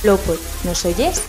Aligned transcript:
Flowpod, 0.00 0.38
¿nos 0.64 0.84
oyes? 0.84 1.22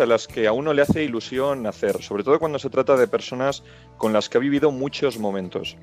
A 0.00 0.06
las 0.06 0.26
que 0.26 0.46
a 0.46 0.52
uno 0.52 0.72
le 0.72 0.82
hace 0.82 1.04
ilusión 1.04 1.66
hacer, 1.66 2.02
sobre 2.02 2.24
todo 2.24 2.38
cuando 2.38 2.58
se 2.58 2.70
trata 2.70 2.96
de 2.96 3.08
personas 3.08 3.62
con 3.96 4.12
las 4.12 4.28
que 4.28 4.38
ha 4.38 4.40
vivido 4.40 4.70
muchos 4.70 5.18
momentos. 5.18 5.76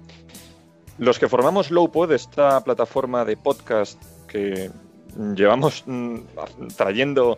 Los 0.97 1.19
que 1.19 1.27
formamos 1.27 1.71
Lowpod, 1.71 2.11
esta 2.11 2.63
plataforma 2.63 3.25
de 3.25 3.37
podcast 3.37 4.01
que 4.27 4.71
llevamos 5.35 5.83
mm, 5.85 6.19
trayendo 6.75 7.37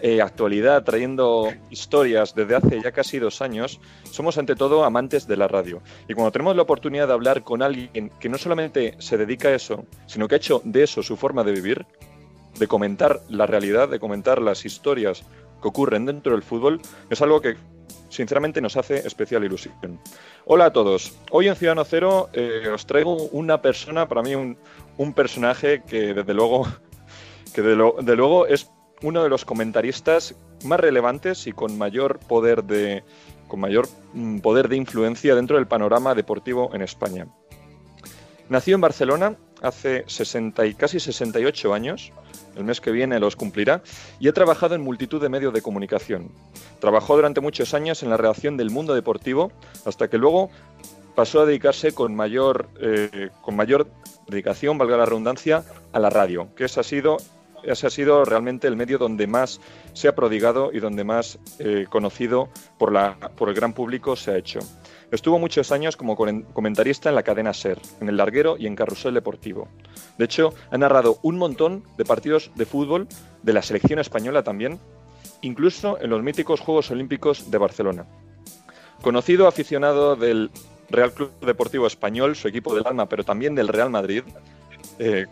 eh, 0.00 0.22
actualidad, 0.22 0.84
trayendo 0.84 1.52
historias 1.70 2.34
desde 2.34 2.54
hace 2.54 2.80
ya 2.80 2.92
casi 2.92 3.18
dos 3.18 3.42
años, 3.42 3.80
somos 4.04 4.38
ante 4.38 4.54
todo 4.54 4.84
amantes 4.84 5.26
de 5.26 5.36
la 5.36 5.48
radio. 5.48 5.82
Y 6.08 6.14
cuando 6.14 6.30
tenemos 6.30 6.54
la 6.54 6.62
oportunidad 6.62 7.08
de 7.08 7.14
hablar 7.14 7.42
con 7.42 7.62
alguien 7.62 8.10
que 8.20 8.28
no 8.28 8.38
solamente 8.38 8.94
se 8.98 9.16
dedica 9.16 9.48
a 9.48 9.54
eso, 9.54 9.86
sino 10.06 10.28
que 10.28 10.36
ha 10.36 10.38
hecho 10.38 10.62
de 10.64 10.84
eso 10.84 11.02
su 11.02 11.16
forma 11.16 11.42
de 11.42 11.52
vivir, 11.52 11.86
de 12.58 12.66
comentar 12.68 13.22
la 13.28 13.46
realidad, 13.46 13.88
de 13.88 13.98
comentar 13.98 14.40
las 14.40 14.64
historias 14.64 15.24
que 15.60 15.68
ocurren 15.68 16.06
dentro 16.06 16.32
del 16.32 16.42
fútbol, 16.42 16.80
es 17.10 17.22
algo 17.22 17.40
que 17.40 17.56
sinceramente 18.08 18.60
nos 18.60 18.76
hace 18.76 19.06
especial 19.06 19.44
ilusión. 19.44 20.00
Hola 20.44 20.66
a 20.66 20.72
todos. 20.72 21.16
Hoy 21.30 21.48
en 21.48 21.56
Ciudadano 21.56 21.84
Cero 21.84 22.28
eh, 22.32 22.68
os 22.72 22.86
traigo 22.86 23.14
una 23.32 23.60
persona, 23.60 24.08
para 24.08 24.22
mí 24.22 24.34
un, 24.34 24.58
un 24.96 25.12
personaje 25.12 25.82
que 25.82 26.14
desde 26.14 26.34
luego, 26.34 26.66
que 27.54 27.62
de, 27.62 27.76
luego 27.76 28.46
es 28.46 28.70
uno 29.02 29.22
de 29.22 29.28
los 29.28 29.44
comentaristas 29.44 30.34
más 30.64 30.80
relevantes 30.80 31.46
y 31.46 31.52
con 31.52 31.78
mayor 31.78 32.18
poder 32.18 32.64
de, 32.64 33.04
con 33.46 33.60
mayor 33.60 33.88
mm, 34.12 34.38
poder 34.38 34.68
de 34.68 34.76
influencia 34.76 35.34
dentro 35.34 35.56
del 35.56 35.66
panorama 35.66 36.14
deportivo 36.14 36.70
en 36.74 36.82
España. 36.82 37.28
Nació 38.48 38.74
en 38.74 38.80
Barcelona 38.80 39.36
hace 39.60 40.04
60 40.06 40.66
y 40.66 40.74
casi 40.74 40.98
68 40.98 41.74
años, 41.74 42.12
el 42.56 42.64
mes 42.64 42.80
que 42.80 42.90
viene 42.90 43.18
los 43.20 43.36
cumplirá, 43.36 43.82
y 44.20 44.28
ha 44.28 44.32
trabajado 44.32 44.74
en 44.74 44.82
multitud 44.82 45.20
de 45.20 45.28
medios 45.28 45.52
de 45.52 45.62
comunicación. 45.62 46.30
Trabajó 46.80 47.16
durante 47.16 47.40
muchos 47.40 47.74
años 47.74 48.02
en 48.02 48.10
la 48.10 48.16
redacción 48.16 48.56
del 48.56 48.70
Mundo 48.70 48.94
Deportivo, 48.94 49.52
hasta 49.84 50.08
que 50.08 50.18
luego 50.18 50.50
pasó 51.14 51.40
a 51.40 51.46
dedicarse 51.46 51.92
con 51.92 52.14
mayor, 52.14 52.68
eh, 52.80 53.30
con 53.42 53.56
mayor 53.56 53.88
dedicación, 54.28 54.78
valga 54.78 54.96
la 54.96 55.04
redundancia, 55.04 55.64
a 55.92 55.98
la 55.98 56.10
radio, 56.10 56.48
que 56.54 56.64
ese 56.64 56.78
ha 56.80 56.84
sido, 56.84 57.16
ese 57.64 57.86
ha 57.88 57.90
sido 57.90 58.24
realmente 58.24 58.68
el 58.68 58.76
medio 58.76 58.98
donde 58.98 59.26
más 59.26 59.60
se 59.94 60.06
ha 60.06 60.14
prodigado 60.14 60.70
y 60.72 60.78
donde 60.78 61.02
más 61.02 61.38
eh, 61.58 61.86
conocido 61.88 62.50
por, 62.78 62.92
la, 62.92 63.16
por 63.36 63.48
el 63.48 63.54
gran 63.54 63.72
público 63.72 64.14
se 64.14 64.30
ha 64.30 64.36
hecho. 64.36 64.60
Estuvo 65.10 65.38
muchos 65.38 65.72
años 65.72 65.96
como 65.96 66.16
comen- 66.16 66.44
comentarista 66.52 67.08
en 67.08 67.14
la 67.14 67.22
cadena 67.22 67.54
SER, 67.54 67.80
en 68.00 68.08
el 68.08 68.16
larguero 68.18 68.56
y 68.58 68.66
en 68.66 68.76
Carrusel 68.76 69.14
Deportivo. 69.14 69.68
De 70.18 70.26
hecho, 70.26 70.52
ha 70.70 70.76
narrado 70.76 71.18
un 71.22 71.38
montón 71.38 71.82
de 71.96 72.04
partidos 72.04 72.50
de 72.56 72.66
fútbol 72.66 73.08
de 73.42 73.52
la 73.54 73.62
selección 73.62 73.98
española 73.98 74.42
también, 74.42 74.78
incluso 75.40 75.98
en 76.00 76.10
los 76.10 76.22
míticos 76.22 76.60
Juegos 76.60 76.90
Olímpicos 76.90 77.50
de 77.50 77.58
Barcelona. 77.58 78.06
Conocido 79.00 79.46
aficionado 79.46 80.16
del 80.16 80.50
Real 80.90 81.12
Club 81.12 81.30
Deportivo 81.40 81.86
Español, 81.86 82.36
su 82.36 82.48
equipo 82.48 82.74
del 82.74 82.86
alma, 82.86 83.06
pero 83.08 83.24
también 83.24 83.54
del 83.54 83.68
Real 83.68 83.90
Madrid. 83.90 84.24
Eh, 84.98 85.26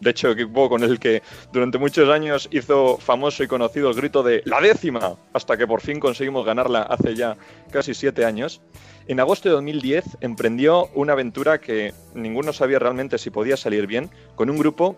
de 0.00 0.10
hecho, 0.10 0.30
equipo 0.30 0.68
con 0.68 0.82
el 0.82 0.98
que 0.98 1.22
durante 1.52 1.78
muchos 1.78 2.08
años 2.08 2.48
hizo 2.50 2.96
famoso 2.96 3.42
y 3.42 3.48
conocido 3.48 3.90
el 3.90 3.96
grito 3.96 4.22
de 4.22 4.42
la 4.44 4.60
décima, 4.60 5.16
hasta 5.32 5.56
que 5.56 5.66
por 5.66 5.80
fin 5.80 6.00
conseguimos 6.00 6.44
ganarla 6.44 6.82
hace 6.82 7.14
ya 7.14 7.36
casi 7.70 7.94
siete 7.94 8.24
años. 8.24 8.60
En 9.06 9.20
agosto 9.20 9.48
de 9.48 9.54
2010 9.56 10.18
emprendió 10.20 10.86
una 10.94 11.14
aventura 11.14 11.60
que 11.60 11.92
ninguno 12.14 12.52
sabía 12.52 12.78
realmente 12.78 13.18
si 13.18 13.30
podía 13.30 13.56
salir 13.56 13.86
bien, 13.86 14.10
con 14.34 14.50
un 14.50 14.58
grupo 14.58 14.96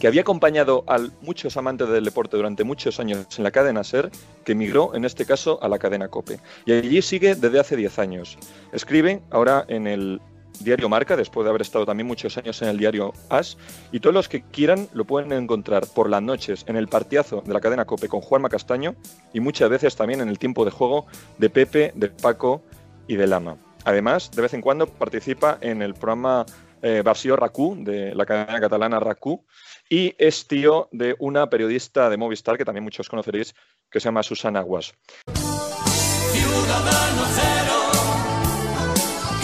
que 0.00 0.06
había 0.06 0.22
acompañado 0.22 0.84
a 0.86 0.98
muchos 1.22 1.56
amantes 1.56 1.88
del 1.88 2.04
deporte 2.04 2.36
durante 2.36 2.64
muchos 2.64 3.00
años 3.00 3.26
en 3.38 3.44
la 3.44 3.50
cadena 3.50 3.82
SER, 3.82 4.10
que 4.44 4.52
emigró 4.52 4.94
en 4.94 5.04
este 5.04 5.24
caso 5.24 5.58
a 5.62 5.68
la 5.68 5.78
cadena 5.78 6.08
COPE. 6.08 6.38
Y 6.66 6.72
allí 6.72 7.00
sigue 7.02 7.34
desde 7.34 7.60
hace 7.60 7.76
10 7.76 7.98
años. 7.98 8.38
Escribe 8.72 9.22
ahora 9.30 9.64
en 9.68 9.86
el 9.86 10.20
diario 10.60 10.88
Marca, 10.88 11.16
después 11.16 11.44
de 11.44 11.50
haber 11.50 11.62
estado 11.62 11.86
también 11.86 12.06
muchos 12.06 12.36
años 12.36 12.60
en 12.62 12.68
el 12.68 12.78
diario 12.78 13.12
As, 13.28 13.56
y 13.92 14.00
todos 14.00 14.14
los 14.14 14.28
que 14.28 14.42
quieran 14.42 14.88
lo 14.92 15.04
pueden 15.04 15.32
encontrar 15.32 15.86
por 15.86 16.08
las 16.08 16.22
noches 16.22 16.64
en 16.66 16.76
el 16.76 16.88
partidazo 16.88 17.42
de 17.44 17.52
la 17.52 17.60
cadena 17.60 17.84
COPE 17.84 18.08
con 18.08 18.20
Juanma 18.20 18.48
Castaño 18.48 18.94
y 19.32 19.40
muchas 19.40 19.70
veces 19.70 19.96
también 19.96 20.20
en 20.20 20.28
el 20.28 20.38
tiempo 20.38 20.64
de 20.64 20.70
juego 20.70 21.06
de 21.38 21.50
Pepe, 21.50 21.92
de 21.94 22.08
Paco 22.08 22.62
y 23.06 23.16
de 23.16 23.26
Lama. 23.26 23.56
Además, 23.84 24.30
de 24.32 24.42
vez 24.42 24.52
en 24.54 24.60
cuando 24.60 24.86
participa 24.86 25.58
en 25.60 25.80
el 25.80 25.94
programa 25.94 26.44
eh, 26.82 27.02
Versió 27.04 27.36
RACU, 27.36 27.76
de 27.84 28.14
la 28.14 28.26
cadena 28.26 28.60
catalana 28.60 29.00
RACU, 29.00 29.44
y 29.88 30.14
es 30.18 30.46
tío 30.48 30.88
de 30.92 31.14
una 31.18 31.48
periodista 31.48 32.10
de 32.10 32.16
Movistar 32.16 32.58
que 32.58 32.64
también 32.64 32.84
muchos 32.84 33.08
conoceréis, 33.08 33.54
que 33.90 34.00
se 34.00 34.04
llama 34.04 34.22
Susana 34.22 34.60
Aguas. 34.60 34.94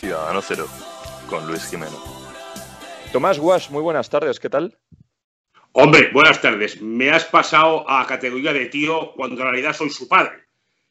Ciudadano 0.00 0.42
Cero, 0.42 0.66
con 1.32 1.46
Luis 1.46 1.64
Jimeno. 1.70 1.96
Tomás 3.10 3.38
Guas, 3.38 3.70
muy 3.70 3.80
buenas 3.80 4.10
tardes, 4.10 4.38
¿qué 4.38 4.50
tal? 4.50 4.76
Hombre, 5.72 6.10
buenas 6.12 6.42
tardes. 6.42 6.82
Me 6.82 7.10
has 7.10 7.24
pasado 7.24 7.88
a 7.88 8.06
categoría 8.06 8.52
de 8.52 8.66
tío 8.66 9.12
cuando 9.16 9.36
en 9.36 9.42
realidad 9.48 9.72
soy 9.72 9.88
su 9.88 10.06
padre. 10.06 10.44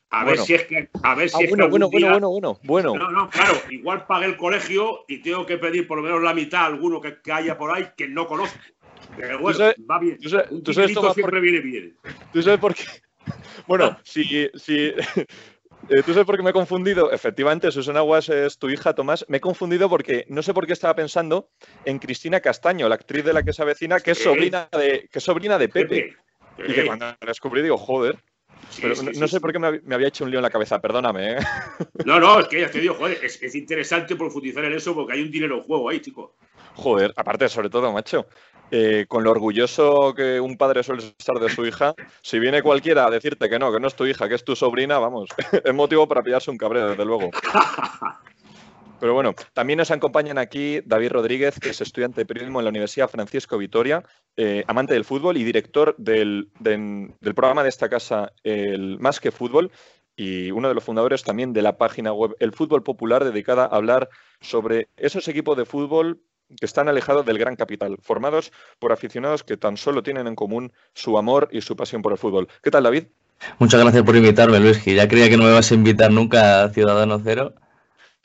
A 0.10 0.26
ver 0.26 0.40
si 0.40 0.56
es 0.56 0.64
que. 0.66 0.90
A 1.04 1.14
ver 1.14 1.30
si 1.30 1.36
Ah, 1.38 1.40
es 1.42 1.46
que 1.46 1.50
bueno, 1.50 1.70
bueno, 1.70 1.86
algún 1.86 1.92
bueno, 1.92 2.08
día- 2.08 2.12
bueno, 2.14 2.30
bueno, 2.32 2.60
bueno. 2.64 2.96
No, 2.96 3.12
no, 3.12 3.30
claro. 3.30 3.54
Igual 3.70 4.08
pagué 4.08 4.26
el 4.26 4.36
colegio 4.38 5.06
y 5.08 5.20
tengo 5.22 5.46
que 5.46 5.60
pedir 5.60 5.86
por 5.88 5.98
lo 6.00 6.04
menos 6.04 6.24
la 6.24 6.34
mitad 6.34 6.64
a 6.64 6.66
alguno 6.66 7.00
que, 7.00 7.22
que 7.22 7.32
haya 7.32 7.56
por 7.56 7.72
ahí 7.72 7.90
que 7.96 8.08
no 8.08 8.26
conozco. 8.26 8.58
Pero 9.16 9.38
bueno, 9.38 9.60
sabes- 9.60 9.76
va 9.90 10.00
bien. 10.00 10.18
tú 10.20 10.28
sabes- 10.28 10.50
Un 10.50 10.64
tú 10.64 10.74
sabes, 10.74 10.88
dinerito 10.88 11.02
Tomás, 11.02 11.14
siempre 11.14 11.36
por- 11.38 11.42
viene 11.42 11.60
bien. 11.60 11.98
¿Tú 12.34 12.42
sabes 12.42 12.60
por 12.60 12.74
qué? 12.74 12.84
Bueno, 13.68 13.96
si, 14.04 14.50
si, 14.56 14.76
eh, 14.88 14.96
¿Tú 15.88 16.14
sabes 16.14 16.26
por 16.26 16.38
qué 16.38 16.44
me 16.44 16.52
he 16.52 16.54
confundido? 16.54 17.12
Efectivamente, 17.12 17.72
Susana 17.72 18.02
Guas 18.02 18.30
es 18.30 18.58
tu 18.58 18.70
hija, 18.70 18.94
Tomás. 18.94 19.26
Me 19.28 19.38
he 19.38 19.42
confundido 19.42 19.90
porque 19.90 20.26
no 20.30 20.42
sé 20.42 20.54
por 20.54 20.68
qué 20.68 20.74
estaba 20.74 20.96
pensando 20.96 21.50
en 21.86 22.00
Cristina 22.00 22.40
Castaño, 22.40 22.88
la 22.88 22.96
actriz 22.96 23.26
de 23.26 23.34
la 23.34 23.44
que 23.44 23.54
se 23.54 23.62
avecina, 23.62 24.00
que 24.00 24.12
es 24.12 24.20
sobrina 24.20 24.70
de, 24.72 25.10
que 25.12 25.20
es 25.20 25.24
sobrina 25.24 25.58
de 25.58 25.70
Pepe. 25.70 26.16
Y 26.58 26.74
que 26.74 26.86
cuando 26.86 27.06
la 27.06 27.18
descubrí 27.26 27.62
digo, 27.62 27.78
joder. 27.78 28.18
Pero 28.80 28.94
no, 29.04 29.28
sé 29.28 29.42
por 29.42 29.52
qué 29.52 29.60
me 29.60 29.96
había 29.96 30.08
hecho 30.08 30.24
un 30.24 30.30
lío 30.30 30.40
en 30.40 30.44
la 30.44 30.50
cabeza, 30.50 30.80
perdóname. 30.80 31.34
¿eh? 31.34 31.38
No, 32.06 32.20
no, 32.20 32.40
es 32.40 32.48
que 32.48 32.62
ya 32.62 32.70
te 32.70 32.80
digo, 32.80 32.94
joder, 32.94 33.20
es, 33.24 33.42
es 33.42 33.56
interesante 33.56 34.16
profundizar 34.16 34.64
en 34.64 34.74
eso 34.74 34.94
porque 34.94 35.14
hay 35.14 35.22
un 35.22 35.32
dinero 35.32 35.58
en 35.58 35.64
juego 35.64 35.90
ahí, 35.90 36.00
chico. 36.00 36.36
Joder, 36.76 37.14
aparte, 37.16 37.50
sobre 37.50 37.70
todo, 37.70 37.92
macho, 37.92 38.28
eh, 38.72 39.06
con 39.08 39.24
lo 39.24 39.32
orgulloso 39.32 40.14
que 40.16 40.40
un 40.40 40.58
padre 40.58 40.82
suele 40.82 41.04
estar 41.04 41.38
de 41.40 41.50
su 41.50 41.66
hija, 41.66 41.94
si 42.22 42.40
viene 42.40 42.62
cualquiera 42.62 43.06
a 43.06 43.10
decirte 43.10 43.50
que 43.50 43.60
no, 43.60 43.72
que 43.72 43.80
no 43.80 43.88
es 43.88 43.96
tu 43.96 44.06
hija, 44.06 44.30
que 44.30 44.36
es 44.36 44.46
tu 44.46 44.56
sobrina, 44.56 44.98
vamos, 44.98 45.30
es 45.64 45.74
motivo 45.74 46.08
para 46.08 46.24
pillarse 46.24 46.52
un 46.52 46.58
cabreo, 46.58 46.90
desde 46.90 47.06
luego. 47.06 47.30
Pero 49.02 49.14
bueno, 49.16 49.34
también 49.54 49.78
nos 49.78 49.90
acompañan 49.90 50.38
aquí 50.38 50.80
David 50.86 51.12
Rodríguez, 51.12 51.60
que 51.60 51.72
es 51.72 51.82
estudiante 51.82 52.22
de 52.22 52.26
periodismo 52.26 52.60
en 52.60 52.66
la 52.66 52.70
Universidad 52.70 53.10
Francisco 53.10 53.58
Vitoria, 53.58 54.04
eh, 54.38 54.64
amante 54.68 54.94
del 54.94 55.06
fútbol 55.06 55.38
y 55.38 55.44
director 55.44 55.96
del, 55.98 56.50
del, 56.60 57.14
del, 57.20 57.34
programa 57.34 57.64
de 57.64 57.70
esta 57.70 57.90
casa, 57.90 58.32
el 58.44 59.00
Más 59.00 59.20
que 59.20 59.32
Fútbol, 59.32 59.72
y 60.16 60.52
uno 60.52 60.68
de 60.68 60.76
los 60.76 60.84
fundadores 60.84 61.24
también 61.24 61.52
de 61.52 61.64
la 61.64 61.78
página 61.78 62.14
web 62.14 62.36
El 62.40 62.54
Fútbol 62.54 62.84
Popular, 62.84 63.24
dedicada 63.24 63.64
a 63.64 63.76
hablar 63.76 64.08
sobre 64.40 64.90
esos 64.98 65.28
equipos 65.28 65.58
de 65.58 65.66
fútbol 65.66 66.22
que 66.60 66.66
están 66.66 66.88
alejados 66.88 67.26
del 67.26 67.38
gran 67.38 67.56
capital, 67.56 67.98
formados 68.02 68.52
por 68.80 68.92
aficionados 68.92 69.44
que 69.44 69.58
tan 69.58 69.78
solo 69.78 70.04
tienen 70.04 70.28
en 70.28 70.36
común 70.36 70.72
su 70.94 71.18
amor 71.18 71.50
y 71.52 71.62
su 71.62 71.76
pasión 71.76 72.02
por 72.02 72.12
el 72.12 72.18
fútbol. 72.18 72.48
¿Qué 72.62 72.72
tal, 72.72 72.84
David? 72.84 73.06
Muchas 73.60 73.82
gracias 73.82 74.04
por 74.04 74.16
invitarme, 74.16 74.60
Luis, 74.60 74.78
que 74.80 74.94
ya 74.94 75.08
creía 75.08 75.30
que 75.30 75.38
no 75.38 75.44
me 75.44 75.54
vas 75.54 75.72
a 75.72 75.76
invitar 75.76 76.12
nunca 76.12 76.64
a 76.64 76.70
Ciudadano 76.70 77.20
Cero. 77.24 77.56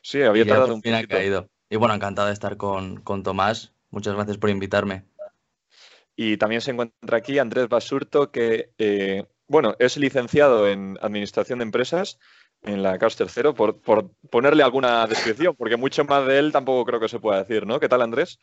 Sí, 0.02 0.22
había 0.22 0.44
y 0.44 0.46
tardado 0.46 0.74
un 0.74 0.82
poquito. 0.82 1.08
caído. 1.08 1.48
Y 1.70 1.76
bueno, 1.76 1.94
encantado 1.94 2.28
de 2.28 2.34
estar 2.34 2.56
con, 2.56 3.00
con 3.00 3.22
Tomás. 3.22 3.72
Muchas 3.90 4.14
gracias 4.14 4.38
por 4.38 4.50
invitarme. 4.50 5.04
Y 6.14 6.36
también 6.36 6.60
se 6.60 6.70
encuentra 6.70 7.18
aquí 7.18 7.38
Andrés 7.38 7.68
Basurto, 7.68 8.30
que 8.30 8.70
eh, 8.78 9.24
bueno, 9.48 9.76
es 9.78 9.96
licenciado 9.96 10.68
en 10.68 10.98
Administración 11.00 11.60
de 11.60 11.64
Empresas 11.64 12.18
en 12.66 12.82
la 12.82 12.98
CAUS 12.98 13.16
Tercero, 13.16 13.54
por, 13.54 13.80
por, 13.80 14.10
ponerle 14.28 14.62
alguna 14.62 15.06
descripción, 15.06 15.54
porque 15.56 15.76
mucho 15.76 16.04
más 16.04 16.26
de 16.26 16.38
él 16.38 16.52
tampoco 16.52 16.84
creo 16.84 17.00
que 17.00 17.08
se 17.08 17.20
pueda 17.20 17.42
decir, 17.42 17.66
¿no? 17.66 17.80
¿Qué 17.80 17.88
tal, 17.88 18.02
Andrés? 18.02 18.38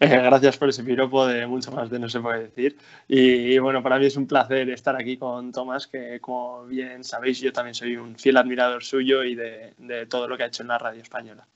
Eh, 0.00 0.08
gracias 0.08 0.56
por 0.56 0.68
ese 0.68 0.82
piropo, 0.82 1.26
de 1.26 1.46
mucho 1.46 1.70
más 1.70 1.88
de 1.90 1.98
no 1.98 2.08
se 2.08 2.18
puede 2.18 2.48
decir. 2.48 2.76
Y, 3.06 3.54
y, 3.54 3.58
bueno, 3.58 3.82
para 3.82 3.98
mí 3.98 4.06
es 4.06 4.16
un 4.16 4.26
placer 4.26 4.68
estar 4.70 4.96
aquí 4.96 5.16
con 5.16 5.52
Tomás, 5.52 5.86
que 5.86 6.18
como 6.18 6.64
bien 6.64 7.04
sabéis, 7.04 7.40
yo 7.40 7.52
también 7.52 7.74
soy 7.74 7.96
un 7.96 8.16
fiel 8.16 8.38
admirador 8.38 8.82
suyo 8.82 9.22
y 9.22 9.34
de, 9.34 9.74
de 9.78 10.06
todo 10.06 10.26
lo 10.26 10.36
que 10.36 10.42
ha 10.42 10.46
hecho 10.46 10.62
en 10.62 10.68
la 10.68 10.78
radio 10.78 11.02
española. 11.02 11.46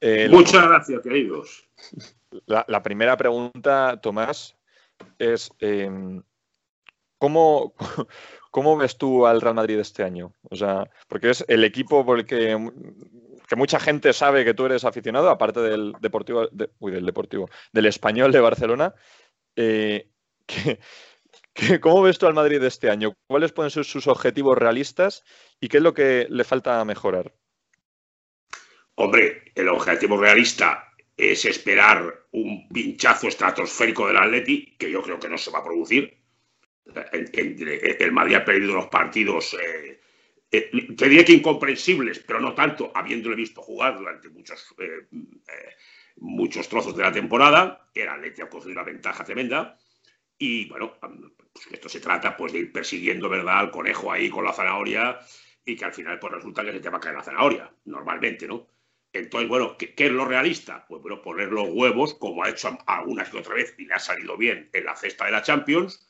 Eh, 0.00 0.28
Muchas 0.30 0.66
gracias, 0.66 1.00
queridos. 1.02 1.68
La, 2.46 2.64
la, 2.68 2.82
primera 2.82 3.16
pregunta, 3.16 3.98
Tomás, 4.00 4.56
es 5.18 5.50
eh, 5.60 5.90
¿cómo, 7.18 7.74
¿cómo 8.50 8.76
ves 8.76 8.98
tú 8.98 9.26
al 9.26 9.40
Real 9.40 9.54
Madrid 9.54 9.78
este 9.78 10.02
año? 10.02 10.34
O 10.50 10.56
sea, 10.56 10.90
porque 11.08 11.30
es 11.30 11.44
el 11.48 11.64
equipo 11.64 12.04
por 12.04 12.18
el 12.18 12.26
que, 12.26 12.56
que 13.48 13.56
mucha 13.56 13.80
gente 13.80 14.12
sabe 14.12 14.44
que 14.44 14.54
tú 14.54 14.66
eres 14.66 14.84
aficionado, 14.84 15.30
aparte 15.30 15.60
del 15.60 15.92
Deportivo, 16.00 16.48
de, 16.48 16.70
del 16.80 17.06
Deportivo, 17.06 17.48
del 17.72 17.86
Español 17.86 18.32
de 18.32 18.40
Barcelona. 18.40 18.94
Eh, 19.56 20.10
¿Cómo 21.80 22.02
ves 22.02 22.18
tú 22.18 22.26
al 22.26 22.34
Madrid 22.34 22.62
este 22.62 22.90
año? 22.90 23.14
¿Cuáles 23.26 23.52
pueden 23.52 23.70
ser 23.70 23.84
sus 23.84 24.06
objetivos 24.06 24.56
realistas 24.56 25.24
y 25.60 25.68
qué 25.68 25.78
es 25.78 25.82
lo 25.82 25.94
que 25.94 26.26
le 26.30 26.44
falta 26.44 26.84
mejorar? 26.84 27.32
Hombre, 28.94 29.52
el 29.54 29.68
objetivo 29.68 30.16
realista 30.16 30.92
es 31.16 31.44
esperar 31.44 32.26
un 32.32 32.68
pinchazo 32.68 33.28
estratosférico 33.28 34.06
del 34.06 34.16
Atleti, 34.16 34.76
que 34.78 34.90
yo 34.90 35.02
creo 35.02 35.18
que 35.18 35.28
no 35.28 35.38
se 35.38 35.50
va 35.50 35.58
a 35.58 35.64
producir. 35.64 36.19
El, 37.12 38.12
Madrid 38.12 38.36
ha 38.36 38.44
perdido 38.44 38.74
los 38.74 38.86
partidos, 38.86 39.54
eh, 39.54 40.00
eh, 40.50 40.70
te 40.96 41.08
diría 41.08 41.24
que 41.24 41.32
incomprensibles, 41.32 42.18
pero 42.20 42.40
no 42.40 42.54
tanto, 42.54 42.90
habiéndole 42.94 43.36
visto 43.36 43.62
jugar 43.62 43.96
durante 43.96 44.28
muchos, 44.28 44.74
eh, 44.78 45.06
muchos 46.16 46.68
trozos 46.68 46.96
de 46.96 47.02
la 47.02 47.12
temporada. 47.12 47.88
El 47.94 48.08
Atleti 48.08 48.42
ha 48.42 48.48
cogido 48.48 48.72
una 48.72 48.82
ventaja 48.82 49.24
tremenda. 49.24 49.78
Y 50.38 50.68
bueno, 50.68 50.98
pues 51.52 51.68
esto 51.70 51.88
se 51.88 52.00
trata 52.00 52.36
pues, 52.36 52.52
de 52.52 52.60
ir 52.60 52.72
persiguiendo 52.72 53.28
¿verdad? 53.28 53.58
al 53.58 53.70
conejo 53.70 54.10
ahí 54.10 54.30
con 54.30 54.44
la 54.44 54.52
zanahoria 54.52 55.18
y 55.64 55.76
que 55.76 55.84
al 55.84 55.92
final 55.92 56.18
pues, 56.18 56.32
resulta 56.32 56.64
que 56.64 56.72
se 56.72 56.80
te 56.80 56.88
va 56.88 56.96
a 56.96 57.00
caer 57.00 57.16
la 57.16 57.22
zanahoria, 57.22 57.72
normalmente, 57.84 58.48
¿no? 58.48 58.66
Entonces, 59.12 59.48
bueno, 59.48 59.76
¿qué, 59.76 59.94
¿qué, 59.94 60.06
es 60.06 60.12
lo 60.12 60.24
realista? 60.24 60.86
Pues 60.86 61.02
bueno, 61.02 61.20
poner 61.20 61.48
los 61.48 61.68
huevos, 61.68 62.14
como 62.14 62.44
ha 62.44 62.48
hecho 62.48 62.78
alguna 62.86 63.24
que 63.24 63.38
otra 63.38 63.54
vez 63.54 63.74
y 63.76 63.84
le 63.84 63.94
ha 63.94 63.98
salido 63.98 64.36
bien 64.36 64.70
en 64.72 64.84
la 64.84 64.96
cesta 64.96 65.26
de 65.26 65.32
la 65.32 65.42
Champions, 65.42 66.09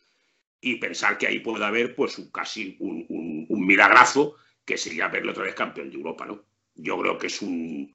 y 0.60 0.76
pensar 0.76 1.18
que 1.18 1.26
ahí 1.26 1.40
puede 1.40 1.64
haber 1.64 1.94
pues 1.94 2.18
un, 2.18 2.30
casi 2.30 2.76
un, 2.80 3.06
un, 3.48 3.66
milagrazo 3.66 4.36
que 4.64 4.76
sería 4.76 5.08
verle 5.08 5.30
otra 5.30 5.44
vez 5.44 5.54
campeón 5.54 5.90
de 5.90 5.96
Europa, 5.96 6.26
¿no? 6.26 6.44
Yo 6.74 6.98
creo 7.00 7.18
que 7.18 7.28
es 7.28 7.42
un, 7.42 7.92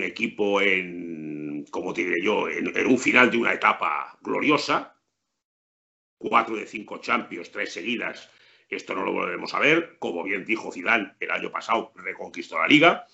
equipo 0.00 0.60
en, 0.60 1.64
como 1.70 1.94
yo, 1.94 2.48
en, 2.48 2.86
un 2.86 2.98
final 2.98 3.30
de 3.30 3.38
una 3.38 3.52
etapa 3.52 4.18
gloriosa, 4.22 4.96
cuatro 6.18 6.56
de 6.56 6.66
cinco 6.66 6.98
Champions, 6.98 7.50
tres 7.50 7.72
seguidas, 7.72 8.30
esto 8.68 8.94
no 8.94 9.04
lo 9.04 9.12
volveremos 9.12 9.52
a 9.54 9.60
ver, 9.60 9.96
como 9.98 10.22
bien 10.24 10.44
dijo 10.44 10.72
Zidane 10.72 11.14
el 11.20 11.30
año 11.30 11.50
pasado, 11.50 11.92
reconquistó 11.96 12.58
la 12.58 12.66
Liga, 12.66 13.06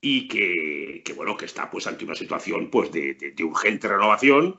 y 0.00 0.28
que, 0.28 1.12
bueno, 1.14 1.36
que 1.36 1.46
está 1.46 1.70
pues 1.70 1.86
ante 1.86 2.04
una 2.04 2.14
situación 2.14 2.70
pues 2.70 2.92
de, 2.92 3.34
urgente 3.42 3.88
renovación 3.88 4.58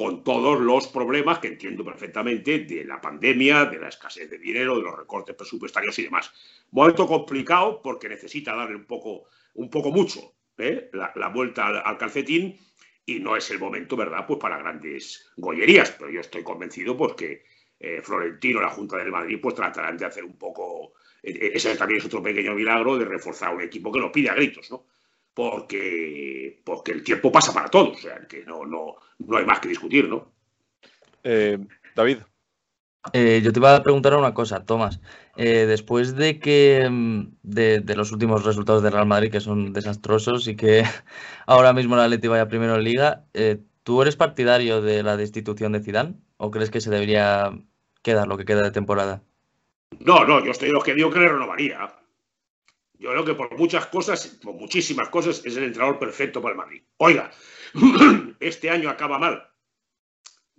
con 0.00 0.24
todos 0.24 0.58
los 0.58 0.88
problemas 0.88 1.40
que 1.40 1.48
entiendo 1.48 1.84
perfectamente 1.84 2.60
de 2.60 2.86
la 2.86 3.02
pandemia, 3.02 3.66
de 3.66 3.78
la 3.78 3.88
escasez 3.88 4.30
de 4.30 4.38
dinero, 4.38 4.76
de 4.76 4.82
los 4.84 4.96
recortes 4.96 5.36
presupuestarios 5.36 5.98
y 5.98 6.04
demás. 6.04 6.32
Momento 6.70 7.06
complicado 7.06 7.82
porque 7.82 8.08
necesita 8.08 8.56
darle 8.56 8.76
un 8.76 8.86
poco, 8.86 9.24
un 9.52 9.68
poco 9.68 9.90
mucho 9.90 10.36
¿eh? 10.56 10.88
la, 10.94 11.28
vuelta 11.28 11.66
al, 11.66 11.82
al, 11.84 11.98
calcetín 11.98 12.58
y 13.04 13.18
no 13.18 13.36
es 13.36 13.50
el 13.50 13.58
momento, 13.58 13.94
¿verdad?, 13.94 14.24
pues 14.26 14.38
para 14.38 14.56
grandes 14.56 15.30
gollerías, 15.36 15.90
pero 15.90 16.10
yo 16.10 16.20
estoy 16.20 16.42
convencido 16.42 16.96
pues 16.96 17.12
que 17.12 17.44
eh, 17.78 18.00
Florentino, 18.02 18.62
la 18.62 18.70
Junta 18.70 18.96
del 18.96 19.12
Madrid, 19.12 19.38
pues 19.38 19.54
tratarán 19.54 19.98
de 19.98 20.06
hacer 20.06 20.24
un 20.24 20.38
poco 20.38 20.94
ese 21.22 21.76
también 21.76 21.98
es 21.98 22.06
otro 22.06 22.22
pequeño 22.22 22.54
milagro 22.54 22.96
de 22.96 23.04
reforzar 23.04 23.54
un 23.54 23.60
equipo 23.60 23.92
que 23.92 24.00
lo 24.00 24.10
pide 24.10 24.30
a 24.30 24.34
gritos, 24.34 24.70
¿no? 24.70 24.86
Porque, 25.34 26.60
porque 26.64 26.92
el 26.92 27.04
tiempo 27.04 27.30
pasa 27.30 27.52
para 27.52 27.68
todos, 27.68 27.98
o 27.98 28.00
sea, 28.00 28.26
que 28.26 28.44
no, 28.44 28.64
no, 28.66 28.96
no 29.18 29.36
hay 29.36 29.44
más 29.44 29.60
que 29.60 29.68
discutir, 29.68 30.08
¿no? 30.08 30.32
Eh, 31.22 31.58
David. 31.94 32.18
Eh, 33.14 33.40
yo 33.42 33.52
te 33.52 33.58
iba 33.58 33.74
a 33.74 33.82
preguntar 33.82 34.14
una 34.14 34.34
cosa, 34.34 34.64
Tomás. 34.64 35.00
Eh, 35.36 35.64
después 35.66 36.16
de 36.16 36.38
que 36.38 36.86
de, 37.42 37.80
de, 37.80 37.96
los 37.96 38.12
últimos 38.12 38.44
resultados 38.44 38.82
de 38.82 38.90
Real 38.90 39.06
Madrid, 39.06 39.30
que 39.30 39.40
son 39.40 39.72
desastrosos 39.72 40.46
y 40.48 40.56
que 40.56 40.84
ahora 41.46 41.72
mismo 41.72 41.96
la 41.96 42.04
Atleti 42.04 42.28
vaya 42.28 42.48
primero 42.48 42.74
en 42.74 42.84
Liga, 42.84 43.24
eh, 43.32 43.58
¿tú 43.84 44.02
eres 44.02 44.16
partidario 44.16 44.82
de 44.82 45.02
la 45.02 45.16
destitución 45.16 45.72
de 45.72 45.80
Zidane 45.80 46.14
o 46.36 46.50
crees 46.50 46.70
que 46.70 46.82
se 46.82 46.90
debería 46.90 47.52
quedar 48.02 48.28
lo 48.28 48.36
que 48.36 48.44
queda 48.44 48.62
de 48.62 48.70
temporada? 48.70 49.22
No, 50.00 50.24
no, 50.26 50.44
yo 50.44 50.50
estoy 50.50 50.68
de 50.68 50.74
los 50.74 50.84
que 50.84 50.94
digo 50.94 51.10
que 51.10 51.20
le 51.20 51.28
renovaría. 51.28 51.88
Yo 53.00 53.10
creo 53.12 53.24
que 53.24 53.34
por 53.34 53.56
muchas 53.56 53.86
cosas, 53.86 54.38
por 54.42 54.52
muchísimas 54.52 55.08
cosas, 55.08 55.40
es 55.46 55.56
el 55.56 55.64
entrenador 55.64 55.98
perfecto 55.98 56.42
para 56.42 56.52
el 56.52 56.58
Madrid. 56.58 56.82
Oiga, 56.98 57.30
este 58.40 58.68
año 58.68 58.90
acaba 58.90 59.18
mal. 59.18 59.42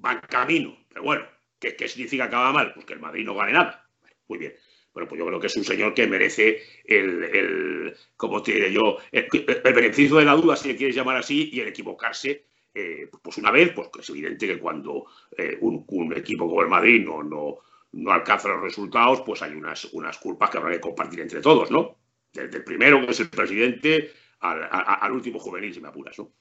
Va 0.03 0.13
en 0.13 0.21
camino. 0.21 0.75
Pero 0.89 1.03
bueno, 1.03 1.23
¿qué, 1.59 1.75
¿qué, 1.75 1.87
significa 1.87 2.23
acaba 2.23 2.51
mal? 2.51 2.73
Pues 2.73 2.87
que 2.87 2.93
el 2.93 2.99
Madrid 2.99 3.25
no 3.25 3.35
gane 3.35 3.53
nada. 3.53 3.87
Muy 4.27 4.39
bien. 4.39 4.55
Bueno, 4.91 5.07
pues 5.07 5.19
yo 5.19 5.27
creo 5.27 5.39
que 5.39 5.47
es 5.47 5.55
un 5.55 5.63
señor 5.63 5.93
que 5.93 6.07
merece 6.07 6.63
el, 6.83 7.23
el 7.25 7.95
como 8.17 8.41
te 8.41 8.53
diré 8.53 8.73
yo, 8.73 8.97
el, 9.11 9.27
el, 9.63 9.73
beneficio 9.73 10.17
de 10.17 10.25
la 10.25 10.33
duda, 10.33 10.55
si 10.55 10.69
le 10.69 10.75
quieres 10.75 10.95
llamar 10.95 11.17
así, 11.17 11.51
y 11.53 11.59
el 11.59 11.67
equivocarse. 11.67 12.47
Eh, 12.73 13.07
pues 13.21 13.37
una 13.37 13.51
vez, 13.51 13.71
pues 13.71 13.89
es 13.99 14.09
evidente 14.09 14.47
que 14.47 14.59
cuando 14.59 15.05
eh, 15.37 15.59
un, 15.61 15.85
un, 15.87 16.17
equipo 16.17 16.47
como 16.47 16.63
el 16.63 16.69
Madrid 16.69 17.05
no, 17.05 17.21
no, 17.21 17.59
no 17.91 18.11
alcanza 18.11 18.49
los 18.49 18.63
resultados, 18.63 19.21
pues 19.21 19.43
hay 19.43 19.51
unas, 19.51 19.85
unas 19.93 20.17
culpas 20.17 20.49
que 20.49 20.57
habrá 20.57 20.71
que 20.71 20.81
compartir 20.81 21.21
entre 21.21 21.39
todos, 21.39 21.69
¿no? 21.69 22.00
Desde 22.33 22.57
el 22.57 22.63
primero, 22.63 23.05
que 23.05 23.11
es 23.11 23.19
el 23.19 23.29
presidente, 23.29 24.13
al, 24.39 25.11
último 25.11 25.39
juvenil, 25.39 25.73
si 25.73 25.81
me 25.81 25.89
apuras, 25.89 26.17
¿no? 26.17 26.31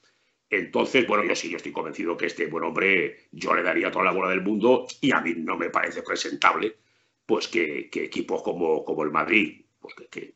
Entonces, 0.49 1.07
bueno, 1.07 1.25
yo 1.25 1.35
sí, 1.37 1.49
yo 1.49 1.59
estoy 1.59 1.73
convencido 1.73 2.17
que 2.17 2.27
este 2.27 2.47
buen 2.47 2.65
hombre, 2.65 3.29
yo 3.31 3.55
le 3.55 3.63
daría 3.63 3.91
toda 3.91 4.05
la 4.05 4.13
bola 4.13 4.31
del 4.31 4.43
mundo 4.43 4.87
y 5.01 5.13
a 5.13 5.21
mí 5.21 5.35
no 5.37 5.57
me 5.57 5.71
parece 5.71 6.03
presentable, 6.03 6.77
pues 7.25 7.47
que, 7.47 7.89
equipos 7.93 8.43
como, 8.43 8.85
como 8.85 9.05
el 9.05 9.13
Madrid, 9.13 9.65
pues 9.79 9.95
que, 9.95 10.09
que 10.09 10.35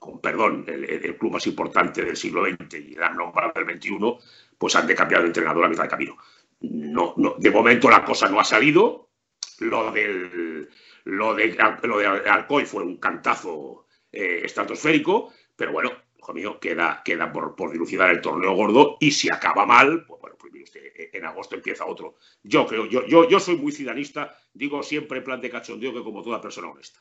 con 0.00 0.20
perdón, 0.20 0.64
el, 0.66 1.16
club 1.16 1.32
más 1.32 1.46
importante 1.46 2.02
del 2.02 2.16
siglo 2.16 2.44
XX 2.44 2.74
y 2.74 2.94
el 2.94 3.16
nombrado 3.16 3.52
del 3.54 3.78
XXI, 3.78 3.98
pues 4.58 4.74
han 4.74 4.86
de 4.86 4.94
cambiar 4.96 5.20
de 5.20 5.28
entrenador 5.28 5.64
a 5.64 5.68
mitad 5.68 5.84
de 5.84 5.88
camino. 5.90 6.16
No, 6.62 7.14
no, 7.16 7.36
de 7.38 7.50
momento 7.50 7.88
la 7.88 8.04
cosa 8.04 8.28
no 8.28 8.40
ha 8.40 8.44
salido, 8.44 9.10
lo 9.60 9.92
del 9.92 10.68
lo 11.04 11.34
de, 11.34 11.56
lo 11.82 11.98
de 11.98 12.06
Alcoy 12.06 12.64
fue 12.64 12.82
un 12.82 12.96
cantazo 12.96 13.86
eh, 14.12 14.42
estratosférico, 14.44 15.32
pero 15.56 15.72
bueno, 15.72 15.90
hijo 16.18 16.32
mío, 16.34 16.60
queda, 16.60 17.02
queda 17.04 17.32
por, 17.32 17.54
por, 17.56 17.72
dilucidar 17.72 18.10
el 18.10 18.20
torneo 18.20 18.54
gordo 18.54 18.96
y 19.00 19.10
si 19.10 19.28
acaba 19.32 19.66
mal, 19.66 20.04
pues 20.06 20.20
bueno, 20.20 20.36
pues 20.38 20.52
usted, 20.62 20.80
en 21.12 21.24
agosto 21.24 21.54
empieza 21.54 21.86
otro. 21.86 22.16
Yo 22.42 22.66
creo, 22.66 22.86
yo, 22.86 23.06
yo, 23.06 23.28
yo 23.28 23.40
soy 23.40 23.56
muy 23.56 23.72
cidanista, 23.72 24.36
digo 24.52 24.82
siempre 24.82 25.18
en 25.18 25.24
plan 25.24 25.40
de 25.40 25.50
cachondeo 25.50 25.92
que 25.94 26.02
como 26.02 26.22
toda 26.22 26.40
persona 26.40 26.68
honesta. 26.68 27.00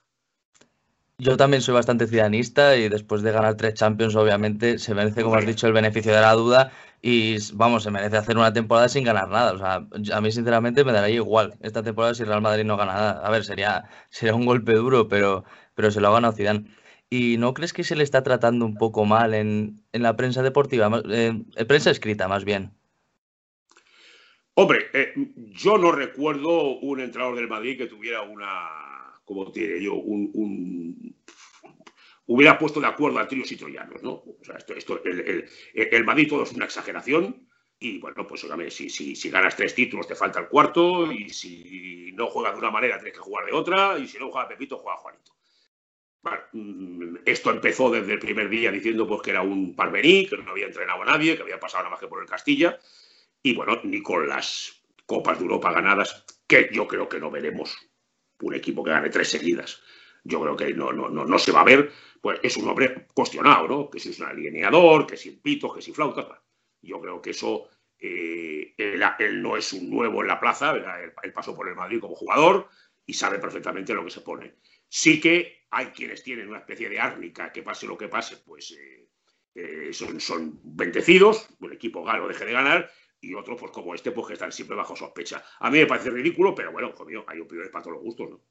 Yo 1.22 1.36
también 1.36 1.62
soy 1.62 1.74
bastante 1.74 2.08
ciudadanista 2.08 2.78
y 2.78 2.88
después 2.88 3.22
de 3.22 3.34
ganar 3.34 3.58
tres 3.58 3.74
Champions, 3.74 4.16
obviamente, 4.16 4.80
se 4.80 4.96
merece, 4.96 5.22
como 5.22 5.36
has 5.36 5.46
dicho, 5.46 5.68
el 5.68 5.74
beneficio 5.74 6.13
de 6.13 6.22
la 6.22 6.32
duda 6.32 6.72
y, 7.01 7.36
vamos, 7.56 7.84
se 7.84 7.92
merece 7.92 8.16
hacer 8.16 8.38
una 8.38 8.54
temporada 8.54 8.88
sin 8.88 9.04
ganar 9.04 9.28
nada. 9.28 9.51
O 9.51 9.58
sea, 9.58 10.16
a 10.16 10.22
mí, 10.22 10.32
sinceramente, 10.32 10.86
me 10.86 10.94
daría 10.94 11.16
igual 11.16 11.56
esta 11.62 11.84
temporada 11.84 12.13
si 12.13 12.24
Real 12.24 12.42
Madrid 12.42 12.63
no 12.63 12.78
gana 12.78 12.94
nada. 12.94 13.28
A 13.28 13.30
ver, 13.32 13.44
sería, 13.44 13.84
sería 14.10 14.34
un 14.34 14.46
golpe 14.46 14.74
duro, 14.74 15.10
pero, 15.10 15.44
pero 15.75 15.92
se 15.92 16.00
lo 16.00 16.08
ha 16.08 16.13
ganado 16.13 16.34
Zidane. 16.34 16.66
¿Y 17.10 17.38
no 17.38 17.54
crees 17.54 17.74
que 17.74 17.84
se 17.84 17.96
le 17.96 18.04
está 18.04 18.22
tratando 18.22 18.66
un 18.66 18.75
poco 18.75 19.06
mal 19.06 19.34
en, 19.34 19.82
la 19.94 20.16
prensa 20.16 20.44
deportiva, 20.44 21.01
en 21.06 21.46
prensa 21.68 21.89
escrita 21.89 22.28
más 22.28 22.46
bien? 22.46 22.72
Hombre, 24.54 24.88
eh, 24.94 25.13
yo 25.36 25.78
no 25.78 25.92
recuerdo 25.92 26.80
un 26.80 27.00
entrenador 27.00 27.38
del 27.38 27.48
Madrid 27.48 27.78
que 27.78 27.88
tuviera 27.88 28.22
una, 28.24 29.20
como 29.24 29.51
tiene 29.51 29.82
yo, 29.82 29.96
un, 29.96 31.16
hubiera 32.25 32.60
puesto 32.60 32.82
de 32.82 32.88
acuerdo 32.88 33.20
a 33.20 33.28
tríos 33.28 33.51
y 33.51 33.56
troyanos, 33.56 34.04
¿no? 34.04 34.12
O 34.12 34.38
sea, 34.44 34.58
esto, 34.58 35.01
el, 35.04 36.04
Madrid 36.04 36.28
todo 36.28 36.44
es 36.44 36.51
una 36.51 36.66
exageración 36.66 37.48
y 37.80 38.00
bueno, 38.00 38.28
pues 38.28 38.46
si, 38.70 38.89
si, 38.89 39.16
si, 39.16 39.30
ganas 39.30 39.56
tres 39.56 39.74
títulos 39.74 40.08
te 40.08 40.16
falta 40.16 40.42
el 40.42 40.50
cuarto 40.50 41.12
y 41.12 41.30
si 41.30 42.12
no 42.13 42.28
juegas 42.28 42.54
de 42.54 42.60
una 42.60 42.72
manera 42.72 42.98
tienes 42.98 43.13
que 43.13 43.24
jugar 43.24 43.46
de 43.46 43.54
otra 43.54 43.98
y 43.98 44.08
si 44.08 44.20
no 44.20 44.30
juega 44.30 44.50
Pepito 44.50 44.78
juega 44.78 44.98
Juanito. 44.98 45.38
Mm, 46.52 47.18
esto 47.26 47.50
empezó 47.52 47.90
desde 47.90 48.14
el 48.14 48.20
primer 48.20 48.50
día 48.50 48.72
diciendo 48.72 49.08
pues, 49.08 49.22
que 49.22 49.32
era 49.32 49.42
un 49.42 49.76
parvení, 49.76 50.28
que 50.28 50.38
no 50.38 50.52
había 50.52 50.66
entrenado 50.66 51.02
a 51.02 51.06
nadie, 51.06 51.36
que 51.36 51.44
había 51.44 51.60
pasado 51.60 51.84
nada 51.84 51.92
más 51.92 52.00
que 52.00 52.08
por 52.08 52.22
el 52.22 52.30
Castilla 52.30 52.78
y 53.42 53.56
bueno, 53.56 53.80
ni 53.84 54.02
con 54.02 54.28
las 54.28 54.76
Copas 55.06 55.40
de 55.40 55.46
Europa 55.46 55.72
ganadas, 55.72 56.24
que 56.48 56.70
yo 56.72 56.88
creo 56.88 57.10
que 57.10 57.20
no 57.20 57.32
veremos 57.32 57.76
un 58.42 58.54
equipo 58.54 58.84
que 58.84 58.92
gane 58.92 59.10
tres 59.10 59.30
seguidas. 59.30 59.82
Yo 60.24 60.40
creo 60.42 60.56
que 60.56 60.74
no, 60.74 60.92
no, 60.92 61.10
no, 61.10 61.40
se 61.40 61.52
va 61.52 61.62
a 61.62 61.64
ver, 61.64 61.92
pues 62.22 62.40
es 62.44 62.58
un 62.58 62.68
hombre 62.70 63.08
cuestionado, 63.14 63.68
¿no? 63.68 63.90
Que 63.90 64.00
si 64.00 64.10
es 64.10 64.20
un 64.20 64.28
alineador, 64.28 65.08
que 65.08 65.18
si 65.18 65.30
el 65.30 65.40
pito, 65.40 65.74
que 65.74 65.82
si 65.82 65.94
flautas. 65.94 66.28
Yo 66.82 67.02
creo 67.02 67.22
que 67.22 67.32
eso, 67.32 67.70
eh, 67.98 68.76
él, 68.78 69.42
no 69.42 69.58
es 69.58 69.74
un 69.74 69.90
nuevo 69.90 70.22
en 70.22 70.28
la 70.28 70.40
plaza, 70.40 70.76
él, 70.76 71.34
pasó 71.34 71.56
por 71.56 71.68
el 71.68 71.76
Madrid 71.76 72.00
como 72.00 72.16
jugador 72.16 72.70
y 73.06 73.14
sabe 73.14 73.40
perfectamente 73.40 73.94
lo 73.94 74.04
que 74.04 74.12
se 74.12 74.22
pone. 74.22 74.58
Sí 74.88 75.20
que 75.20 75.59
hay 75.72 75.88
quienes 75.88 76.24
tienen 76.24 76.50
una 76.50 76.60
especie 76.60 76.90
de 76.90 77.00
árnica, 77.00 77.52
que 77.52 77.64
pase 77.64 77.88
lo 77.88 77.98
que 77.98 78.08
pase, 78.08 78.38
pues 78.38 78.72
eh, 78.72 79.08
eh, 79.56 79.94
son, 79.94 80.20
son 80.20 80.60
bendecidos, 80.64 81.48
un 81.60 81.74
equipo 81.74 82.04
gano 82.04 82.28
deje 82.28 82.46
de 82.46 82.54
ganar, 82.54 82.92
y 83.22 83.34
otros, 83.34 83.60
pues 83.60 83.72
como 83.72 83.94
este, 83.94 84.12
pues 84.12 84.28
que 84.28 84.34
están 84.34 84.52
siempre 84.52 84.76
bajo 84.76 84.96
sospecha. 84.96 85.44
A 85.60 85.70
mí 85.70 85.80
me 85.80 85.86
parece 85.86 86.10
ridículo, 86.10 86.56
pero 86.56 86.72
bueno, 86.72 86.94
mío, 87.06 87.26
hay 87.28 87.40
opiniones 87.40 87.72
para 87.72 87.84
todos 87.84 87.98
los 87.98 88.04
gustos, 88.04 88.30
¿no? 88.30 88.42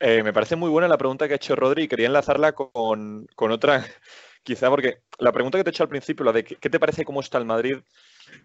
Eh, 0.00 0.22
me 0.22 0.32
parece 0.32 0.56
muy 0.56 0.68
buena 0.68 0.88
la 0.88 0.98
pregunta 0.98 1.26
que 1.26 1.34
ha 1.34 1.36
hecho 1.36 1.54
Rodri 1.54 1.86
quería 1.86 2.08
enlazarla 2.08 2.52
con, 2.52 3.26
con, 3.36 3.52
otra, 3.52 3.86
quizá 4.42 4.68
porque 4.68 5.02
la 5.18 5.32
pregunta 5.32 5.56
que 5.56 5.64
te 5.64 5.70
he 5.70 5.72
hecho 5.72 5.84
al 5.84 5.88
principio, 5.88 6.24
la 6.24 6.32
de 6.32 6.44
qué 6.44 6.68
te 6.68 6.80
parece 6.80 7.04
cómo 7.04 7.20
está 7.20 7.38
el 7.38 7.44
Madrid, 7.44 7.78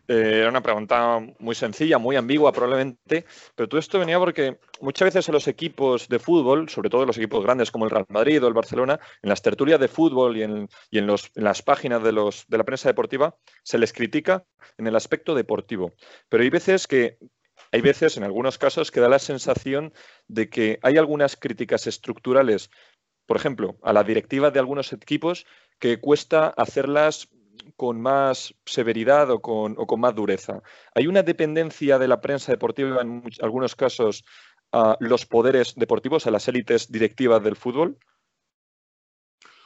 eh, 0.08 0.40
era 0.40 0.50
una 0.50 0.62
pregunta 0.62 1.20
muy 1.40 1.56
sencilla, 1.56 1.98
muy 1.98 2.16
ambigua 2.16 2.52
probablemente, 2.52 3.26
pero 3.56 3.70
todo 3.70 3.80
esto 3.80 4.00
venía 4.00 4.20
porque 4.20 4.60
muchas 4.82 5.08
veces 5.08 5.28
en 5.28 5.34
los 5.34 5.48
equipos 5.48 6.08
de 6.08 6.20
fútbol, 6.20 6.70
sobre 6.70 6.90
todo 6.90 7.06
los 7.06 7.18
equipos 7.18 7.44
grandes 7.44 7.72
como 7.72 7.86
el 7.86 7.92
Real 7.92 8.06
Madrid 8.10 8.44
o 8.44 8.48
el 8.48 8.54
Barcelona, 8.54 9.00
en 9.22 9.30
las 9.30 9.42
tertulias 9.42 9.80
de 9.80 9.88
fútbol 9.88 10.38
y 10.38 10.44
en, 10.44 10.68
las 11.36 11.62
páginas 11.62 12.04
de, 12.04 12.12
de 12.12 12.58
la 12.58 12.64
prensa 12.64 12.90
deportiva, 12.90 13.36
se 13.64 13.78
les 13.78 13.94
critica 13.94 14.46
en 14.78 14.88
el 14.88 14.96
aspecto 14.96 15.36
deportivo. 15.36 15.94
Pero 16.30 16.44
hay 16.44 16.50
veces 16.50 16.88
que 16.88 17.18
hay 17.72 17.82
veces, 17.82 18.18
en 18.18 18.24
algunos 18.24 18.58
casos, 18.58 18.90
que 18.90 19.00
da 19.00 19.10
la 19.10 19.20
sensación 19.20 19.94
de 20.28 20.50
que 20.50 20.80
hay 20.82 20.98
algunas 20.98 21.36
críticas 21.36 21.86
estructurales, 21.88 22.72
por 23.28 23.38
ejemplo, 23.38 23.78
a 23.84 23.94
la 23.94 24.04
directiva 24.04 24.50
de 24.50 24.60
algunos 24.60 24.92
equipos, 24.92 25.46
que 25.78 26.00
cuesta 26.00 26.48
hacerlas 26.48 27.30
con 27.76 28.02
más 28.02 28.54
severidad 28.66 29.30
o 29.32 29.42
con, 29.42 29.76
más 30.00 30.16
dureza. 30.16 30.62
¿Hay 30.96 31.08
una 31.08 31.24
dependencia 31.24 31.98
de 31.98 32.08
la 32.08 32.22
prensa 32.22 32.52
deportiva 32.52 33.02
en 33.02 33.24
algunos 33.42 33.76
casos 33.76 34.24
a 34.72 34.98
los 35.00 35.26
poderes 35.26 35.76
deportivos, 35.76 36.28
a 36.28 36.32
las 36.32 36.48
élites 36.48 36.92
directivas 36.92 37.44
del 37.44 37.56
fútbol? 37.56 37.98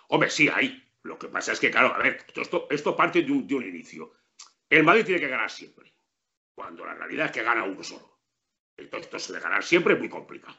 Hombre, 0.09 0.29
sí 0.29 0.49
hay. 0.53 0.83
Lo 1.03 1.19
que 1.19 1.27
pasa 1.27 1.51
es 1.51 1.59
que, 1.59 1.69
claro, 1.69 1.93
a 1.93 1.97
ver, 1.97 2.25
esto, 2.35 2.67
esto 2.69 2.95
parte 2.95 3.23
de 3.23 3.31
un, 3.31 3.45
inicio. 3.49 4.13
El 4.69 4.83
Madrid 4.83 5.05
tiene 5.05 5.19
que 5.19 5.27
ganar 5.27 5.51
siempre, 5.51 5.93
cuando 6.55 6.85
la 6.85 6.93
realidad 6.93 7.25
es 7.27 7.31
que 7.33 7.43
gana 7.43 7.63
uno 7.65 7.83
solo. 7.83 8.19
Entonces, 8.77 9.13
esto 9.13 9.33
de 9.33 9.39
ganar 9.39 9.63
siempre 9.63 9.93
es 9.93 9.99
muy 9.99 10.09
complicado. 10.09 10.57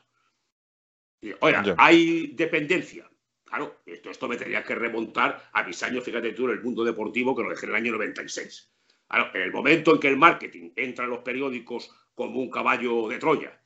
oiga, 1.41 1.75
hay 1.79 2.29
dependencia. 2.35 3.11
Claro, 3.55 3.83
esto, 3.87 4.11
esto 4.11 4.27
me 4.27 4.37
tendría 4.37 4.65
que 4.65 4.75
remontar 4.75 5.49
a 5.53 5.63
mis 5.63 5.81
años, 5.85 6.03
fíjate 6.03 6.33
tú, 6.33 6.47
en 6.47 6.55
el 6.59 6.63
mundo 6.65 6.83
deportivo, 6.83 7.37
que 7.37 7.45
lo 7.45 7.51
dejé 7.51 7.67
en 7.67 7.71
el 7.71 7.77
año 7.77 7.93
96. 7.93 8.73
Claro, 9.07 9.31
en 9.33 9.43
el 9.43 9.53
momento 9.53 9.95
en 9.95 10.01
que 10.01 10.09
el 10.09 10.17
marketing 10.17 10.73
entra 10.75 11.05
en 11.05 11.13
los 11.13 11.21
periódicos 11.21 11.89
como 12.17 12.41
un 12.41 12.51
caballo 12.51 13.07
de 13.07 13.19
Troya, 13.19 13.63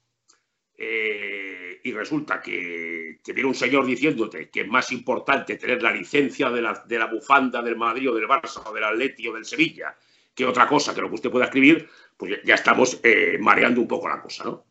eh, 0.76 1.80
y 1.82 1.92
resulta 1.92 2.42
que 2.42 3.18
te 3.24 3.32
viene 3.32 3.48
un 3.48 3.54
señor 3.54 3.86
diciéndote 3.86 4.50
que 4.50 4.60
es 4.60 4.68
más 4.68 4.92
importante 4.92 5.56
tener 5.56 5.82
la 5.82 5.90
licencia 5.90 6.50
de 6.50 6.60
la, 6.60 6.84
de 6.86 6.98
la 6.98 7.06
bufanda 7.06 7.62
del 7.62 7.76
Madrid 7.76 8.10
o 8.10 8.14
del 8.14 8.28
Barça 8.28 8.62
o 8.66 8.74
del 8.74 8.84
Atleti 8.84 9.26
o 9.26 9.32
del 9.32 9.46
Sevilla 9.46 9.96
que 10.38 10.46
otra 10.46 10.68
cosa 10.68 10.94
que 10.94 11.00
lo 11.00 11.08
que 11.08 11.16
usted 11.16 11.32
pueda 11.32 11.46
escribir, 11.46 11.88
pues 12.16 12.40
ya 12.44 12.54
estamos 12.54 13.00
eh, 13.02 13.38
mareando 13.40 13.80
un 13.80 13.88
poco 13.88 14.08
la 14.08 14.22
cosa, 14.22 14.44
¿no? 14.44 14.66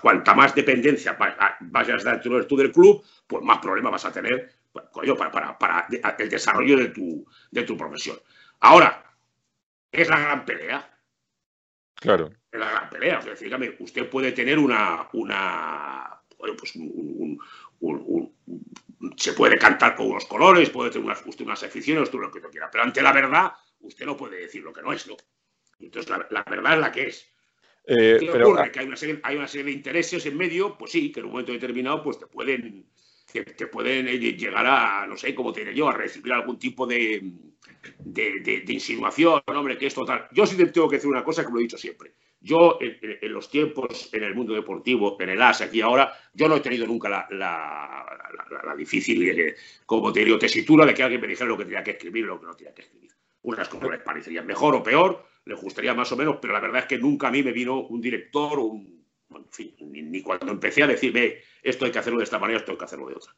Cuanta 0.00 0.32
más 0.32 0.54
dependencia 0.54 1.18
vayas 1.60 2.04
dar 2.04 2.20
tú 2.20 2.56
del 2.56 2.70
club, 2.70 3.02
pues 3.26 3.42
más 3.42 3.58
problemas 3.58 3.90
vas 3.90 4.04
a 4.04 4.12
tener 4.12 4.57
para, 5.16 5.58
para, 5.58 5.86
el 6.18 6.28
desarrollo 6.28 6.76
de 6.76 6.88
tu, 6.88 7.26
de 7.50 7.62
tu 7.62 7.76
profesión. 7.76 8.18
Ahora, 8.60 9.04
es 9.90 10.08
la 10.08 10.20
gran 10.20 10.44
pelea. 10.44 10.98
Claro. 11.94 12.30
Es 12.50 12.58
la 12.58 12.70
gran 12.70 12.90
pelea. 12.90 13.18
O 13.18 13.22
sea, 13.22 13.34
dígame, 13.34 13.76
usted 13.78 14.08
puede 14.08 14.32
tener 14.32 14.58
una. 14.58 15.08
una 15.12 16.20
bueno, 16.38 16.56
pues 16.56 16.74
un, 16.76 17.38
se 19.16 19.32
puede 19.32 19.58
cantar 19.58 19.94
con 19.94 20.06
unos 20.06 20.24
colores, 20.26 20.70
puede 20.70 20.90
tener 20.90 21.04
unas, 21.04 21.24
usted 21.26 21.44
unas 21.44 21.62
aficiones, 21.62 22.10
tú 22.10 22.18
lo 22.18 22.30
que 22.30 22.40
tú 22.40 22.48
quieras, 22.50 22.70
pero 22.72 22.84
ante 22.84 23.02
la 23.02 23.12
verdad, 23.12 23.52
usted 23.80 24.06
no 24.06 24.16
puede 24.16 24.38
decir 24.40 24.62
lo 24.62 24.72
que 24.72 24.82
no 24.82 24.92
es, 24.92 25.06
¿no? 25.06 25.16
Entonces, 25.80 26.10
la, 26.30 26.44
verdad 26.44 26.74
es 26.74 26.80
la 26.80 26.92
que 26.92 27.06
es. 27.06 27.32
Eh, 27.84 28.18
pero, 28.20 28.48
ocurre? 28.48 28.70
Que 28.70 28.80
hay 28.80 28.86
una, 28.86 28.96
serie, 28.96 29.20
hay 29.22 29.36
una, 29.36 29.48
serie, 29.48 29.66
de 29.66 29.72
intereses 29.72 30.26
en 30.26 30.36
medio, 30.36 30.76
pues 30.76 30.92
sí, 30.92 31.12
que 31.12 31.20
en 31.20 31.26
un 31.26 31.32
momento 31.32 31.52
determinado 31.52 32.02
pues 32.02 32.18
te 32.18 32.26
pueden, 32.26 32.90
te, 33.32 33.66
pueden 33.66 34.08
eh, 34.08 34.18
llegar 34.18 34.66
a, 34.66 35.06
no 35.06 35.16
sé, 35.16 35.34
como 35.34 35.52
te 35.52 35.60
diré 35.60 35.74
yo, 35.74 35.88
a 35.88 35.92
recibir 35.92 36.32
algún 36.32 36.58
tipo 36.58 36.86
de, 36.86 37.22
insinuación, 38.68 39.42
hombre, 39.46 39.76
que 39.76 39.86
es 39.86 39.94
total. 39.94 40.28
Yo 40.32 40.46
sí 40.46 40.56
te 40.56 40.66
tengo 40.66 40.88
que 40.88 40.96
decir 40.96 41.10
una 41.10 41.24
cosa 41.24 41.44
que 41.44 41.52
lo 41.52 41.58
he 41.58 41.62
dicho 41.62 41.78
siempre. 41.78 42.12
Yo, 42.40 42.78
en, 42.80 43.32
los 43.32 43.50
tiempos, 43.50 44.10
en 44.12 44.22
el 44.22 44.34
mundo 44.34 44.54
deportivo, 44.54 45.16
en 45.20 45.30
el 45.30 45.42
AS, 45.42 45.60
aquí 45.60 45.80
ahora, 45.80 46.12
yo 46.32 46.48
no 46.48 46.56
he 46.56 46.60
tenido 46.60 46.86
nunca 46.86 47.08
la, 47.08 47.26
la, 47.30 48.74
difícil, 48.76 49.28
eh, 49.28 49.56
como 49.84 50.12
te 50.12 50.24
digo, 50.24 50.38
tesitura 50.38 50.86
de 50.86 50.94
que 50.94 51.02
alguien 51.02 51.20
me 51.20 51.26
dijera 51.26 51.48
lo 51.48 51.58
que 51.58 51.64
tenía 51.64 51.82
que 51.82 51.92
escribir 51.92 52.24
y 52.24 52.28
lo 52.28 52.40
que 52.40 52.46
no 52.46 52.54
tenía 52.54 52.72
que 52.72 52.82
escribir. 52.82 53.10
Unas 53.42 53.68
cosas 53.68 53.90
les 53.90 54.02
parecerían 54.02 54.46
mejor 54.46 54.76
o 54.76 54.82
peor, 54.82 55.26
les 55.44 55.60
gustaría 55.60 55.94
más 55.94 56.12
o 56.12 56.16
menos, 56.16 56.38
pero 56.40 56.52
la 56.52 56.60
verdad 56.60 56.82
es 56.82 56.86
que 56.86 56.98
nunca 56.98 57.28
a 57.28 57.30
mí 57.32 57.42
me 57.42 57.52
vino 57.52 57.80
un 57.80 58.00
director, 58.00 58.58
un, 58.60 58.97
en 59.34 59.50
fin, 59.50 59.74
ni, 59.80 60.22
cuando 60.22 60.50
empecé 60.50 60.82
a 60.82 60.86
decir, 60.86 61.12
ve, 61.12 61.42
esto 61.62 61.84
hay 61.84 61.92
que 61.92 61.98
hacerlo 61.98 62.18
de 62.18 62.24
esta 62.24 62.38
manera, 62.38 62.58
esto 62.58 62.72
hay 62.72 62.78
que 62.78 62.84
hacerlo 62.84 63.08
de 63.08 63.14
otra. 63.14 63.34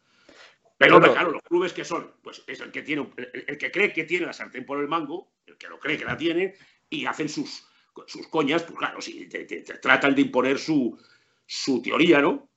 Pero 0.79 1.01
claro, 1.01 1.33
los 1.33 1.43
clubes 1.43 1.73
que 1.73 1.85
son, 1.85 2.15
pues 2.23 2.43
es 2.47 2.61
el 2.61 2.71
que 2.71 2.83
tiene, 2.83 3.11
el, 3.47 3.59
que 3.59 3.71
cree 3.71 3.93
que 3.93 4.05
tiene 4.05 4.27
la 4.27 4.33
sartén 4.33 4.65
por 4.65 4.81
el 4.81 4.89
mango, 4.89 5.35
el 5.47 5.59
que 5.59 5.69
lo 5.69 5.79
cree 5.79 5.99
que 5.99 6.07
la 6.07 6.17
tiene, 6.17 6.55
y 6.89 7.05
hacen 7.05 7.29
sus, 7.29 7.67
sus 8.07 8.29
coñas, 8.29 8.63
pues 8.63 8.79
claro, 8.79 9.01
si 9.01 9.29
te, 9.29 9.45
tratan 9.45 10.15
de 10.15 10.23
imponer 10.23 10.59
su, 10.59 10.99
su 11.45 11.83
teoría, 11.83 12.21
¿no? 12.21 12.49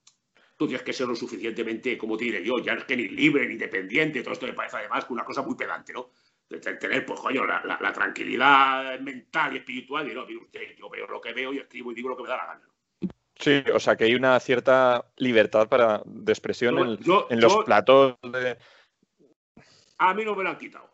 Tú 0.55 0.67
tienes 0.67 0.83
que 0.83 0.93
ser 0.93 1.07
lo 1.07 1.15
suficientemente, 1.15 1.97
como 1.97 2.15
te 2.15 2.25
diré 2.25 2.45
yo, 2.45 2.59
ya 2.59 2.73
es 2.73 2.85
que 2.85 2.95
ni 2.95 3.09
libre, 3.09 3.45
ni 3.45 3.53
independiente, 3.53 4.21
todo 4.21 4.33
esto 4.33 4.45
me 4.45 4.53
parece 4.53 4.77
además 4.77 5.05
una 5.09 5.25
cosa 5.25 5.41
muy 5.41 5.55
pedante, 5.55 5.91
¿no? 5.91 6.11
tener, 6.59 7.05
pues, 7.05 7.19
coño, 7.19 7.45
la, 7.45 7.93
tranquilidad 7.93 8.99
mental 8.99 9.53
y 9.53 9.57
espiritual. 9.57 10.09
Y 10.09 10.13
no, 10.13 10.23
usted, 10.23 10.75
yo 10.77 10.89
veo 10.89 11.07
lo 11.07 11.21
que 11.21 11.33
veo 11.33 11.53
y 11.53 11.59
escribo 11.59 11.91
y 11.91 11.95
digo 11.95 12.09
lo 12.09 12.17
que 12.17 12.23
me 12.23 12.29
da 12.29 12.37
la 12.37 12.45
gana. 12.45 12.72
Sí, 13.43 13.61
o 13.73 13.79
sea 13.79 13.97
que 13.97 14.05
hay 14.05 14.15
una 14.15 14.39
cierta 14.39 15.03
libertad 15.17 15.67
para, 15.67 16.01
de 16.05 16.31
expresión 16.31 16.97
en, 17.29 17.41
los 17.41 17.57
platos 17.65 18.15
de... 18.21 18.57
A 19.97 20.13
mí 20.13 20.23
no 20.23 20.33
me 20.33 20.43
lo 20.45 20.49
han 20.51 20.57
quitado. 20.57 20.89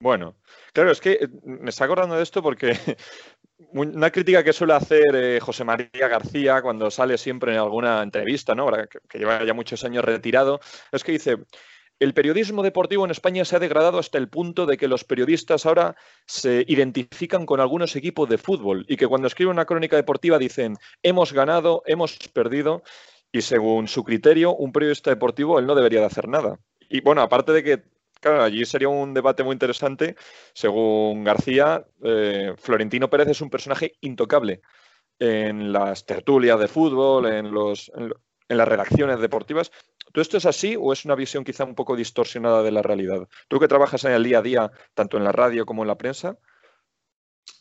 Bueno, 0.00 0.34
claro, 0.72 0.92
es 0.92 1.00
que 1.02 1.12
eh, 1.12 1.28
me 1.44 1.68
está 1.68 1.84
acordando 1.84 2.16
de 2.16 2.22
esto 2.22 2.42
porque 2.42 2.72
una 3.74 4.10
crítica 4.10 4.42
que 4.42 4.54
suele 4.54 4.72
hacer 4.72 5.14
eh, 5.14 5.40
José 5.40 5.64
María 5.64 6.08
García 6.08 6.62
cuando 6.62 6.90
sale 6.90 7.18
siempre 7.18 7.52
en 7.52 7.58
alguna 7.58 8.02
entrevista, 8.02 8.54
¿no? 8.54 8.70
que 9.06 9.18
lleva 9.18 9.44
ya 9.44 9.52
muchos 9.52 9.84
años 9.84 10.06
retirado, 10.06 10.60
es 10.90 11.04
que 11.04 11.12
dice, 11.12 11.36
el 12.04 12.12
periodismo 12.12 12.62
deportivo 12.62 13.06
en 13.06 13.10
España 13.10 13.46
se 13.46 13.56
ha 13.56 13.58
degradado 13.58 13.98
hasta 13.98 14.18
el 14.18 14.28
punto 14.28 14.66
de 14.66 14.76
que 14.76 14.88
los 14.88 15.04
periodistas 15.04 15.64
ahora 15.64 15.96
se 16.26 16.62
identifican 16.68 17.46
con 17.46 17.60
algunos 17.60 17.96
equipos 17.96 18.28
de 18.28 18.36
fútbol 18.36 18.84
y 18.88 18.96
que 18.96 19.06
cuando 19.06 19.26
escriben 19.26 19.52
una 19.52 19.64
crónica 19.64 19.96
deportiva 19.96 20.38
dicen 20.38 20.76
hemos 21.02 21.32
ganado, 21.32 21.82
hemos 21.86 22.18
perdido 22.34 22.82
y 23.32 23.40
según 23.40 23.88
su 23.88 24.04
criterio 24.04 24.54
un 24.54 24.70
periodista 24.70 25.08
deportivo 25.08 25.58
él 25.58 25.66
no 25.66 25.74
debería 25.74 26.00
de 26.00 26.06
hacer 26.06 26.28
nada. 26.28 26.58
Y 26.90 27.00
bueno, 27.00 27.22
aparte 27.22 27.52
de 27.52 27.64
que 27.64 27.82
claro, 28.20 28.42
allí 28.42 28.66
sería 28.66 28.88
un 28.90 29.14
debate 29.14 29.42
muy 29.42 29.54
interesante. 29.54 30.14
Según 30.52 31.24
García, 31.24 31.86
eh, 32.02 32.52
Florentino 32.58 33.08
Pérez 33.08 33.28
es 33.28 33.40
un 33.40 33.48
personaje 33.48 33.94
intocable 34.02 34.60
en 35.18 35.72
las 35.72 36.04
tertulias 36.04 36.60
de 36.60 36.68
fútbol, 36.68 37.26
en 37.26 37.50
los, 37.50 37.90
las 38.48 38.68
redacciones 38.68 39.20
deportivas. 39.20 39.70
¿Todo 40.12 40.22
esto 40.22 40.36
es 40.36 40.46
así 40.46 40.76
o 40.78 40.92
es 40.92 41.04
una 41.04 41.14
visión 41.14 41.44
quizá 41.44 41.64
un 41.64 41.74
poco 41.74 41.96
distorsionada 41.96 42.62
de 42.62 42.70
la 42.70 42.82
realidad? 42.82 43.28
Tú 43.48 43.58
que 43.58 43.68
trabajas 43.68 44.04
en 44.04 44.12
el 44.12 44.24
día 44.24 44.38
a 44.38 44.42
día, 44.42 44.72
tanto 44.94 45.16
en 45.16 45.24
la 45.24 45.32
radio 45.32 45.66
como 45.66 45.82
en 45.82 45.88
la 45.88 45.98
prensa. 45.98 46.38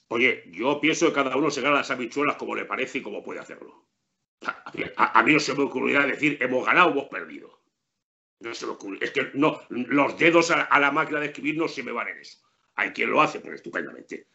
Oye, 0.09 0.43
yo 0.51 0.79
pienso 0.79 1.07
que 1.07 1.13
cada 1.13 1.35
uno 1.35 1.49
se 1.49 1.61
gana 1.61 1.77
las 1.77 1.89
habichuelas 1.89 2.35
como 2.35 2.55
le 2.55 2.65
parece 2.65 2.99
y 2.99 3.01
como 3.01 3.23
puede 3.23 3.39
hacerlo. 3.39 3.87
A, 4.97 5.23
mí 5.23 5.33
no 5.33 5.39
se 5.39 5.55
me 5.55 5.63
ocurrirá 5.63 6.05
decir 6.05 6.37
hemos 6.41 6.65
ganado 6.65 6.89
o 6.89 6.91
hemos 6.91 7.05
perdido. 7.05 7.61
No 8.41 8.53
se 8.53 8.65
me 8.65 8.73
ocurre. 8.73 8.97
Es 9.01 9.11
que 9.11 9.31
no, 9.33 9.61
los 9.69 10.17
dedos 10.17 10.51
a, 10.51 10.79
la 10.79 10.91
máquina 10.91 11.21
de 11.21 11.27
escribir 11.27 11.57
no 11.57 11.67
se 11.67 11.81
me 11.81 11.93
van 11.93 12.09
en 12.09 12.19
eso. 12.19 12.39
Hay 12.75 12.91
quien 12.91 13.09
lo 13.09 13.21
hace, 13.21 13.39
pues 13.39 13.55
estupendamente. 13.55 14.27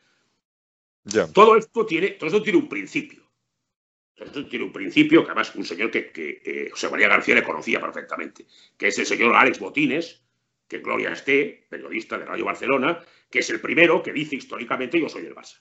Todo 1.32 1.56
esto 1.56 1.86
tiene, 1.86 2.10
todo 2.12 2.26
esto 2.26 2.42
tiene 2.42 2.58
un 2.58 2.68
principio. 2.68 3.27
Esto 4.18 4.46
tiene 4.46 4.64
un 4.64 4.72
principio 4.72 5.22
que 5.22 5.30
además 5.30 5.54
un 5.54 5.64
señor 5.64 5.90
que, 5.90 6.68
José 6.70 6.88
María 6.90 7.08
García 7.08 7.36
le 7.36 7.42
conocía 7.42 7.80
perfectamente, 7.80 8.46
que 8.76 8.88
es 8.88 8.98
el 8.98 9.06
señor 9.06 9.34
Alex 9.34 9.58
Botines, 9.60 10.24
que 10.66 10.78
Gloria 10.78 11.12
esté, 11.12 11.66
periodista 11.68 12.18
de 12.18 12.26
Radio 12.26 12.44
Barcelona, 12.44 12.98
que 13.30 13.38
es 13.38 13.50
el 13.50 13.60
primero 13.60 14.02
que 14.02 14.12
dice 14.12 14.36
históricamente 14.36 15.00
yo 15.00 15.08
soy 15.08 15.22
del 15.22 15.34
Barça. 15.34 15.60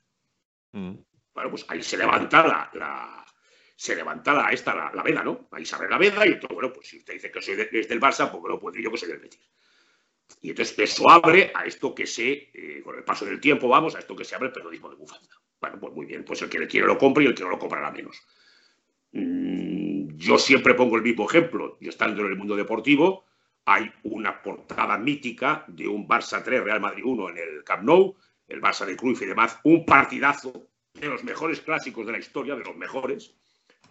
Mm. 0.72 0.96
Bueno, 1.34 1.50
pues 1.52 1.66
ahí 1.70 1.84
se 1.84 1.98
levanta 1.98 2.46
la, 2.46 3.26
se 3.76 3.96
levanta 3.96 4.34
la, 4.34 4.50
esta, 4.50 4.92
la, 4.92 5.04
veda, 5.04 5.24
¿no? 5.24 5.48
Ahí 5.52 5.66
se 5.66 5.76
abre 5.76 5.90
la 5.90 5.98
veda 5.98 6.26
y 6.26 6.32
entonces, 6.32 6.56
bueno, 6.56 6.74
pues 6.74 6.88
si 6.88 6.98
usted 6.98 7.14
dice 7.14 7.32
que 7.32 7.42
soy 7.42 7.56
del 7.56 8.02
Barça, 8.02 8.30
pues 8.32 8.42
bueno, 8.42 8.60
pues 8.60 8.76
yo 8.78 8.92
que 8.92 8.98
soy 8.98 9.10
del 9.10 9.20
Betis. 9.20 9.48
Y 10.42 10.50
entonces 10.50 10.78
eso 10.78 11.10
abre 11.10 11.52
a 11.54 11.66
esto 11.66 11.96
que 11.96 12.06
se, 12.06 12.50
eh, 12.54 12.82
con 12.84 12.98
el 12.98 13.04
paso 13.04 13.26
del 13.26 13.40
tiempo, 13.40 13.68
vamos, 13.68 13.96
a 13.96 14.00
esto 14.00 14.16
que 14.16 14.26
se 14.26 14.36
abre 14.36 14.48
el 14.48 14.54
periodismo 14.54 14.90
de 14.90 14.96
bufanda. 14.96 15.30
Bueno, 15.60 15.80
pues 15.80 15.94
muy 15.94 16.06
bien, 16.06 16.26
pues 16.26 16.42
el 16.42 16.50
que 16.50 16.60
le 16.60 16.68
quiere 16.68 16.86
lo 16.86 16.98
compra 16.98 17.24
y 17.24 17.28
el 17.28 17.36
que 17.36 17.44
no 17.44 17.50
lo 17.50 17.60
comprará 17.60 17.92
menos. 17.92 18.20
Mm, 19.18 20.16
yo 20.16 20.38
siempre 20.38 20.76
pongo 20.76 20.96
el 20.96 21.02
mismo 21.02 21.28
ejemplo. 21.28 21.78
Yo 21.82 21.90
estando 21.90 22.22
en 22.22 22.28
el 22.28 22.38
mundo 22.38 22.56
deportivo, 22.56 23.26
hay 23.66 23.92
una 24.04 24.42
portada 24.44 24.98
mítica 24.98 25.66
de 25.68 25.88
un 25.88 26.08
Barça 26.08 26.44
3, 26.44 26.64
Real 26.64 26.80
Madrid 26.80 27.04
1 27.04 27.30
en 27.32 27.38
el 27.38 27.64
Camp 27.64 27.84
Nou, 27.84 28.16
el 28.48 28.62
Barça 28.62 28.86
de 28.86 28.96
Cruyff 28.96 29.24
y 29.24 29.26
demás, 29.26 29.60
un 29.64 29.86
partidazo 29.86 30.68
de 30.94 31.08
los 31.08 31.24
mejores 31.24 31.62
clásicos 31.62 32.06
de 32.06 32.12
la 32.12 32.20
historia, 32.20 32.56
de 32.56 32.64
los 32.64 32.78
mejores. 32.78 33.34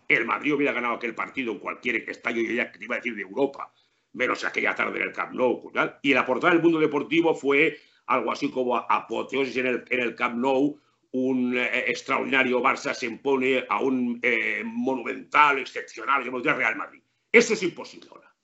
El 0.08 0.24
Madrid 0.24 0.54
hubiera 0.54 0.72
ganado 0.72 0.94
aquel 0.94 1.14
partido 1.14 1.52
en 1.52 1.58
cualquier 1.58 2.08
estadio, 2.08 2.42
ya 2.52 2.70
que 2.70 2.78
te 2.78 2.84
iba 2.84 2.94
a 2.94 2.98
decir 2.98 3.16
de 3.16 3.22
Europa, 3.22 3.72
menos 4.12 4.44
aquella 4.44 4.76
tarde 4.76 4.98
en 4.98 5.08
el 5.08 5.12
Camp 5.12 5.32
Nou. 5.32 5.72
Y 6.02 6.14
la 6.14 6.24
portada 6.24 6.52
del 6.52 6.62
mundo 6.62 6.78
deportivo 6.78 7.34
fue 7.34 7.76
algo 8.06 8.30
así 8.30 8.48
como 8.48 8.76
apoteosis 8.76 9.56
en 9.56 9.84
el 9.90 10.14
Camp 10.14 10.36
Nou, 10.36 10.78
un 11.12 11.56
eh, 11.56 11.90
extraordinario 11.90 12.60
Barça 12.60 12.94
se 12.94 13.06
impone 13.06 13.64
a 13.68 13.80
un 13.80 14.18
eh, 14.22 14.62
monumental, 14.64 15.58
excepcional, 15.58 16.20
digamos, 16.22 16.42
de 16.42 16.52
Real 16.52 16.76
Madrid. 16.76 17.02
Eso 17.30 17.54
es 17.54 17.62
imposible 17.62 18.08
ahora. 18.10 18.34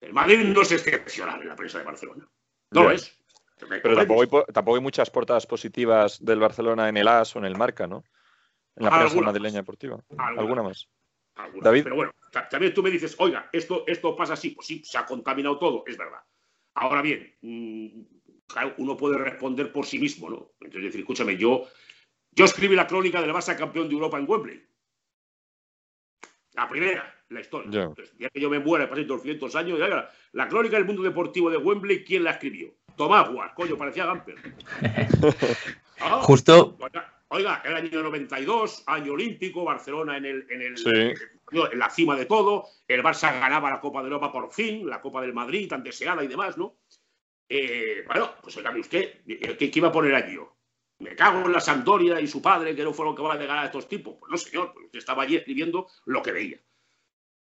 El 0.00 0.12
Madrid 0.12 0.38
no 0.44 0.62
es 0.62 0.72
excepcional 0.72 1.42
en 1.42 1.48
la 1.48 1.56
prensa 1.56 1.78
de 1.78 1.84
Barcelona. 1.84 2.28
No 2.70 2.84
lo 2.84 2.90
es. 2.92 3.14
Pero 3.58 3.96
tampoco 4.52 4.76
hay, 4.76 4.82
muchas 4.82 5.10
portadas 5.10 5.46
positivas 5.46 6.24
del 6.24 6.38
Barcelona 6.38 6.88
en 6.88 6.96
el 6.96 7.08
AS 7.08 7.34
o 7.34 7.40
en 7.40 7.46
el 7.46 7.56
Marca, 7.56 7.86
¿no? 7.86 8.04
En 8.76 8.84
la 8.84 8.90
prensa 8.90 9.20
madrileña 9.20 9.58
deportiva. 9.58 9.98
¿Alguna, 10.16 10.62
más? 10.62 10.88
David. 11.60 11.84
Pero 11.84 11.96
bueno, 11.96 12.12
también 12.50 12.74
tú 12.74 12.82
me 12.82 12.90
dices, 12.90 13.16
oiga, 13.18 13.48
esto, 13.52 13.84
esto 13.86 14.14
pasa 14.14 14.34
así. 14.34 14.50
Pues 14.50 14.66
sí, 14.66 14.82
se 14.84 14.98
ha 14.98 15.06
contaminado 15.06 15.58
todo, 15.58 15.84
es 15.86 15.96
verdad. 15.96 16.20
Ahora 16.74 17.02
bien, 17.02 17.34
mm, 17.40 18.02
uno 18.78 18.96
puede 18.96 19.18
responder 19.18 19.72
por 19.72 19.86
sí 19.86 19.98
mismo, 19.98 20.30
¿no? 20.30 20.52
Entonces, 20.60 20.84
decir, 20.84 21.00
escúchame, 21.00 21.36
yo 21.36 21.64
yo 22.38 22.44
escribí 22.44 22.76
la 22.76 22.86
crónica 22.86 23.20
del 23.20 23.32
Barça 23.32 23.56
campeón 23.56 23.88
de 23.88 23.94
Europa 23.94 24.16
en 24.16 24.30
Wembley. 24.30 24.64
La 26.52 26.68
primera, 26.68 27.24
la 27.30 27.40
historia. 27.40 27.92
Ya 28.16 28.30
que 28.30 28.40
yo 28.40 28.48
me 28.48 28.60
muera, 28.60 28.88
pasé 28.88 29.04
200 29.04 29.56
años, 29.56 29.80
la 30.32 30.48
crónica 30.48 30.76
del 30.76 30.86
mundo 30.86 31.02
deportivo 31.02 31.50
de 31.50 31.56
Wembley, 31.56 32.04
¿quién 32.04 32.22
la 32.22 32.30
escribió? 32.30 32.72
Tomás 32.96 33.28
Guas, 33.28 33.52
coño, 33.54 33.76
parecía 33.76 34.06
Gamper. 34.06 34.36
Ah, 36.00 36.20
Justo. 36.22 36.78
Oiga, 37.26 37.60
el 37.64 37.74
año 37.74 38.04
92, 38.04 38.84
año 38.86 39.14
olímpico, 39.14 39.64
Barcelona 39.64 40.16
en, 40.16 40.26
el, 40.26 40.46
en, 40.48 40.62
el, 40.62 40.74
en 41.50 41.78
la 41.78 41.90
cima 41.90 42.14
de 42.14 42.24
todo, 42.24 42.68
el 42.86 43.02
Barça 43.02 43.32
ganaba 43.40 43.68
la 43.68 43.80
Copa 43.80 44.00
de 44.00 44.06
Europa 44.06 44.30
por 44.30 44.52
fin, 44.52 44.88
la 44.88 45.00
Copa 45.00 45.20
del 45.20 45.34
Madrid, 45.34 45.68
tan 45.68 45.82
deseada 45.82 46.22
y 46.22 46.28
demás, 46.28 46.56
¿no? 46.56 46.76
Eh, 47.48 48.04
bueno, 48.06 48.30
pues 48.40 48.56
oígame 48.58 48.78
usted, 48.78 49.24
¿qué, 49.26 49.70
iba 49.74 49.88
a 49.88 49.92
poner 49.92 50.14
allí 50.14 50.38
me 50.98 51.14
cago 51.14 51.46
en 51.46 51.52
la 51.52 51.60
Sampdoria 51.60 52.20
y 52.20 52.26
su 52.26 52.42
padre, 52.42 52.74
que 52.74 52.82
no 52.82 52.92
fueron 52.92 53.14
van 53.14 53.36
a 53.36 53.40
llegar 53.40 53.58
a 53.58 53.66
estos 53.66 53.88
tipos. 53.88 54.16
Pues 54.18 54.30
no, 54.30 54.36
señor, 54.36 54.72
pues 54.72 54.86
usted 54.86 54.98
estaba 54.98 55.22
allí 55.22 55.36
escribiendo 55.36 55.86
lo 56.06 56.22
que 56.22 56.32
veía. 56.32 56.60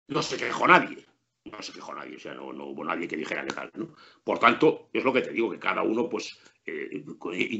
No 0.08 0.22
se 0.22 0.36
quejó 0.36 0.66
nadie. 0.66 1.04
No 1.44 1.62
se 1.62 1.72
quejó 1.72 1.94
nadie, 1.94 2.16
o 2.16 2.18
sea, 2.18 2.34
no, 2.34 2.46
hubo 2.48 2.84
nadie 2.84 3.06
que 3.06 3.16
dijera 3.16 3.44
que 3.44 3.54
tal. 3.54 3.70
¿no? 3.74 3.94
Por 4.24 4.38
tanto, 4.38 4.90
es 4.92 5.04
lo 5.04 5.12
que 5.12 5.22
te 5.22 5.30
digo, 5.30 5.50
que 5.50 5.60
cada 5.60 5.82
uno 5.82 6.08
pues 6.08 6.36
eh, 6.64 7.04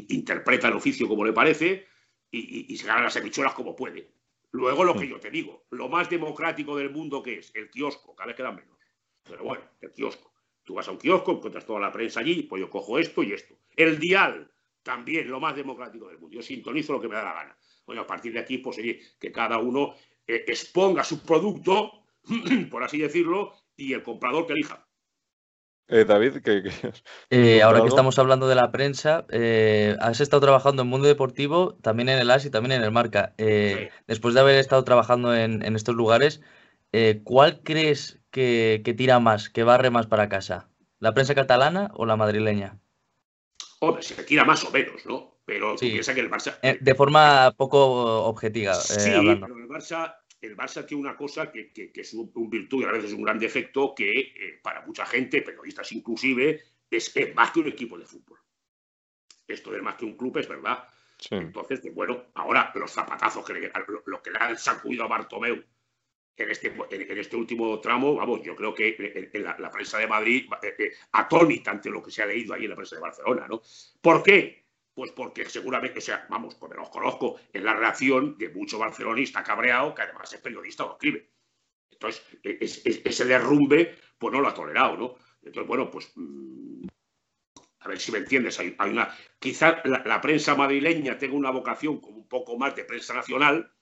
interpreta 0.08 0.68
el 0.68 0.74
oficio 0.74 1.06
como 1.06 1.24
le 1.24 1.32
parece 1.32 1.86
y, 2.30 2.76
se 2.76 2.86
gana 2.86 3.02
las 3.02 3.16
habichuelas 3.16 3.54
como 3.54 3.76
puede. 3.76 4.10
Luego 4.50 4.84
lo 4.84 4.96
que 4.96 5.08
yo 5.08 5.20
te 5.20 5.30
digo, 5.30 5.66
lo 5.70 5.88
más 5.88 6.10
democrático 6.10 6.76
del 6.76 6.90
mundo 6.90 7.22
que 7.22 7.38
es 7.38 7.52
el 7.54 7.70
kiosco, 7.70 8.16
cada 8.16 8.28
vez 8.28 8.36
quedan 8.36 8.56
menos. 8.56 8.76
Pero 9.22 9.44
bueno, 9.44 9.64
el 9.80 9.92
kiosco. 9.92 10.32
Tú 10.64 10.74
vas 10.74 10.88
a 10.88 10.90
un 10.90 10.98
kiosco, 10.98 11.32
encuentras 11.32 11.64
toda 11.64 11.78
la 11.78 11.92
prensa 11.92 12.20
allí, 12.20 12.42
pues 12.42 12.60
yo 12.60 12.68
cojo 12.68 12.98
esto 12.98 13.22
y 13.22 13.32
esto. 13.32 13.56
El 13.76 14.00
dial, 14.00 14.50
también 14.86 15.28
lo 15.28 15.40
más 15.40 15.56
democrático 15.56 16.06
del 16.08 16.18
mundo. 16.18 16.36
Yo 16.36 16.42
sintonizo 16.42 16.92
lo 16.92 17.00
que 17.00 17.08
me 17.08 17.16
da 17.16 17.24
la 17.24 17.34
gana. 17.34 17.56
Bueno, 17.84 18.02
a 18.02 18.06
partir 18.06 18.32
de 18.32 18.38
aquí, 18.38 18.58
pues 18.58 18.76
que 19.18 19.32
cada 19.32 19.58
uno 19.58 19.94
eh, 20.28 20.44
exponga 20.46 21.02
su 21.02 21.24
producto, 21.24 22.04
por 22.70 22.84
así 22.84 22.98
decirlo, 22.98 23.52
y 23.76 23.92
el 23.92 24.04
comprador 24.04 24.46
que 24.46 24.52
elija. 24.52 24.86
Eh, 25.88 26.04
David, 26.04 26.36
que, 26.36 26.62
eh, 27.30 27.62
ahora 27.62 27.80
que 27.80 27.88
estamos 27.88 28.16
hablando 28.20 28.46
de 28.46 28.54
la 28.54 28.70
prensa, 28.70 29.26
has 30.00 30.20
estado 30.20 30.40
trabajando 30.40 30.82
en 30.82 30.88
mundo 30.88 31.08
deportivo, 31.08 31.74
también 31.82 32.08
en 32.08 32.20
el 32.20 32.30
AS 32.30 32.44
y 32.44 32.50
también 32.50 32.78
en 32.78 32.84
el 32.84 32.92
Marca. 32.92 33.34
Después 34.06 34.34
de 34.34 34.40
haber 34.40 34.54
estado 34.54 34.84
trabajando 34.84 35.34
en, 35.34 35.74
estos 35.74 35.96
lugares, 35.96 36.42
¿cuál 37.24 37.60
crees 37.64 38.20
que, 38.30 38.82
que, 38.84 38.94
tira 38.94 39.18
más, 39.18 39.50
que 39.50 39.64
barre 39.64 39.90
más 39.90 40.06
para 40.06 40.28
casa? 40.28 40.70
¿La 41.00 41.12
prensa 41.12 41.34
catalana 41.34 41.90
o 41.94 42.06
la 42.06 42.16
madrileña? 42.16 42.78
Hombre, 43.88 44.02
se 44.02 44.22
tira 44.24 44.44
más 44.44 44.64
o 44.64 44.70
menos, 44.70 45.04
¿no? 45.06 45.40
Pero 45.44 45.76
piensa 45.76 46.14
que 46.14 46.20
el 46.20 46.30
Barça. 46.30 46.58
Eh, 46.62 46.78
de 46.80 46.94
forma 46.94 47.52
poco 47.56 48.24
objetiva. 48.24 48.72
Eh, 48.72 49.00
sí, 49.00 49.10
pero 49.10 49.56
el 49.56 49.68
Barça, 49.68 50.16
el 50.40 50.56
Barça 50.56 50.84
tiene 50.84 51.02
una 51.02 51.16
cosa 51.16 51.50
que, 51.52 51.72
es 51.94 52.14
un, 52.14 52.50
virtud 52.50 52.82
y 52.82 52.84
a 52.84 52.92
veces 52.92 53.12
un 53.12 53.22
gran 53.22 53.38
defecto 53.38 53.94
que 53.94 54.20
eh, 54.20 54.60
para 54.62 54.84
mucha 54.84 55.06
gente, 55.06 55.42
periodistas 55.42 55.92
inclusive, 55.92 56.60
es, 56.90 57.14
más 57.34 57.50
que 57.52 57.60
un 57.60 57.68
equipo 57.68 57.98
de 57.98 58.06
fútbol. 58.06 58.38
Esto 59.46 59.70
de 59.70 59.82
más 59.82 59.94
que 59.94 60.04
un 60.04 60.16
club 60.16 60.36
es 60.38 60.48
verdad. 60.48 60.84
Entonces, 61.30 61.80
pues, 61.80 61.94
bueno, 61.94 62.24
ahora 62.34 62.72
los 62.74 62.90
zapatazos 62.90 63.44
que 63.44 63.54
le, 63.54 63.72
lo, 64.06 64.22
que 64.22 64.30
le 64.30 64.38
han 64.38 64.58
sacudido 64.58 65.04
a 65.04 65.08
Bartomeu 65.08 65.62
en 66.36 66.50
este, 66.50 66.74
en, 66.90 67.18
este 67.18 67.36
último 67.36 67.80
tramo, 67.80 68.14
vamos, 68.14 68.42
yo 68.42 68.54
creo 68.54 68.74
que 68.74 69.30
en, 69.32 69.42
la, 69.42 69.70
prensa 69.70 69.98
de 69.98 70.06
Madrid 70.06 70.46
eh, 70.62 70.74
eh, 70.78 70.92
atónita 71.12 71.70
ante 71.70 71.90
lo 71.90 72.02
que 72.02 72.10
se 72.10 72.22
ha 72.22 72.26
leído 72.26 72.54
ahí 72.54 72.64
en 72.64 72.70
la 72.70 72.76
prensa 72.76 72.96
de 72.96 73.02
Barcelona, 73.02 73.46
¿no? 73.48 73.62
¿Por 74.00 74.22
qué? 74.22 74.66
Pues 74.92 75.12
porque 75.12 75.48
seguramente, 75.48 75.98
o 75.98 76.02
sea, 76.02 76.26
vamos, 76.28 76.54
como 76.56 76.74
los 76.74 76.90
conozco, 76.90 77.36
es 77.52 77.62
la 77.62 77.74
reacción 77.74 78.36
de 78.36 78.50
mucho 78.50 78.78
barcelonista 78.78 79.42
cabreado, 79.42 79.94
que 79.94 80.02
además 80.02 80.32
es 80.32 80.40
periodista 80.40 80.84
o 80.84 80.92
escribe. 80.92 81.30
Entonces, 81.90 82.22
e, 82.42 82.58
ese 82.60 83.24
derrumbe, 83.24 83.96
pues 84.18 84.32
no 84.32 84.40
lo 84.40 84.48
ha 84.48 84.54
tolerado, 84.54 84.96
¿no? 84.96 85.14
Entonces, 85.42 85.66
bueno, 85.66 85.90
pues 85.90 86.12
mm, 86.16 86.86
a 87.80 87.88
ver 87.88 88.00
si 88.00 88.12
me 88.12 88.18
entiendes, 88.18 88.58
hay, 88.58 88.74
una, 88.78 89.14
quizá 89.38 89.80
la, 89.84 90.02
la, 90.04 90.20
prensa 90.20 90.54
madrileña 90.54 91.18
tenga 91.18 91.34
una 91.34 91.50
vocación 91.50 92.00
como 92.00 92.18
un 92.18 92.28
poco 92.28 92.58
más 92.58 92.74
de 92.74 92.84
prensa 92.84 93.14
nacional, 93.14 93.72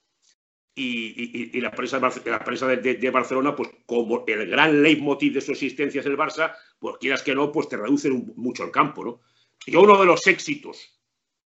y, 0.77 1.61
la 1.61 1.71
prensa, 1.71 2.01
la 2.01 2.45
prensa 2.45 2.67
de, 2.67 3.11
Barcelona, 3.11 3.55
pues 3.55 3.71
como 3.87 4.25
el 4.27 4.51
gran 4.51 4.83
leitmotiv 4.83 5.35
de 5.35 5.41
su 5.41 5.53
existencia 5.53 6.01
es 6.01 6.07
el 6.07 6.17
Barça, 6.17 6.55
pues 6.79 6.97
quieras 6.99 7.23
que 7.23 7.35
no, 7.35 7.53
pues 7.53 7.69
te 7.69 7.77
reducen 7.77 8.33
mucho 8.37 8.65
el 8.65 8.71
campo, 8.71 9.05
¿no? 9.05 9.21
Y 9.67 9.77
uno 9.77 9.99
de 9.99 10.07
los 10.07 10.27
éxitos 10.27 11.01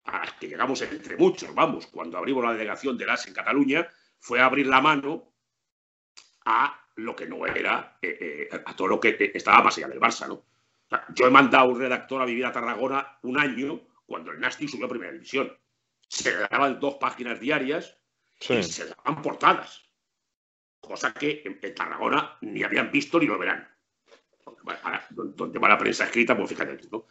a 0.05 0.23
que 0.39 0.49
llegamos 0.49 0.81
entre 0.83 1.17
muchos, 1.17 1.55
vamos, 1.55 1.87
cuando 1.87 2.19
abrimos 2.19 2.43
la 2.43 2.53
delegación 2.53 2.97
de 2.97 3.07
LAS 3.07 3.27
en 3.29 3.35
Cataluña, 3.35 3.87
fue 4.19 4.41
abrir 4.41 4.67
la 4.67 4.81
mano 4.81 5.35
a 6.47 6.81
lo 6.97 7.15
que 7.15 7.27
no 7.27 7.47
era, 7.47 7.99
eh, 8.01 8.49
eh, 8.51 8.63
a 8.65 8.75
todo 8.75 8.89
lo 8.89 9.01
que 9.01 9.31
estaba 9.35 9.63
más 9.63 9.77
allá 9.77 9.89
del 9.89 10.01
Barça, 10.01 10.27
¿no? 10.27 10.45
yo 11.15 11.27
he 11.27 11.31
mandado 11.31 11.67
a 11.67 11.69
un 11.69 11.79
redactor 11.79 12.21
a 12.21 12.25
vivir 12.25 12.45
a 12.45 12.53
Tarragona 12.53 13.19
un 13.23 13.39
año 13.39 13.81
cuando 14.07 14.33
el 14.33 14.41
Nasti 14.41 14.67
subió 14.67 14.87
a 14.87 14.89
Primera 14.89 15.13
División. 15.13 15.57
Se 16.09 16.37
daban 16.37 16.81
dos 16.81 16.95
páginas 16.95 17.39
diarias 17.39 18.00
y 18.49 18.63
se 18.63 18.87
daban 18.87 19.23
portadas. 19.23 19.83
Cosa 20.81 21.13
que 21.13 21.43
en, 21.45 21.75
Tarragona 21.75 22.39
ni 22.41 22.63
habían 22.63 22.91
visto 22.91 23.19
ni 23.19 23.27
lo 23.27 23.39
verán. 23.39 23.69
Donde 25.11 25.59
va 25.59 25.69
la 25.69 25.79
prensa 25.79 26.05
escrita, 26.05 26.37
pues 26.37 26.49
fíjate 26.49 26.77
tú, 26.77 26.89
¿no? 26.91 27.07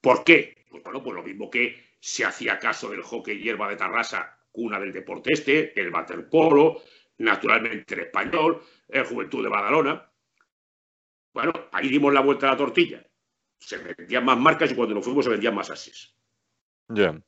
¿Por 0.00 0.24
qué? 0.24 0.64
Pues 0.70 0.82
bueno, 0.82 1.02
pues 1.02 1.14
lo 1.14 1.22
mismo 1.22 1.50
que 1.50 1.92
se 2.00 2.24
hacía 2.24 2.58
caso 2.58 2.90
del 2.90 3.02
hockey 3.02 3.40
hierba 3.40 3.68
de 3.68 3.76
Tarrasa, 3.76 4.38
cuna 4.50 4.80
del 4.80 4.92
deporte 4.92 5.32
este, 5.32 5.78
el 5.80 5.92
waterpolo, 5.92 6.82
naturalmente 7.18 7.94
el 7.94 8.00
español, 8.00 8.62
el 8.88 9.04
Juventud 9.04 9.42
de 9.42 9.48
Badalona. 9.48 10.10
Bueno, 11.32 11.52
ahí 11.72 11.88
dimos 11.88 12.12
la 12.12 12.20
vuelta 12.20 12.48
a 12.48 12.52
la 12.52 12.56
tortilla. 12.56 13.06
Se 13.58 13.78
vendían 13.78 14.24
más 14.24 14.38
marcas 14.38 14.72
y 14.72 14.74
cuando 14.74 14.94
nos 14.94 15.04
fuimos 15.04 15.24
se 15.24 15.30
vendían 15.30 15.54
más 15.54 15.70
ases. 15.70 16.14
Ya. 16.88 17.22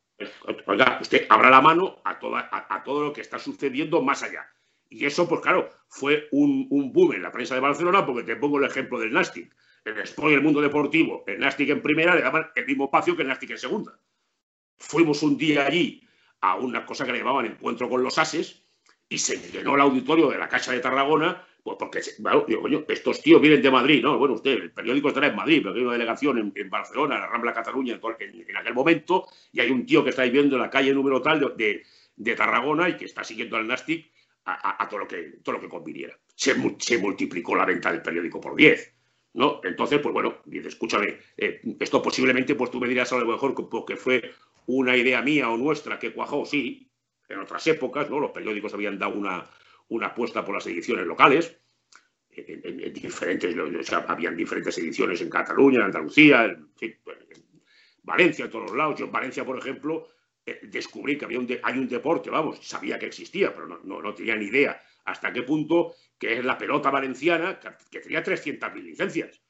Oiga, 0.66 0.98
usted 1.00 1.26
abra 1.28 1.50
la 1.50 1.60
mano 1.60 2.00
a, 2.04 2.18
toda, 2.18 2.48
a, 2.50 2.82
todo 2.84 3.02
lo 3.02 3.12
que 3.12 3.20
está 3.20 3.38
sucediendo 3.38 4.00
más 4.02 4.22
allá. 4.22 4.48
Y 4.88 5.06
eso, 5.06 5.28
pues 5.28 5.40
claro, 5.40 5.70
fue 5.88 6.28
un, 6.30 6.68
boom 6.92 7.14
en 7.14 7.22
la 7.22 7.32
prensa 7.32 7.54
de 7.54 7.60
Barcelona, 7.60 8.06
porque 8.06 8.22
te 8.22 8.36
pongo 8.36 8.58
el 8.58 8.64
ejemplo 8.64 8.98
del 8.98 9.12
Nastic. 9.12 9.54
El 9.84 9.98
Sport 9.98 10.32
el 10.32 10.42
mundo 10.42 10.60
deportivo, 10.62 11.24
el 11.26 11.40
Nastic 11.40 11.68
en 11.68 11.82
primera 11.82 12.14
le 12.14 12.22
daban 12.22 12.46
el 12.54 12.66
mismo 12.66 12.84
espacio 12.84 13.16
que 13.16 13.22
el 13.22 13.28
Nastic 13.28 13.50
en 13.50 13.58
segunda. 13.58 13.98
Fuimos 14.78 15.22
un 15.22 15.36
día 15.36 15.66
allí 15.66 16.06
a 16.40 16.56
una 16.56 16.86
cosa 16.86 17.04
que 17.04 17.12
le 17.12 17.18
llamaban 17.18 17.46
encuentro 17.46 17.88
con 17.88 18.02
los 18.02 18.18
ases 18.18 18.64
y 19.08 19.18
se 19.18 19.36
llenó 19.50 19.74
el 19.74 19.80
auditorio 19.82 20.30
de 20.30 20.38
la 20.38 20.48
Casa 20.48 20.72
de 20.72 20.80
Tarragona, 20.80 21.34
pues 21.34 21.53
porque, 21.64 22.02
digo, 22.46 22.60
coño, 22.60 22.84
estos 22.88 23.22
tíos 23.22 23.40
vienen 23.40 23.62
de 23.62 23.70
Madrid, 23.70 24.02
¿no? 24.02 24.18
Bueno, 24.18 24.34
usted, 24.34 24.52
el 24.52 24.70
periódico 24.70 25.08
estará 25.08 25.28
en 25.28 25.36
Madrid, 25.36 25.60
pero 25.62 25.74
hay 25.74 25.80
una 25.80 25.92
delegación 25.92 26.52
en, 26.54 26.70
Barcelona, 26.70 27.14
en 27.14 27.20
la 27.22 27.26
Rambla 27.28 27.54
Cataluña, 27.54 27.98
en, 28.18 28.56
aquel 28.56 28.74
momento, 28.74 29.26
y 29.50 29.60
hay 29.60 29.70
un 29.70 29.86
tío 29.86 30.04
que 30.04 30.10
está 30.10 30.24
viviendo 30.24 30.56
en 30.56 30.62
la 30.62 30.68
calle 30.68 30.92
número 30.92 31.22
tal 31.22 31.40
de, 31.56 31.82
de, 32.16 32.34
Tarragona 32.34 32.90
y 32.90 32.98
que 32.98 33.06
está 33.06 33.24
siguiendo 33.24 33.56
al 33.56 33.66
Nastic 33.66 34.10
a, 34.44 34.86
todo, 34.90 35.00
lo 35.00 35.08
que, 35.08 35.38
todo 35.42 35.54
lo 35.54 35.60
que 35.62 35.70
conviniera. 35.70 36.18
Se, 36.34 36.54
multiplicó 36.98 37.56
la 37.56 37.64
venta 37.64 37.90
del 37.90 38.02
periódico 38.02 38.42
por 38.42 38.54
10. 38.54 38.94
¿no? 39.32 39.62
Entonces, 39.64 40.00
pues 40.00 40.12
bueno, 40.12 40.42
dice, 40.44 40.68
escúchame, 40.68 41.16
eh, 41.38 41.62
esto 41.80 42.02
posiblemente, 42.02 42.54
pues 42.54 42.70
tú 42.70 42.78
me 42.78 42.88
dirás 42.88 43.10
a 43.14 43.18
lo 43.18 43.24
mejor 43.24 43.54
porque 43.70 43.96
fue 43.96 44.34
una 44.66 44.94
idea 44.98 45.22
mía 45.22 45.48
o 45.48 45.56
nuestra 45.56 45.98
que 45.98 46.12
cuajó, 46.12 46.44
sí, 46.44 46.90
en 47.26 47.38
otras 47.38 47.66
épocas, 47.66 48.10
¿no? 48.10 48.20
Los 48.20 48.32
periódicos 48.32 48.74
habían 48.74 48.98
dado 48.98 49.14
una, 49.14 49.48
una 49.88 50.08
apuesta 50.08 50.44
por 50.44 50.54
las 50.54 50.66
ediciones 50.66 51.06
locales, 51.06 51.56
en, 52.30 52.92
diferentes, 52.92 53.56
o 53.56 53.82
sea, 53.82 53.98
habían 54.08 54.36
diferentes 54.36 54.76
ediciones 54.78 55.20
en 55.20 55.30
Cataluña, 55.30 55.78
en 55.78 55.84
Andalucía, 55.84 56.44
en, 56.44 56.68
Valencia, 58.02 58.46
en 58.46 58.50
todos 58.50 58.70
los 58.70 58.76
lados. 58.76 58.98
Yo 58.98 59.06
en 59.06 59.12
Valencia, 59.12 59.44
por 59.44 59.58
ejemplo, 59.58 60.08
eh, 60.44 60.60
descubrí 60.64 61.16
que 61.16 61.24
había 61.24 61.38
un 61.38 61.48
hay 61.62 61.78
un 61.78 61.88
deporte, 61.88 62.30
vamos, 62.30 62.58
sabía 62.66 62.98
que 62.98 63.06
existía, 63.06 63.54
pero 63.54 63.66
no, 63.66 64.02
no, 64.02 64.14
tenía 64.14 64.36
ni 64.36 64.46
idea 64.46 64.82
hasta 65.04 65.32
qué 65.32 65.42
punto, 65.42 65.94
que 66.18 66.38
es 66.38 66.44
la 66.44 66.58
pelota 66.58 66.90
valenciana, 66.90 67.60
que, 67.60 67.70
que 67.90 68.00
tenía 68.00 68.22
300.000 68.22 68.82
licencias. 68.82 69.40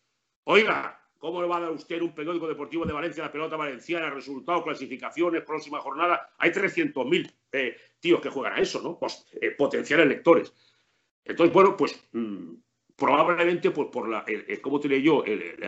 Oiga, 0.45 1.04
¿Cómo 1.25 1.41
le 1.41 1.49
va 1.49 1.57
a 1.57 1.61
dar 1.61 1.71
usted 1.71 2.03
un 2.03 2.15
periódico 2.15 2.47
deportivo 2.47 2.85
de 2.85 2.93
Valencia 2.93 3.25
la 3.25 3.33
pelota 3.33 3.57
valenciana, 3.57 4.11
resultados, 4.11 4.63
clasificaciones, 4.63 5.43
próxima 5.43 5.81
jornada? 5.81 6.35
Hay 6.37 6.51
300.000 6.51 7.33
eh, 7.51 7.77
tíos 7.99 8.21
que 8.21 8.29
juegan 8.29 8.53
a 8.53 8.61
eso, 8.61 8.83
¿no? 8.83 8.99
Pues, 8.99 9.25
eh, 9.41 9.53
potenciales 9.53 10.07
lectores. 10.07 10.53
Entonces, 11.25 11.55
bueno, 11.55 11.79
pues 11.79 11.99
mm, 12.13 12.57
probablemente 12.95 13.71
pues, 13.71 13.89
por 13.91 14.07
la, 14.07 14.23
¿cómo 14.61 14.79
te 14.79 15.01
yo? 15.01 15.25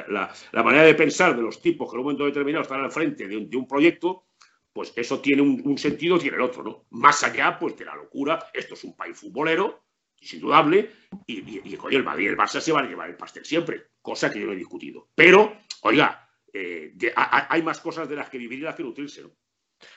la, 0.09 0.31
manera 0.63 0.85
de 0.85 0.95
pensar 0.95 1.35
de 1.35 1.41
los 1.41 1.63
tipos 1.63 1.89
que 1.89 1.95
en 1.95 2.01
un 2.01 2.05
momento 2.05 2.27
determinado 2.27 2.61
están 2.61 2.85
al 2.85 2.93
frente 2.93 3.27
de 3.27 3.57
un, 3.57 3.67
proyecto, 3.67 4.27
pues 4.75 4.93
eso 4.95 5.23
tiene 5.23 5.41
un, 5.41 5.63
un, 5.65 5.79
sentido, 5.79 6.19
tiene 6.19 6.37
el 6.37 6.43
otro, 6.43 6.65
¿no? 6.65 6.85
Más 6.91 7.25
allá, 7.25 7.59
pues, 7.59 7.79
de 7.79 7.87
la 7.87 7.97
locura, 7.97 8.51
esto 8.53 8.75
es 8.75 8.85
un 8.85 8.95
país 8.95 9.19
futbolero, 9.19 9.85
es 10.21 10.35
indudable, 10.35 10.91
y, 11.27 11.39
y, 11.67 11.79
el 11.93 12.05
Madrid 12.05 12.25
y 12.25 12.29
el 12.29 12.37
Barça 12.37 12.61
se 12.61 12.73
van 12.73 12.85
a 12.85 12.89
llevar 12.89 13.09
el 13.09 13.17
pastel 13.17 13.47
siempre, 13.47 13.87
cosa 14.07 14.31
que 14.31 14.39
yo 14.39 14.47
no 14.47 14.53
he 14.53 14.57
discutido. 14.57 15.09
Pero, 15.17 15.53
oiga, 15.83 16.31
eh, 16.53 16.95
hay 17.17 17.61
más 17.63 17.81
cosas 17.81 18.09
de 18.09 18.15
las 18.15 18.31
que 18.31 18.39
vivir 18.39 18.61
y 18.61 18.63
las 18.63 18.77
que 18.77 18.85
nutrirse. 18.85 19.23
¿no? 19.23 19.31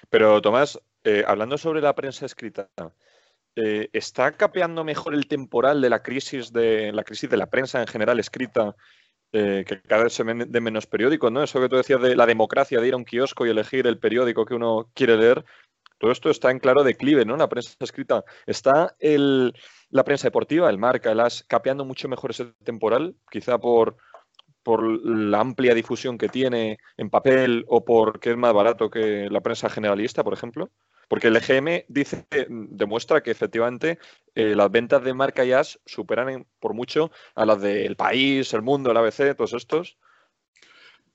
Pero, 0.10 0.42
Tomás, 0.42 0.82
eh, 1.04 1.24
hablando 1.28 1.60
sobre 1.60 1.80
la 1.80 1.94
prensa 1.94 2.26
escrita, 2.26 2.72
eh, 3.56 3.88
¿está 3.94 4.32
capeando 4.32 4.84
mejor 4.84 5.14
el 5.14 5.28
temporal 5.28 5.80
de 5.80 5.92
la 5.92 6.02
crisis 6.02 6.52
de 6.52 6.92
la 6.92 7.04
crisis 7.04 7.30
de 7.30 7.38
la 7.38 7.52
prensa 7.52 7.82
en 7.82 7.88
general 7.88 8.20
escrita? 8.20 8.76
que 9.32 9.84
cada 9.88 10.06
vez 10.06 10.14
se 10.14 10.24
vende 10.24 10.60
menos 10.60 10.88
periódicos, 10.88 11.32
¿no? 11.32 11.44
Eso 11.44 11.62
que 11.62 11.70
tú 11.70 11.76
decías 11.76 12.02
de 12.02 12.16
la 12.16 12.26
democracia, 12.26 12.80
de 12.80 12.88
ir 12.88 12.96
a 12.96 12.98
un 12.98 13.06
kiosco 13.06 13.46
y 13.46 13.52
elegir 13.52 13.86
el 13.86 14.00
periódico 14.00 14.44
que 14.44 14.56
uno 14.56 14.90
quiere 14.96 15.18
leer, 15.18 15.46
todo 16.00 16.12
esto 16.12 16.30
está 16.30 16.50
en 16.50 16.60
claro 16.60 16.84
declive, 16.84 17.26
¿no? 17.26 17.36
La 17.36 17.50
prensa 17.50 17.76
escrita. 17.80 18.24
Está 18.46 18.96
el, 19.00 19.54
la 19.90 20.04
prensa 20.06 20.28
deportiva, 20.28 20.70
el 20.70 20.78
Marca, 20.78 21.12
el 21.12 21.20
AS, 21.20 21.44
capeando 21.48 21.86
mucho 21.86 22.08
mejor 22.08 22.32
ese 22.32 22.54
temporal, 22.64 23.16
quizá 23.30 23.58
por, 23.60 23.98
por 24.64 24.82
la 25.06 25.42
amplia 25.42 25.76
difusión 25.76 26.18
que 26.18 26.30
tiene 26.30 26.78
en 26.96 27.10
papel 27.10 27.66
o 27.68 27.84
porque 27.84 28.32
es 28.32 28.38
más 28.38 28.54
barato 28.54 28.90
que 28.90 29.28
la 29.30 29.42
prensa 29.42 29.70
generalista, 29.70 30.24
por 30.24 30.34
ejemplo. 30.34 30.72
Porque 31.10 31.28
el 31.28 31.36
EGM 31.36 31.86
dice, 31.90 32.26
demuestra 32.50 33.22
que 33.22 33.32
efectivamente 33.32 33.98
eh, 34.36 34.56
las 34.56 34.72
ventas 34.72 35.04
de 35.04 35.14
marca 35.14 35.44
y 35.44 35.52
AS 35.52 35.82
superan 35.86 36.46
por 36.60 36.74
mucho 36.74 37.12
a 37.36 37.46
las 37.46 37.60
del 37.62 37.96
País, 37.98 38.54
El 38.54 38.62
Mundo, 38.62 38.92
el 38.92 38.98
ABC, 38.98 39.36
todos 39.36 39.54
estos. 39.54 39.98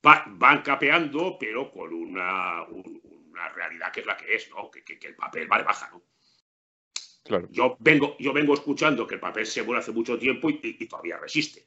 van 0.02 0.62
capeando, 0.62 1.38
pero 1.38 1.70
con 1.70 1.94
una, 1.94 2.66
una, 3.34 3.48
realidad 3.50 3.92
que 3.92 4.00
es 4.00 4.06
la 4.06 4.16
que 4.16 4.34
es, 4.34 4.50
¿no? 4.50 4.70
Que, 4.70 4.82
que, 4.82 4.98
que 4.98 5.08
el 5.08 5.16
papel 5.16 5.46
vale 5.46 5.64
baja, 5.64 5.90
¿no? 5.92 6.02
Yo, 7.50 7.76
vengo, 7.80 8.16
yo 8.18 8.34
vengo 8.34 8.52
escuchando 8.52 9.06
que 9.06 9.14
el 9.14 9.20
papel 9.20 9.46
se 9.46 9.62
muere 9.62 9.80
hace 9.80 9.92
mucho 9.92 10.18
tiempo 10.18 10.50
y, 10.50 10.86
todavía 10.86 11.16
resiste. 11.16 11.66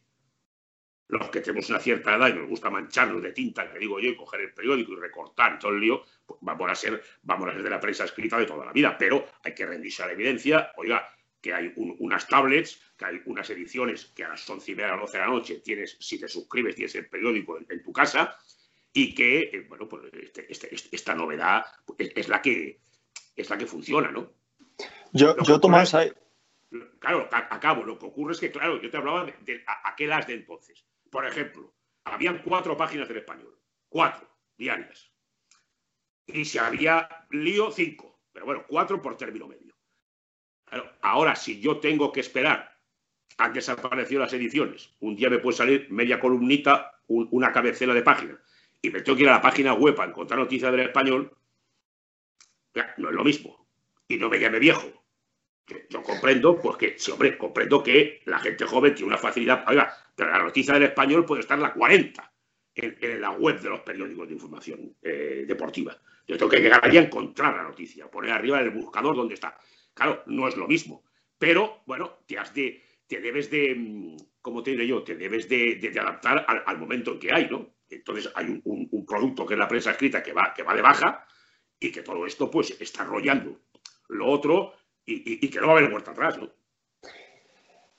Los 1.08 1.30
que 1.30 1.42
tenemos 1.42 1.70
una 1.70 1.80
cierta 1.80 2.16
edad 2.16 2.30
y 2.30 2.34
nos 2.34 2.48
gusta 2.48 2.70
mancharnos 2.70 3.24
de 3.24 3.32
tinta, 3.32 3.72
que 3.72 3.80
digo 3.80 4.00
yo, 4.00 4.10
y 4.10 4.16
coger 4.16 4.42
el 4.42 4.54
periódico 4.54 4.94
y 4.94 4.98
recortar 4.98 5.58
todo 5.58 5.72
el 5.72 5.80
lío, 5.80 6.04
pues 6.26 6.40
vamos 6.44 6.70
a 6.70 6.76
ser, 6.76 7.02
vamos 7.24 7.50
a 7.50 7.54
ser 7.54 7.64
de 7.64 7.70
la 7.70 7.80
prensa 7.80 8.04
escrita 8.04 8.38
de 8.38 8.46
toda 8.46 8.66
la 8.66 8.72
vida. 8.74 8.96
Pero 8.98 9.26
hay 9.44 9.56
que 9.56 9.66
rendirse 9.66 10.04
a 10.04 10.08
la 10.08 10.12
evidencia, 10.12 10.72
oiga, 10.76 11.10
que 11.42 11.54
hay 11.54 11.74
unas 11.76 12.28
tablets, 12.28 12.80
que 12.96 13.06
hay 13.06 13.22
unas 13.26 13.50
ediciones 13.50 14.06
que 14.16 14.26
a 14.26 14.30
las 14.30 14.48
11 14.48 14.72
y 14.72 14.76
media, 14.76 14.94
a 14.94 14.98
las 14.98 15.06
12 15.06 15.18
de 15.18 15.24
la 15.24 15.30
noche 15.30 15.56
tienes, 15.60 15.98
si 16.00 16.20
te 16.20 16.28
suscribes, 16.28 16.76
tienes 16.76 16.94
el 16.96 17.08
periódico 17.08 17.58
en, 17.58 17.84
tu 17.84 17.92
casa, 17.92 18.38
y 18.98 19.14
que, 19.14 19.42
eh, 19.42 19.66
bueno, 19.70 19.88
pues 19.88 20.12
este, 20.12 20.52
este, 20.52 20.74
este, 20.74 20.96
esta 20.96 21.14
novedad 21.14 21.64
pues, 21.86 22.12
es, 22.16 22.28
la 22.30 22.42
que, 22.42 22.82
es 23.36 23.48
la 23.48 23.56
que 23.56 23.68
funciona, 23.68 24.10
¿no? 24.10 24.34
Yo, 25.14 25.36
yo 25.44 25.60
Tomás, 25.60 25.96
Claro, 26.98 27.30
acabo. 27.32 27.84
Lo 27.84 28.00
que 28.00 28.08
ocurre 28.08 28.34
es 28.34 28.40
que, 28.40 28.52
claro, 28.52 28.82
yo 28.82 28.90
te 28.90 28.98
hablaba 28.98 29.26
de, 29.26 29.64
aquel 29.84 30.12
as 30.12 30.26
de 30.26 30.34
entonces. 30.34 30.84
Por 31.12 31.28
ejemplo, 31.28 31.76
habían 32.06 32.42
cuatro 32.42 32.76
páginas 32.76 33.08
del 33.08 33.18
español. 33.18 33.60
Cuatro, 33.88 34.28
diarias. 34.58 35.12
Y 36.26 36.44
si 36.44 36.58
había 36.58 37.08
lío, 37.30 37.70
cinco. 37.70 38.20
Pero 38.34 38.48
bueno, 38.48 38.66
cuatro 38.68 39.00
por 39.00 39.16
término 39.16 39.48
medio. 39.48 39.76
ahora, 41.02 41.36
si 41.36 41.62
yo 41.62 41.78
tengo 41.80 42.12
que 42.12 42.22
esperar 42.22 42.76
a 43.38 43.50
que 43.50 43.60
desaparecido 43.60 44.22
las 44.22 44.34
ediciones, 44.34 44.90
un 45.02 45.16
día 45.16 45.30
me 45.30 45.38
puede 45.38 45.56
salir 45.56 45.88
media 45.92 46.20
columnita, 46.20 47.00
una 47.08 47.52
cabecera 47.54 47.94
de 47.94 48.02
página, 48.02 48.42
y 48.82 48.90
me 48.90 49.02
tengo 49.02 49.16
que 49.16 49.24
ir 49.24 49.30
a 49.30 49.34
la 49.34 49.42
página 49.42 49.74
web 49.74 50.00
a 50.00 50.06
encontrar 50.06 50.40
noticias 50.40 50.72
del 50.72 50.82
español, 50.82 51.36
no 52.98 53.10
es 53.10 53.16
lo 53.16 53.24
mismo 53.24 53.68
y 54.08 54.18
no 54.18 54.30
me 54.30 54.40
llame 54.40 54.60
viejo. 54.60 54.88
Yo 55.90 56.02
comprendo, 56.02 56.60
pues 56.62 56.78
que, 56.78 56.96
sí, 56.98 57.12
hombre, 57.12 57.38
comprendo 57.38 57.84
que 57.84 58.22
la 58.26 58.40
gente 58.40 58.66
joven 58.66 58.96
tiene 58.96 59.10
una 59.10 59.18
facilidad. 59.18 59.66
Oiga, 59.68 59.94
pero 60.16 60.32
la 60.32 60.40
noticia 60.40 60.74
del 60.74 60.84
español 60.84 61.26
puede 61.26 61.42
estar 61.42 61.60
la 61.60 61.74
40 61.74 62.34
en, 62.76 63.22
la 63.22 63.32
web 63.32 63.60
de 63.60 63.70
los 63.70 63.82
periódicos 63.82 64.28
de 64.28 64.34
información 64.34 64.96
eh, 65.02 65.44
deportiva. 65.46 65.98
Yo 66.26 66.38
tengo 66.38 66.52
que 66.52 66.60
llegar 66.60 66.80
allí 66.84 66.98
a 66.98 67.02
encontrar 67.02 67.56
la 67.56 67.64
noticia, 67.64 68.10
poner 68.10 68.32
arriba 68.32 68.60
en 68.60 68.66
el 68.66 68.72
buscador 68.72 69.16
donde 69.16 69.34
está. 69.34 69.58
Claro, 69.94 70.24
no 70.28 70.48
es 70.48 70.56
lo 70.56 70.68
mismo. 70.68 71.04
Pero, 71.38 71.84
bueno, 71.86 72.20
te 72.26 72.38
has 72.38 72.54
de, 72.54 72.82
te 73.08 73.20
debes 73.20 73.50
de, 73.50 73.76
mm, 73.76 74.18
como 74.42 74.64
te 74.64 74.72
diré 74.72 74.88
yo, 74.88 75.04
te 75.04 75.16
debes 75.16 75.48
de, 75.50 75.92
adaptar 76.00 76.46
al, 76.48 76.78
momento 76.78 77.14
en 77.14 77.20
que 77.20 77.34
hay, 77.34 77.50
¿no? 77.50 77.74
Entonces 77.90 78.32
hay 78.36 78.62
un, 78.64 79.06
producto 79.06 79.46
que 79.46 79.54
es 79.54 79.60
la 79.60 79.68
prensa 79.68 79.92
escrita 79.92 80.22
que 80.22 80.34
va, 80.34 80.54
que 80.54 80.64
va 80.64 80.76
de 80.76 80.82
baja 80.82 81.26
y 81.80 81.92
que 81.92 82.02
todo 82.02 82.26
esto 82.26 82.52
pues 82.52 82.76
está 82.80 83.04
arrollando 83.04 83.62
lo 84.10 84.28
otro 84.28 84.74
y, 85.06 85.48
que 85.50 85.62
no 85.62 85.68
va 85.68 85.74
a 85.74 85.78
haber 85.78 85.90
vuelta 85.90 86.12
atrás, 86.12 86.38
¿no? 86.38 86.50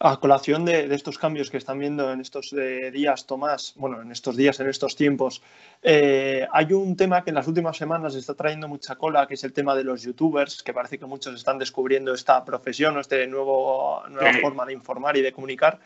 A 0.00 0.20
colación 0.20 0.64
de, 0.64 0.94
estos 0.94 1.18
cambios 1.18 1.50
que 1.50 1.56
están 1.56 1.78
viendo 1.78 2.12
en 2.12 2.20
estos 2.20 2.52
eh, 2.52 2.92
días, 2.92 3.26
Tomás, 3.26 3.74
bueno, 3.76 4.00
en 4.00 4.12
estos 4.12 4.36
días, 4.36 4.60
en 4.60 4.68
estos 4.68 4.94
tiempos, 4.94 5.42
eh, 5.82 6.46
hay 6.52 6.72
un 6.72 6.96
tema 6.96 7.24
que 7.24 7.30
en 7.30 7.34
las 7.34 7.48
últimas 7.48 7.76
semanas 7.76 8.14
está 8.14 8.34
trayendo 8.34 8.68
mucha 8.68 8.94
cola, 8.94 9.26
que 9.26 9.34
es 9.34 9.42
el 9.42 9.52
tema 9.52 9.74
de 9.74 9.82
los 9.82 10.02
youtubers, 10.02 10.62
que 10.62 10.72
parece 10.72 10.98
que 10.98 11.06
muchos 11.06 11.34
están 11.34 11.58
descubriendo 11.58 12.14
esta 12.14 12.44
profesión 12.44 12.96
o 12.96 13.00
esta 13.00 13.26
nueva 13.26 14.04
forma 14.40 14.64
de 14.66 14.74
informar 14.74 15.16
y 15.16 15.22
de 15.22 15.32
comunicar. 15.32 15.80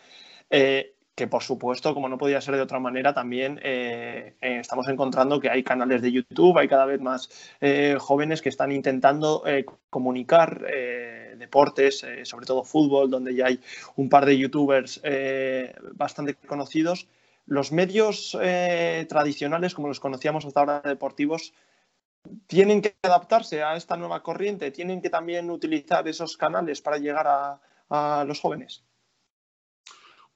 Eh, 0.50 0.94
que 1.14 1.26
por 1.26 1.42
supuesto, 1.42 1.92
como 1.94 2.08
no 2.08 2.16
podía 2.16 2.40
ser 2.40 2.56
de 2.56 2.62
otra 2.62 2.80
manera, 2.80 3.12
también 3.12 3.60
eh, 3.62 4.34
eh, 4.40 4.58
estamos 4.60 4.88
encontrando 4.88 5.40
que 5.40 5.50
hay 5.50 5.62
canales 5.62 6.00
de 6.00 6.10
YouTube, 6.10 6.58
hay 6.58 6.68
cada 6.68 6.86
vez 6.86 7.00
más 7.00 7.28
eh, 7.60 7.96
jóvenes 8.00 8.40
que 8.40 8.48
están 8.48 8.72
intentando 8.72 9.44
comunicar 9.90 10.64
deportes, 11.36 12.06
sobre 12.24 12.46
todo 12.46 12.64
fútbol, 12.64 13.10
donde 13.10 13.34
ya 13.34 13.46
hay 13.46 13.60
un 13.96 14.08
par 14.08 14.24
de 14.24 14.38
youtubers 14.38 15.02
bastante 15.94 16.34
conocidos. 16.34 17.08
Los 17.46 17.72
medios 17.72 18.36
tradicionales, 19.08 19.74
como 19.74 19.88
los 19.88 20.00
conocíamos 20.00 20.46
hasta 20.46 20.60
ahora 20.60 20.82
deportivos, 20.84 21.52
tienen 22.46 22.80
que 22.80 22.94
adaptarse 23.02 23.62
a 23.62 23.76
esta 23.76 23.96
nueva 23.96 24.22
corriente, 24.22 24.70
tienen 24.70 25.02
que 25.02 25.10
también 25.10 25.50
utilizar 25.50 26.06
esos 26.06 26.36
canales 26.36 26.80
para 26.80 26.98
llegar 26.98 27.26
a, 27.26 27.60
a 27.90 28.24
los 28.24 28.40
jóvenes? 28.40 28.84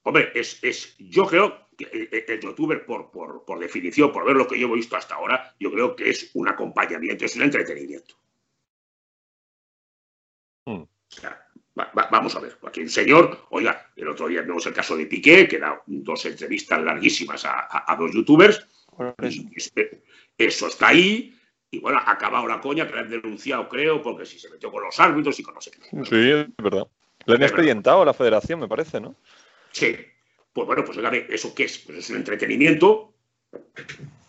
Hombre, 0.06 0.30
es, 0.36 0.62
es, 0.62 0.94
yo 0.98 1.26
creo 1.26 1.66
que 1.76 2.24
el, 2.28 2.40
youtuber, 2.40 2.86
por, 2.86 3.10
por, 3.10 3.44
por, 3.44 3.58
definición, 3.58 4.12
por 4.12 4.24
ver 4.24 4.36
lo 4.36 4.46
que 4.46 4.56
yo 4.56 4.68
he 4.68 4.74
visto 4.76 4.94
hasta 4.96 5.16
ahora, 5.16 5.52
yo 5.58 5.68
creo 5.72 5.96
que 5.96 6.08
es 6.10 6.30
un 6.34 6.46
acompañamiento, 6.46 7.24
es 7.24 7.34
un 7.34 7.42
entretenimiento. 7.42 8.14
Hmm. 10.64 10.82
O 10.82 10.88
sea, 11.08 11.44
vamos 12.12 12.36
a 12.36 12.38
ver, 12.38 12.56
aquí 12.68 12.82
un 12.82 12.88
señor, 12.88 13.46
oiga, 13.50 13.90
el 13.96 14.06
otro 14.06 14.28
día 14.28 14.42
vemos 14.42 14.64
el 14.66 14.74
caso 14.74 14.96
de 14.96 15.06
Piqué, 15.06 15.48
que 15.48 15.58
da 15.58 15.82
dos 15.86 16.24
entrevistas 16.24 16.80
larguísimas 16.80 17.44
a, 17.44 17.96
dos 17.98 18.12
youtubers. 18.12 18.64
Este, 19.56 20.04
eso 20.38 20.68
está 20.68 20.86
ahí, 20.86 21.36
y 21.68 21.80
bueno, 21.80 21.98
ha 21.98 22.12
acabado 22.12 22.46
la 22.46 22.60
coña 22.60 22.86
que 22.86 22.94
le 22.94 23.00
han 23.00 23.10
denunciado, 23.10 23.68
creo, 23.68 24.00
porque 24.00 24.24
si 24.24 24.38
se 24.38 24.50
metió 24.50 24.70
con 24.70 24.84
los 24.84 25.00
árbitros 25.00 25.40
y 25.40 25.42
con 25.42 25.54
no 25.54 25.60
sé 25.60 25.72
qué. 25.72 25.80
Sí, 26.04 26.30
es 26.30 26.46
verdad. 26.62 26.86
Le 27.24 27.34
han 27.34 27.42
expedientado 27.42 28.02
a 28.02 28.04
la 28.04 28.14
federación, 28.14 28.60
me 28.60 28.68
parece, 28.68 29.00
¿no? 29.00 29.16
Sí. 29.76 29.94
Pues 30.54 30.66
bueno, 30.66 30.82
pues 30.86 30.96
oiga, 30.96 31.14
¿eso 31.14 31.54
qué 31.54 31.64
es? 31.64 31.76
Pues 31.80 31.98
es 31.98 32.08
un 32.08 32.16
entretenimiento 32.16 33.12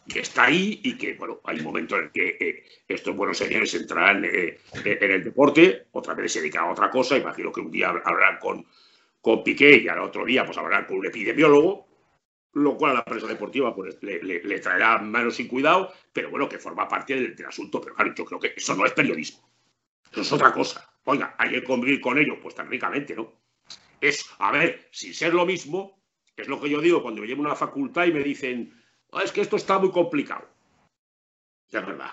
que 0.05 0.19
está 0.19 0.43
ahí 0.43 0.81
y 0.83 0.97
que, 0.97 1.13
bueno, 1.13 1.39
hay 1.45 1.59
un 1.59 1.63
momento 1.63 1.95
en 1.95 2.03
el 2.03 2.11
que 2.11 2.37
eh, 2.37 2.65
estos 2.85 3.15
buenos 3.15 3.37
señores 3.37 3.73
entrarán 3.73 4.25
eh, 4.25 4.57
eh, 4.83 4.97
en 4.99 5.11
el 5.11 5.23
deporte, 5.23 5.87
otra 5.91 6.13
vez 6.15 6.33
se 6.33 6.41
dedican 6.41 6.65
a 6.65 6.71
otra 6.71 6.89
cosa, 6.89 7.15
imagino 7.15 7.53
que 7.53 7.61
un 7.61 7.71
día 7.71 7.87
hablarán 7.87 8.39
con, 8.39 8.65
con 9.21 9.41
Piqué 9.41 9.77
y 9.77 9.87
al 9.87 9.99
otro 9.99 10.25
día 10.25 10.45
pues 10.45 10.57
hablarán 10.57 10.85
con 10.85 10.97
un 10.97 11.05
epidemiólogo, 11.05 11.87
lo 12.51 12.75
cual 12.75 12.91
a 12.91 12.95
la 12.95 13.05
prensa 13.05 13.27
deportiva 13.27 13.73
pues, 13.73 13.97
le, 14.01 14.59
traerá 14.59 14.97
manos 14.97 15.37
sin 15.37 15.47
cuidado, 15.47 15.93
pero 16.11 16.29
bueno, 16.29 16.49
que 16.49 16.59
forma 16.59 16.89
parte 16.89 17.15
del, 17.15 17.45
asunto. 17.45 17.79
Pero 17.79 17.95
claro, 17.95 18.13
yo 18.13 18.25
creo 18.25 18.39
que 18.41 18.53
eso 18.57 18.75
no 18.75 18.85
es 18.85 18.91
periodismo. 18.91 19.49
Eso 20.11 20.21
es 20.21 20.31
otra 20.33 20.51
cosa. 20.51 20.91
Oiga, 21.05 21.35
hay 21.37 21.51
que 21.51 21.63
convivir 21.63 22.01
con 22.01 22.17
ellos, 22.17 22.37
pues 22.41 22.53
tan 22.53 22.69
ricamente, 22.69 23.15
¿no? 23.15 23.46
Es, 24.01 24.25
a 24.39 24.51
ver, 24.51 24.87
sin 24.91 25.13
ser 25.13 25.33
lo 25.33 25.45
mismo, 25.45 26.01
es 26.35 26.47
lo 26.47 26.61
que 26.61 26.69
yo 26.69 26.81
digo 26.81 27.01
cuando 27.01 27.21
me 27.21 27.27
llevo 27.27 27.43
a 27.43 27.47
una 27.47 27.55
facultad 27.55 28.05
y 28.05 28.13
me 28.13 28.23
dicen, 28.23 28.73
Ah, 29.11 29.21
es 29.23 29.31
que 29.31 29.41
esto 29.41 29.55
está 29.55 29.79
muy 29.79 29.91
complicado. 29.91 30.47
Es 31.67 31.85
verdad. 31.85 32.11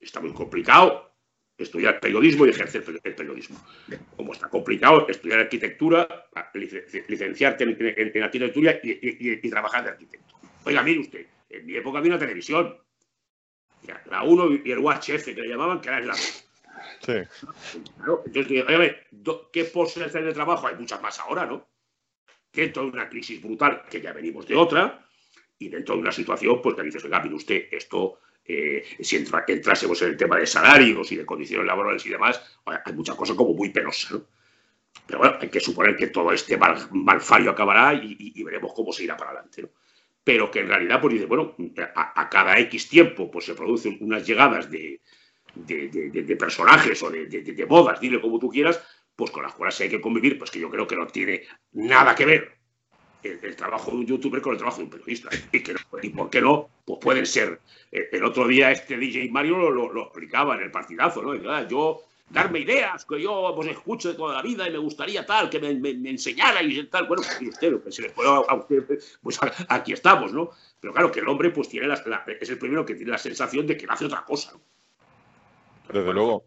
Está 0.00 0.20
muy 0.20 0.32
complicado 0.32 1.12
estudiar 1.56 2.00
periodismo 2.00 2.46
y 2.46 2.50
ejercer 2.50 2.84
el 3.02 3.14
periodismo. 3.14 3.64
Como 4.16 4.32
está 4.32 4.48
complicado 4.48 5.08
estudiar 5.08 5.40
arquitectura, 5.40 6.26
licenciarte 7.08 7.64
en, 7.64 8.22
arquitectura 8.22 8.80
y, 8.82 9.50
trabajar 9.50 9.84
de 9.84 9.90
arquitecto. 9.90 10.34
Oiga, 10.64 10.82
mire 10.82 11.00
usted, 11.00 11.26
en 11.48 11.66
mi 11.66 11.76
época 11.76 11.98
había 11.98 12.12
una 12.12 12.18
televisión. 12.18 12.76
La 14.06 14.22
1 14.22 14.62
y 14.64 14.72
el 14.72 14.78
UHF, 14.78 15.24
que 15.24 15.34
le 15.34 15.48
llamaban, 15.48 15.80
que 15.80 15.88
era 15.88 16.00
la 16.00 16.14
Sí. 17.04 17.12
entonces, 18.26 18.64
oye, 18.66 18.96
¿qué 19.52 19.64
posibilidades 19.64 20.26
de 20.26 20.32
trabajo? 20.32 20.66
Hay 20.66 20.76
muchas 20.76 21.02
más 21.02 21.18
ahora, 21.20 21.44
¿no? 21.44 21.68
Dentro 22.52 22.82
de 22.84 22.90
una 22.90 23.08
crisis 23.08 23.42
brutal, 23.42 23.84
que 23.90 24.00
ya 24.00 24.12
venimos 24.12 24.46
de 24.46 24.54
otra, 24.54 25.04
y 25.58 25.68
dentro 25.68 25.94
de 25.94 26.02
una 26.02 26.12
situación, 26.12 26.60
pues 26.62 26.76
que 26.76 26.82
dices, 26.82 27.04
oiga, 27.04 27.20
mire 27.20 27.34
usted, 27.34 27.64
esto, 27.70 28.20
eh, 28.44 28.84
si 29.00 29.16
entra, 29.16 29.44
entrásemos 29.46 30.00
en 30.02 30.10
el 30.10 30.16
tema 30.16 30.38
de 30.38 30.46
salarios 30.46 31.10
y 31.12 31.16
de 31.16 31.26
condiciones 31.26 31.66
laborales 31.66 32.04
y 32.06 32.10
demás, 32.10 32.40
hay 32.64 32.92
muchas 32.92 33.16
cosas 33.16 33.36
como 33.36 33.54
muy 33.54 33.70
penosas, 33.70 34.12
¿no? 34.12 34.26
Pero 35.06 35.18
bueno, 35.18 35.36
hay 35.40 35.48
que 35.48 35.60
suponer 35.60 35.96
que 35.96 36.06
todo 36.06 36.32
este 36.32 36.56
mal, 36.56 36.76
malfario 36.92 37.50
acabará 37.50 37.94
y, 37.94 38.42
veremos 38.42 38.72
cómo 38.72 38.92
se 38.92 39.04
irá 39.04 39.16
para 39.16 39.32
adelante. 39.32 39.68
Pero 40.22 40.50
que 40.50 40.60
en 40.60 40.68
realidad, 40.68 41.00
pues 41.00 41.14
dice, 41.14 41.26
bueno, 41.26 41.54
a, 41.94 42.28
cada 42.30 42.58
X 42.60 42.88
tiempo, 42.88 43.30
pues 43.30 43.44
se 43.44 43.54
producen 43.54 43.98
unas 44.00 44.26
llegadas 44.26 44.70
de, 44.70 45.02
de, 45.54 46.36
personajes 46.38 47.02
o 47.02 47.10
de, 47.10 47.66
bodas, 47.68 48.00
dile 48.00 48.20
como 48.20 48.38
tú 48.38 48.48
quieras, 48.48 48.80
pues 49.16 49.30
con 49.30 49.42
las 49.42 49.54
cuales 49.54 49.80
hay 49.80 49.88
que 49.88 50.00
convivir, 50.00 50.38
pues 50.38 50.50
que 50.50 50.60
yo 50.60 50.70
creo 50.70 50.86
que 50.86 50.96
no 50.96 51.06
tiene 51.06 51.42
nada 51.72 52.14
que 52.14 52.24
ver 52.24 52.56
el, 53.22 53.56
trabajo 53.56 53.90
de 53.90 53.98
un 53.98 54.06
youtuber 54.06 54.40
con 54.40 54.52
el 54.52 54.58
trabajo 54.58 54.78
de 54.78 54.84
un 54.84 54.90
periodista. 54.90 55.30
Y, 55.52 55.62
que, 55.62 55.74
y 56.02 56.10
por 56.10 56.30
qué 56.30 56.40
no, 56.40 56.68
pues 56.84 56.98
pueden 57.00 57.26
ser. 57.26 57.60
Eh, 57.90 58.08
el 58.12 58.24
otro 58.24 58.46
día 58.46 58.70
este 58.70 58.96
DJ 58.96 59.30
Mario 59.30 59.70
lo, 59.70 60.02
explicaba 60.02 60.56
en 60.56 60.62
el 60.62 60.70
partidazo, 60.70 61.22
¿no? 61.22 61.50
Ah, 61.50 61.66
yo 61.68 62.02
darme 62.28 62.60
ideas, 62.60 63.04
que 63.04 63.22
yo 63.22 63.52
pues, 63.54 63.68
escucho 63.68 64.08
de 64.08 64.14
toda 64.14 64.34
la 64.34 64.42
vida 64.42 64.68
y 64.68 64.72
me 64.72 64.78
gustaría 64.78 65.24
tal, 65.24 65.48
que 65.48 65.60
me, 65.60 65.74
me, 65.74 66.10
enseñara 66.10 66.62
y 66.62 66.84
tal. 66.86 67.06
Bueno, 67.06 67.22
pues 67.22 67.48
usted, 67.48 67.70
lo 67.70 67.80
pues 69.22 69.38
aquí 69.68 69.92
estamos, 69.92 70.32
¿no? 70.32 70.50
Pero 70.80 70.92
claro, 70.92 71.10
que 71.10 71.20
el 71.20 71.28
hombre 71.28 71.50
pues 71.50 71.68
tiene 71.68 71.86
la, 71.86 72.24
es 72.40 72.50
el 72.50 72.58
primero 72.58 72.84
que 72.84 72.94
tiene 72.94 73.12
la 73.12 73.18
sensación 73.18 73.66
de 73.66 73.76
que 73.76 73.86
hace 73.88 74.06
otra 74.06 74.24
cosa, 74.24 74.52
¿no? 74.52 74.60
Desde 75.92 76.12
luego. 76.12 76.44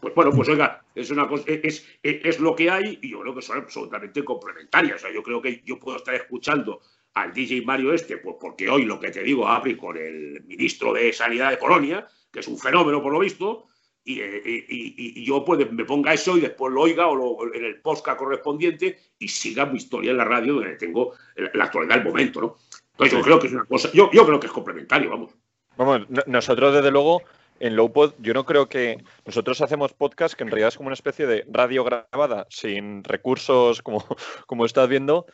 Pues 0.00 0.14
bueno, 0.14 0.30
pues 0.32 0.48
oiga, 0.48 0.84
es 0.94 1.10
una 1.10 1.28
cosa, 1.28 1.44
es, 1.46 1.84
es, 2.02 2.40
lo 2.40 2.54
que 2.54 2.70
hay 2.70 2.98
y 3.02 3.10
yo 3.10 3.20
creo 3.20 3.34
que 3.34 3.42
son 3.42 3.58
absolutamente 3.58 4.24
complementarias. 4.24 4.96
O 4.96 4.98
sea, 4.98 5.12
yo 5.12 5.22
creo 5.22 5.42
que 5.42 5.62
yo 5.64 5.78
puedo 5.78 5.98
estar 5.98 6.14
escuchando 6.14 6.80
al 7.14 7.32
DJ 7.32 7.62
Mario 7.62 7.92
este, 7.92 8.18
pues 8.18 8.36
porque 8.40 8.68
hoy 8.68 8.84
lo 8.84 9.00
que 9.00 9.10
te 9.10 9.22
digo, 9.22 9.46
abrí 9.48 9.76
con 9.76 9.96
el 9.96 10.42
ministro 10.44 10.92
de 10.92 11.12
Sanidad 11.12 11.50
de 11.50 11.56
Polonia, 11.56 12.06
que 12.32 12.40
es 12.40 12.48
un 12.48 12.58
fenómeno 12.58 13.02
por 13.02 13.12
lo 13.12 13.18
visto, 13.18 13.66
y, 14.04 14.20
y, 14.22 15.24
yo 15.24 15.44
pues 15.44 15.70
me 15.70 15.84
ponga 15.84 16.14
eso 16.14 16.38
y 16.38 16.40
después 16.40 16.72
lo 16.72 16.82
oiga 16.82 17.08
o 17.08 17.52
en 17.52 17.64
el 17.64 17.80
podcast 17.82 18.18
correspondiente 18.18 18.98
y 19.18 19.28
siga 19.28 19.66
mi 19.66 19.76
historia 19.76 20.12
en 20.12 20.16
la 20.16 20.24
radio 20.24 20.54
donde 20.54 20.76
tengo 20.76 21.12
la 21.36 21.64
actualidad 21.64 21.96
del 21.96 22.06
momento, 22.06 22.40
¿no? 22.40 22.56
Entonces 22.92 23.18
yo 23.18 23.22
creo 23.22 23.38
que 23.38 23.48
es 23.48 23.52
una 23.52 23.66
cosa, 23.66 23.90
yo, 23.92 24.10
yo 24.10 24.24
creo 24.24 24.40
que 24.40 24.46
es 24.46 24.52
complementario, 24.52 25.10
vamos. 25.10 25.34
Vamos, 25.76 26.06
nosotros 26.26 26.74
desde 26.74 26.90
luego 26.90 27.22
en 27.60 27.76
Lowpod 27.76 28.14
yo 28.18 28.34
no 28.34 28.44
creo 28.44 28.68
que 28.68 29.02
nosotros 29.24 29.60
hacemos 29.60 29.92
podcast 29.92 30.34
que 30.34 30.44
en 30.44 30.50
realidad 30.50 30.68
es 30.68 30.76
como 30.76 30.88
una 30.88 30.94
especie 30.94 31.26
de 31.26 31.44
radio 31.48 31.84
grabada 31.84 32.46
sin 32.50 33.04
recursos 33.04 33.82
como, 33.82 34.04
como 34.46 34.64
estás 34.64 34.88
viendo, 34.88 35.26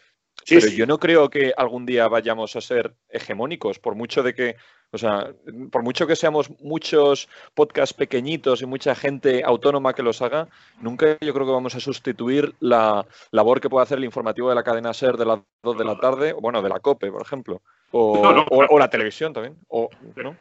pero 0.48 0.66
yo 0.68 0.86
no 0.86 0.98
creo 0.98 1.30
que 1.30 1.52
algún 1.56 1.86
día 1.86 2.08
vayamos 2.08 2.56
a 2.56 2.60
ser 2.60 2.94
hegemónicos, 3.08 3.78
por 3.78 3.94
mucho 3.94 4.22
de 4.22 4.34
que, 4.34 4.56
o 4.90 4.98
sea, 4.98 5.32
por 5.70 5.82
mucho 5.82 6.06
que 6.06 6.16
seamos 6.16 6.50
muchos 6.60 7.28
podcasts 7.54 7.94
pequeñitos 7.94 8.60
y 8.60 8.66
mucha 8.66 8.94
gente 8.94 9.42
autónoma 9.44 9.94
que 9.94 10.02
los 10.02 10.20
haga, 10.22 10.48
nunca 10.80 11.16
yo 11.20 11.32
creo 11.32 11.46
que 11.46 11.52
vamos 11.52 11.74
a 11.74 11.80
sustituir 11.80 12.54
la 12.60 13.06
labor 13.30 13.60
que 13.60 13.70
puede 13.70 13.84
hacer 13.84 13.98
el 13.98 14.04
informativo 14.04 14.48
de 14.48 14.54
la 14.54 14.64
cadena 14.64 14.92
SER 14.92 15.16
de 15.16 15.26
las 15.26 15.40
2 15.62 15.78
de 15.78 15.84
la 15.84 15.98
tarde, 15.98 16.32
bueno, 16.32 16.60
de 16.60 16.68
la 16.68 16.80
COPE, 16.80 17.10
por 17.10 17.22
ejemplo, 17.22 17.62
o, 17.92 18.78
la 18.78 18.90
televisión 18.90 19.32
también, 19.32 19.56
o, 19.68 19.88
¿no? 20.16 20.36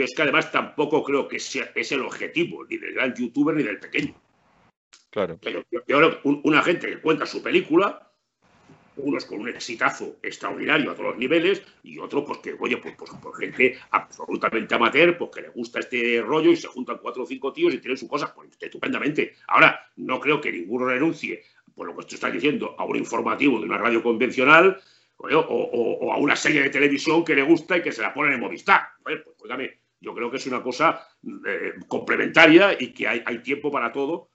Pero 0.00 0.08
es 0.08 0.16
que 0.16 0.22
además 0.22 0.50
tampoco 0.50 1.04
creo 1.04 1.28
que 1.28 1.38
sea, 1.38 1.72
es 1.74 1.92
el 1.92 2.00
objetivo 2.00 2.64
ni 2.64 2.78
del 2.78 2.94
gran 2.94 3.14
youtuber 3.14 3.54
ni 3.54 3.62
del 3.62 3.78
pequeño. 3.78 4.14
Claro. 5.10 5.38
Pero 5.42 5.62
yo, 5.70 6.20
una 6.24 6.62
gente 6.62 6.86
que 6.86 7.02
cuenta 7.02 7.26
su 7.26 7.42
película, 7.42 8.10
unos 8.96 9.26
con 9.26 9.40
un 9.40 9.50
exitazo 9.50 10.16
extraordinario 10.22 10.90
a 10.90 10.94
todos 10.94 11.10
los 11.10 11.18
niveles 11.18 11.62
y 11.82 11.98
otros 11.98 12.24
pues 12.26 12.38
que, 12.38 12.56
oye, 12.58 12.78
pues, 12.78 12.94
pues, 12.96 13.10
por 13.10 13.36
gente 13.36 13.78
absolutamente 13.90 14.74
amateur, 14.74 15.18
pues 15.18 15.30
que 15.32 15.42
le 15.42 15.48
gusta 15.50 15.80
este 15.80 16.22
rollo 16.22 16.50
y 16.50 16.56
se 16.56 16.68
juntan 16.68 16.96
cuatro 17.02 17.24
o 17.24 17.26
cinco 17.26 17.52
tíos 17.52 17.74
y 17.74 17.78
tienen 17.78 17.98
sus 17.98 18.08
cosas, 18.08 18.32
pues 18.34 18.48
estupendamente. 18.58 19.34
Ahora, 19.48 19.86
no 19.96 20.18
creo 20.18 20.40
que 20.40 20.50
ninguno 20.50 20.86
renuncie, 20.86 21.44
por 21.74 21.88
lo 21.88 21.94
que 21.94 22.06
tú 22.06 22.14
estás 22.14 22.32
diciendo, 22.32 22.74
a 22.78 22.86
un 22.86 22.96
informativo 22.96 23.58
de 23.58 23.66
una 23.66 23.76
radio 23.76 24.02
convencional 24.02 24.80
o, 25.18 26.10
a 26.10 26.16
una 26.16 26.36
serie 26.36 26.62
de 26.62 26.70
televisión 26.70 27.22
que 27.22 27.34
le 27.34 27.42
gusta 27.42 27.76
y 27.76 27.82
que 27.82 27.92
se 27.92 28.00
la 28.00 28.14
ponen 28.14 28.32
en 28.32 28.40
Movistar. 28.40 28.80
pues, 29.02 29.20
yo 30.00 30.14
creo 30.14 30.30
que 30.30 30.38
es 30.38 30.46
una 30.46 30.62
cosa 30.62 31.06
eh, 31.46 31.74
complementaria 31.86 32.76
y 32.78 32.92
que 32.92 33.06
hay, 33.06 33.38
tiempo 33.42 33.70
para 33.70 33.92
todo, 33.92 34.30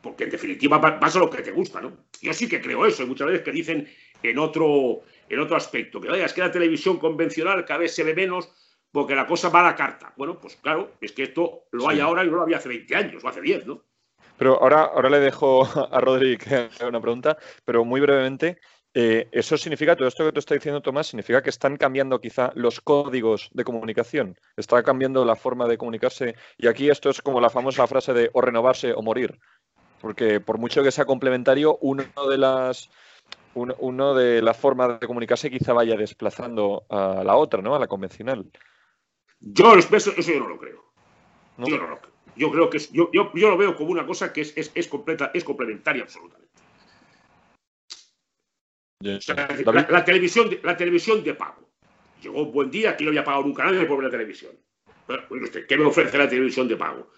porque 0.00 0.24
en 0.24 0.30
definitiva 0.30 0.80
pasa 0.80 1.18
lo 1.18 1.28
que 1.28 1.42
te 1.42 1.50
gusta, 1.50 1.80
¿no? 1.80 2.06
Yo 2.20 2.32
sí 2.32 2.48
que 2.48 2.60
creo 2.60 2.86
eso, 2.86 3.02
y 3.02 3.06
muchas 3.06 3.26
veces 3.26 3.42
que 3.42 3.52
dicen 3.52 3.88
en 4.22 4.38
otro, 4.38 5.00
en 5.28 5.40
otro 5.40 5.56
aspecto, 5.56 6.00
que 6.00 6.08
vaya, 6.08 6.26
es 6.26 6.32
que 6.32 6.40
la 6.40 6.52
televisión 6.52 6.98
convencional 6.98 7.64
cada 7.64 7.80
vez 7.80 7.94
se 7.94 8.04
ve 8.04 8.14
menos 8.14 8.50
porque 8.92 9.14
la 9.14 9.26
cosa 9.26 9.48
va 9.48 9.60
a 9.60 9.70
la 9.70 9.74
carta. 9.74 10.12
Bueno, 10.16 10.38
pues 10.38 10.56
claro, 10.56 10.92
es 11.00 11.12
que 11.12 11.24
esto 11.24 11.64
lo 11.72 11.88
hay 11.88 11.98
ahora 12.00 12.24
y 12.24 12.30
no 12.30 12.36
lo 12.36 12.42
había 12.42 12.58
hace 12.58 12.68
20 12.68 12.94
años 12.94 13.24
o 13.24 13.28
hace 13.28 13.40
10, 13.40 13.66
¿no? 13.66 13.82
Pero 14.36 14.60
ahora, 14.60 14.82
ahora 14.82 15.10
le 15.10 15.20
dejo 15.20 15.62
a 15.90 16.00
Rodri 16.00 16.36
que 16.36 16.54
haga 16.54 16.88
una 16.88 17.00
pregunta, 17.00 17.36
pero 17.64 17.84
muy 17.84 18.00
brevemente, 18.00 18.58
eh, 18.94 19.28
eso 19.32 19.56
significa, 19.56 19.96
todo 19.96 20.08
esto 20.08 20.24
que 20.24 20.32
te 20.32 20.40
está 20.40 20.54
diciendo 20.54 20.82
Tomás, 20.82 21.06
significa 21.06 21.42
que 21.42 21.50
están 21.50 21.76
cambiando 21.76 22.20
quizá 22.20 22.52
los 22.54 22.80
códigos 22.80 23.48
de 23.54 23.64
comunicación, 23.64 24.36
está 24.56 24.82
cambiando 24.82 25.24
la 25.24 25.36
forma 25.36 25.66
de 25.66 25.78
comunicarse. 25.78 26.34
Y 26.58 26.66
aquí 26.66 26.90
esto 26.90 27.08
es 27.10 27.22
como 27.22 27.40
la 27.40 27.50
famosa 27.50 27.86
frase 27.86 28.12
de 28.12 28.30
o 28.32 28.40
renovarse 28.40 28.92
o 28.92 29.02
morir. 29.02 29.38
Porque 30.00 30.40
por 30.40 30.58
mucho 30.58 30.82
que 30.82 30.90
sea 30.90 31.04
complementario, 31.04 31.78
uno 31.80 32.04
de 32.28 32.38
las 32.38 32.90
uno 33.54 34.14
de 34.14 34.40
las 34.40 34.56
formas 34.56 34.98
de 34.98 35.06
comunicarse 35.06 35.50
quizá 35.50 35.74
vaya 35.74 35.94
desplazando 35.94 36.84
a 36.88 37.22
la 37.22 37.36
otra, 37.36 37.60
¿no? 37.60 37.74
A 37.74 37.78
la 37.78 37.86
convencional. 37.86 38.50
Yo 39.40 39.74
eso, 39.74 40.14
yo 40.14 40.38
no 40.40 40.48
lo 40.48 40.58
creo. 40.58 40.82
Yo 41.58 41.76
no 41.76 41.86
lo 41.86 42.00
creo. 42.00 42.12
Yo 42.34 42.50
creo 42.50 42.70
que 42.70 42.78
yo, 42.78 43.10
yo, 43.12 43.30
lo 43.34 43.58
veo 43.58 43.76
como 43.76 43.90
una 43.90 44.06
cosa 44.06 44.32
que 44.32 44.40
es, 44.40 44.72
es, 44.74 44.88
completa, 44.88 45.30
es 45.34 45.44
complementaria 45.44 46.02
absolutamente 46.02 46.41
la, 49.02 50.04
televisión, 50.04 50.50
de, 50.50 50.60
la 50.62 50.76
televisión 50.76 51.22
de 51.22 51.34
pago. 51.34 51.68
Llegó 52.22 52.42
un 52.42 52.52
buen 52.52 52.70
día 52.70 52.96
que 52.96 53.04
no 53.04 53.10
había 53.10 53.24
pagado 53.24 53.44
nunca 53.44 53.64
nadie 53.64 53.84
por 53.84 53.98
ver 53.98 54.06
la 54.06 54.10
televisión. 54.10 54.52
¿Qué 55.68 55.76
me 55.76 55.84
ofrece 55.84 56.16
la 56.16 56.28
televisión 56.28 56.68
de 56.68 56.76
pago? 56.76 57.10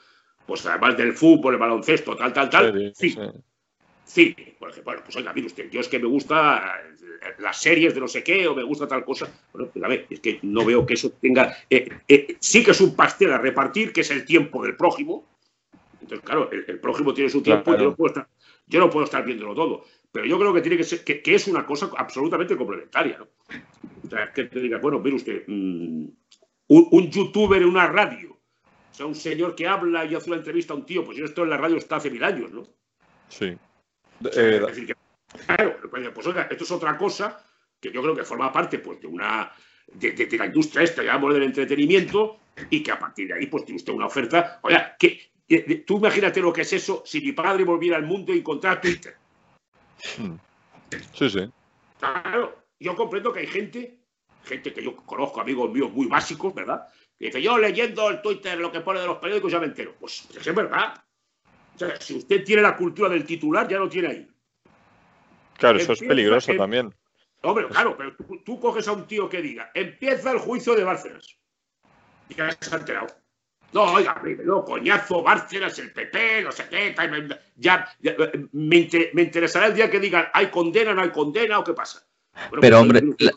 Pues 0.47 0.64
además 0.66 0.97
del 0.97 1.12
fútbol, 1.14 1.55
el 1.55 1.61
baloncesto, 1.61 2.16
tal, 2.16 2.33
tal, 2.33 2.51
tal. 2.51 2.92
Sí, 2.94 3.16
Sí, 4.05 4.37
por 4.59 4.70
ejemplo, 4.70 4.92
bueno, 4.92 5.03
pues 5.05 5.16
oiga, 5.16 5.33
mire 5.33 5.47
usted, 5.47 5.70
yo 5.70 5.81
es 5.81 5.88
que 5.88 5.99
me 5.99 6.07
gusta 6.07 6.79
eh, 6.87 7.35
las 7.38 7.61
series 7.61 7.94
de 7.94 8.01
no 8.01 8.09
sé 8.09 8.23
qué 8.23 8.47
o 8.47 8.55
me 8.55 8.62
gusta 8.62 8.87
tal 8.87 9.05
cosa. 9.05 9.29
Bueno, 9.53 9.70
pues 9.73 9.85
a 9.85 9.88
ver, 9.88 10.07
es 10.11 10.20
que 10.20 10.38
no 10.42 10.64
veo 10.64 10.85
que 10.85 10.94
eso 10.94 11.11
tenga. 11.11 11.57
eh, 11.70 11.88
eh, 12.07 12.37
sí 12.38 12.62
que 12.62 12.73
es 12.73 12.81
un 12.81 12.94
pastel 12.94 13.33
a 13.33 13.38
repartir, 13.38 13.92
que 13.92 14.03
es 14.03 14.11
el 14.11 14.25
tiempo 14.25 14.62
del 14.62 14.77
prójimo. 14.77 15.27
Entonces, 16.03 16.25
claro, 16.25 16.51
el, 16.53 16.64
el 16.68 16.79
prójimo 16.81 17.14
tiene 17.14 17.31
su 17.31 17.42
tiempo 17.42 17.75
y 17.75 17.79
yo 17.79 17.85
no, 17.85 17.97
puedo 17.97 18.09
estar, 18.09 18.29
yo 18.66 18.81
no 18.81 18.90
puedo 18.90 19.05
estar 19.05 19.25
viéndolo 19.25 19.55
todo. 19.55 19.85
Pero 20.14 20.27
yo 20.27 20.38
creo 20.38 20.55
que 20.55 20.61
tiene 20.61 20.77
que 20.77 20.85
ser, 20.85 21.03
que, 21.03 21.20
que 21.20 21.35
es 21.35 21.48
una 21.48 21.66
cosa 21.66 21.90
absolutamente 21.96 22.57
complementaria, 22.57 23.18
¿no? 23.18 23.27
O 24.05 24.09
sea, 24.09 24.33
que 24.33 24.44
te 24.44 24.61
digas, 24.61 24.81
bueno, 24.81 25.00
mire 25.00 25.16
usted, 25.16 25.42
mm, 25.48 26.07
un, 26.68 26.88
un 26.92 27.11
youtuber 27.11 27.61
en 27.61 27.68
una 27.68 27.88
radio, 27.88 28.31
o 28.31 28.94
sea, 28.94 29.07
un 29.07 29.16
señor 29.16 29.57
que 29.57 29.66
habla 29.66 30.05
y 30.05 30.14
hace 30.14 30.31
una 30.31 30.38
entrevista 30.38 30.72
a 30.72 30.77
un 30.77 30.87
tío, 30.87 31.05
pues 31.05 31.18
yo 31.18 31.24
esto 31.24 31.42
en 31.42 31.50
la 31.50 31.57
radio 31.57 31.79
está 31.79 31.96
hace 31.96 32.11
mil 32.12 32.22
años, 32.22 32.53
¿no? 32.53 32.62
Sí. 33.29 33.57
O 34.24 34.29
sea, 34.33 34.42
es 34.55 34.66
decir, 34.68 34.87
que, 34.87 34.94
claro, 35.46 35.77
pues, 35.90 36.09
pues, 36.14 36.27
oiga, 36.29 36.46
esto 36.48 36.62
es 36.62 36.70
otra 36.70 36.96
cosa 36.96 37.44
que 37.81 37.90
yo 37.90 38.00
creo 38.00 38.14
que 38.14 38.22
forma 38.22 38.53
parte 38.53 38.79
pues, 38.79 39.00
de 39.00 39.09
una 39.09 39.50
de, 39.92 40.12
de, 40.12 40.27
de 40.27 40.38
la 40.38 40.46
industria 40.46 40.85
esta, 40.85 41.03
digamos, 41.03 41.35
del 41.35 41.42
entretenimiento, 41.42 42.38
y 42.70 42.85
que 42.85 42.92
a 42.92 42.98
partir 43.00 43.27
de 43.27 43.35
ahí 43.35 43.46
pues 43.48 43.64
tiene 43.64 43.79
usted 43.79 43.92
una 43.92 44.07
oferta. 44.07 44.61
Oiga, 44.62 44.94
que, 44.96 45.20
que- 45.48 45.83
tú 45.85 45.98
imagínate 45.98 46.40
lo 46.40 46.53
que 46.53 46.61
es 46.61 46.72
eso 46.72 47.03
si 47.05 47.20
mi 47.20 47.33
padre 47.33 47.64
volviera 47.64 47.96
al 47.96 48.05
mundo 48.07 48.33
y 48.33 48.38
encontrara 48.38 48.81
Twitter. 48.81 49.16
Sí, 49.98 51.30
sí. 51.30 51.50
Claro, 51.98 52.64
yo 52.78 52.94
comprendo 52.96 53.33
que 53.33 53.40
hay 53.40 53.46
gente, 53.46 53.98
gente 54.44 54.72
que 54.72 54.83
yo 54.83 54.96
conozco, 54.96 55.40
amigos 55.40 55.70
míos 55.70 55.90
muy 55.92 56.07
básicos, 56.07 56.54
¿verdad? 56.54 56.88
Que 57.18 57.26
dice, 57.26 57.42
yo 57.42 57.59
leyendo 57.59 58.11
el 58.11 58.20
Twitter, 58.20 58.59
lo 58.59 58.70
que 58.70 58.80
pone 58.80 59.00
de 59.00 59.07
los 59.07 59.18
periódicos, 59.18 59.52
ya 59.52 59.61
me 59.61 59.66
entero. 59.66 59.94
Pues, 59.98 60.28
pues 60.33 60.46
es 60.46 60.54
verdad. 60.54 61.02
O 61.74 61.78
sea, 61.78 62.00
si 62.00 62.16
usted 62.16 62.44
tiene 62.44 62.62
la 62.62 62.76
cultura 62.76 63.09
del 63.09 63.24
titular, 63.24 63.66
ya 63.68 63.78
lo 63.78 63.88
tiene 63.88 64.09
ahí. 64.09 64.28
Claro, 65.59 65.78
eso 65.78 65.92
es 65.92 66.00
peligroso 66.00 66.54
también. 66.54 66.94
Hombre, 67.42 67.68
claro, 67.68 67.96
pero 67.96 68.16
tú, 68.16 68.42
tú 68.44 68.61
coges 68.61 68.88
a 68.88 68.92
un 68.92 69.07
tío 69.07 69.28
que 69.28 69.42
diga, 69.42 69.70
empieza 69.74 70.30
el 70.33 70.38
juicio 70.38 70.74
de 70.74 70.85
Bárcenas. 70.85 71.38
Y 72.28 72.35
ya 72.35 72.50
se 72.52 72.74
ha 72.74 72.78
enterado. 72.78 73.07
No, 73.74 73.82
oiga, 73.92 74.22
no, 74.44 74.64
coñazo, 74.64 75.22
Bárcenas, 75.22 75.76
el 75.80 75.92
PP, 75.92 76.42
no 76.42 76.52
sé 76.52 76.66
qué, 76.70 76.94
ya, 77.56 77.88
ya, 78.00 78.12
eh, 78.12 78.46
me, 78.52 78.76
inter- 78.76 79.10
me 79.14 79.22
interesará 79.22 79.66
el 79.66 79.74
día 79.74 79.90
que 79.90 79.98
digan, 79.98 80.26
¿hay 80.32 80.46
condena, 80.46 80.94
no 80.94 81.02
hay 81.02 81.10
condena 81.10 81.58
o 81.58 81.64
qué 81.64 81.72
pasa? 81.74 82.06
Bueno, 82.50 82.60
Pero 82.60 82.76
pues, 82.76 82.82
hombre, 82.82 83.00
oye, 83.00 83.16
la, 83.18 83.32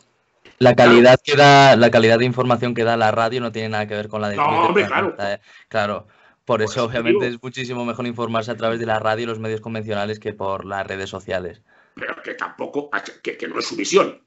la 0.59 0.75
calidad 0.75 1.19
que 1.23 1.35
da, 1.35 1.75
la 1.75 1.89
calidad 1.89 2.19
de 2.19 2.25
información 2.25 2.73
que 2.75 2.83
da 2.83 2.95
la 2.95 3.09
radio 3.11 3.41
no 3.41 3.51
tiene 3.51 3.69
nada 3.69 3.87
que 3.87 3.95
ver 3.95 4.07
con 4.07 4.21
la 4.21 4.29
de 4.29 4.35
No, 4.35 4.43
Twitter, 4.45 4.63
hombre, 4.67 4.85
claro. 4.85 5.15
¿eh? 5.19 5.39
Claro. 5.67 6.07
Por 6.45 6.61
eso, 6.61 6.71
eso 6.71 6.81
te 6.83 6.91
obviamente, 6.91 7.25
digo. 7.25 7.35
es 7.35 7.43
muchísimo 7.43 7.83
mejor 7.83 8.05
informarse 8.07 8.51
a 8.51 8.55
través 8.55 8.79
de 8.79 8.85
la 8.85 8.99
radio 8.99 9.23
y 9.23 9.25
los 9.27 9.39
medios 9.39 9.59
convencionales 9.59 10.19
que 10.19 10.33
por 10.33 10.65
las 10.65 10.85
redes 10.87 11.09
sociales. 11.09 11.61
pero 11.95 12.15
que 12.23 12.35
tampoco, 12.35 12.89
que, 13.23 13.35
que 13.37 13.47
no 13.47 13.57
es 13.59 13.65
su 13.65 13.75
misión. 13.75 14.21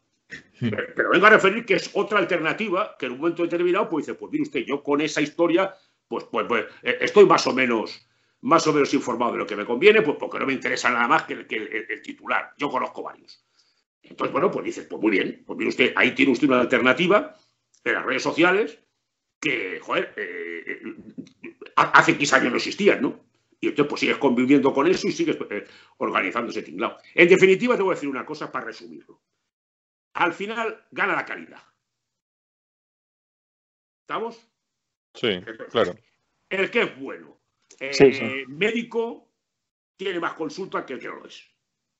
Hmm. 0.60 0.68
Pero, 0.70 0.86
pero 0.94 1.10
vengo 1.10 1.26
a 1.26 1.30
referir 1.30 1.64
que 1.64 1.74
es 1.74 1.90
otra 1.94 2.18
alternativa 2.18 2.94
que 2.98 3.06
en 3.06 3.12
un 3.12 3.18
momento 3.20 3.42
determinado, 3.44 3.88
pues 3.88 4.06
dice, 4.06 4.18
pues 4.18 4.30
mire 4.32 4.42
usted, 4.42 4.60
yo 4.66 4.82
con 4.82 5.00
esa 5.00 5.20
historia, 5.20 5.74
pues, 6.10 6.26
pues, 6.26 6.46
pues 6.48 6.66
eh, 6.84 6.98
estoy 7.02 7.26
más 7.26 7.46
o 7.48 7.54
menos 7.54 8.06
más 8.42 8.66
o 8.68 8.74
menos 8.74 8.94
informado 8.94 9.32
de 9.34 9.38
lo 9.38 9.46
que 9.46 9.56
me 9.56 9.66
conviene, 9.66 10.02
pues 10.02 10.18
porque 10.20 10.40
no 10.40 10.46
me 10.46 10.54
interesa 10.54 10.90
nada 10.90 11.08
más 11.08 11.24
que 11.24 11.34
el, 11.34 11.46
que 11.48 11.56
el- 11.56 12.02
titular. 12.02 12.54
Yo 12.58 12.70
conozco 12.70 13.02
varios. 13.02 13.44
Entonces, 14.02 14.32
bueno, 14.32 14.50
pues 14.50 14.64
dices, 14.66 14.86
pues 14.88 15.02
muy 15.02 15.12
bien, 15.12 15.44
pues 15.46 15.58
mire 15.58 15.70
usted, 15.70 15.92
ahí 15.96 16.14
tiene 16.14 16.32
usted 16.32 16.48
una 16.48 16.60
alternativa 16.60 17.36
en 17.84 17.94
las 17.94 18.04
redes 18.06 18.22
sociales 18.22 18.78
que, 19.40 19.80
joder, 19.80 20.14
eh, 20.16 20.64
eh, 20.84 20.94
hace 21.76 22.16
15 22.16 22.36
años 22.36 22.50
no 22.50 22.56
existían, 22.58 23.02
¿no? 23.02 23.20
Y 23.60 23.68
entonces, 23.68 23.90
pues 23.90 24.00
sigues 24.00 24.18
conviviendo 24.18 24.72
con 24.72 24.86
eso 24.86 25.06
y 25.08 25.12
sigues 25.12 25.36
organizando 25.98 26.50
ese 26.50 26.62
tinglado. 26.62 26.98
En 27.14 27.28
definitiva, 27.28 27.76
te 27.76 27.82
voy 27.82 27.92
a 27.92 27.94
decir 27.94 28.08
una 28.08 28.24
cosa 28.26 28.50
para 28.50 28.66
resumirlo. 28.66 29.20
Al 30.14 30.32
final, 30.34 30.86
gana 30.92 31.16
la 31.16 31.26
calidad. 31.26 31.62
¿Estamos? 34.02 34.49
Sí, 35.14 35.40
claro. 35.70 35.94
El 36.48 36.70
que 36.70 36.82
es 36.82 36.98
bueno. 37.00 37.40
Eh, 37.78 37.92
Sí, 37.92 38.12
sí. 38.12 38.44
Médico 38.48 39.28
tiene 39.96 40.20
más 40.20 40.34
consulta 40.34 40.84
que 40.84 40.94
el 40.94 41.00
que 41.00 41.08
no 41.08 41.16
lo 41.16 41.26
es. 41.26 41.44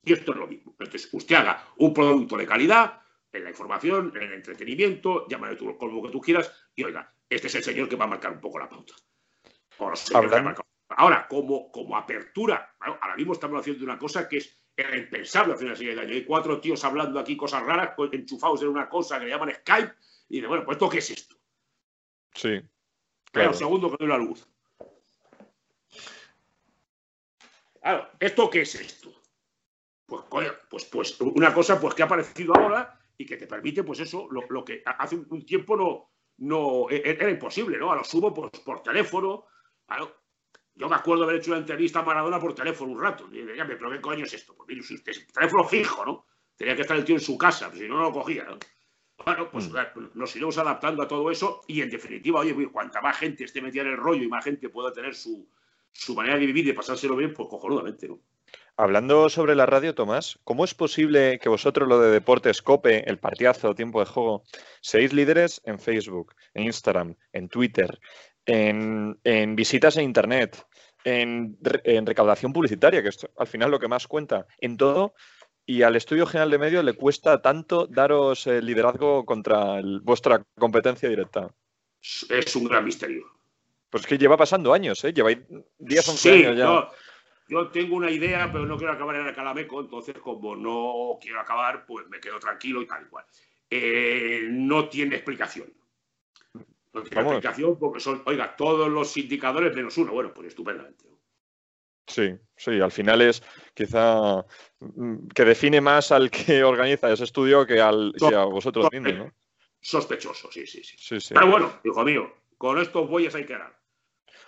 Y 0.05 0.13
esto 0.13 0.33
es 0.33 0.39
lo 0.39 0.47
mismo. 0.47 0.73
Entonces, 0.79 1.09
usted 1.13 1.37
haga 1.37 1.69
un 1.79 1.93
producto 1.93 2.37
de 2.37 2.47
calidad 2.47 3.03
en 3.33 3.45
la 3.45 3.51
información, 3.51 4.13
en 4.17 4.23
el 4.23 4.33
entretenimiento, 4.35 5.27
llámale 5.29 5.57
tú 5.57 5.77
como 5.77 6.03
que 6.03 6.11
tú 6.11 6.21
quieras, 6.21 6.53
y 6.75 6.83
oiga, 6.85 7.13
este 7.29 7.47
es 7.49 7.55
el 7.57 7.63
señor 7.63 7.89
que 7.89 7.97
va 7.97 8.05
a 8.05 8.09
marcar 8.09 8.33
un 8.33 8.41
poco 8.41 8.59
la 8.59 8.69
pauta. 8.69 8.95
O 9.79 9.91
los 9.91 10.01
señores 10.01 10.31
que 10.31 10.37
Hablando- 10.37 10.37
han 10.37 10.45
marcado. 10.45 10.67
Ahora, 10.89 11.29
como, 11.29 11.71
como 11.71 11.97
apertura, 11.97 12.75
bueno, 12.81 12.99
ahora 13.01 13.15
mismo 13.17 13.33
estamos 13.35 13.61
haciendo 13.61 13.85
una 13.85 13.99
cosa 13.99 14.29
que 14.29 14.39
es 14.39 14.57
era 14.77 14.97
impensable 14.97 15.53
hace 15.53 15.65
una 15.67 15.77
serie 15.77 15.95
de 15.95 16.01
años. 16.01 16.13
Hay 16.17 16.25
cuatro 16.25 16.59
tíos 16.61 16.83
hablando 16.85 17.21
aquí 17.21 17.37
cosas 17.37 17.63
raras, 17.63 17.95
enchufados 18.13 18.63
en 18.63 18.69
una 18.69 18.89
cosa 18.89 19.19
que 19.19 19.27
le 19.27 19.31
llaman 19.31 19.53
Skype, 19.55 19.93
y 20.31 20.37
dice, 20.37 20.47
bueno, 20.47 20.65
pues 20.65 20.77
¿esto 20.77 20.89
qué 20.89 20.99
es 20.99 21.11
esto? 21.11 21.37
Sí. 22.35 22.61
Claro. 23.31 23.51
un 23.51 23.57
segundo 23.57 23.91
que 23.91 23.97
doy 23.99 24.09
la 24.09 24.19
luz. 24.19 24.47
¿esto 28.19 28.51
qué 28.51 28.63
es 28.63 28.75
esto? 28.75 29.11
Pues, 30.07 30.53
pues, 30.69 30.85
pues 30.87 31.21
una 31.21 31.55
cosa 31.55 31.81
pues 31.81 31.95
que 31.95 32.03
ha 32.03 32.07
aparecido 32.07 32.55
ahora 32.57 32.99
y 33.17 33.25
que 33.25 33.37
te 33.37 33.47
permite, 33.47 33.85
pues 33.85 34.01
eso, 34.01 34.29
lo, 34.31 34.65
que 34.65 34.83
hace 34.85 35.17
un, 35.17 35.45
tiempo 35.45 35.77
no, 35.77 36.11
no 36.39 36.91
e- 36.91 37.03
era 37.05 37.31
imposible, 37.31 37.79
¿no? 37.79 37.93
A 37.93 37.97
lo 37.97 38.05
sumo 38.05 38.35
pues, 38.35 38.51
por 38.65 38.83
teléfono. 38.83 39.47
Yo 40.75 40.89
me 40.89 40.97
acuerdo 40.97 41.25
haber 41.25 41.37
hecho 41.37 41.51
una 41.51 41.61
entrevista 41.61 42.01
a 42.01 42.03
Maradona 42.03 42.41
por 42.41 42.55
teléfono 42.55 42.93
un 42.93 43.01
rato. 43.01 43.29
Y 43.31 43.43
decía, 43.43 43.67
pero 43.67 43.91
¿qué 43.91 44.01
coño 44.01 44.25
es 44.25 44.35
esto? 44.35 44.55
Pues 44.57 44.69
mire, 44.69 44.83
teléfono 45.33 45.65
fijo, 45.65 46.05
¿no? 46.05 46.27
Tenía 46.57 46.75
que 46.75 46.83
estar 46.83 46.97
el 46.97 47.05
tío 47.05 47.17
en 47.17 47.21
su 47.21 47.39
casa, 47.39 47.69
pues, 47.69 47.81
si 47.81 47.89
no, 47.89 47.97
no 47.97 48.05
lo 48.05 48.13
cogía, 48.13 48.45
¿no? 48.45 48.59
Bueno, 49.25 49.51
pues 49.51 49.67
eh, 49.67 50.01
nos 50.15 50.35
iremos 50.35 50.57
adaptando 50.59 51.03
a 51.03 51.09
todo 51.09 51.31
eso 51.31 51.61
y 51.67 51.83
en 51.83 51.91
definitiva, 51.91 52.41
oye, 52.41 52.55
pues, 52.55 52.69
cuanta 52.69 53.01
más 53.01 53.19
gente 53.19 53.45
esté 53.45 53.61
metida 53.61 53.83
en 53.83 53.89
el 53.89 53.97
rollo 53.97 54.23
y 54.23 54.29
más 54.29 54.45
gente 54.45 54.69
pueda 54.69 54.93
tener 54.93 55.15
su, 55.15 55.47
su 55.93 56.15
manera 56.15 56.39
de 56.39 56.47
vivir 56.47 56.65
y 56.65 56.69
de 56.69 56.75
pasárselo 56.75 57.17
bien, 57.17 57.35
pues 57.35 57.49
cojonudamente, 57.49 58.09
¿no? 58.09 58.21
Hablando 58.77 59.29
sobre 59.29 59.55
la 59.55 59.67
radio, 59.67 59.95
Tomás, 59.95 60.39
¿cómo 60.43 60.65
es 60.65 60.73
posible 60.73 61.39
que 61.39 61.51
vosotros, 61.51 61.87
lo 61.87 62.01
de 62.01 62.11
Deportes 62.11 62.63
Cope, 62.63 63.09
el 63.09 63.19
partidazo, 63.19 63.75
tiempo 63.75 64.01
de 64.01 64.07
juego, 64.07 64.43
seáis 64.81 65.13
líderes 65.13 65.61
en 65.65 65.79
Facebook, 65.79 66.35
en 66.55 66.65
Instagram, 66.65 67.15
en 67.33 67.49
Twitter, 67.51 68.01
en, 68.47 69.21
en 69.25 69.55
visitas 69.55 69.99
en 69.99 70.05
Internet, 70.05 70.67
en, 71.05 71.59
en 71.85 72.07
recaudación 72.07 72.55
publicitaria, 72.55 73.03
que 73.03 73.11
es 73.11 73.27
al 73.37 73.47
final 73.47 73.71
lo 73.71 73.79
que 73.79 73.89
más 73.89 74.07
cuenta, 74.07 74.47
en 74.59 74.79
todo, 74.79 75.15
y 75.71 75.83
al 75.83 75.95
Estudio 75.95 76.27
General 76.27 76.51
de 76.51 76.59
Medios 76.59 76.85
le 76.85 76.95
cuesta 76.95 77.41
tanto 77.41 77.87
daros 77.87 78.47
el 78.49 78.67
liderazgo 78.67 79.25
contra 79.25 79.79
el- 79.79 80.01
vuestra 80.01 80.43
competencia 80.59 81.09
directa? 81.09 81.49
Es 82.29 82.57
un 82.57 82.65
gran 82.65 82.85
misterio. 82.85 83.25
Pues 83.89 84.03
es 84.03 84.09
que 84.09 84.19
lleva 84.19 84.37
pasando 84.37 84.73
años, 84.73 85.05
¿eh? 85.05 85.13
Lleváis 85.13 85.39
10, 85.79 86.09
11 86.09 86.23
Sí, 86.33 86.45
años 86.45 86.57
ya. 86.57 86.65
yo, 86.65 86.91
yo 87.49 87.69
tengo 87.69 87.97
una 87.97 88.11
idea, 88.11 88.51
pero 88.53 88.67
no 88.67 88.77
quiero 88.77 88.93
acabar 88.93 89.17
en 89.17 89.27
el 89.27 89.35
calameco, 89.35 89.81
entonces 89.81 90.17
como 90.19 90.57
no 90.57 91.19
quiero 91.21 91.41
acabar, 91.41 91.85
pues 91.87 92.09
me 92.09 92.19
quedo 92.21 92.39
tranquilo 92.39 92.83
y 92.83 92.87
tal 92.87 93.05
y 93.05 93.07
cual. 93.09 93.25
Eh, 93.69 94.49
no 94.51 94.89
tiene 94.89 95.17
explicación. 95.17 95.73
No 96.93 97.03
tiene 97.03 97.17
Vamos. 97.17 97.33
explicación 97.35 97.79
porque 97.79 98.01
son, 98.01 98.23
oiga, 98.27 98.57
todos 98.57 98.89
los 98.89 99.17
indicadores 99.17 99.75
menos 99.77 99.97
uno. 99.99 100.13
Bueno, 100.13 100.33
pues 100.35 100.49
estupendamente. 100.49 101.10
Sí, 102.11 102.37
sí, 102.57 102.81
al 102.81 102.91
final 102.91 103.23
es 103.23 103.41
quizá 103.73 104.45
mm, 104.81 105.29
que 105.29 105.45
define 105.45 105.81
más 105.81 106.11
al 106.11 106.29
que 106.29 106.65
organiza 106.65 107.13
ese 107.13 107.25
estudio 107.25 107.65
que, 107.65 107.81
al, 107.81 108.13
que 108.19 108.35
a 108.35 108.45
vosotros 108.45 108.89
mismos, 108.91 109.15
¿no? 109.15 109.33
Sospechoso, 109.81 110.51
sí, 110.51 110.67
sí, 110.67 110.83
sí. 110.83 110.97
Sí, 110.99 111.21
sí. 111.21 111.35
Pero 111.35 111.47
bueno, 111.47 111.73
hijo 111.85 112.03
mío, 112.03 112.35
con 112.59 112.79
estos 112.79 113.09
bueyes 113.09 113.35
hay 113.37 113.47
que 113.47 113.53
ganar. 113.53 113.79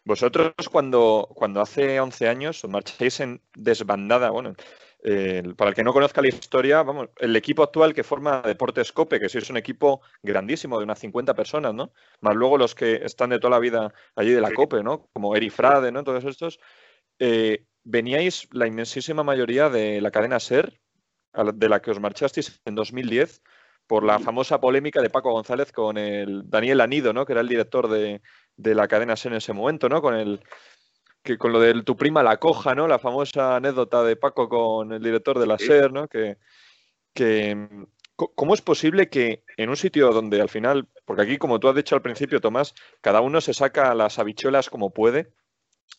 Vosotros 0.04 0.52
cuando, 0.70 1.28
cuando 1.34 1.60
hace 1.60 2.00
11 2.00 2.28
años 2.28 2.64
os 2.64 2.70
marcháis 2.70 3.20
en 3.20 3.40
desbandada, 3.54 4.30
bueno, 4.30 4.56
eh, 5.04 5.42
para 5.56 5.70
el 5.70 5.74
que 5.74 5.82
no 5.82 5.92
conozca 5.92 6.20
la 6.20 6.28
historia, 6.28 6.82
vamos, 6.82 7.08
el 7.18 7.34
equipo 7.34 7.62
actual 7.62 7.92
que 7.92 8.04
forma 8.04 8.40
Deportes 8.42 8.92
Cope, 8.92 9.18
que 9.18 9.28
sí 9.28 9.38
es 9.38 9.50
un 9.50 9.56
equipo 9.56 10.00
grandísimo 10.22 10.78
de 10.78 10.84
unas 10.84 11.00
50 11.00 11.34
personas, 11.34 11.74
¿no? 11.74 11.92
Más 12.20 12.36
luego 12.36 12.56
los 12.56 12.74
que 12.74 13.04
están 13.04 13.30
de 13.30 13.38
toda 13.38 13.50
la 13.50 13.58
vida 13.58 13.92
allí 14.14 14.30
de 14.30 14.40
la 14.40 14.48
Sí. 14.48 14.54
Cope, 14.54 14.82
¿no? 14.82 15.08
Como 15.12 15.34
Eri 15.34 15.50
Frade, 15.50 15.90
¿no? 15.90 16.04
Todos 16.04 16.24
estos. 16.24 16.60
Eh, 17.24 17.66
veníais 17.84 18.48
la 18.50 18.66
inmensísima 18.66 19.22
mayoría 19.22 19.70
de 19.70 20.00
la 20.00 20.10
cadena 20.10 20.40
SER, 20.40 20.80
de 21.54 21.68
la 21.68 21.80
que 21.80 21.92
os 21.92 22.00
marchasteis 22.00 22.60
en 22.64 22.74
2010, 22.74 23.42
por 23.86 24.02
la 24.02 24.18
famosa 24.18 24.60
polémica 24.60 25.00
de 25.00 25.08
Paco 25.08 25.30
González 25.30 25.70
con 25.70 25.98
el 25.98 26.42
Daniel 26.50 26.80
Anido, 26.80 27.12
¿no? 27.12 27.24
Que 27.24 27.34
era 27.34 27.42
el 27.42 27.48
director 27.48 27.88
de, 27.88 28.22
de 28.56 28.74
la 28.74 28.88
cadena 28.88 29.14
SER 29.14 29.32
en 29.32 29.38
ese 29.38 29.52
momento, 29.52 29.88
¿no? 29.88 30.02
Con 30.02 30.16
el 30.16 30.40
que 31.22 31.38
con 31.38 31.52
lo 31.52 31.60
de 31.60 31.80
tu 31.84 31.96
prima 31.96 32.24
la 32.24 32.38
coja, 32.38 32.74
¿no? 32.74 32.88
La 32.88 32.98
famosa 32.98 33.54
anécdota 33.54 34.02
de 34.02 34.16
Paco 34.16 34.48
con 34.48 34.92
el 34.92 35.00
director 35.00 35.38
de 35.38 35.46
la 35.46 35.58
Sí. 35.58 35.66
SER, 35.66 35.92
¿no? 35.92 36.08
Que, 36.08 36.38
que 37.14 37.68
¿cómo 38.16 38.54
es 38.54 38.62
posible 38.62 39.08
que 39.08 39.44
en 39.56 39.70
un 39.70 39.76
sitio 39.76 40.10
donde 40.10 40.40
al 40.40 40.48
final, 40.48 40.88
porque 41.04 41.22
aquí 41.22 41.38
como 41.38 41.60
tú 41.60 41.68
has 41.68 41.76
dicho 41.76 41.94
al 41.94 42.02
principio, 42.02 42.40
Tomás, 42.40 42.74
cada 43.00 43.20
uno 43.20 43.40
se 43.40 43.54
saca 43.54 43.94
las 43.94 44.18
habichuelas 44.18 44.68
como 44.68 44.90
puede 44.92 45.32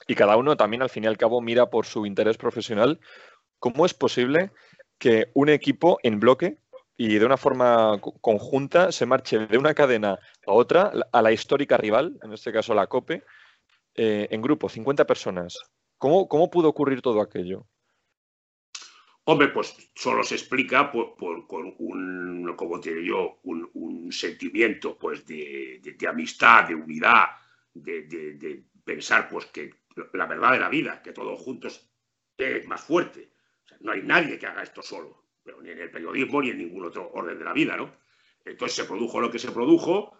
y 0.08 0.16
cada 0.16 0.38
uno 0.38 0.58
también 0.58 0.82
al 0.82 0.90
fin 0.90 1.04
y 1.04 1.08
al 1.08 1.18
cabo 1.18 1.42
mira 1.42 1.70
por 1.70 1.86
su 1.86 2.06
interés 2.06 2.38
profesional, 2.38 3.00
¿cómo 3.60 3.86
es 3.86 3.94
posible 3.94 4.52
que 4.98 5.32
un 5.34 5.50
equipo 5.50 6.00
en 6.04 6.20
bloque 6.20 6.58
y 6.96 7.16
de 7.16 7.26
una 7.26 7.38
forma 7.38 8.00
conjunta 8.22 8.92
se 8.92 9.06
marche 9.06 9.40
de 9.48 9.58
una 9.58 9.74
cadena 9.74 10.20
a 10.46 10.52
otra, 10.52 10.92
a 11.12 11.22
la 11.22 11.32
histórica 11.32 11.78
rival, 11.78 12.18
en 12.22 12.34
este 12.34 12.52
caso 12.52 12.74
la 12.74 12.88
COPE, 12.88 13.24
eh, 13.96 14.28
en 14.30 14.42
grupo, 14.42 14.70
50 14.70 15.06
personas? 15.06 15.58
¿Cómo, 15.98 16.28
¿Cómo 16.28 16.50
pudo 16.50 16.70
ocurrir 16.70 17.02
todo 17.02 17.22
aquello? 17.22 17.66
Hombre, 19.26 19.48
pues 19.50 19.90
solo 19.96 20.22
se 20.24 20.36
explica 20.36 20.92
por, 20.92 21.16
con 21.48 21.76
un, 21.78 22.54
como 22.58 22.80
digo 22.80 23.00
yo, 23.00 23.40
un, 23.44 24.12
sentimiento 24.12 24.98
pues 24.98 25.26
de, 25.26 25.82
amistad, 26.08 26.68
de 26.68 26.76
unidad, 26.76 27.28
de, 27.74 28.64
pensar 28.84 29.30
pues 29.30 29.46
que 29.46 29.72
la 30.14 30.26
verdad 30.26 30.52
de 30.52 30.60
la 30.60 30.70
vida, 30.70 31.02
que 31.02 31.12
todos 31.12 31.40
juntos 31.40 31.90
es 32.38 32.68
más 32.68 32.82
fuerte. 32.82 33.32
no 33.82 33.92
hay 33.92 34.02
nadie 34.02 34.38
que 34.38 34.48
haga 34.48 34.64
esto 34.64 34.82
solo, 34.82 35.26
pero 35.44 35.62
ni 35.62 35.72
en 35.72 35.80
el 35.80 35.92
periodismo 35.92 36.42
ni 36.42 36.50
en 36.50 36.58
ningún 36.58 36.86
otro 36.86 37.12
orden 37.12 37.38
de 37.38 37.46
la 37.46 37.54
vida, 37.54 37.78
¿no? 37.78 37.96
Entonces 38.46 38.76
se 38.76 38.86
produjo 38.86 39.22
lo 39.22 39.32
que 39.32 39.40
se 39.40 39.52
produjo, 39.52 40.18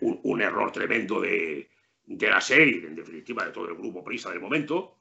un, 0.00 0.42
error 0.42 0.72
tremendo 0.72 1.20
de, 1.20 1.70
la 2.06 2.40
serie, 2.40 2.86
en 2.86 2.96
definitiva 2.96 3.44
de 3.44 3.52
todo 3.52 3.68
el 3.68 3.76
grupo 3.76 4.02
Prisa 4.02 4.30
del 4.30 4.40
momento, 4.40 4.98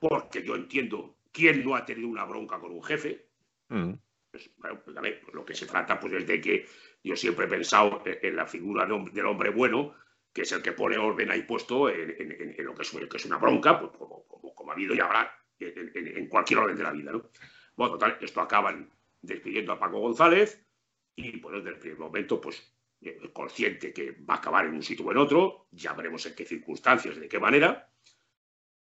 porque 0.00 0.42
yo 0.42 0.56
entiendo 0.56 1.16
¿Quién 1.34 1.64
no 1.64 1.74
ha 1.74 1.84
tenido 1.84 2.06
una 2.08 2.24
bronca 2.24 2.60
con 2.60 2.70
un 2.70 2.82
jefe? 2.84 3.26
Mm. 3.68 3.94
Pues, 4.30 4.50
bueno, 4.56 4.80
pues, 4.84 4.96
lo 5.34 5.44
que 5.44 5.54
se 5.54 5.66
trata 5.66 5.98
pues, 5.98 6.12
es 6.12 6.26
de 6.28 6.40
que 6.40 6.64
yo 7.02 7.16
siempre 7.16 7.46
he 7.46 7.48
pensado 7.48 8.00
en 8.06 8.36
la 8.36 8.46
figura 8.46 8.86
del 8.86 9.26
hombre 9.26 9.50
bueno, 9.50 9.96
que 10.34 10.42
es 10.42 10.52
el 10.52 10.60
que 10.60 10.72
pone 10.72 10.98
orden 10.98 11.30
ahí 11.30 11.42
puesto 11.42 11.88
en, 11.88 12.56
lo 12.58 12.74
que 12.74 12.82
es, 12.82 13.24
una 13.24 13.38
bronca, 13.38 13.78
pues, 13.78 13.92
como, 13.96 14.70
ha 14.70 14.74
habido 14.74 14.92
y 14.92 14.98
habrá 14.98 15.32
en, 15.60 16.28
cualquier 16.28 16.58
orden 16.58 16.76
de 16.76 16.82
la 16.82 16.90
vida. 16.90 17.12
¿no? 17.12 17.30
Bueno, 17.76 17.92
total, 17.92 18.18
esto 18.20 18.40
acaban 18.40 18.90
despidiendo 19.22 19.72
a 19.72 19.78
Paco 19.78 20.00
González 20.00 20.66
y 21.14 21.38
pues 21.38 21.54
desde 21.56 21.70
el 21.70 21.78
primer 21.78 21.98
momento, 21.98 22.40
pues 22.40 22.76
eh, 23.00 23.30
consciente 23.32 23.92
que 23.92 24.10
va 24.10 24.34
a 24.34 24.38
acabar 24.38 24.66
en 24.66 24.74
un 24.74 24.82
sitio 24.82 25.06
o 25.06 25.12
en 25.12 25.18
otro, 25.18 25.68
ya 25.70 25.92
veremos 25.92 26.26
en 26.26 26.34
qué 26.34 26.44
circunstancias, 26.44 27.16
de 27.16 27.28
qué 27.28 27.38
manera, 27.38 27.88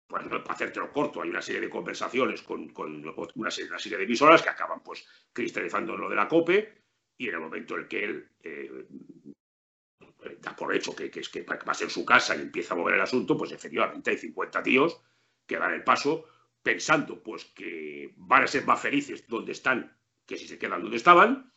pues 0.07 0.25
para 0.25 0.43
hacértelo 0.43 0.93
corto, 0.93 1.23
hay 1.23 1.31
una 1.31 1.41
serie 1.41 1.63
de 1.63 1.71
conversaciones 1.71 2.43
con, 2.43 2.71
una, 3.35 3.51
serie, 3.51 3.97
de 3.97 4.05
emisoras 4.05 4.43
que 4.43 4.51
acaban 4.51 4.83
pues 4.83 5.07
cristalizando 5.33 5.97
lo 5.97 6.11
de 6.11 6.17
la 6.17 6.29
COPE 6.29 6.83
y 7.17 7.29
en 7.29 7.35
el 7.35 7.41
momento 7.41 7.79
en 7.79 7.89
que 7.89 8.05
él 8.05 8.31
eh, 8.43 8.87
da 10.41 10.55
por 10.55 10.75
hecho 10.75 10.95
que, 10.95 11.11
es 11.15 11.29
que 11.29 11.43
va 11.43 11.59
a 11.67 11.75
ser 11.75 11.91
su 11.91 12.05
casa 12.05 12.37
y 12.37 12.41
empieza 12.41 12.75
a 12.75 12.77
mover 12.77 12.95
el 12.95 13.01
asunto, 13.01 13.37
pues 13.37 13.53
efectivamente 13.53 14.11
hay 14.11 14.19
50 14.19 14.63
tíos 14.63 15.01
que 15.47 15.57
dan 15.57 15.75
el 15.75 15.85
paso 15.85 16.25
pensando 16.63 17.23
pues 17.23 17.47
que 17.47 18.13
van 18.17 18.45
a 18.45 18.47
ser 18.47 18.65
más 18.67 18.81
felices 18.81 19.27
donde 19.27 19.53
están 19.53 19.97
que 20.31 20.37
si 20.37 20.47
se 20.47 20.59
quedan 20.59 20.81
donde 20.81 20.97
estaban, 20.97 21.53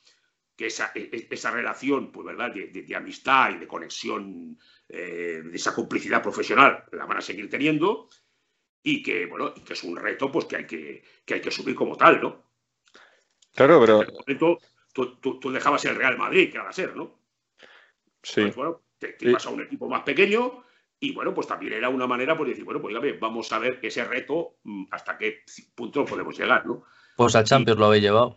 que 0.56 0.66
esa, 0.66 0.92
e, 0.96 1.10
e, 1.12 1.28
esa 1.30 1.52
relación 1.52 2.12
pues, 2.12 2.26
¿verdad? 2.26 2.52
De, 2.52 2.96
amistad 2.96 3.52
y 3.52 3.60
de 3.60 3.68
conexión, 3.68 4.58
eh, 4.90 5.44
de 5.46 5.56
esa 5.56 5.76
complicidad 5.76 6.24
profesional 6.24 6.84
la 6.92 7.06
van 7.06 7.18
a 7.18 7.22
seguir 7.22 7.50
teniendo 7.50 8.10
y 8.82 9.04
que, 9.04 9.28
bueno, 9.28 9.54
que 9.54 9.74
es 9.74 9.84
un 9.84 9.96
reto 9.96 10.32
pues, 10.32 10.46
que, 10.46 10.56
hay 10.56 10.66
que, 10.66 11.04
que 11.24 11.36
hay 11.36 11.42
que 11.42 11.52
subir 11.52 11.76
como 11.76 11.96
tal, 11.96 12.20
¿no? 12.20 12.44
Claro, 13.54 13.80
pero... 13.80 14.04
tú, 14.92 15.20
tú, 15.22 15.40
tú, 15.40 15.52
dejabas 15.52 15.86
el 15.86 15.96
Real 15.96 16.18
Madrid, 16.18 16.52
que 16.52 16.58
va 16.58 16.70
a 16.70 16.74
ser, 16.74 16.96
¿no? 16.96 17.23
Sí. 18.24 18.42
Pues, 18.42 18.56
bueno, 18.56 18.82
te, 18.98 19.16
ibas 19.20 19.46
a 19.46 19.50
un 19.50 19.62
equipo 19.62 19.88
más 19.88 20.04
pequeño 20.04 20.64
y, 21.00 21.14
bueno, 21.14 21.34
pues 21.34 21.48
también 21.48 21.74
era 21.74 21.90
una 21.90 22.08
manera 22.08 22.36
pues, 22.36 22.48
de 22.48 22.52
decir, 22.52 22.64
bueno, 22.64 22.82
pues 22.82 23.20
vamos 23.20 23.52
a 23.52 23.60
ver 23.60 23.80
ese 23.82 24.04
reto 24.06 24.56
mm, 24.64 24.86
hasta 24.92 25.18
qué 25.18 25.44
punto 25.76 26.06
podemos 26.06 26.38
llegar, 26.38 26.66
¿no? 26.66 26.84
Pues 27.16 27.36
a 27.36 27.44
Champions 27.44 27.80
lo 27.80 27.86
habéis 27.88 28.04
llevado. 28.04 28.36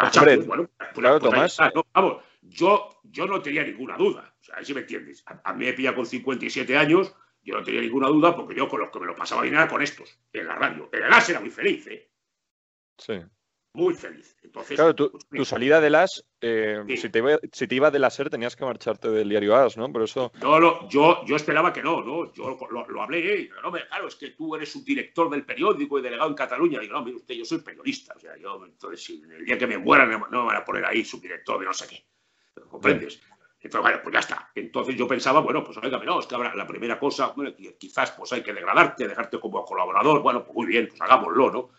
A 0.00 0.10
Champions, 0.10 0.46
bueno, 0.46 0.68
pues, 0.76 0.90
claro, 0.94 1.20
pues 1.20 1.56
Tomás. 1.56 1.72
vamos, 1.92 2.24
yo, 2.42 3.00
yo 3.04 3.26
no 3.26 3.40
tenía 3.40 3.62
ninguna 3.62 3.96
duda, 3.96 4.34
o 4.40 4.44
sea, 4.44 4.64
si 4.64 4.74
me 4.74 4.80
entiendes. 4.80 5.22
A, 5.26 5.50
a 5.50 5.54
mí 5.54 5.66
me 5.66 5.72
pilla 5.74 5.94
con 5.94 6.04
57 6.04 6.76
años 6.76 7.14
yo 7.46 7.54
no 7.54 7.62
tenía 7.62 7.80
ninguna 7.80 8.08
duda 8.08 8.34
porque 8.34 8.56
yo 8.56 8.68
con 8.68 8.80
los 8.80 8.90
que 8.90 8.98
me 8.98 9.06
lo 9.06 9.14
pasaba 9.14 9.42
bien 9.42 9.54
era 9.54 9.68
con 9.68 9.80
estos, 9.80 10.18
en 10.32 10.48
la 10.48 10.56
radio. 10.56 10.90
En 10.92 11.04
el 11.04 11.12
AS 11.12 11.30
era 11.30 11.40
muy 11.40 11.50
feliz, 11.50 11.86
¿eh? 11.86 12.10
Sí. 12.98 13.20
Muy 13.76 13.94
feliz. 13.94 14.34
Entonces, 14.42 14.74
claro, 14.74 14.94
tu, 14.94 15.12
pues, 15.28 15.46
salida 15.46 15.82
del 15.82 15.96
AS, 15.96 16.24
eh, 16.40 16.82
si, 16.96 17.10
te 17.10 17.18
iba, 17.18 17.38
si, 17.52 17.68
te 17.68 17.74
iba, 17.74 17.90
del 17.90 18.04
ASER 18.04 18.30
tenías 18.30 18.56
que 18.56 18.64
marcharte 18.64 19.10
del 19.10 19.28
diario 19.28 19.54
AS, 19.54 19.76
¿no? 19.76 19.92
Por 19.92 20.02
eso... 20.02 20.32
Yo, 20.40 20.88
yo, 20.88 21.24
yo 21.26 21.36
esperaba 21.36 21.74
que 21.74 21.82
no, 21.82 22.00
¿no? 22.00 22.32
Yo 22.32 22.56
lo, 22.70 23.02
hablé, 23.02 23.42
y 23.42 23.50
no, 23.62 23.70
claro, 23.70 24.08
es 24.08 24.14
que 24.16 24.30
tú 24.30 24.56
eres 24.56 24.74
un 24.76 24.84
director 24.84 25.28
del 25.28 25.44
periódico 25.44 25.98
y 25.98 26.02
delegado 26.02 26.30
en 26.30 26.34
Cataluña. 26.34 26.80
Digo, 26.80 26.94
no, 26.94 27.04
mire 27.04 27.18
usted, 27.18 27.34
yo 27.34 27.44
soy 27.44 27.58
periodista. 27.58 28.14
O 28.16 28.18
sea, 28.18 28.34
yo, 28.38 28.64
entonces, 28.64 29.04
si 29.04 29.22
el 29.22 29.44
día 29.44 29.58
que 29.58 29.66
me 29.66 29.76
muera 29.76 30.06
no, 30.06 30.18
me 30.18 30.46
van 30.46 30.56
a 30.56 30.64
poner 30.64 30.86
ahí 30.86 31.04
subdirector 31.04 31.60
de 31.60 31.66
no 31.66 31.74
sé 31.74 31.86
qué. 31.86 32.06
¿Comprendes? 32.70 33.20
Entonces, 33.60 33.82
bueno, 33.82 34.00
pues 34.02 34.12
ya 34.14 34.20
está. 34.20 34.50
Entonces 34.54 34.96
yo 34.96 35.06
pensaba, 35.06 35.40
bueno, 35.40 35.62
pues 35.62 35.76
oiga, 35.78 35.98
no, 35.98 36.20
es 36.20 36.26
que 36.26 36.36
la 36.38 36.66
primera 36.66 36.98
cosa, 36.98 37.34
bueno, 37.36 37.52
quizás 37.78 38.12
pues 38.12 38.32
hay 38.32 38.42
que 38.42 38.54
degradarte, 38.54 39.06
dejarte 39.06 39.38
como 39.38 39.64
colaborador, 39.64 40.22
bueno, 40.22 40.44
pues 40.44 40.54
muy 40.54 40.66
bien, 40.66 40.88
pues 40.88 41.00
hagámoslo, 41.00 41.50
¿no? 41.50 41.70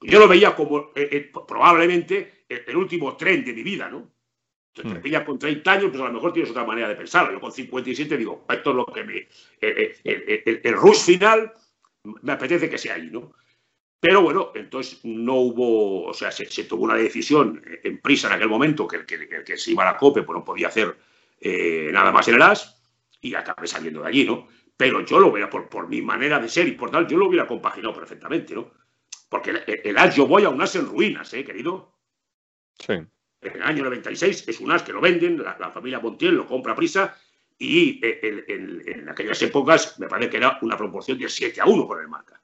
Yo 0.00 0.18
lo 0.18 0.28
veía 0.28 0.54
como 0.54 0.92
eh, 0.94 1.08
eh, 1.12 1.32
probablemente 1.46 2.44
el, 2.48 2.76
último 2.76 3.16
tren 3.16 3.44
de 3.44 3.52
mi 3.52 3.62
vida, 3.62 3.88
¿no? 3.88 4.10
Entonces, 4.68 4.94
te 4.94 4.98
hmm. 4.98 5.02
pillas 5.02 5.24
con 5.24 5.38
30 5.38 5.72
años, 5.72 5.90
pues 5.90 6.00
a 6.00 6.06
lo 6.06 6.12
mejor 6.12 6.32
tienes 6.32 6.50
otra 6.50 6.64
manera 6.64 6.88
de 6.88 6.94
pensarlo. 6.94 7.32
Yo 7.32 7.40
con 7.40 7.52
57 7.52 8.16
digo, 8.16 8.46
esto 8.48 8.70
es 8.70 8.76
lo 8.76 8.86
que 8.86 9.04
me. 9.04 9.28
El, 9.60 10.60
el, 10.64 10.74
rush 10.74 11.04
final 11.04 11.52
me 12.22 12.32
apetece 12.32 12.70
que 12.70 12.78
sea 12.78 12.94
ahí, 12.94 13.10
¿no? 13.10 13.32
Pero 14.00 14.22
bueno, 14.22 14.52
entonces 14.54 15.00
no 15.04 15.34
hubo, 15.34 16.06
o 16.06 16.14
sea, 16.14 16.32
se, 16.32 16.64
tomó 16.64 16.84
una 16.84 16.94
decisión 16.94 17.62
en 17.84 18.00
prisa 18.00 18.28
en 18.28 18.32
aquel 18.34 18.48
momento 18.48 18.88
que 18.88 18.96
el 18.96 19.44
que, 19.44 19.58
se 19.58 19.72
iba 19.72 19.82
a 19.82 19.92
la 19.92 19.98
COPE 19.98 20.22
pues 20.22 20.38
no 20.38 20.44
podía 20.44 20.68
hacer 20.68 20.96
eh, 21.38 21.90
nada 21.92 22.10
más 22.10 22.26
en 22.28 22.36
el 22.36 22.42
AS 22.42 22.80
y 23.20 23.34
acabé 23.34 23.66
saliendo 23.66 24.00
de 24.00 24.08
allí, 24.08 24.24
¿no? 24.24 24.48
Pero 24.74 25.04
yo 25.04 25.20
lo 25.20 25.30
veía 25.30 25.50
por, 25.50 25.68
por 25.68 25.86
mi 25.86 26.00
manera 26.00 26.38
de 26.38 26.48
ser 26.48 26.66
y 26.66 26.72
por 26.72 26.90
tal, 26.90 27.06
yo 27.06 27.18
lo 27.18 27.28
hubiera 27.28 27.46
compaginado 27.46 27.94
perfectamente, 27.94 28.54
¿no? 28.54 28.72
Porque 29.30 29.50
el, 29.66 29.96
AS 29.96 30.16
yo 30.16 30.26
voy 30.26 30.44
a 30.44 30.50
un 30.50 30.60
AS 30.60 30.76
en 30.76 30.86
ruinas, 30.86 31.32
¿eh, 31.32 31.44
querido? 31.44 31.96
Sí. 32.78 32.92
En 32.92 33.56
el 33.56 33.62
año 33.62 33.84
96 33.84 34.48
es 34.48 34.60
un 34.60 34.72
AS 34.72 34.82
que 34.82 34.92
lo 34.92 35.00
venden, 35.00 35.42
la, 35.42 35.70
familia 35.70 36.00
Montiel 36.00 36.34
lo 36.34 36.46
compra 36.46 36.72
a 36.72 36.76
prisa 36.76 37.16
y 37.56 38.04
eh, 38.04 38.44
en, 38.48 39.08
aquellas 39.08 39.40
épocas 39.40 39.98
me 39.98 40.08
parece 40.08 40.30
que 40.30 40.36
era 40.36 40.58
una 40.60 40.76
proporción 40.76 41.18
de 41.18 41.28
7 41.28 41.60
a 41.62 41.64
1 41.64 41.86
por 41.86 42.02
el 42.02 42.08
marca. 42.08 42.42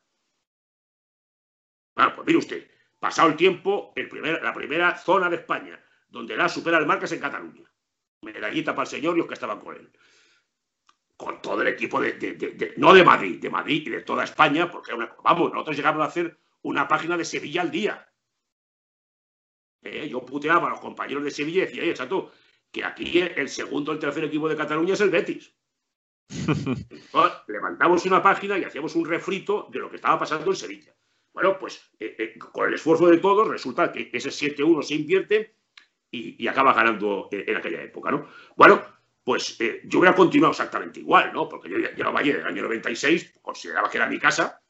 Bueno, 1.95 2.15
pues 2.15 2.27
mire 2.27 2.39
usted, 2.39 2.71
pasado 2.99 3.29
el 3.29 3.37
tiempo, 3.37 3.93
la 4.43 4.55
primera 4.55 4.97
zona 4.97 5.29
de 5.29 5.37
España 5.37 5.83
donde 6.09 6.37
la 6.37 6.49
supera 6.49 6.79
el 6.79 6.87
marca 6.87 7.05
es 7.05 7.13
en 7.13 7.21
Cataluña. 7.21 7.71
Medallita 8.23 8.75
para 8.75 8.85
el 8.85 8.89
señor 8.89 9.15
y 9.17 9.19
los 9.19 9.27
que 9.27 9.35
estaban 9.35 9.61
con 9.61 9.77
él. 9.77 9.91
Con 11.17 11.41
todo 11.41 11.63
el 11.63 11.69
equipo 11.69 12.01
de, 12.01 12.75
no 12.77 12.95
de 12.95 13.05
Madrid, 13.05 13.41
de 13.41 13.51
Madrid 13.51 13.83
y 13.87 13.91
de 13.91 14.03
toda 14.03 14.25
España, 14.25 14.71
porque 14.71 14.93
vamos, 15.23 15.53
nosotros 15.53 15.77
llegamos 15.77 16.03
a 16.03 16.07
hacer 16.07 16.39
una 16.67 16.89
página 16.89 17.17
de 17.17 17.25
Sevilla 17.25 17.63
al 17.63 17.71
día. 17.71 18.13
Eh, 19.83 20.09
yo 20.09 20.25
puteaba 20.25 20.67
a 20.67 20.71
los 20.71 20.81
compañeros 20.81 21.23
de 21.23 21.31
Sevilla 21.31 21.63
y 21.63 21.67
decía, 21.67 21.83
oye, 21.83 21.95
chato, 21.95 22.33
que 22.73 22.85
aquí 22.85 23.21
el 23.21 23.49
segundo 23.49 23.93
o 23.93 23.95
el 23.95 24.01
tercer 24.01 24.25
equipo 24.25 24.49
de 24.49 24.57
Cataluña 24.57 24.95
es 24.95 25.01
el 25.01 25.11
Betis. 25.11 25.55
levantamos 27.47 28.05
una 28.05 28.21
página 28.21 28.59
y 28.59 28.65
hacíamos 28.65 28.97
un 28.97 29.05
refrito 29.05 29.69
de 29.71 29.79
lo 29.79 29.89
que 29.89 29.97
estaba 29.97 30.19
pasando 30.19 30.51
en 30.51 30.57
Sevilla. 30.57 30.93
Bueno, 31.33 31.57
pues 31.57 31.89
eh, 32.01 32.17
eh, 32.19 32.39
con 32.39 32.67
el 32.67 32.75
esfuerzo 32.75 33.07
de 33.07 33.19
todos 33.19 33.47
resulta 33.47 33.93
que 33.93 34.11
ese 34.13 34.31
7-1 34.31 34.83
se 34.83 34.95
invierte 34.95 35.55
y, 36.11 36.49
acaba 36.49 36.73
ganando 36.73 37.29
en, 37.31 37.57
aquella 37.57 37.83
época, 37.83 38.11
¿no? 38.11 38.27
Bueno, 38.57 38.83
pues 39.23 39.61
eh, 39.61 39.83
yo 39.85 39.99
hubiera 39.99 40.17
continuado 40.17 40.53
exactamente 40.53 41.01
igual, 41.01 41.33
¿no? 41.33 41.49
Porque 41.49 41.69
yo 41.69 41.77
llevaba 41.77 42.21
allí 42.21 42.31
en 42.31 42.37
el 42.37 42.47
año 42.47 42.63
96, 42.63 43.39
consideraba 43.43 43.91
que 43.91 43.99
era 43.99 44.09
mi 44.09 44.19
casa, 44.19 44.63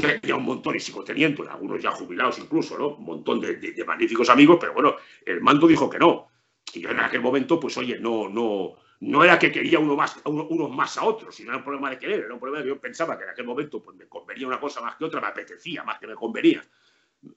tenía 0.00 0.36
un 0.36 0.44
montón 0.44 0.76
y 0.76 0.80
sigo 0.80 1.04
teniendo, 1.04 1.48
algunos 1.50 1.82
ya 1.82 1.90
jubilados 1.90 2.38
incluso, 2.38 2.78
¿no? 2.78 2.96
Un 2.96 3.04
montón 3.04 3.40
de, 3.40 3.84
magníficos 3.86 4.28
amigos, 4.30 4.58
pero 4.60 4.74
bueno, 4.74 4.96
el 5.24 5.40
mando 5.40 5.66
dijo 5.66 5.88
que 5.88 5.98
no. 5.98 6.28
Y 6.72 6.80
yo 6.80 6.90
en 6.90 7.00
aquel 7.00 7.20
momento, 7.20 7.58
pues 7.58 7.76
oye, 7.78 7.98
no, 7.98 8.28
no, 8.28 8.74
no 9.00 9.24
era 9.24 9.38
que 9.38 9.50
quería 9.50 9.78
uno 9.78 9.96
más, 9.96 10.20
unos 10.24 10.70
más 10.70 10.96
a 10.98 11.04
otros, 11.04 11.34
sino 11.34 11.50
era 11.50 11.58
un 11.58 11.64
problema 11.64 11.90
de 11.90 11.98
querer, 11.98 12.20
era 12.20 12.34
un 12.34 12.40
problema 12.40 12.62
que 12.62 12.68
yo 12.68 12.80
pensaba 12.80 13.16
que 13.16 13.24
en 13.24 13.30
aquel 13.30 13.46
momento 13.46 13.82
pues, 13.82 13.96
me 13.96 14.06
convenía 14.06 14.46
una 14.46 14.60
cosa 14.60 14.80
más 14.80 14.96
que 14.96 15.04
otra, 15.04 15.20
me 15.20 15.28
apetecía 15.28 15.82
más 15.82 15.98
que 15.98 16.06
me 16.06 16.14
convenía 16.14 16.62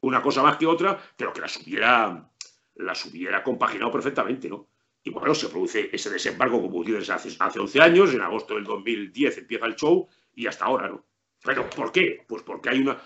una 0.01 0.22
cosa 0.22 0.41
más 0.41 0.57
que 0.57 0.66
otra, 0.66 0.97
pero 1.16 1.34
que 1.34 1.41
las 1.41 1.57
hubiera, 1.57 2.30
las 2.76 3.05
hubiera 3.05 3.43
compaginado 3.43 3.91
perfectamente, 3.91 4.49
¿no? 4.49 4.68
Y 5.03 5.09
bueno, 5.09 5.36
se 5.36 5.49
produce 5.49 5.89
ese 5.91 6.09
desembarco, 6.09 6.61
como 6.61 6.78
ustedes 6.78 7.09
hace, 7.09 7.36
hace 7.38 7.59
11 7.59 7.82
años, 7.82 8.14
en 8.14 8.22
agosto 8.22 8.55
del 8.55 8.64
2010 8.64 9.39
empieza 9.39 9.66
el 9.66 9.76
show 9.76 10.07
y 10.34 10.47
hasta 10.47 10.66
ahora, 10.66 10.88
¿no? 10.88 11.03
¿Pero 11.44 11.70
por 11.70 11.91
qué? 11.91 12.24
Pues 12.26 12.41
porque 12.41 12.70
hay 12.70 12.80
una. 12.80 12.98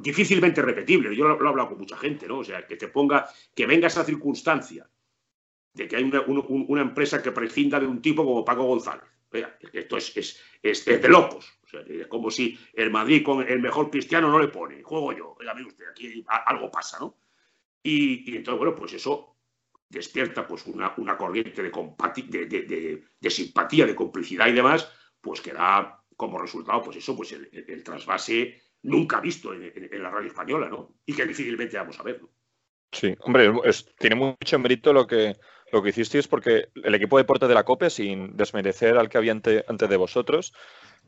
difícilmente 0.00 0.60
repetible. 0.60 1.14
Yo 1.14 1.28
lo, 1.28 1.44
he 1.44 1.48
hablado 1.48 1.68
con 1.68 1.78
mucha 1.78 1.96
gente, 1.96 2.26
¿no? 2.26 2.38
O 2.38 2.44
sea, 2.44 2.66
que 2.66 2.76
te 2.76 2.88
ponga. 2.88 3.28
que 3.54 3.66
venga 3.66 3.86
esa 3.86 4.04
circunstancia 4.04 4.88
de 5.72 5.86
que 5.86 5.96
hay 5.96 6.02
una, 6.02 6.82
empresa 6.82 7.22
que 7.22 7.32
prescinda 7.32 7.78
de 7.78 7.86
un 7.86 8.02
tipo 8.02 8.24
como 8.24 8.44
Paco 8.44 8.64
González. 8.64 9.04
esto 9.72 9.98
es, 9.98 10.42
es, 10.62 10.84
de 10.84 11.08
locos. 11.08 11.58
como 12.08 12.30
si 12.30 12.58
el 12.72 12.90
Madrid 12.90 13.22
con 13.22 13.46
el 13.46 13.60
mejor 13.60 13.90
cristiano 13.90 14.30
no 14.30 14.38
le 14.38 14.48
pone, 14.48 14.82
juego 14.82 15.12
yo. 15.12 15.36
Oiga, 15.38 15.54
mire 15.54 15.68
usted, 15.68 15.84
aquí 15.90 16.24
algo 16.46 16.70
pasa, 16.70 16.98
¿no? 16.98 17.16
Y, 17.82 18.36
entonces, 18.36 18.58
bueno, 18.58 18.74
pues 18.74 18.94
eso 18.94 19.36
despierta 19.88 20.48
pues 20.48 20.66
una, 20.66 20.92
una 20.96 21.16
corriente 21.16 21.62
de, 21.62 21.70
de, 22.46 23.02
de, 23.20 23.30
simpatía, 23.30 23.86
de 23.86 23.94
complicidad 23.94 24.48
y 24.48 24.52
demás, 24.52 24.90
pues 25.20 25.40
que 25.40 25.52
da 25.52 26.02
como 26.16 26.38
resultado, 26.38 26.82
pues 26.82 26.96
eso, 26.96 27.16
pues 27.16 27.32
el, 27.32 27.82
trasvase 27.84 28.60
nunca 28.82 29.20
visto 29.20 29.52
en, 29.52 30.02
la 30.02 30.10
radio 30.10 30.28
española, 30.28 30.68
¿no? 30.68 30.96
Y 31.04 31.14
que 31.14 31.26
difícilmente 31.26 31.76
vamos 31.76 31.98
a 32.00 32.02
ver, 32.02 32.22
¿no? 32.22 32.30
Sí, 32.92 33.14
hombre, 33.20 33.52
tiene 33.98 34.16
mucho 34.16 34.58
mérito 34.58 34.92
lo 34.92 35.06
que, 35.06 35.36
lo 35.72 35.82
que 35.82 35.90
hicisteis 35.90 36.28
porque 36.28 36.68
el 36.82 36.94
equipo 36.94 37.16
de 37.16 37.24
deporte 37.24 37.48
de 37.48 37.54
la 37.54 37.64
COPE, 37.64 37.90
sin 37.90 38.36
desmerecer 38.36 38.96
al 38.96 39.08
que 39.08 39.18
había 39.18 39.32
antes 39.32 39.88
de 39.88 39.96
vosotros, 39.96 40.54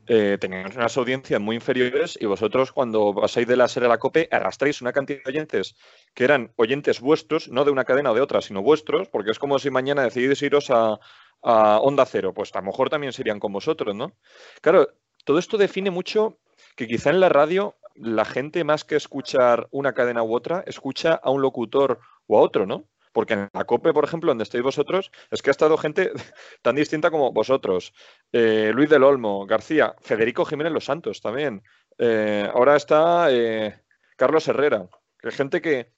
eh, 0.07 0.37
teníamos 0.39 0.75
unas 0.75 0.97
audiencias 0.97 1.39
muy 1.39 1.55
inferiores 1.55 2.17
y 2.19 2.25
vosotros 2.25 2.71
cuando 2.71 3.13
pasáis 3.13 3.47
de 3.47 3.55
la 3.55 3.67
serie 3.67 3.87
a 3.87 3.89
la 3.89 3.99
COPE 3.99 4.27
arrastráis 4.31 4.81
una 4.81 4.91
cantidad 4.91 5.19
de 5.23 5.29
oyentes 5.29 5.75
que 6.13 6.23
eran 6.23 6.51
oyentes 6.55 6.99
vuestros, 6.99 7.47
no 7.49 7.63
de 7.63 7.71
una 7.71 7.85
cadena 7.85 8.11
o 8.11 8.15
de 8.15 8.21
otra, 8.21 8.41
sino 8.41 8.61
vuestros, 8.61 9.07
porque 9.07 9.31
es 9.31 9.39
como 9.39 9.59
si 9.59 9.69
mañana 9.69 10.03
decidís 10.03 10.41
iros 10.41 10.71
a, 10.71 10.99
a 11.41 11.79
Onda 11.79 12.05
Cero, 12.05 12.33
pues 12.33 12.53
a 12.53 12.59
lo 12.59 12.67
mejor 12.67 12.89
también 12.89 13.13
serían 13.13 13.39
con 13.39 13.53
vosotros, 13.53 13.95
¿no? 13.95 14.13
Claro, 14.61 14.87
todo 15.25 15.39
esto 15.39 15.57
define 15.57 15.91
mucho 15.91 16.39
que 16.75 16.87
quizá 16.87 17.09
en 17.09 17.19
la 17.19 17.29
radio 17.29 17.75
la 17.95 18.25
gente 18.25 18.63
más 18.63 18.85
que 18.85 18.95
escuchar 18.95 19.67
una 19.71 19.93
cadena 19.93 20.23
u 20.23 20.33
otra, 20.33 20.63
escucha 20.65 21.13
a 21.15 21.29
un 21.29 21.41
locutor 21.41 21.99
o 22.27 22.37
a 22.37 22.41
otro, 22.41 22.65
¿no? 22.65 22.85
Porque 23.11 23.33
en 23.33 23.49
la 23.53 23.65
COPE, 23.65 23.91
por 23.91 24.05
ejemplo, 24.05 24.29
donde 24.29 24.43
estáis 24.43 24.63
vosotros, 24.63 25.11
es 25.31 25.41
que 25.41 25.49
ha 25.49 25.51
estado 25.51 25.77
gente 25.77 26.11
tan 26.61 26.75
distinta 26.75 27.11
como 27.11 27.31
vosotros. 27.31 27.93
Eh, 28.31 28.71
Luis 28.73 28.89
del 28.89 29.03
Olmo, 29.03 29.45
García, 29.45 29.95
Federico 30.01 30.45
Jiménez 30.45 30.71
Los 30.71 30.85
Santos 30.85 31.21
también. 31.21 31.63
Eh, 31.97 32.49
ahora 32.53 32.75
está 32.75 33.31
eh, 33.31 33.81
Carlos 34.15 34.47
Herrera. 34.47 34.87
Que 35.19 35.31
gente 35.31 35.61
que, 35.61 35.91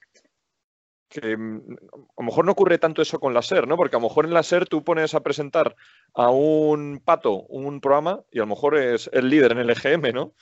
que 1.12 1.38
mm, 1.38 1.76
a 2.18 2.22
lo 2.22 2.24
mejor 2.24 2.46
no 2.46 2.54
ocurre 2.54 2.80
tanto 2.80 3.02
eso 3.02 3.20
con 3.20 3.34
la 3.34 3.42
SER, 3.42 3.68
¿no? 3.68 3.76
Porque 3.76 3.96
a 3.96 4.00
lo 4.00 4.08
mejor 4.08 4.26
en 4.26 4.34
la 4.34 4.44
SER 4.44 4.68
tú 4.68 4.84
pones 4.84 5.14
a 5.14 5.22
presentar 5.22 5.76
a 6.14 6.30
un 6.30 7.02
pato 7.04 7.44
un 7.50 7.82
programa 7.82 8.22
y 8.32 8.40
a 8.40 8.44
lo 8.44 8.48
mejor 8.48 8.78
es 8.78 9.10
el 9.14 9.30
líder 9.30 9.52
en 9.52 9.60
el 9.60 9.70
EGM, 9.70 10.14
¿no? 10.14 10.34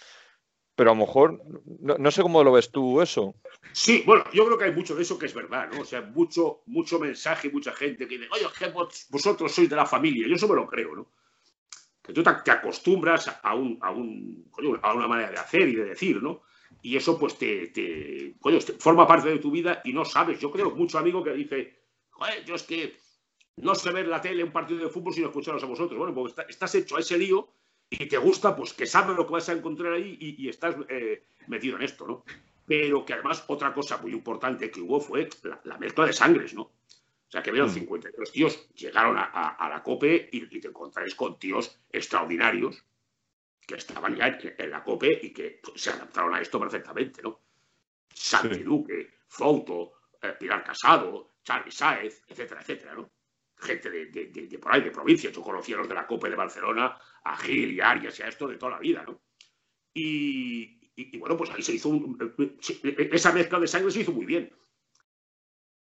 Pero 0.76 0.92
a 0.92 0.94
lo 0.94 1.02
mejor, 1.02 1.42
no, 1.82 2.12
sé 2.12 2.22
cómo 2.22 2.42
lo 2.42 2.54
ves 2.54 2.72
tú 2.72 3.02
eso. 3.02 3.36
Sí, 3.74 4.04
bueno, 4.06 4.24
yo 4.32 4.46
creo 4.46 4.58
que 4.58 4.64
hay 4.64 4.72
mucho 4.72 4.96
de 4.96 5.02
eso 5.02 5.20
que 5.20 5.26
es 5.26 5.34
verdad, 5.34 5.70
¿no? 5.74 5.82
O 5.82 5.86
sea, 5.86 6.02
mucho, 6.02 6.62
mucho 6.68 7.00
mensaje, 7.00 7.50
mucha 7.50 7.74
gente 7.74 8.08
que 8.08 8.18
dice, 8.18 8.30
oye, 8.32 8.46
vosotros 9.10 9.52
sois 9.52 9.70
de 9.70 9.76
la 9.76 9.86
familia. 9.86 10.26
Yo 10.26 10.36
eso 10.36 10.48
me 10.48 10.56
lo 10.56 10.68
creo, 10.68 10.96
¿no? 10.96 11.12
Que 12.02 12.14
tú 12.14 12.24
te 12.24 12.52
acostumbras 12.52 13.28
a, 13.44 13.56
un, 13.56 13.78
a, 13.82 13.92
un, 13.92 14.50
a 14.82 14.94
una 14.94 15.08
manera 15.08 15.32
de 15.32 15.38
hacer 15.38 15.68
y 15.68 15.76
de 15.76 15.84
decir, 15.84 16.24
¿no? 16.24 16.44
Y 16.82 16.96
eso 16.96 17.20
pues 17.20 17.38
te, 17.38 17.68
te, 17.68 18.36
forma 18.80 19.08
parte 19.08 19.30
de 19.30 19.40
tu 19.40 19.52
vida 19.52 19.82
y 19.84 19.94
no 19.94 20.06
sabes. 20.06 20.40
Yo 20.40 20.52
creo 20.52 20.72
mucho 20.72 20.98
amigo 20.98 21.24
que 21.24 21.34
dice, 21.34 21.80
Joder, 22.20 22.44
yo 22.46 22.56
es 22.56 22.64
que 22.64 22.98
no 23.58 23.76
sé 23.76 23.92
ver 23.92 24.08
la 24.08 24.22
tele 24.22 24.44
un 24.44 24.52
partido 24.52 24.82
de 24.82 24.90
fútbol 24.90 25.14
sino 25.14 25.28
escucharos 25.28 25.64
a 25.64 25.68
vosotros. 25.68 25.98
Bueno, 25.98 26.14
porque 26.14 26.42
estás 26.50 26.76
hecho 26.76 26.98
a 26.98 27.00
ese 27.00 27.18
lío 27.18 27.50
y 27.90 28.06
te 28.08 28.18
gusta, 28.18 28.56
pues 28.56 28.74
que 28.74 28.86
sabes 28.86 29.16
lo 29.16 29.26
que 29.26 29.34
vas 29.34 29.50
a 29.50 29.54
encontrar 29.54 29.94
ahí 29.94 30.18
y, 30.20 30.48
estás 30.50 30.76
eh, 30.90 31.24
metido 31.48 31.78
en 31.78 31.84
esto, 31.84 32.06
¿no? 32.06 32.26
Pero 32.66 33.06
que 33.06 33.14
además 33.14 33.44
otra 33.48 33.74
cosa 33.74 33.98
muy 33.98 34.12
importante 34.12 34.70
que 34.70 34.82
hubo 34.82 35.00
fue 35.00 35.30
la, 35.64 35.78
mezcla 35.78 36.06
de 36.06 36.14
sangres, 36.14 36.54
¿no? 36.54 36.64
O 36.64 37.32
sea, 37.32 37.42
que 37.42 37.52
vieron 37.52 37.70
53 37.70 38.30
mm. 38.30 38.34
tíos, 38.34 38.70
llegaron 38.74 39.16
a, 39.18 39.70
la 39.70 39.82
COPE 39.82 40.30
y, 40.32 40.58
y, 40.58 40.60
te 40.60 40.68
encontraréis 40.68 41.16
con 41.16 41.40
tíos 41.40 41.80
extraordinarios 41.92 42.84
que 43.70 43.76
estaban 43.76 44.16
ya 44.16 44.40
en 44.58 44.72
la 44.72 44.84
COPE 44.84 45.20
y 45.22 45.30
que 45.32 45.60
pues, 45.62 45.80
se 45.80 45.92
adaptaron 45.92 46.34
a 46.34 46.42
esto 46.42 46.60
perfectamente, 46.60 47.22
¿no? 47.22 47.42
Santi 48.12 48.64
Duque, 48.64 49.20
Fouto, 49.28 49.94
eh, 50.20 50.34
Pilar 50.40 50.64
Casado, 50.64 51.36
Charlie 51.44 51.72
Sáez, 51.72 52.24
etcétera, 52.28 52.62
etcétera, 52.62 52.96
¿no? 52.96 53.12
Gente 53.56 53.92
de, 53.92 54.60
por 54.60 54.74
ahí, 54.74 54.82
de 54.82 54.90
provincia. 54.90 55.30
Yo 55.30 55.44
conocía 55.44 55.76
a 55.76 55.80
los 55.80 55.88
de 55.88 55.94
la 55.94 56.08
COPE 56.08 56.32
de 56.32 56.36
Barcelona, 56.36 56.98
a 57.24 57.38
Gil 57.38 57.74
y 57.74 57.80
Arias 57.80 58.20
y 58.20 58.24
a 58.24 58.30
esto 58.30 58.48
de 58.48 58.58
toda 58.58 58.72
la 58.72 58.80
vida, 58.80 59.04
¿no? 59.04 59.22
Y, 59.94 61.18
bueno, 61.20 61.38
pues 61.38 61.52
ahí 61.52 61.62
se 61.62 61.74
hizo 61.74 61.92
esa 63.12 63.32
mezcla 63.34 63.60
de 63.60 63.68
sangre 63.68 63.92
se 63.92 64.02
hizo 64.02 64.12
muy 64.12 64.26
bien. 64.26 64.52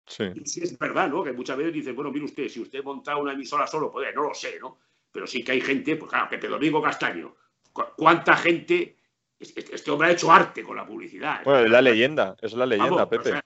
Sí. 0.07 0.25
Y 0.35 0.45
sí 0.45 0.61
es 0.63 0.77
verdad, 0.77 1.09
¿no? 1.09 1.23
Que 1.23 1.31
muchas 1.31 1.57
veces 1.57 1.73
dicen, 1.73 1.95
bueno, 1.95 2.11
mire 2.11 2.25
usted, 2.25 2.49
si 2.49 2.59
usted 2.59 2.83
monta 2.83 3.15
una 3.15 3.31
emisora 3.31 3.65
solo, 3.65 3.89
pues 3.89 4.13
no 4.13 4.23
lo 4.23 4.33
sé, 4.33 4.59
¿no? 4.59 4.79
Pero 5.09 5.25
sí 5.25 5.43
que 5.43 5.53
hay 5.53 5.61
gente, 5.61 5.95
pues 5.95 6.09
claro, 6.09 6.29
Pepe 6.29 6.47
Domingo 6.47 6.81
Castaño, 6.81 7.35
cuánta 7.73 8.35
gente. 8.35 8.97
Este 9.39 9.89
hombre 9.89 10.09
ha 10.09 10.11
hecho 10.11 10.31
arte 10.31 10.63
con 10.63 10.75
la 10.75 10.85
publicidad. 10.85 11.43
Bueno, 11.43 11.61
es 11.61 11.71
la 11.71 11.81
leyenda, 11.81 12.35
es 12.41 12.53
la 12.53 12.65
leyenda, 12.65 13.09
Pepe. 13.09 13.41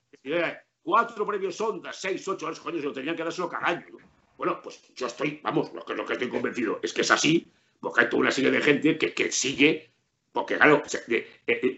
cuatro 0.82 1.26
premios 1.26 1.58
Ondas, 1.60 1.96
seis, 1.96 2.26
ocho, 2.28 2.50
coño, 2.62 2.78
se 2.78 2.84
lo 2.84 2.92
tenían 2.92 3.16
que 3.16 3.24
dárselo 3.24 3.48
cada 3.48 3.68
año. 3.68 3.96
Bueno, 4.36 4.60
pues 4.62 4.92
yo 4.94 5.06
estoy, 5.06 5.40
vamos, 5.42 5.72
lo 5.72 5.82
que, 5.84 5.94
lo 5.94 6.04
que 6.04 6.12
estoy 6.12 6.28
convencido 6.28 6.80
es 6.82 6.92
que 6.92 7.00
es 7.00 7.10
así, 7.10 7.50
porque 7.80 8.02
hay 8.02 8.10
toda 8.10 8.20
una 8.20 8.30
serie 8.30 8.50
de 8.50 8.60
gente 8.60 8.98
que, 8.98 9.14
que 9.14 9.32
sigue, 9.32 9.90
porque 10.32 10.56
claro, 10.56 10.82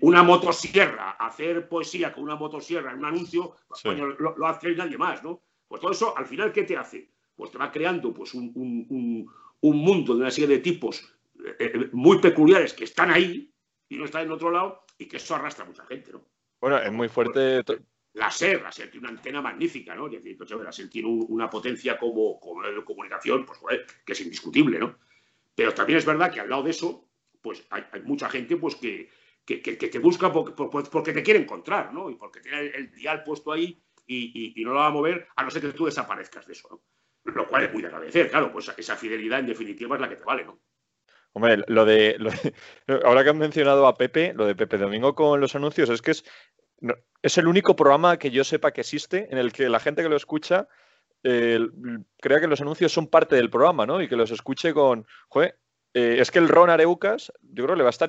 una 0.00 0.24
motosierra, 0.24 1.12
hacer 1.12 1.68
poesía 1.68 2.12
con 2.12 2.24
una 2.24 2.34
motosierra 2.34 2.90
en 2.90 2.98
un 2.98 3.04
anuncio, 3.04 3.54
coño, 3.84 4.06
lo, 4.06 4.46
hace 4.48 4.74
nadie 4.74 4.98
más, 4.98 5.22
¿no? 5.22 5.40
Pues 5.68 5.80
todo 5.80 5.92
eso, 5.92 6.18
al 6.18 6.26
final, 6.26 6.50
¿qué 6.50 6.64
te 6.64 6.76
hace? 6.76 7.08
Pues 7.36 7.52
te 7.52 7.58
va 7.58 7.70
creando 7.70 8.12
pues, 8.12 8.34
un, 8.34 8.50
un, 8.56 9.30
un 9.60 9.76
mundo 9.76 10.14
de 10.14 10.22
una 10.22 10.30
serie 10.32 10.56
de 10.56 10.58
tipos 10.58 11.14
eh, 11.58 11.72
eh, 11.74 11.88
muy 11.92 12.18
peculiares 12.20 12.72
que 12.72 12.84
están 12.84 13.10
ahí 13.10 13.52
y 13.88 13.96
no 13.96 14.04
están 14.04 14.22
en 14.22 14.32
otro 14.32 14.50
lado 14.50 14.84
y 14.98 15.06
que 15.06 15.16
eso 15.16 15.34
arrastra 15.34 15.64
a 15.64 15.68
mucha 15.68 15.84
gente, 15.86 16.12
¿no? 16.12 16.24
Bueno, 16.60 16.78
es 16.78 16.92
muy 16.92 17.08
fuerte. 17.08 17.62
La 18.14 18.30
SER, 18.30 18.62
la 18.62 18.72
SER 18.72 18.90
tiene 18.90 19.06
una 19.06 19.16
antena 19.16 19.40
magnífica, 19.40 19.94
¿no? 19.94 20.06
Es 20.06 20.24
decir, 20.24 20.36
la 20.40 20.72
SER 20.72 20.90
tiene 20.90 21.08
una 21.08 21.48
potencia 21.48 21.98
como, 21.98 22.40
como 22.40 22.62
comunicación, 22.84 23.46
pues 23.46 23.58
joder, 23.58 23.86
que 24.04 24.12
es 24.12 24.20
indiscutible, 24.20 24.78
¿no? 24.78 24.98
Pero 25.54 25.72
también 25.72 25.98
es 25.98 26.06
verdad 26.06 26.32
que 26.32 26.40
al 26.40 26.48
lado 26.48 26.64
de 26.64 26.70
eso, 26.70 27.10
pues 27.40 27.64
hay, 27.70 27.84
mucha 28.04 28.28
gente 28.28 28.56
pues 28.56 28.76
que, 28.76 29.08
que, 29.44 29.60
que, 29.62 29.76
te 29.76 29.98
busca 29.98 30.32
porque, 30.32 30.52
porque, 30.52 31.12
te 31.12 31.22
quiere 31.22 31.40
encontrar, 31.40 31.92
¿no? 31.92 32.10
Y 32.10 32.16
porque 32.16 32.40
tiene 32.40 32.66
el, 32.66 32.90
dial 32.92 33.22
puesto 33.22 33.52
ahí 33.52 33.80
y, 34.06 34.60
y, 34.60 34.64
no 34.64 34.72
lo 34.72 34.80
va 34.80 34.88
a 34.88 34.90
mover 34.90 35.28
a 35.36 35.44
no 35.44 35.50
ser 35.50 35.62
que 35.62 35.72
tú 35.72 35.86
desaparezcas 35.86 36.46
de 36.46 36.54
eso, 36.54 36.68
¿no? 36.70 37.32
Lo 37.32 37.46
cual 37.46 37.64
es 37.64 37.72
muy 37.72 37.82
de 37.82 37.88
agradecer, 37.88 38.30
claro, 38.30 38.50
pues 38.52 38.72
esa 38.76 38.96
fidelidad 38.96 39.40
en 39.40 39.46
definitiva 39.46 39.96
es 39.96 40.00
la 40.00 40.08
que 40.08 40.16
te 40.16 40.24
vale, 40.24 40.44
¿no? 40.44 40.60
Hombre, 41.32 41.62
lo 41.68 41.84
de, 41.84 42.16
ahora 43.04 43.22
que 43.22 43.30
han 43.30 43.38
mencionado 43.38 43.86
a 43.86 43.96
Pepe, 43.96 44.32
lo 44.34 44.46
de 44.46 44.54
Pepe 44.54 44.78
Domingo 44.78 45.14
con 45.14 45.40
los 45.40 45.54
anuncios, 45.54 45.88
es 45.90 46.02
que 46.02 46.12
es, 46.12 46.24
es 47.22 47.38
el 47.38 47.46
único 47.46 47.76
programa 47.76 48.18
que 48.18 48.30
yo 48.30 48.44
sepa 48.44 48.72
que 48.72 48.80
existe 48.80 49.28
en 49.30 49.38
el 49.38 49.52
que 49.52 49.68
la 49.68 49.80
gente 49.80 50.02
que 50.02 50.08
lo 50.08 50.16
escucha 50.16 50.68
crea 51.22 52.40
que 52.40 52.46
los 52.46 52.60
anuncios 52.60 52.92
son 52.92 53.08
parte 53.08 53.36
del 53.36 53.50
programa, 53.50 53.86
¿no? 53.86 54.00
Y 54.00 54.08
que 54.08 54.16
los 54.16 54.30
escuche 54.30 54.72
con, 54.72 55.06
joder, 55.28 55.58
eh, 55.94 56.16
es 56.20 56.30
que 56.30 56.38
el 56.38 56.48
Ron 56.48 56.70
Areucas, 56.70 57.32
yo 57.42 57.64
creo 57.64 57.74
que 57.74 57.78
le 57.78 57.82
va 57.82 57.88
a 57.88 57.90
estar 57.90 58.08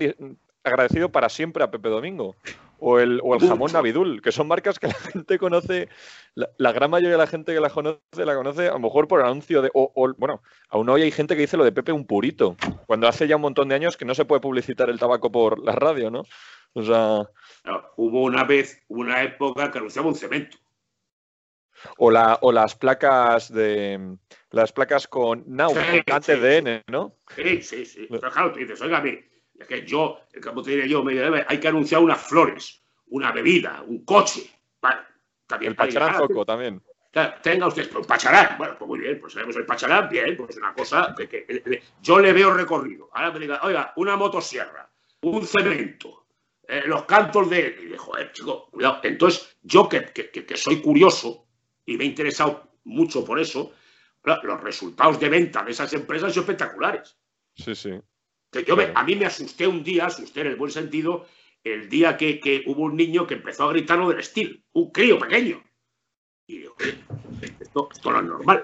agradecido 0.64 1.10
para 1.10 1.30
siempre 1.30 1.64
a 1.64 1.72
Pepe 1.72 1.90
Domingo. 1.90 2.36
O 2.82 2.98
el, 2.98 3.20
o 3.24 3.36
el 3.36 3.46
jamón 3.46 3.74
Navidul, 3.74 4.22
que 4.22 4.32
son 4.32 4.48
marcas 4.48 4.80
que 4.80 4.88
la 4.88 4.94
gente 4.94 5.38
conoce, 5.38 5.90
la, 6.34 6.72
gran 6.72 6.90
mayoría 6.90 7.12
de 7.12 7.18
la 7.18 7.28
gente 7.28 7.54
que 7.54 7.60
la 7.60 7.70
conoce, 7.70 8.00
la 8.14 8.34
conoce 8.36 8.70
a 8.70 8.72
lo 8.72 8.80
mejor 8.80 9.10
por 9.10 9.22
anuncio 9.22 9.62
de. 9.62 9.70
O, 9.74 9.92
bueno, 10.18 10.42
aún 10.70 10.88
hoy 10.88 11.02
hay 11.02 11.12
gente 11.12 11.36
que 11.36 11.42
dice 11.42 11.58
lo 11.58 11.66
de 11.66 11.74
Pepe 11.74 11.92
un 11.92 12.08
purito, 12.08 12.56
cuando 12.88 13.10
hace 13.10 13.28
ya 13.28 13.36
un 13.36 13.42
montón 13.42 13.68
de 13.68 13.76
años 13.76 13.98
que 13.98 14.06
no 14.06 14.16
se 14.16 14.24
puede 14.24 14.40
publicitar 14.40 14.90
el 14.90 14.98
tabaco 14.98 15.30
por 15.30 15.60
la 15.60 15.74
radio, 15.74 16.10
¿no? 16.10 16.24
O 16.72 16.82
sea. 16.82 17.28
hubo 17.98 18.24
una 18.24 18.46
vez, 18.46 18.82
una 18.88 19.24
época 19.24 19.72
que 19.72 19.80
anunciaba 19.80 20.08
un 20.08 20.16
cemento. 20.16 20.58
O, 21.98 22.12
la, 22.12 22.38
o 22.42 22.54
las 22.54 22.76
placas 22.76 23.52
de. 23.52 24.18
Las 24.52 24.72
placas 24.72 25.08
con 25.08 25.44
Now, 25.48 25.74
antes 26.12 26.42
de 26.42 26.58
N, 26.58 26.84
¿no? 26.88 27.16
Sí, 27.36 27.62
sí, 27.62 27.86
sí. 27.86 28.08
Pero 28.10 28.32
claro, 28.32 28.52
tú 28.52 28.60
dices, 28.60 28.82
oiga, 28.82 29.04
es 29.06 29.68
que 29.68 29.86
yo, 29.86 30.22
como 30.44 30.64
te 30.64 30.72
diré 30.72 30.90
yo, 30.90 31.04
hay 31.48 31.60
que 31.60 31.68
anunciar 31.68 32.02
unas 32.02 32.22
flores, 32.22 32.82
una 33.08 33.32
bebida, 33.32 33.84
un 33.86 34.06
coche. 34.06 34.50
también 35.46 35.72
el 35.72 35.76
pacharán 35.76 36.16
foco 36.16 36.46
también. 36.46 36.82
Tenga 37.42 37.68
usted 37.68 37.94
un 37.96 38.06
pacharán. 38.06 38.58
Bueno, 38.58 38.76
pues 38.78 38.88
muy 38.88 39.00
bien, 39.00 39.20
pues 39.20 39.34
tenemos 39.34 39.56
el 39.56 39.66
pacharán, 39.66 40.10
bien, 40.10 40.38
pues 40.38 40.56
una 40.58 40.74
cosa 40.74 41.16
que, 41.18 41.84
yo 42.02 42.20
le 42.20 42.34
veo 42.34 42.54
recorrido. 42.54 43.10
Ahora 43.14 43.32
me 43.32 43.40
diga, 43.40 43.60
oiga, 43.64 43.94
una 43.96 44.16
motosierra, 44.16 44.90
un 45.22 45.46
cemento, 45.46 46.28
eh, 46.68 46.84
los 46.86 47.04
cantos 47.06 47.50
de. 47.50 47.78
Y 47.82 47.86
digo, 47.86 47.98
joder, 47.98 48.32
chico, 48.32 48.70
cuidado. 48.70 49.00
Entonces, 49.04 49.58
yo 49.64 49.90
que, 49.90 50.06
que, 50.06 50.58
soy 50.58 50.82
curioso 50.82 51.48
y 51.86 51.98
me 51.98 52.04
he 52.04 52.08
interesado 52.08 52.70
mucho 52.84 53.26
por 53.26 53.40
eso, 53.40 53.74
los 54.44 54.62
resultados 54.62 55.20
de 55.20 55.30
venta 55.30 55.64
de 55.64 55.72
esas 55.72 55.92
empresas 55.94 56.34
son 56.34 56.44
espectaculares. 56.44 57.18
Sí, 57.56 57.76
sí 57.76 58.00
yo 58.66 58.76
a 58.96 59.04
mí 59.04 59.16
me 59.16 59.26
asusté 59.26 59.68
un 59.68 59.84
día, 59.84 60.08
asusté 60.08 60.42
en 60.42 60.48
el 60.48 60.56
buen 60.56 60.72
sentido, 60.72 61.28
el 61.64 61.90
día 61.90 62.18
que, 62.18 62.64
hubo 62.66 62.84
un 62.84 62.96
niño 62.96 63.28
que 63.28 63.36
empezó 63.36 63.66
a 63.66 63.74
gritar 63.74 64.00
lo 64.00 64.10
del 64.10 64.20
estilo, 64.20 64.58
un 64.74 64.92
crío 64.92 65.20
pequeño. 65.20 65.64
Y 66.48 66.60
digo, 66.60 66.76
esto, 67.42 67.90
esto 67.92 68.12
no 68.12 68.20
es 68.20 68.26
normal. 68.26 68.64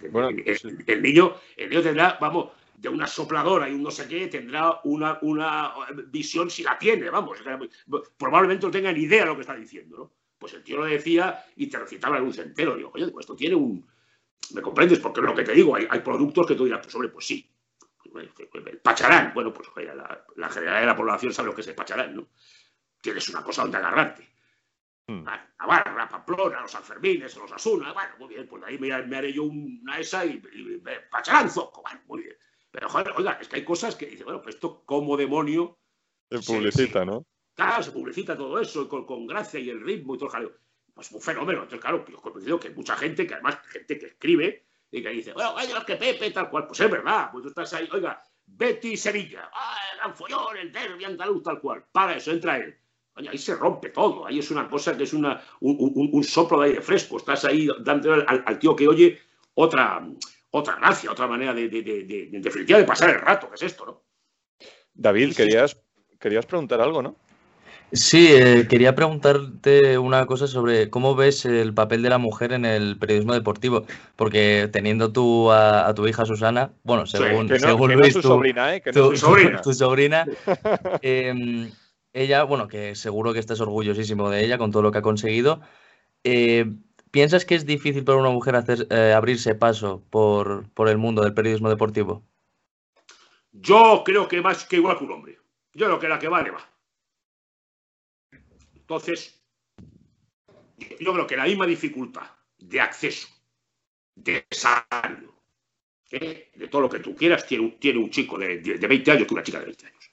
el, 0.00 1.02
niño, 1.02 1.34
el 1.56 1.70
niño 1.70 1.82
tendrá, 1.82 2.16
vamos, 2.20 2.52
de 2.76 2.88
una 2.88 3.06
sopladora 3.06 3.68
y 3.68 3.74
un 3.74 3.82
no 3.82 3.90
sé 3.90 4.08
qué 4.08 4.28
tendrá 4.28 4.80
una, 4.84 5.18
una 5.22 5.74
visión 6.06 6.48
si 6.48 6.62
la 6.62 6.78
tiene, 6.78 7.10
vamos. 7.10 7.38
Probablemente 8.16 8.66
no 8.66 8.70
tenga 8.70 8.92
ni 8.92 9.00
idea 9.00 9.22
de 9.22 9.26
lo 9.26 9.34
que 9.34 9.42
está 9.42 9.54
diciendo, 9.54 9.96
¿no? 9.96 10.12
Pues 10.38 10.54
el 10.54 10.62
tío 10.62 10.78
lo 10.78 10.84
decía 10.84 11.44
y 11.56 11.66
te 11.66 11.78
recitaba 11.78 12.16
el 12.16 12.24
luz 12.24 12.38
entero. 12.38 12.76
Digo, 12.76 12.90
oye, 12.94 13.12
esto 13.18 13.36
tiene 13.36 13.56
un. 13.56 13.86
¿Me 14.52 14.62
comprendes? 14.62 14.98
Porque 14.98 15.20
es 15.20 15.26
lo 15.26 15.34
que 15.34 15.44
te 15.44 15.52
digo, 15.52 15.76
hay, 15.76 15.86
hay 15.88 16.00
productos 16.00 16.46
que 16.46 16.54
tú 16.54 16.64
dirás, 16.64 16.80
pues 16.82 16.94
hombre, 16.94 17.10
pues 17.10 17.26
sí. 17.26 17.48
El 18.14 18.78
pacharán, 18.78 19.32
bueno, 19.32 19.52
pues 19.52 19.68
la, 19.76 20.24
la 20.36 20.48
generalidad 20.48 20.80
de 20.80 20.86
la 20.86 20.96
población 20.96 21.32
sabe 21.32 21.48
lo 21.48 21.54
que 21.54 21.60
es 21.60 21.68
el 21.68 21.76
pacharán, 21.76 22.16
¿no? 22.16 22.28
Tienes 23.00 23.28
una 23.28 23.42
cosa 23.42 23.62
donde 23.62 23.78
agarrarte. 23.78 24.28
Hmm. 25.06 25.24
Navarra, 25.24 26.08
Pamplona, 26.08 26.60
los 26.60 26.74
Alfermines, 26.74 27.36
los 27.36 27.52
Asuna, 27.52 27.92
bueno, 27.92 28.10
muy 28.18 28.28
bien, 28.28 28.46
pues 28.48 28.62
ahí 28.64 28.78
me, 28.78 28.92
haré 28.92 29.32
yo 29.32 29.44
una 29.44 29.98
esa 29.98 30.24
y, 30.24 30.42
y, 30.52 30.82
pacharán 31.10 31.50
zoco, 31.50 31.82
bueno, 31.82 32.00
muy 32.06 32.22
bien. 32.22 32.36
Pero, 32.70 32.88
joder, 32.88 33.12
oiga, 33.16 33.32
es 33.40 33.48
que 33.48 33.56
hay 33.56 33.64
cosas 33.64 33.96
que 33.96 34.06
dice, 34.06 34.24
bueno, 34.24 34.40
pues 34.42 34.54
esto 34.54 34.84
como 34.84 35.16
demonio. 35.16 35.78
Se 36.30 36.40
publicita, 36.40 37.04
¿no? 37.04 37.26
Claro, 37.54 37.82
se 37.82 37.90
publicita 37.90 38.36
todo 38.36 38.60
eso 38.60 38.88
con, 38.88 39.04
con, 39.04 39.26
gracia 39.26 39.58
y 39.58 39.70
el 39.70 39.80
ritmo 39.80 40.14
y 40.14 40.18
todo 40.18 40.26
el 40.26 40.32
jaleo. 40.32 40.52
Pues 41.00 41.12
un 41.12 41.22
fenómeno. 41.22 41.62
Entonces, 41.62 41.80
claro, 41.80 42.04
yo 42.06 42.18
he 42.18 42.20
conocido 42.20 42.60
que 42.60 42.68
hay 42.68 42.74
mucha 42.74 42.94
gente, 42.94 43.26
que 43.26 43.32
además 43.32 43.58
gente 43.70 43.98
que 43.98 44.06
escribe 44.06 44.66
y 44.90 45.02
que 45.02 45.08
dice, 45.08 45.32
bueno, 45.32 45.54
oiga, 45.54 45.82
que 45.86 45.96
Pepe, 45.96 46.30
tal 46.30 46.50
cual. 46.50 46.66
Pues 46.66 46.78
es 46.78 46.90
verdad, 46.90 47.30
pues 47.32 47.42
tú 47.42 47.48
estás 47.48 47.72
ahí, 47.72 47.88
oiga, 47.90 48.22
Betty 48.44 48.98
Sevilla, 48.98 49.50
ah, 49.50 49.78
el 49.92 49.98
gran 49.98 50.14
follón, 50.14 50.58
el 50.58 50.70
derbi 50.70 51.04
andaluz, 51.06 51.42
tal 51.42 51.58
cual. 51.58 51.86
Para 51.90 52.16
eso, 52.16 52.32
entra 52.32 52.58
él. 52.58 52.76
Oye, 53.14 53.30
ahí 53.30 53.38
se 53.38 53.54
rompe 53.54 53.88
todo. 53.88 54.26
Ahí 54.26 54.40
es 54.40 54.50
una 54.50 54.68
cosa 54.68 54.94
que 54.94 55.04
es 55.04 55.14
una, 55.14 55.42
un, 55.60 56.10
un, 56.12 56.22
soplo 56.22 56.60
de 56.60 56.68
aire 56.68 56.82
fresco. 56.82 57.16
Estás 57.16 57.46
ahí 57.46 57.66
dando 57.80 58.12
al, 58.12 58.44
al 58.44 58.58
tío 58.58 58.76
que 58.76 58.86
oye 58.86 59.18
otra 59.54 60.06
otra 60.50 60.76
gracia, 60.76 61.10
otra 61.10 61.26
manera 61.26 61.54
de, 61.54 61.68
de, 61.70 61.82
de, 61.82 62.04
de, 62.04 62.30
en 62.30 62.42
definitiva, 62.42 62.78
de 62.78 62.84
pasar 62.84 63.08
el 63.08 63.20
rato, 63.20 63.48
que 63.48 63.54
es 63.54 63.62
esto, 63.62 63.86
¿no? 63.86 64.02
David, 64.92 65.34
querías, 65.34 65.80
querías 66.18 66.44
preguntar 66.44 66.80
algo, 66.82 67.00
¿no? 67.00 67.16
Sí, 67.92 68.28
eh, 68.30 68.66
quería 68.68 68.94
preguntarte 68.94 69.98
una 69.98 70.26
cosa 70.26 70.46
sobre 70.46 70.90
cómo 70.90 71.16
ves 71.16 71.44
el 71.44 71.74
papel 71.74 72.02
de 72.02 72.10
la 72.10 72.18
mujer 72.18 72.52
en 72.52 72.64
el 72.64 72.96
periodismo 72.98 73.34
deportivo, 73.34 73.84
porque 74.16 74.68
teniendo 74.72 75.12
tú 75.12 75.50
a, 75.50 75.92
tu 75.94 76.06
hija 76.06 76.24
Susana, 76.24 76.70
bueno, 76.84 77.06
según, 77.06 77.48
sí, 77.48 77.58
según 77.58 77.94
Luis, 77.94 78.14
tu, 78.14 78.22
sobrina, 78.22 78.74
¿eh? 78.74 78.80
Que 78.80 78.92
no 78.92 79.10
tu, 79.10 79.16
sobrina, 79.16 79.60
tu 79.60 79.74
sobrina 79.74 80.24
eh, 81.02 81.70
ella, 82.12 82.42
bueno, 82.44 82.68
que 82.68 82.94
seguro 82.94 83.32
que 83.32 83.38
estás 83.38 83.60
orgullosísimo 83.60 84.30
de 84.30 84.44
ella 84.44 84.58
con 84.58 84.70
todo 84.70 84.82
lo 84.82 84.92
que 84.92 84.98
ha 84.98 85.02
conseguido. 85.02 85.60
Eh, 86.24 86.66
¿Piensas 87.10 87.44
que 87.44 87.54
es 87.54 87.66
difícil 87.66 88.04
para 88.04 88.18
una 88.18 88.30
mujer 88.30 88.56
hacer, 88.56 88.86
eh, 88.90 89.12
abrirse 89.14 89.54
paso 89.54 90.02
por, 90.10 90.68
por, 90.70 90.88
el 90.88 90.98
mundo 90.98 91.22
del 91.22 91.34
periodismo 91.34 91.68
deportivo? 91.68 92.22
Yo 93.52 94.02
creo 94.04 94.28
que 94.28 94.40
más 94.40 94.64
que 94.64 94.76
igual 94.76 94.98
que 94.98 95.04
un 95.04 95.12
hombre. 95.12 95.38
Yo 95.74 95.86
creo 95.86 95.98
que 95.98 96.08
la 96.08 96.18
que 96.18 96.28
vale 96.28 96.50
va. 96.50 96.69
Entonces, 98.90 99.40
yo 100.98 101.12
creo 101.12 101.24
que 101.24 101.36
la 101.36 101.44
misma 101.44 101.64
dificultad 101.64 102.28
de 102.58 102.80
acceso, 102.80 103.28
de 104.16 104.44
salario, 104.50 105.32
¿eh? 106.10 106.50
de 106.56 106.66
todo 106.66 106.82
lo 106.82 106.90
que 106.90 106.98
tú 106.98 107.14
quieras, 107.14 107.46
tiene 107.46 107.98
un, 107.98 108.10
chico 108.10 108.36
de, 108.36 108.58
de, 108.58 108.78
de 108.78 108.86
20 108.88 109.12
años 109.12 109.28
que 109.28 109.34
una 109.34 109.44
chica 109.44 109.60
de 109.60 109.66
20 109.66 109.86
años. 109.86 110.10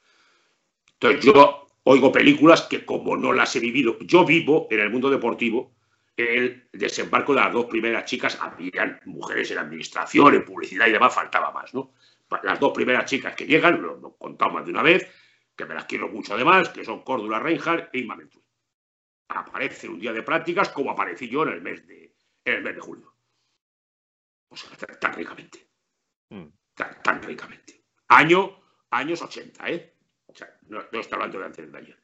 Entonces, 0.93 1.25
yo 1.25 1.67
oigo 1.85 2.11
películas 2.11 2.67
que 2.69 2.85
como 2.85 3.17
no 3.17 3.33
las 3.33 3.55
he 3.55 3.59
vivido, 3.59 3.97
yo 4.01 4.23
vivo 4.23 4.67
en 4.69 4.79
el 4.81 4.91
mundo 4.91 5.09
deportivo 5.09 5.73
el 6.15 6.69
desembarco 6.71 7.33
de 7.33 7.41
las 7.41 7.53
dos 7.53 7.65
primeras 7.65 8.05
chicas, 8.05 8.37
habían 8.39 9.01
mujeres 9.05 9.49
en 9.49 9.57
administración, 9.57 10.35
en 10.35 10.45
publicidad 10.45 10.85
y 10.85 10.91
demás, 10.91 11.15
faltaba 11.15 11.49
más, 11.51 11.73
¿no? 11.73 11.93
Las 12.43 12.59
dos 12.59 12.73
primeras 12.73 13.05
chicas 13.05 13.35
que 13.35 13.47
llegan, 13.47 13.81
lo, 13.81 13.97
he 13.97 14.21
contado 14.21 14.51
más 14.51 14.65
de 14.65 14.71
una 14.71 14.83
vez, 14.83 15.07
que 15.55 15.65
me 15.65 15.73
las 15.73 15.85
quiero 15.85 16.09
mucho 16.09 16.35
además, 16.35 16.69
que 16.69 16.85
son 16.85 17.01
Córdula 17.01 17.39
Reinhardt 17.39 17.89
e 17.91 17.99
Inma 18.01 18.15
Aparece 19.29 19.89
un 19.89 19.99
día 19.99 20.13
de 20.13 20.23
prácticas 20.23 20.69
como 20.69 20.91
aparecí 20.91 21.27
yo 21.27 21.43
en 21.43 21.49
el 21.49 21.61
mes 21.61 21.85
de, 21.87 22.15
en 22.45 22.53
el 22.53 22.63
mes 22.63 22.75
de 22.75 22.81
julio. 22.81 23.13
O 24.49 24.55
sea, 24.55 24.69
tan, 24.99 25.13
ricamente. 25.13 25.67
Mm. 26.29 26.47
Tan, 26.73 27.01
tan, 27.03 27.21
ricamente. 27.21 27.83
Año, 28.07 28.61
años 28.91 29.21
80, 29.21 29.69
¿eh? 29.69 29.93
O 30.27 30.35
sea, 30.35 30.57
no, 30.67 30.79
no 30.91 30.99
estoy 30.99 31.15
hablando 31.15 31.39
de 31.39 31.45
antes 31.45 31.71
de 31.71 31.77
ayer. 31.77 32.03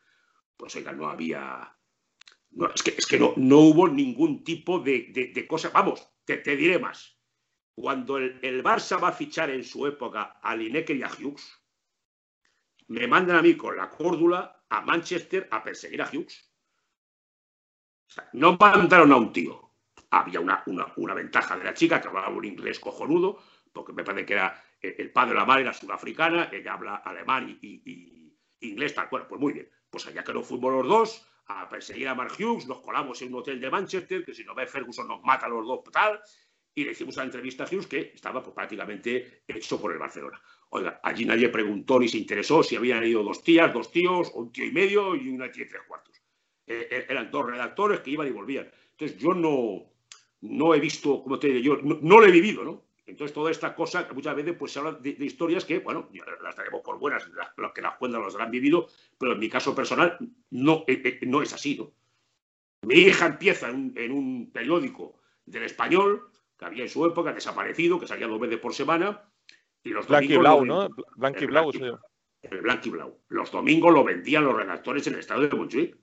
Pues 0.57 0.75
oiga, 0.75 0.91
no 0.91 1.09
había 1.09 1.73
no, 2.55 2.69
es 2.73 2.83
que, 2.83 2.91
es 2.91 3.05
que 3.05 3.19
no, 3.19 3.33
no, 3.35 3.59
hubo 3.59 3.87
ningún 3.87 4.43
tipo 4.43 4.79
de, 4.79 5.07
de, 5.09 5.27
de 5.27 5.47
cosa. 5.47 5.69
Vamos, 5.69 6.07
te, 6.25 6.37
te, 6.37 6.55
diré 6.55 6.77
más. 6.77 7.17
Cuando 7.75 8.17
el, 8.17 8.39
el, 8.43 8.63
Barça 8.63 9.01
va 9.01 9.09
a 9.09 9.13
fichar 9.13 9.49
en 9.49 9.63
su 9.63 9.87
época 9.87 10.39
a 10.41 10.55
Lineker 10.55 10.95
y 10.95 11.03
a 11.03 11.07
Hughes, 11.09 11.59
me 12.87 13.07
mandan 13.07 13.37
a 13.37 13.41
mí 13.41 13.57
con 13.57 13.75
la 13.75 13.89
córdula 13.89 14.65
a 14.69 14.81
Manchester 14.81 15.47
a 15.49 15.63
perseguir 15.63 16.01
a 16.01 16.09
Hughes. 16.09 16.52
No 18.33 18.57
mandaron 18.59 19.11
a 19.11 19.17
un 19.17 19.31
tío. 19.31 19.71
Había 20.09 20.39
una, 20.39 20.63
una, 20.67 20.87
una, 20.97 21.13
ventaja 21.13 21.57
de 21.57 21.63
la 21.63 21.73
chica 21.73 21.99
que 21.99 22.07
hablaba 22.07 22.29
un 22.29 22.45
inglés 22.45 22.79
cojonudo, 22.79 23.39
porque 23.71 23.93
me 23.93 24.03
parece 24.03 24.25
que 24.25 24.33
era 24.33 24.63
el 24.83 25.11
padre 25.11 25.31
de 25.31 25.39
la 25.39 25.45
madre 25.45 25.61
era 25.61 25.73
sudafricana, 25.73 26.49
ella 26.51 26.73
habla 26.73 26.95
alemán 26.97 27.57
y, 27.61 28.37
inglés 28.59 28.93
tal 28.93 29.09
cual. 29.09 29.27
Pues 29.27 29.39
muy 29.39 29.53
bien. 29.53 29.69
Pues 29.89 30.05
allá 30.07 30.23
que 30.23 30.33
no 30.33 30.43
fuimos 30.43 30.73
los 30.73 30.87
dos, 30.87 31.27
a 31.47 31.69
perseguir 31.69 32.07
a 32.07 32.15
Mark 32.15 32.33
Hughes, 32.37 32.67
nos 32.67 32.79
colamos 32.81 33.21
en 33.21 33.29
un 33.33 33.39
hotel 33.39 33.61
de 33.61 33.69
Manchester, 33.69 34.25
que 34.25 34.33
si 34.33 34.43
no 34.43 34.55
ve 34.55 34.65
Ferguson 34.65 35.07
nos 35.07 35.21
mata 35.23 35.45
a 35.45 35.49
los 35.49 35.65
dos, 35.65 35.81
tal, 35.91 36.19
y 36.75 36.83
le 36.83 36.91
hicimos 36.91 37.15
la 37.15 37.23
entrevista 37.23 37.63
a 37.63 37.67
Hughes 37.67 37.87
que 37.87 38.11
estaba 38.13 38.41
pues, 38.41 38.55
prácticamente 38.55 39.43
hecho 39.47 39.79
por 39.79 39.91
el 39.91 39.99
Barcelona. 39.99 40.41
Oiga, 40.69 40.99
allí 41.03 41.25
nadie 41.25 41.49
preguntó 41.49 41.99
ni 41.99 42.07
se 42.07 42.17
interesó 42.17 42.63
si 42.63 42.75
habían 42.75 43.05
ido 43.05 43.23
dos 43.23 43.43
tías, 43.43 43.71
dos 43.71 43.91
tíos, 43.91 44.31
un 44.33 44.51
tío 44.51 44.65
y 44.65 44.71
medio 44.71 45.15
y 45.15 45.29
una 45.29 45.51
tía 45.51 45.65
y 45.65 45.67
tres 45.67 45.83
cuartos. 45.87 46.22
Eh, 46.65 46.87
eh, 46.89 47.05
eran 47.09 47.29
dos 47.29 47.45
redactores 47.45 47.99
que 48.01 48.11
iban 48.11 48.27
y 48.27 48.31
volvían. 48.31 48.69
Entonces 48.91 49.17
yo 49.17 49.33
no, 49.33 49.83
no 50.41 50.73
he 50.73 50.79
visto, 50.79 51.21
como 51.23 51.39
te 51.39 51.47
digo, 51.47 51.75
yo 51.75 51.81
no, 51.81 51.99
no 52.01 52.19
lo 52.19 52.25
he 52.25 52.31
vivido, 52.31 52.63
¿no? 52.63 52.83
Entonces, 53.05 53.33
toda 53.33 53.51
esta 53.51 53.75
cosa, 53.75 54.07
que 54.07 54.13
muchas 54.13 54.35
veces 54.35 54.55
pues, 54.57 54.71
se 54.71 54.79
habla 54.79 54.93
de, 54.93 55.13
de 55.13 55.25
historias 55.25 55.65
que, 55.65 55.79
bueno, 55.79 56.09
las 56.41 56.55
tenemos 56.55 56.81
por 56.81 56.97
buenas, 56.99 57.29
los 57.57 57.73
que 57.73 57.81
las 57.81 57.97
cuentan 57.97 58.21
los 58.21 58.35
han 58.37 58.49
vivido, 58.49 58.87
pero 59.17 59.33
en 59.33 59.39
mi 59.39 59.49
caso 59.49 59.75
personal 59.75 60.17
no, 60.51 60.85
eh, 60.87 61.01
eh, 61.03 61.19
no 61.23 61.41
es 61.41 61.53
así, 61.53 61.77
¿no? 61.77 61.91
Mi 62.87 62.95
hija 62.95 63.25
empieza 63.25 63.69
en 63.69 63.75
un, 63.75 63.93
en 63.97 64.11
un, 64.11 64.51
periódico 64.51 65.19
del 65.45 65.63
español, 65.63 66.29
que 66.57 66.65
había 66.65 66.83
en 66.83 66.89
su 66.89 67.05
época 67.05 67.33
desaparecido, 67.33 67.99
que 67.99 68.07
salía 68.07 68.27
dos 68.27 68.39
veces 68.39 68.59
por 68.59 68.73
semana, 68.73 69.21
y 69.83 69.89
los 69.89 70.07
Blanqui 70.07 70.37
Blau, 70.37 70.65
¿no? 70.65 70.89
Blanqui 71.15 71.45
Blau, 71.45 71.71
sí. 71.73 71.81
El 72.41 72.61
Blanqui 72.61 72.89
Blau. 72.89 73.19
Los 73.29 73.51
domingos 73.51 73.93
lo 73.93 74.03
vendían 74.03 74.45
los 74.45 74.55
redactores 74.55 75.07
en 75.07 75.13
el 75.13 75.19
estado 75.19 75.41
de 75.41 75.55
Montjuic. 75.55 75.97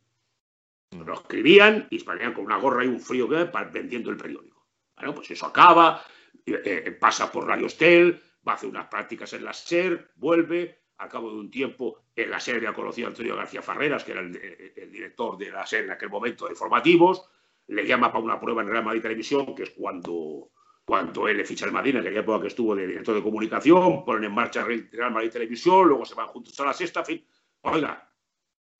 Lo 0.90 1.14
escribían 1.14 1.86
y 1.90 2.00
salían 2.00 2.32
con 2.32 2.44
una 2.44 2.56
gorra 2.56 2.84
y 2.84 2.88
un 2.88 3.00
frío 3.00 3.28
que 3.28 3.48
vendiendo 3.72 4.10
el 4.10 4.16
periódico. 4.16 4.66
Bueno, 4.96 5.14
pues 5.14 5.30
eso 5.30 5.46
acaba, 5.46 6.02
eh, 6.44 6.96
pasa 6.98 7.30
por 7.30 7.46
Radio 7.46 7.66
Estel, 7.66 8.20
va 8.46 8.52
a 8.52 8.54
hacer 8.56 8.68
unas 8.68 8.88
prácticas 8.88 9.32
en 9.32 9.44
la 9.44 9.52
SER, 9.52 10.10
vuelve, 10.16 10.80
al 10.98 11.08
cabo 11.08 11.30
de 11.30 11.38
un 11.38 11.50
tiempo 11.50 12.02
en 12.14 12.30
la 12.30 12.40
SER 12.40 12.56
había 12.56 12.74
conocido 12.74 13.06
a 13.06 13.10
Antonio 13.10 13.36
García 13.36 13.62
Farreras, 13.62 14.04
que 14.04 14.12
era 14.12 14.20
el, 14.20 14.36
el, 14.76 14.90
director 14.90 15.38
de 15.38 15.50
la 15.50 15.64
SER 15.64 15.84
en 15.84 15.92
aquel 15.92 16.10
momento 16.10 16.46
de 16.46 16.52
informativos, 16.52 17.24
le 17.68 17.86
llama 17.86 18.10
para 18.10 18.24
una 18.24 18.40
prueba 18.40 18.62
en 18.62 18.68
Real 18.68 18.84
Madrid 18.84 19.02
Televisión, 19.02 19.54
que 19.54 19.62
es 19.62 19.70
cuando, 19.70 20.50
cuando 20.84 21.28
él 21.28 21.36
le 21.36 21.44
ficha 21.44 21.66
al 21.66 21.72
Madrid, 21.72 21.94
en 21.94 22.00
aquella 22.00 22.20
época 22.20 22.42
que 22.42 22.48
estuvo 22.48 22.74
de 22.74 22.88
director 22.88 23.14
de 23.14 23.22
comunicación, 23.22 24.04
ponen 24.04 24.24
en 24.24 24.34
marcha 24.34 24.64
Real 24.64 25.12
Madrid 25.12 25.30
Televisión, 25.30 25.86
luego 25.86 26.04
se 26.04 26.16
van 26.16 26.26
juntos 26.26 26.58
a 26.58 26.66
la 26.66 26.72
sexta, 26.72 27.00
en 27.00 27.06
fin. 27.06 27.26
Oiga, 27.62 28.12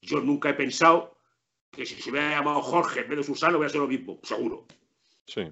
yo 0.03 0.21
nunca 0.21 0.51
he 0.51 0.55
pensado 0.55 1.20
que 1.71 1.87
si 1.87 2.01
se 2.01 2.11
hubiera 2.11 2.31
llamado 2.31 2.63
Jorge 2.63 3.01
en 3.01 3.09
vez 3.09 3.19
de 3.19 3.25
Susano 3.25 3.59
hubiera 3.59 3.71
sido 3.71 3.85
lo 3.85 3.91
mismo, 3.91 4.19
seguro. 4.23 4.67
Sí. 5.27 5.43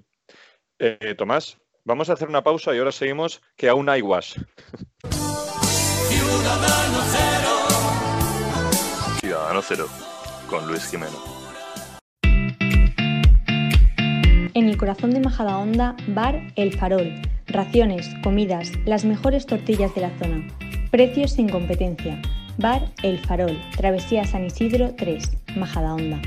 Eh, 0.78 1.14
Tomás, 1.16 1.58
Vamos 1.88 2.10
a 2.10 2.12
hacer 2.12 2.28
una 2.28 2.42
pausa 2.42 2.74
y 2.74 2.78
ahora 2.78 2.92
seguimos, 2.92 3.40
que 3.56 3.66
aún 3.66 3.88
hay 3.88 4.02
guas. 4.02 4.34
Ciudadano 6.10 6.98
Cero. 7.10 7.48
Ciudadano 9.20 9.62
Cero, 9.62 9.88
con 10.50 10.68
Luis 10.68 10.84
Jimeno. 10.90 11.16
En 14.52 14.68
el 14.68 14.76
corazón 14.76 15.14
de 15.14 15.20
Majadahonda, 15.20 15.96
Bar 16.08 16.52
El 16.56 16.76
Farol. 16.76 17.10
Raciones, 17.46 18.06
comidas, 18.22 18.70
las 18.84 19.06
mejores 19.06 19.46
tortillas 19.46 19.94
de 19.94 20.02
la 20.02 20.10
zona. 20.18 20.46
Precios 20.90 21.32
sin 21.32 21.48
competencia. 21.48 22.20
Bar 22.60 22.92
El 23.04 23.20
Farol, 23.20 23.56
Travesía 23.76 24.26
San 24.26 24.44
Isidro 24.44 24.92
3, 24.96 25.30
Majadahonda. 25.54 26.20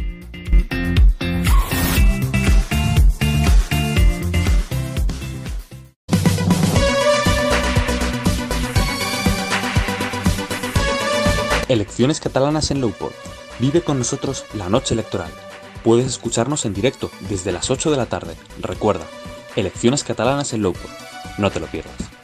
Elecciones 11.68 12.22
catalanas 12.22 12.72
en 12.72 12.80
Lowport. 12.80 13.14
Vive 13.60 13.82
con 13.82 13.98
nosotros 13.98 14.46
la 14.54 14.70
noche 14.70 14.94
electoral. 14.94 15.32
Puedes 15.84 16.06
escucharnos 16.06 16.66
en 16.66 16.74
directo 16.74 17.12
desde 17.30 17.52
las 17.52 17.70
8 17.70 17.92
de 17.92 17.98
la 17.98 18.06
tarde. 18.06 18.36
Recuerda, 18.62 19.06
elecciones 19.58 20.06
catalanas 20.06 20.54
en 20.54 20.62
Lowport. 20.62 20.94
No 21.38 21.52
te 21.52 21.60
lo 21.60 21.66
pierdas. 21.68 22.21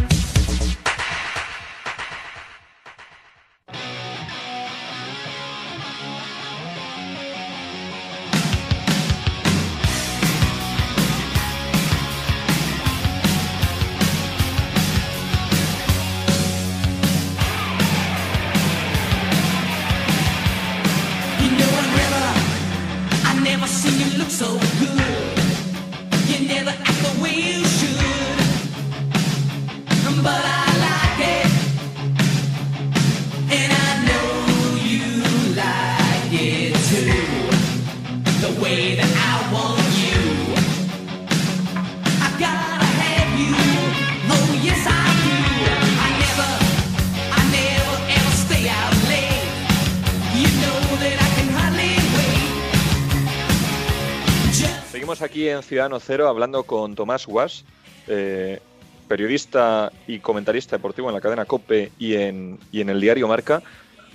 Ciudadano 55.88 56.06
Cero 56.06 56.28
hablando 56.28 56.64
con 56.64 56.96
Tomás 56.96 57.26
Guas, 57.26 57.64
eh, 58.08 58.60
periodista 59.08 59.90
y 60.06 60.20
comentarista 60.20 60.76
deportivo 60.76 61.08
en 61.08 61.16
la 61.16 61.22
cadena 61.22 61.46
COPE 61.46 61.94
y 61.98 62.16
en, 62.16 62.60
y 62.74 62.82
en 62.82 62.90
el 62.90 63.00
diario 63.00 63.26
Marca, 63.30 63.64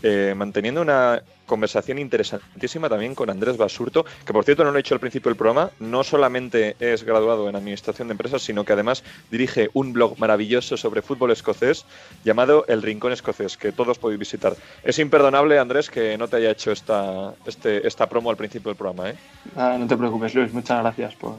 eh, 0.03 0.35
manteniendo 0.37 0.83
una 0.83 1.23
conversación 1.47 1.99
interesantísima 1.99 2.89
también 2.89 3.15
con 3.15 3.31
Andrés 3.31 3.57
Basurto, 3.57 4.05
que 4.25 4.33
por 4.33 4.45
cierto 4.45 4.65
no 4.65 4.71
lo 4.71 4.79
he 4.79 4.81
hecho 4.81 4.95
al 4.95 5.01
principio 5.01 5.29
del 5.29 5.37
programa, 5.37 5.71
no 5.81 6.03
solamente 6.03 6.77
es 6.81 7.05
graduado 7.05 7.49
en 7.49 7.57
Administración 7.57 8.09
de 8.09 8.13
Empresas, 8.13 8.43
sino 8.43 8.65
que 8.65 8.73
además 8.73 9.05
dirige 9.31 9.71
un 9.75 9.93
blog 9.93 10.19
maravilloso 10.19 10.77
sobre 10.77 11.03
fútbol 11.03 11.31
escocés 11.31 11.85
llamado 12.25 12.65
El 12.69 12.83
Rincón 12.83 13.13
Escocés, 13.13 13.57
que 13.57 13.71
todos 13.71 13.99
podéis 13.99 14.19
visitar. 14.19 14.55
Es 14.83 14.99
imperdonable, 14.99 15.59
Andrés, 15.59 15.91
que 15.91 16.17
no 16.17 16.27
te 16.27 16.37
haya 16.37 16.51
hecho 16.51 16.73
esta, 16.73 17.35
este, 17.47 17.87
esta 17.87 18.09
promo 18.09 18.31
al 18.31 18.37
principio 18.37 18.71
del 18.71 18.77
programa. 18.77 19.11
¿eh? 19.11 19.15
Ah, 19.55 19.77
no 19.79 19.87
te 19.87 19.97
preocupes, 19.97 20.35
Luis, 20.35 20.53
muchas 20.53 20.81
gracias 20.81 21.15
por, 21.17 21.37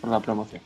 por 0.00 0.10
la 0.10 0.20
promoción. 0.20 0.60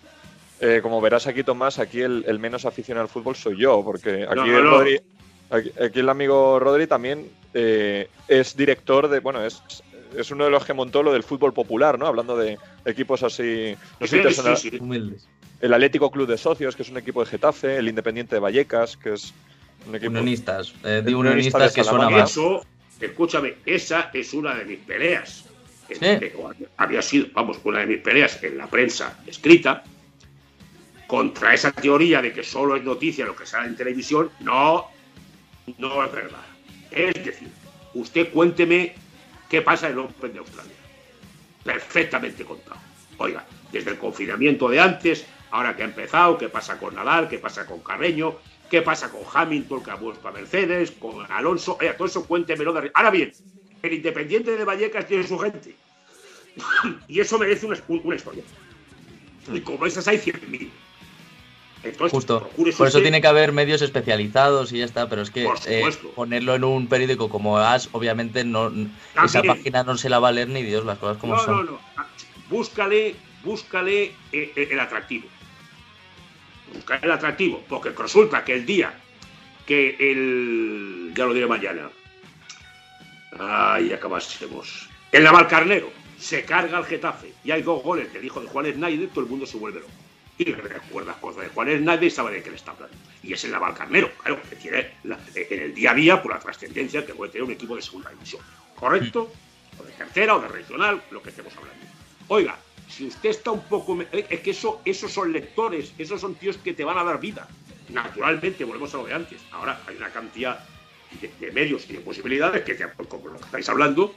Eh, 0.60 0.80
como 0.82 1.00
verás 1.00 1.26
aquí, 1.26 1.42
Tomás, 1.42 1.78
aquí 1.78 2.00
el, 2.02 2.24
el 2.28 2.38
menos 2.38 2.64
aficionado 2.66 3.04
al 3.04 3.08
fútbol 3.08 3.34
soy 3.34 3.56
yo, 3.58 3.82
porque 3.84 4.24
aquí, 4.24 4.34
No, 4.36 4.44
el, 4.44 4.64
no. 4.64 4.80
Rodri- 4.82 5.02
aquí, 5.50 5.72
aquí 5.82 6.00
el 6.00 6.08
amigo 6.08 6.58
Rodri 6.58 6.86
también 6.86 7.30
eh, 7.54 8.08
es 8.28 8.56
director 8.56 9.08
de, 9.08 9.20
bueno, 9.20 9.42
es, 9.44 9.62
es 10.16 10.30
uno 10.30 10.44
de 10.44 10.50
los 10.50 10.64
que 10.64 10.74
montó 10.74 11.02
lo 11.02 11.12
del 11.12 11.22
fútbol 11.22 11.54
popular, 11.54 11.98
¿no? 11.98 12.06
Hablando 12.06 12.36
de 12.36 12.58
equipos 12.84 13.22
así, 13.22 13.74
no 13.98 14.06
sé 14.06 14.18
si 14.18 14.22
te 14.22 14.32
Sí, 14.34 14.56
sí, 14.56 14.70
sí. 14.70 14.78
Humildes. 14.78 15.26
el 15.62 15.72
Atlético 15.72 16.10
Club 16.10 16.28
de 16.28 16.36
Socios, 16.36 16.76
que 16.76 16.82
es 16.82 16.90
un 16.90 16.98
equipo 16.98 17.24
de 17.24 17.30
Getafe, 17.30 17.76
el 17.78 17.88
Independiente 17.88 18.36
de 18.36 18.40
Vallecas, 18.40 18.96
que 18.98 19.14
es 19.14 19.32
un 19.88 19.94
equipo... 19.94 20.10
Unionistas. 20.10 20.74
Eh, 20.84 20.98
unionista 21.06 21.16
unionistas 21.18 21.74
de 21.74 21.80
que 21.80 21.88
suena 21.88 22.10
más. 22.10 22.30
Eso, 22.30 22.62
escúchame, 23.00 23.54
esa 23.64 24.10
es 24.12 24.34
una 24.34 24.54
de 24.56 24.64
mis 24.66 24.78
peleas. 24.80 25.46
Sí. 25.94 26.32
Había 26.76 27.02
sido, 27.02 27.28
vamos, 27.32 27.58
una 27.64 27.80
de 27.80 27.86
mis 27.86 27.98
peleas 27.98 28.42
en 28.42 28.58
la 28.58 28.66
prensa 28.66 29.18
escrita 29.26 29.82
contra 31.06 31.54
esa 31.54 31.72
teoría 31.72 32.22
de 32.22 32.32
que 32.32 32.44
solo 32.44 32.76
es 32.76 32.84
noticia 32.84 33.24
lo 33.24 33.34
que 33.34 33.46
sale 33.46 33.68
en 33.68 33.76
televisión. 33.76 34.30
No, 34.40 34.86
no 35.78 36.04
es 36.04 36.12
verdad. 36.12 36.44
Es 36.90 37.14
decir, 37.24 37.48
usted 37.94 38.32
cuénteme 38.32 38.94
qué 39.48 39.62
pasa 39.62 39.88
en 39.88 39.94
el 39.94 39.98
Open 40.00 40.32
de 40.32 40.38
Australia. 40.38 40.72
Perfectamente 41.64 42.44
contado. 42.44 42.80
Oiga, 43.18 43.44
desde 43.72 43.90
el 43.90 43.98
confinamiento 43.98 44.68
de 44.68 44.80
antes, 44.80 45.26
ahora 45.50 45.76
que 45.76 45.82
ha 45.82 45.86
empezado, 45.86 46.38
qué 46.38 46.48
pasa 46.48 46.78
con 46.78 46.94
Nadal, 46.94 47.28
qué 47.28 47.38
pasa 47.38 47.66
con 47.66 47.80
Carreño, 47.80 48.36
qué 48.70 48.82
pasa 48.82 49.10
con 49.10 49.22
Hamilton 49.32 49.82
que 49.82 49.90
ha 49.90 49.96
vuelto 49.96 50.26
a 50.28 50.32
Mercedes, 50.32 50.92
con 50.92 51.30
Alonso. 51.30 51.76
Oiga, 51.80 51.96
todo 51.96 52.06
eso 52.06 52.24
cuéntemelo. 52.24 52.72
De... 52.72 52.90
Ahora 52.94 53.10
bien, 53.10 53.32
el 53.82 53.92
Independiente 53.94 54.56
de 54.56 54.64
Vallecas 54.64 55.06
tiene 55.06 55.26
su 55.26 55.38
gente. 55.38 55.74
y 57.08 57.20
eso 57.20 57.38
merece 57.38 57.66
una, 57.66 57.78
una 57.88 58.16
historia. 58.16 58.42
Y 59.52 59.60
como 59.60 59.86
esas 59.86 60.06
hay 60.08 60.18
100.000. 60.18 60.68
Entonces, 61.82 62.12
Justo. 62.12 62.50
Por 62.56 62.68
eso 62.68 62.84
usted- 62.84 63.00
tiene 63.02 63.22
que 63.22 63.26
haber 63.26 63.52
medios 63.52 63.80
especializados 63.80 64.70
y 64.72 64.78
ya 64.78 64.84
está, 64.84 65.08
pero 65.08 65.22
es 65.22 65.30
que 65.30 65.48
eh, 65.66 65.88
ponerlo 66.14 66.54
en 66.54 66.64
un 66.64 66.88
periódico 66.88 67.30
como 67.30 67.56
AS, 67.56 67.88
obviamente 67.92 68.44
no 68.44 68.68
esa 69.24 69.40
También. 69.40 69.46
página 69.56 69.82
no 69.84 69.96
se 69.96 70.10
la 70.10 70.18
va 70.18 70.28
a 70.28 70.32
leer 70.32 70.48
ni 70.48 70.62
Dios 70.62 70.84
las 70.84 70.98
cosas 70.98 71.16
como 71.16 71.36
no, 71.36 71.42
son. 71.44 71.56
no, 71.56 71.72
no. 71.72 71.80
Ah, 71.96 72.06
Búscale, 72.50 73.14
búscale 73.44 74.04
eh, 74.32 74.52
eh, 74.56 74.68
el 74.70 74.78
atractivo. 74.80 75.26
Búscale 76.74 77.00
el 77.06 77.12
atractivo, 77.12 77.64
porque 77.66 77.90
resulta 77.90 78.44
que 78.44 78.52
el 78.54 78.66
día 78.66 78.92
que 79.66 79.96
el. 79.98 81.12
Ya 81.16 81.24
lo 81.24 81.32
diré 81.32 81.46
mañana. 81.46 81.88
Ay, 83.38 83.92
acabásemos. 83.92 84.88
El 85.12 85.24
Navalcarnero 85.24 85.90
se 86.18 86.44
carga 86.44 86.78
al 86.78 86.84
Getafe 86.84 87.32
y 87.44 87.50
hay 87.50 87.62
dos 87.62 87.82
goles 87.82 88.12
del 88.12 88.24
hijo 88.24 88.40
de 88.40 88.48
Juan 88.48 88.66
Snyder, 88.72 89.08
todo 89.10 89.24
el 89.24 89.30
mundo 89.30 89.46
se 89.46 89.56
vuelve 89.56 89.80
loco. 89.80 89.92
Y 90.38 90.44
recuerdas 90.44 91.16
cosas 91.16 91.42
de 91.42 91.48
Juan 91.50 91.68
Snyder 91.68 92.02
y 92.04 92.10
sabe 92.10 92.32
de 92.32 92.42
qué 92.42 92.50
le 92.50 92.56
está 92.56 92.70
hablando. 92.72 92.96
Y 93.22 93.32
es 93.32 93.44
el 93.44 93.50
Navalcarnero, 93.52 94.10
claro, 94.22 94.40
que 94.48 94.56
tiene 94.56 94.90
la- 95.04 95.18
en 95.34 95.60
el 95.62 95.74
día 95.74 95.90
a 95.90 95.94
día 95.94 96.22
por 96.22 96.32
la 96.32 96.38
trascendencia 96.38 97.04
que 97.04 97.14
puede 97.14 97.32
tener 97.32 97.44
un 97.44 97.52
equipo 97.52 97.76
de 97.76 97.82
segunda 97.82 98.10
división. 98.10 98.42
¿Correcto? 98.74 99.30
O 99.78 99.82
de 99.84 99.92
tercera 99.92 100.36
o 100.36 100.40
de 100.40 100.48
regional, 100.48 101.02
lo 101.10 101.22
que 101.22 101.28
estemos 101.30 101.54
hablando. 101.56 101.84
Oiga, 102.28 102.56
si 102.88 103.06
usted 103.06 103.30
está 103.30 103.50
un 103.50 103.62
poco... 103.64 104.00
eh, 104.00 104.26
Es 104.30 104.40
que 104.40 104.50
eso, 104.52 104.80
esos 104.84 105.12
son 105.12 105.32
lectores, 105.32 105.92
esos 105.98 106.20
son 106.20 106.34
tíos 106.36 106.56
que 106.56 106.72
te 106.72 106.84
van 106.84 106.96
a 106.98 107.04
dar 107.04 107.20
vida. 107.20 107.46
Naturalmente, 107.90 108.64
volvemos 108.64 108.94
a 108.94 108.98
lo 108.98 109.04
de 109.06 109.14
antes. 109.14 109.40
Ahora 109.52 109.80
hay 109.86 109.96
una 109.96 110.10
cantidad 110.10 110.64
de, 111.10 111.52
medios 111.52 111.88
y 111.88 111.94
de 111.94 112.00
posibilidades 112.00 112.62
que, 112.62 112.74
te- 112.74 112.88
como 113.08 113.28
lo 113.28 113.38
que 113.38 113.44
estáis 113.44 113.68
hablando. 113.68 114.14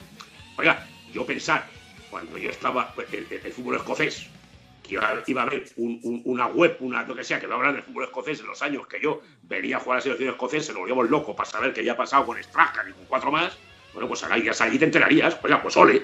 Oiga, 0.58 0.88
yo 1.12 1.26
pensar, 1.26 1.68
cuando 2.10 2.38
yo 2.38 2.50
estaba 2.50 2.94
pues, 2.94 3.08
el, 3.14 3.26
fútbol 3.52 3.76
escocés, 3.78 4.28
que 4.84 4.96
iba, 4.96 5.08
a 5.08 5.44
haber 5.44 5.66
un- 5.78 6.00
un- 6.04 6.22
una 6.26 6.48
web, 6.48 6.78
una 6.82 7.04
lo 7.04 7.16
que 7.16 7.24
sea, 7.24 7.40
que 7.40 7.48
va 7.48 7.56
a 7.56 7.58
hablar 7.58 7.74
del 7.74 7.84
fútbol 7.84 8.04
escocés 8.04 8.40
en 8.42 8.48
los 8.48 8.62
años 8.62 8.86
que 8.88 9.00
yo 9.02 9.22
venía 9.44 9.78
a 9.78 9.80
jugar 9.80 9.96
a 9.96 10.00
la 10.00 10.04
selección 10.04 10.30
escocesa, 10.30 10.72
nos 10.74 10.82
volvíamos 10.82 11.10
locos 11.10 11.36
para 11.36 11.50
saber 11.50 11.74
qué 11.74 11.84
ya 11.84 11.94
ha 11.94 11.98
pasado 11.98 12.26
con 12.26 12.42
Strachan 12.42 12.90
y 12.90 12.94
con 12.94 13.06
cuatro 13.06 13.32
más. 13.32 13.58
Bueno, 13.94 14.08
pues 14.08 14.22
ya 14.22 14.28
allí 14.66 14.80
te 14.80 14.86
enterarías. 14.86 15.38
Oiga, 15.44 15.62
pues 15.62 15.78
ole, 15.78 16.04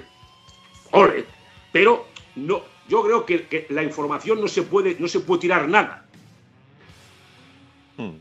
ole. 0.92 1.26
Pero 1.72 2.08
no, 2.36 2.64
yo 2.88 3.04
creo 3.04 3.26
que, 3.26 3.48
que 3.48 3.68
la 3.70 3.84
información 3.84 4.40
no 4.40 4.48
se 4.48 4.64
puede, 4.64 4.96
no 5.00 5.08
se 5.08 5.20
puede 5.22 5.42
tirar 5.42 5.68
nada. 5.68 6.06
Hmm. 8.00 8.16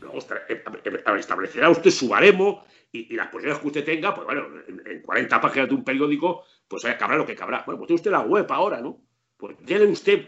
Eh, 0.49 0.61
eh, 0.83 1.01
establecerá 1.17 1.69
usted 1.69 1.89
su 1.89 2.09
baremo 2.09 2.65
y, 2.91 3.15
las 3.15 3.27
posibilidades 3.27 3.61
que 3.61 3.67
usted 3.67 3.85
tenga, 3.85 4.13
pues 4.13 4.25
bueno, 4.25 4.47
en, 4.67 4.83
en 4.85 5.01
40 5.01 5.39
páginas 5.39 5.69
de 5.69 5.75
un 5.75 5.85
periódico, 5.85 6.43
pues 6.67 6.83
eh, 6.83 6.97
cabrá 6.99 7.15
lo 7.15 7.25
que 7.25 7.33
cabrá. 7.33 7.63
Bueno, 7.65 7.77
pues 7.77 7.87
tiene 7.87 7.99
usted 7.99 8.11
la 8.11 8.19
web 8.19 8.45
ahora, 8.51 8.81
¿no? 8.81 9.01
Pues 9.37 9.55
déle 9.61 9.85
usted, 9.85 10.25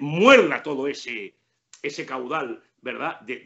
muerda 0.00 0.62
todo 0.62 0.86
ese, 0.86 1.34
ese 1.82 2.06
caudal, 2.06 2.62
¿verdad? 2.80 3.20
De, 3.22 3.42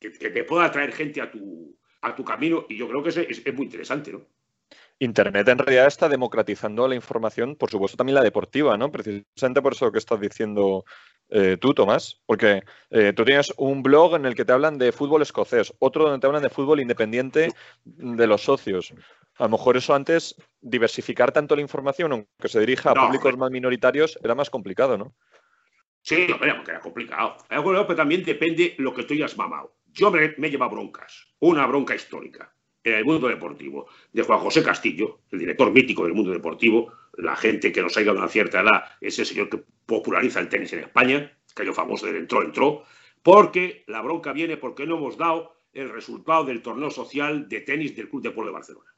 que, 0.00 0.10
te 0.10 0.44
pueda 0.44 0.64
atraer 0.64 0.92
gente 0.92 1.20
a 1.20 1.30
tu, 1.30 1.76
a 2.00 2.16
tu 2.16 2.24
camino 2.24 2.64
y 2.66 2.78
yo 2.78 2.88
creo 2.88 3.02
que 3.02 3.10
ese 3.10 3.26
es, 3.28 3.42
es 3.44 3.54
muy 3.54 3.66
interesante, 3.66 4.12
¿no? 4.12 4.24
Internet 5.02 5.48
en 5.48 5.58
realidad 5.58 5.86
está 5.86 6.10
democratizando 6.10 6.86
la 6.86 6.94
información, 6.94 7.56
por 7.56 7.70
supuesto 7.70 7.96
también 7.96 8.16
la 8.16 8.22
deportiva, 8.22 8.76
¿no? 8.76 8.92
Precisamente 8.92 9.62
por 9.62 9.72
eso 9.72 9.90
que 9.90 9.98
estás 9.98 10.20
diciendo 10.20 10.84
eh, 11.30 11.56
tú, 11.58 11.72
Tomás, 11.72 12.20
porque 12.26 12.62
eh, 12.90 13.14
tú 13.16 13.24
tienes 13.24 13.50
un 13.56 13.82
blog 13.82 14.16
en 14.16 14.26
el 14.26 14.34
que 14.34 14.44
te 14.44 14.52
hablan 14.52 14.76
de 14.76 14.92
fútbol 14.92 15.22
escocés, 15.22 15.72
otro 15.78 16.04
donde 16.04 16.20
te 16.20 16.26
hablan 16.26 16.42
de 16.42 16.50
fútbol 16.50 16.80
independiente 16.80 17.50
de 17.82 18.26
los 18.26 18.42
socios. 18.42 18.92
A 19.38 19.44
lo 19.44 19.48
mejor 19.48 19.78
eso 19.78 19.94
antes, 19.94 20.36
diversificar 20.60 21.32
tanto 21.32 21.56
la 21.56 21.62
información, 21.62 22.12
aunque 22.12 22.48
se 22.48 22.60
dirija 22.60 22.90
a 22.90 22.94
No, 22.94 23.06
públicos 23.06 23.38
más 23.38 23.50
minoritarios, 23.50 24.18
era 24.22 24.34
más 24.34 24.50
complicado, 24.50 24.98
¿no? 24.98 25.14
Sí, 26.02 26.30
hombre, 26.30 26.54
porque 26.56 26.72
era 26.72 26.80
complicado. 26.80 27.36
Era 27.48 27.62
complicado, 27.62 27.86
pero 27.86 27.96
también 27.96 28.22
depende 28.22 28.74
lo 28.76 28.92
que 28.92 29.04
tú 29.04 29.14
hayas 29.14 29.34
mamado. 29.38 29.78
Yo 29.86 30.10
me, 30.10 30.34
me 30.36 30.50
lleva 30.50 30.68
broncas, 30.68 31.26
una 31.38 31.66
bronca 31.66 31.94
histórica 31.94 32.54
en 32.82 32.94
el 32.94 33.04
mundo 33.04 33.28
deportivo 33.28 33.86
de 34.12 34.22
Juan 34.22 34.40
José 34.40 34.62
Castillo, 34.62 35.20
el 35.30 35.38
director 35.38 35.70
mítico 35.70 36.04
del 36.04 36.14
mundo 36.14 36.30
deportivo, 36.30 36.92
la 37.18 37.36
gente 37.36 37.72
que 37.72 37.82
nos 37.82 37.96
ha 37.96 38.00
llegado 38.00 38.18
a 38.18 38.22
una 38.22 38.30
cierta 38.30 38.60
edad, 38.60 38.84
ese 39.00 39.24
señor 39.24 39.48
que 39.50 39.62
populariza 39.86 40.40
el 40.40 40.48
tenis 40.48 40.72
en 40.72 40.80
España, 40.80 41.36
que 41.54 41.66
yo 41.66 41.74
famoso 41.74 42.06
del 42.06 42.16
entró, 42.16 42.42
entró, 42.42 42.84
porque 43.22 43.84
la 43.86 44.00
bronca 44.00 44.32
viene 44.32 44.56
porque 44.56 44.86
no 44.86 44.96
hemos 44.96 45.16
dado 45.16 45.60
el 45.72 45.90
resultado 45.90 46.44
del 46.44 46.62
torneo 46.62 46.90
social 46.90 47.48
de 47.48 47.60
tenis 47.60 47.94
del 47.94 48.08
Club 48.08 48.22
de 48.22 48.30
Polo 48.30 48.48
de 48.48 48.54
Barcelona, 48.54 48.94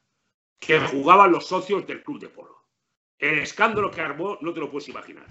que 0.59 0.79
jugaban 0.79 1.31
los 1.31 1.45
socios 1.45 1.85
del 1.85 2.03
Club 2.03 2.19
de 2.19 2.29
Polo. 2.29 2.63
El 3.19 3.39
escándalo 3.39 3.91
que 3.91 4.01
armó 4.01 4.37
no 4.41 4.53
te 4.53 4.59
lo 4.59 4.71
puedes 4.71 4.89
imaginar. 4.89 5.27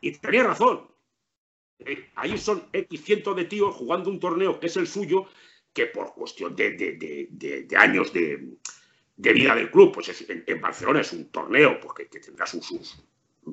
Y 0.00 0.12
tenía 0.12 0.44
razón. 0.44 0.86
Eh, 1.78 2.10
ahí 2.16 2.38
son 2.38 2.64
X 2.72 3.04
cientos 3.04 3.36
de 3.36 3.44
tíos 3.44 3.74
jugando 3.74 4.10
un 4.10 4.18
torneo 4.18 4.58
que 4.58 4.66
es 4.66 4.76
el 4.76 4.86
suyo, 4.86 5.26
que 5.76 5.86
por 5.88 6.14
cuestión 6.14 6.56
de, 6.56 7.68
años 7.76 8.10
de, 8.14 8.48
vida 9.14 9.54
del 9.54 9.70
club, 9.70 9.92
pues 9.92 10.08
es- 10.08 10.24
en, 10.26 10.60
Barcelona 10.60 11.02
es 11.02 11.12
un 11.12 11.30
torneo 11.30 11.78
pues, 11.78 12.08
que, 12.08 12.18
tendrá 12.18 12.46
sus, 12.46 12.64
sus 12.66 13.04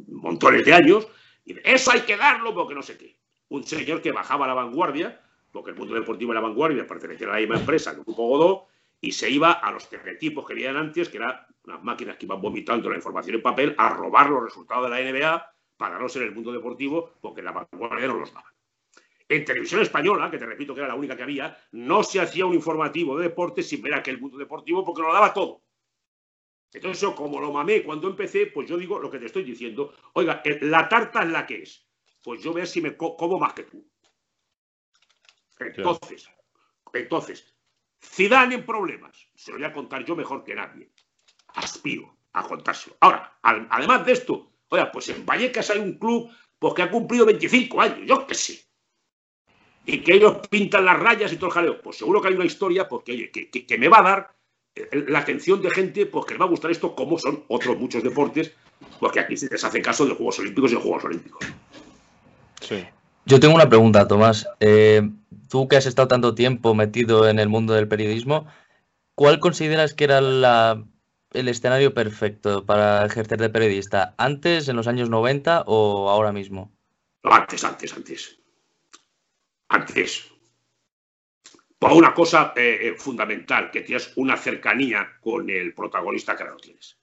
montones 0.08 0.64
de 0.64 0.74
años, 0.74 1.06
y 1.44 1.56
eso 1.66 1.92
hay 1.92 2.00
que 2.02 2.16
darlo 2.16 2.56
porque 2.56 2.74
no 2.74 2.82
sé 2.82 2.98
qué. 2.98 3.20
Un 3.50 3.66
señor 3.66 4.02
que 4.02 4.14
bajaba 4.14 4.46
a 4.46 4.48
la 4.48 4.54
vanguardia, 4.54 5.22
porque 5.52 5.72
el 5.72 5.76
mundo 5.76 5.96
deportivo 5.96 6.32
de 6.32 6.36
la 6.36 6.48
vanguardia 6.48 6.88
pertenecía 6.88 7.28
a 7.28 7.34
la 7.34 7.40
misma 7.40 7.58
empresa, 7.58 7.92
el 7.92 7.98
Grupo 7.98 8.26
Godó, 8.26 8.68
y 9.02 9.12
se 9.12 9.30
iba 9.30 9.52
a 9.52 9.70
los 9.74 9.90
teletipos 9.90 10.48
que 10.48 10.54
veían 10.54 10.78
antes, 10.78 11.10
que 11.10 11.18
era 11.18 11.46
unas 11.66 11.84
máquinas 11.84 12.16
que 12.16 12.26
iban 12.26 12.42
vomitando 12.42 12.90
la 12.90 12.96
información 12.96 13.36
en 13.36 13.42
papel, 13.42 13.76
a 13.78 13.90
robar 13.90 14.30
los 14.30 14.46
resultados 14.46 14.90
de 14.90 14.90
la 14.92 15.12
NBA 15.12 15.54
para 15.76 15.96
darlos 15.96 16.16
en 16.16 16.24
el 16.24 16.32
mundo 16.32 16.54
deportivo, 16.54 17.16
porque 17.20 17.42
la 17.42 17.52
vanguardia 17.52 18.08
no 18.08 18.16
los 18.16 18.34
daban. 18.34 18.54
En 19.34 19.46
televisión 19.46 19.82
española, 19.82 20.30
que 20.30 20.38
te 20.38 20.46
repito 20.46 20.74
que 20.74 20.82
era 20.82 20.90
la 20.90 20.96
única 20.96 21.16
que 21.18 21.24
había, 21.24 21.58
no 21.72 22.04
se 22.04 22.20
hacía 22.20 22.46
un 22.46 22.54
informativo 22.54 23.18
de 23.18 23.24
deportes 23.30 23.68
sin 23.68 23.82
ver 23.82 23.96
aquel 23.96 24.20
mundo 24.20 24.38
deportivo 24.38 24.84
porque 24.86 25.02
lo 25.02 25.12
daba 25.14 25.34
todo. 25.34 25.64
Entonces 26.72 27.02
yo, 27.02 27.16
como 27.16 27.40
lo 27.40 27.52
mamé 27.52 27.84
cuando 27.84 28.08
empecé, 28.08 28.48
pues 28.48 28.68
yo 28.70 28.78
digo 28.78 29.00
lo 29.00 29.10
que 29.10 29.20
te 29.20 29.26
estoy 29.28 29.44
diciendo. 29.44 29.94
Oiga, 30.14 30.42
eh, 30.46 30.60
la 30.62 30.88
tarta 30.88 31.24
es 31.24 31.30
la 31.30 31.46
que 31.48 31.64
es. 31.64 31.88
Pues 32.24 32.44
yo 32.44 32.54
veo 32.54 32.66
si 32.66 32.82
me 32.82 32.96
co- 32.96 33.16
como 33.18 33.40
más 33.40 33.54
que 33.54 33.64
tú. 33.64 33.84
Entonces, 35.60 36.30
entonces, 36.94 37.56
Zidane 38.04 38.56
en 38.56 38.66
problemas. 38.66 39.28
Se 39.36 39.52
lo 39.52 39.58
voy 39.58 39.66
a 39.66 39.74
contar 39.74 40.04
yo 40.06 40.16
mejor 40.16 40.44
que 40.44 40.56
nadie. 40.56 40.92
Aspiro 41.56 42.18
a 42.34 42.44
contárselo. 42.44 42.98
Ahora, 43.00 43.38
al- 43.42 43.68
además 43.70 44.06
de 44.06 44.14
esto, 44.14 44.52
oiga, 44.70 44.92
pues 44.92 45.10
en 45.10 45.26
Vallecas 45.26 45.70
hay 45.70 45.80
un 45.80 45.98
club 45.98 46.30
pues, 46.60 46.74
que 46.74 46.82
ha 46.84 46.92
cumplido 46.92 47.26
25 47.26 47.82
años, 47.82 48.02
yo 48.08 48.28
qué 48.28 48.36
sé. 48.36 48.73
Y 49.86 50.00
que 50.00 50.14
ellos 50.14 50.38
pintan 50.50 50.86
las 50.86 51.00
rayas 51.00 51.34
y 51.34 51.36
todo 51.36 51.48
el 51.48 51.54
jaleo. 51.54 51.82
Pues 51.82 51.98
seguro 51.98 52.22
que 52.22 52.30
hay 52.30 52.36
una 52.36 52.46
historia 52.46 52.88
porque, 52.88 53.12
oye, 53.14 53.32
que, 53.32 53.50
que- 53.50 53.66
que 53.66 53.78
me 53.78 53.90
va 53.90 54.00
a 54.00 54.04
dar 54.04 54.34
eh, 54.76 55.06
la 55.08 55.20
atención 55.20 55.62
de 55.62 55.70
gente 55.72 56.06
pues, 56.06 56.26
que 56.26 56.34
le 56.34 56.40
va 56.40 56.46
a 56.46 56.50
gustar 56.50 56.72
esto, 56.72 56.96
como 56.96 57.20
son 57.20 57.44
otros 57.50 57.78
muchos 57.78 58.02
deportes, 58.02 58.54
porque 59.00 59.20
aquí 59.20 59.36
se 59.38 59.48
les 59.50 59.64
hace 59.64 59.82
caso 59.82 60.06
de 60.06 60.16
Juegos 60.16 60.40
Olímpicos 60.40 60.72
y 60.72 60.76
de 60.76 60.82
Juegos 60.82 61.04
Olímpicos. 61.06 61.46
Sí. 62.62 62.84
Yo 63.26 63.40
tengo 63.40 63.56
una 63.56 63.70
pregunta, 63.70 64.08
Tomás. 64.08 64.48
Eh, 64.60 65.02
tú 65.50 65.68
que 65.68 65.76
has 65.78 65.86
estado 65.86 66.08
tanto 66.08 66.34
tiempo 66.36 66.74
metido 66.76 67.28
en 67.30 67.40
el 67.40 67.50
mundo 67.50 67.74
del 67.74 67.88
periodismo, 67.88 68.48
¿cuál 69.16 69.40
consideras 69.40 69.94
que 69.94 70.06
era 70.06 70.22
la- 70.22 70.84
el 71.34 71.48
escenario 71.50 71.94
perfecto 71.94 72.66
para 72.66 73.06
ejercer 73.06 73.40
de 73.40 73.50
periodista? 73.50 74.14
¿Antes, 74.18 74.68
en 74.70 74.76
los 74.76 74.88
años 74.88 75.10
90 75.10 75.64
o 75.68 76.10
ahora 76.10 76.32
mismo? 76.32 76.72
No, 77.24 77.34
antes, 77.34 77.64
antes, 77.64 77.94
antes. 79.78 79.90
Antes. 79.90 80.30
Por 81.78 81.92
una 81.92 82.14
cosa 82.14 82.54
eh, 82.56 82.80
eh, 82.82 82.94
fundamental, 82.98 83.70
que 83.70 83.82
tienes 83.82 84.14
una 84.16 84.38
cercanía 84.38 85.18
con 85.20 85.50
el 85.50 85.74
protagonista 85.74 86.36
que 86.36 86.44
ahora 86.44 86.54
no 86.56 86.60
tienes. 86.60 86.98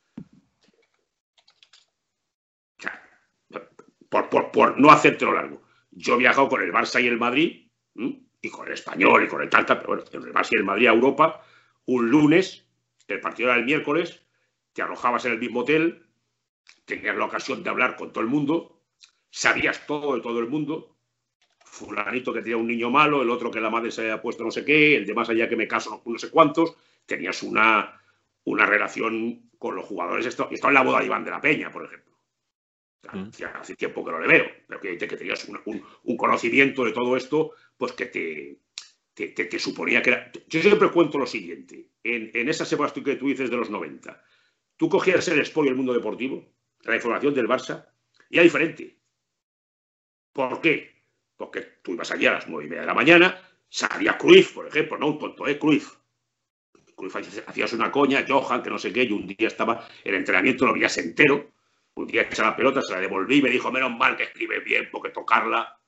Por, 4.08 4.28
por- 4.28 4.50
por 4.50 4.78
no 4.80 4.90
hacértelo 4.90 5.32
largo. 5.32 5.62
Yo 5.90 6.14
he 6.14 6.18
viajado 6.18 6.48
con 6.48 6.62
el 6.62 6.72
Barça 6.72 7.02
y 7.02 7.06
el 7.06 7.18
Madrid, 7.18 7.68
y 8.42 8.50
con 8.50 8.66
el 8.66 8.72
Español 8.72 9.24
y 9.24 9.28
con 9.28 9.42
el 9.42 9.50
Tanta, 9.50 9.76
pero 9.76 9.88
bueno, 9.94 10.04
con 10.10 10.24
el 10.26 10.32
Barça 10.34 10.48
y 10.52 10.56
el 10.56 10.64
Madrid 10.64 10.88
a 10.88 10.92
Europa, 10.92 11.44
un 11.86 12.10
lunes, 12.10 12.66
el 13.08 13.20
partido 13.20 13.50
era 13.50 13.58
el 13.58 13.64
miércoles, 13.64 14.22
te 14.72 14.82
alojabas 14.82 15.24
en 15.26 15.32
el 15.32 15.38
mismo 15.38 15.60
hotel, 15.60 16.06
tenías 16.84 17.16
la 17.16 17.26
ocasión 17.26 17.62
de 17.62 17.70
hablar 17.70 17.96
con 17.96 18.12
todo 18.12 18.22
el 18.22 18.30
mundo, 18.30 18.82
sabías 19.30 19.86
todo 19.86 20.14
de 20.16 20.22
todo 20.22 20.38
el 20.40 20.48
mundo, 20.48 20.96
fulanito 21.70 22.32
que 22.32 22.40
tenía 22.42 22.56
un 22.56 22.66
niño 22.66 22.90
malo, 22.90 23.22
el 23.22 23.30
otro 23.30 23.50
que 23.50 23.60
la 23.60 23.70
madre 23.70 23.90
se 23.90 24.02
había 24.02 24.20
puesto 24.20 24.44
no 24.44 24.50
sé 24.50 24.64
qué, 24.64 24.96
el 24.96 25.06
de 25.06 25.14
más 25.14 25.28
allá 25.30 25.48
que 25.48 25.56
me 25.56 25.68
caso 25.68 26.02
no, 26.04 26.18
sé 26.18 26.30
cuántos, 26.30 26.74
tenías 27.06 27.42
una, 27.42 28.00
una 28.44 28.66
relación 28.66 29.50
con 29.58 29.76
los 29.76 29.84
jugadores. 29.86 30.26
Esto, 30.26 30.48
esto 30.50 30.68
en 30.68 30.74
la 30.74 30.82
boda 30.82 31.00
de 31.00 31.06
Iván 31.06 31.24
de 31.24 31.30
la 31.30 31.40
Peña, 31.40 31.70
por 31.70 31.84
ejemplo. 31.84 32.10
O 33.02 33.10
sea, 33.10 33.22
hacía- 33.22 33.48
hace 33.60 33.76
tiempo 33.76 34.04
que 34.04 34.10
no 34.12 34.20
le 34.20 34.26
veo, 34.28 34.46
pero 34.66 34.80
que, 34.80 34.98
que 34.98 35.16
tenías 35.16 35.44
un, 35.48 35.60
un- 35.64 35.82
un 36.04 36.16
conocimiento 36.16 36.84
de 36.84 36.92
todo 36.92 37.16
esto, 37.16 37.52
pues 37.76 37.92
que 37.92 38.06
te, 38.06 38.58
te, 39.14 39.28
te- 39.28 39.44
te 39.46 39.58
suponía 39.58 40.02
que 40.02 40.10
era... 40.10 40.30
Yo 40.48 40.60
siempre 40.60 40.90
cuento 40.90 41.18
lo 41.18 41.26
siguiente, 41.26 41.88
en, 42.02 42.30
en 42.34 42.48
esas 42.48 42.70
épocas 42.72 42.92
que 42.92 43.16
tú 43.16 43.28
dices 43.28 43.50
de 43.50 43.56
los 43.56 43.70
90, 43.70 44.22
tú 44.76 44.88
cogías 44.88 45.26
el 45.28 45.40
Sport 45.40 45.66
y 45.66 45.70
el 45.70 45.76
mundo 45.76 45.94
deportivo, 45.94 46.52
la 46.82 46.96
información 46.96 47.32
del 47.34 47.48
Barça, 47.48 47.86
y 48.28 48.36
era 48.36 48.44
diferente. 48.44 48.96
¿Por 50.32 50.60
qué? 50.60 50.89
Porque 51.40 51.62
tú 51.80 51.92
ibas 51.94 52.10
allí 52.10 52.26
a 52.26 52.32
las 52.32 52.46
nueve 52.48 52.66
y 52.66 52.68
media 52.68 52.82
de 52.82 52.86
la 52.88 52.92
mañana, 52.92 53.40
salía 53.70 54.18
Cruyff, 54.18 54.52
por 54.52 54.66
ejemplo, 54.66 54.98
no 54.98 55.06
un 55.06 55.18
tonto, 55.18 55.48
¿eh? 55.48 55.58
Cruyff. 55.58 55.94
Cruyff 56.94 57.16
hacías- 57.16 57.72
una 57.72 57.90
coña, 57.90 58.26
Johan, 58.28 58.62
que 58.62 58.68
no 58.68 58.78
sé 58.78 58.92
qué, 58.92 59.04
y 59.04 59.12
un 59.12 59.26
día 59.26 59.48
estaba, 59.48 59.88
el 60.04 60.16
entrenamiento 60.16 60.66
lo 60.66 60.74
veías 60.74 60.98
entero, 60.98 61.50
un 61.94 62.06
día 62.06 62.22
echa 62.30 62.42
la 62.42 62.54
pelota, 62.54 62.82
se 62.82 62.92
la 62.92 63.00
devolví 63.00 63.38
y 63.38 63.42
me 63.42 63.48
dijo, 63.48 63.72
menos 63.72 63.90
mal 63.90 64.18
que 64.18 64.24
escribe 64.24 64.60
bien, 64.60 64.90
porque 64.92 65.08
tocarla, 65.08 65.80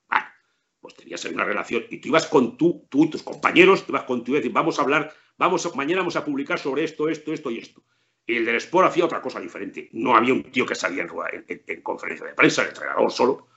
pues 0.80 0.94
tenías 0.96 1.22
ahí 1.26 1.34
una 1.34 1.44
relación, 1.44 1.84
y 1.90 1.98
tú 1.98 2.08
ibas 2.08 2.26
con 2.26 2.56
tú, 2.56 2.86
tú 2.88 3.04
y 3.04 3.10
tus 3.10 3.22
compañeros, 3.22 3.84
ibas 3.86 4.04
con 4.04 4.24
tú 4.24 4.32
y 4.32 4.36
decir, 4.36 4.52
vamos 4.52 4.78
a 4.78 4.82
hablar, 4.82 5.12
vamos 5.36 5.66
a- 5.66 5.74
mañana 5.76 6.00
vamos 6.00 6.16
a 6.16 6.24
publicar 6.24 6.58
sobre 6.58 6.82
esto, 6.84 7.10
esto, 7.10 7.30
esto 7.34 7.50
y 7.50 7.58
esto. 7.58 7.84
Y 8.26 8.36
el 8.38 8.46
del 8.46 8.56
Sport 8.56 8.88
hacía 8.88 9.04
otra 9.04 9.20
cosa 9.20 9.38
diferente. 9.38 9.90
No 9.92 10.16
había 10.16 10.32
un 10.32 10.44
tío 10.44 10.64
que 10.64 10.74
salía 10.74 11.02
en, 11.02 11.10
en- 11.10 11.44
en- 11.46 11.62
en 11.66 11.82
conferencia 11.82 12.26
de 12.26 12.32
prensa, 12.34 12.62
el 12.62 12.68
entrenador 12.68 13.12
solo. 13.12 13.48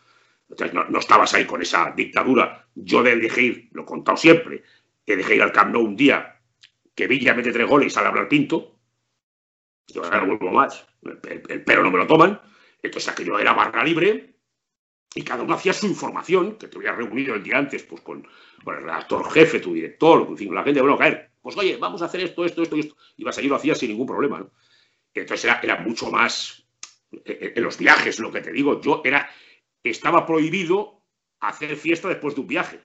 Entonces 0.49 0.73
no, 0.73 0.99
estabas 0.99 1.33
ahí 1.33 1.45
con 1.45 1.61
esa 1.61 1.91
dictadura. 1.95 2.67
Yo 2.75 3.03
de 3.03 3.15
dejé 3.17 3.41
ir, 3.41 3.69
lo 3.73 3.83
he 3.83 3.85
contado 3.85 4.17
siempre, 4.17 4.63
que 5.05 5.17
dejé 5.17 5.35
ir 5.35 5.41
al 5.43 5.51
Camp 5.51 5.73
Nou 5.73 5.83
un 5.85 5.95
día 5.95 6.39
que 6.95 7.07
Villa 7.07 7.33
mete 7.35 7.51
tres 7.51 7.67
goles 7.67 7.87
y 7.87 7.91
sale 7.91 8.07
a 8.07 8.09
hablar 8.09 8.27
Pinto. 8.29 8.79
Yo 9.87 10.03
ahora 10.03 10.21
no 10.21 10.27
vuelvo 10.37 10.51
más. 10.51 10.85
El, 11.03 11.41
el- 11.49 11.63
pelo 11.63 11.83
no 11.83 11.91
me 11.91 11.97
lo 11.99 12.07
toman. 12.07 12.39
Entonces 12.81 13.11
aquello 13.11 13.39
era 13.39 13.53
barra 13.53 13.83
libre 13.83 14.35
y 15.15 15.23
cada 15.23 15.43
uno 15.43 15.55
hacía 15.55 15.73
su 15.73 15.87
información, 15.87 16.57
que 16.57 16.67
te 16.67 16.77
había 16.77 16.93
reunido 16.93 17.35
el 17.35 17.43
día 17.43 17.57
antes 17.57 17.83
pues 17.83 18.01
con, 18.01 18.19
el 18.67 18.77
redactor 18.83 19.31
jefe, 19.31 19.59
tu 19.61 19.73
director, 19.73 20.27
en 20.29 20.37
fin, 20.37 20.55
la 20.55 20.63
gente, 20.63 20.81
bueno, 20.81 20.97
caer, 20.97 21.31
pues 21.41 21.57
oye, 21.57 21.77
vamos 21.77 22.01
a 22.01 22.05
hacer 22.05 22.21
esto, 22.21 22.45
esto, 22.45 22.63
esto 22.63 22.77
y 22.77 22.81
esto. 22.81 22.97
Ibas 23.17 23.37
allí 23.37 23.47
y 23.47 23.49
lo 23.49 23.55
hacías 23.57 23.77
sin 23.79 23.89
ningún 23.91 24.07
problema, 24.07 24.39
¿no? 24.39 24.51
Entonces 25.13 25.45
era, 25.45 25.59
era 25.63 25.77
mucho 25.81 26.11
más 26.11 26.67
eh, 27.25 27.53
en 27.55 27.63
los 27.63 27.77
viajes, 27.77 28.19
lo 28.19 28.31
que 28.31 28.41
te 28.41 28.51
digo, 28.51 28.81
yo 28.81 29.01
era, 29.05 29.29
estaba 29.89 30.25
prohibido 30.25 31.01
hacer 31.39 31.75
fiesta 31.75 32.07
después 32.07 32.35
de 32.35 32.41
un 32.41 32.47
viaje. 32.47 32.81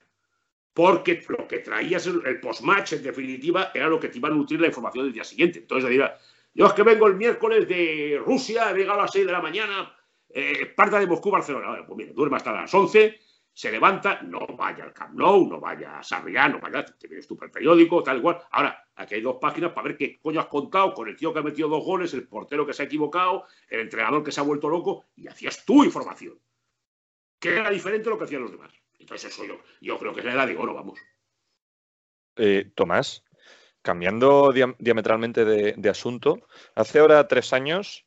Porque 0.73 1.23
lo 1.27 1.47
que 1.47 1.59
traías, 1.59 2.07
el, 2.07 2.39
post-match, 2.39 2.93
en 2.93 3.03
definitiva, 3.03 3.71
era 3.73 3.87
lo 3.87 3.99
que 3.99 4.07
te 4.07 4.19
iba 4.19 4.29
a 4.29 4.31
nutrir 4.31 4.61
la 4.61 4.67
información 4.67 5.05
del 5.05 5.13
día 5.13 5.23
siguiente. 5.23 5.59
Entonces, 5.59 5.89
dirá, 5.89 6.17
yo 6.53 6.65
es 6.65 6.73
que 6.73 6.83
vengo 6.83 7.07
el 7.07 7.15
miércoles 7.15 7.67
de 7.67 8.21
Rusia, 8.25 8.71
he 8.71 8.75
llegado 8.75 8.99
a 8.99 9.03
las 9.03 9.11
6 9.11 9.25
de 9.25 9.31
la 9.31 9.41
mañana, 9.41 9.93
eh, 10.29 10.67
parta 10.75 10.99
de 10.99 11.07
Moscú, 11.07 11.29
Barcelona. 11.29 11.67
Bueno, 11.67 11.85
pues 11.85 11.97
mira, 11.97 12.13
duerme 12.13 12.37
hasta 12.37 12.53
las 12.53 12.73
11, 12.73 13.19
se 13.53 13.71
levanta, 13.71 14.21
no 14.21 14.47
vaya 14.57 14.85
al 14.85 14.93
Camp 14.93 15.13
Nou, 15.13 15.47
no 15.47 15.59
vaya 15.59 15.99
a 15.99 16.03
Sarriá, 16.03 16.47
no 16.47 16.59
vaya, 16.59 16.85
te 16.85 17.07
vienes 17.07 17.27
tú 17.27 17.35
por 17.35 17.45
el 17.47 17.51
periódico, 17.51 18.01
tal 18.01 18.17
igual. 18.17 18.39
Ahora, 18.51 18.81
aquí 18.95 19.15
hay 19.15 19.21
dos 19.21 19.37
páginas 19.41 19.73
para 19.73 19.89
ver 19.89 19.97
qué 19.97 20.19
coño 20.21 20.39
has 20.39 20.47
contado 20.47 20.93
con 20.93 21.09
el 21.09 21.17
tío 21.17 21.33
que 21.33 21.39
ha 21.39 21.43
metido 21.43 21.67
dos 21.67 21.83
goles, 21.83 22.13
el 22.13 22.27
portero 22.27 22.65
que 22.65 22.73
se 22.73 22.83
ha 22.83 22.85
equivocado, 22.85 23.45
el 23.67 23.81
entrenador 23.81 24.23
que 24.23 24.31
se 24.31 24.39
ha 24.39 24.43
vuelto 24.43 24.69
loco, 24.69 25.05
y 25.15 25.27
hacías 25.27 25.65
tu 25.65 25.83
información. 25.83 26.39
Que 27.41 27.57
era 27.57 27.69
diferente 27.71 28.07
a 28.07 28.11
lo 28.11 28.17
que 28.17 28.23
hacían 28.25 28.43
los 28.43 28.51
demás. 28.51 28.71
Entonces, 28.99 29.33
eso 29.33 29.43
yo, 29.43 29.59
yo 29.81 29.97
creo 29.97 30.13
que 30.13 30.19
es 30.19 30.25
la 30.25 30.33
edad 30.33 30.47
de 30.47 30.55
oro, 30.55 30.73
vamos. 30.75 30.99
Eh, 32.37 32.71
Tomás, 32.75 33.25
cambiando 33.81 34.51
dia- 34.53 34.75
diametralmente 34.79 35.43
de, 35.43 35.73
de 35.75 35.89
asunto, 35.89 36.47
hace 36.75 36.99
ahora 36.99 37.27
tres 37.27 37.51
años 37.51 38.05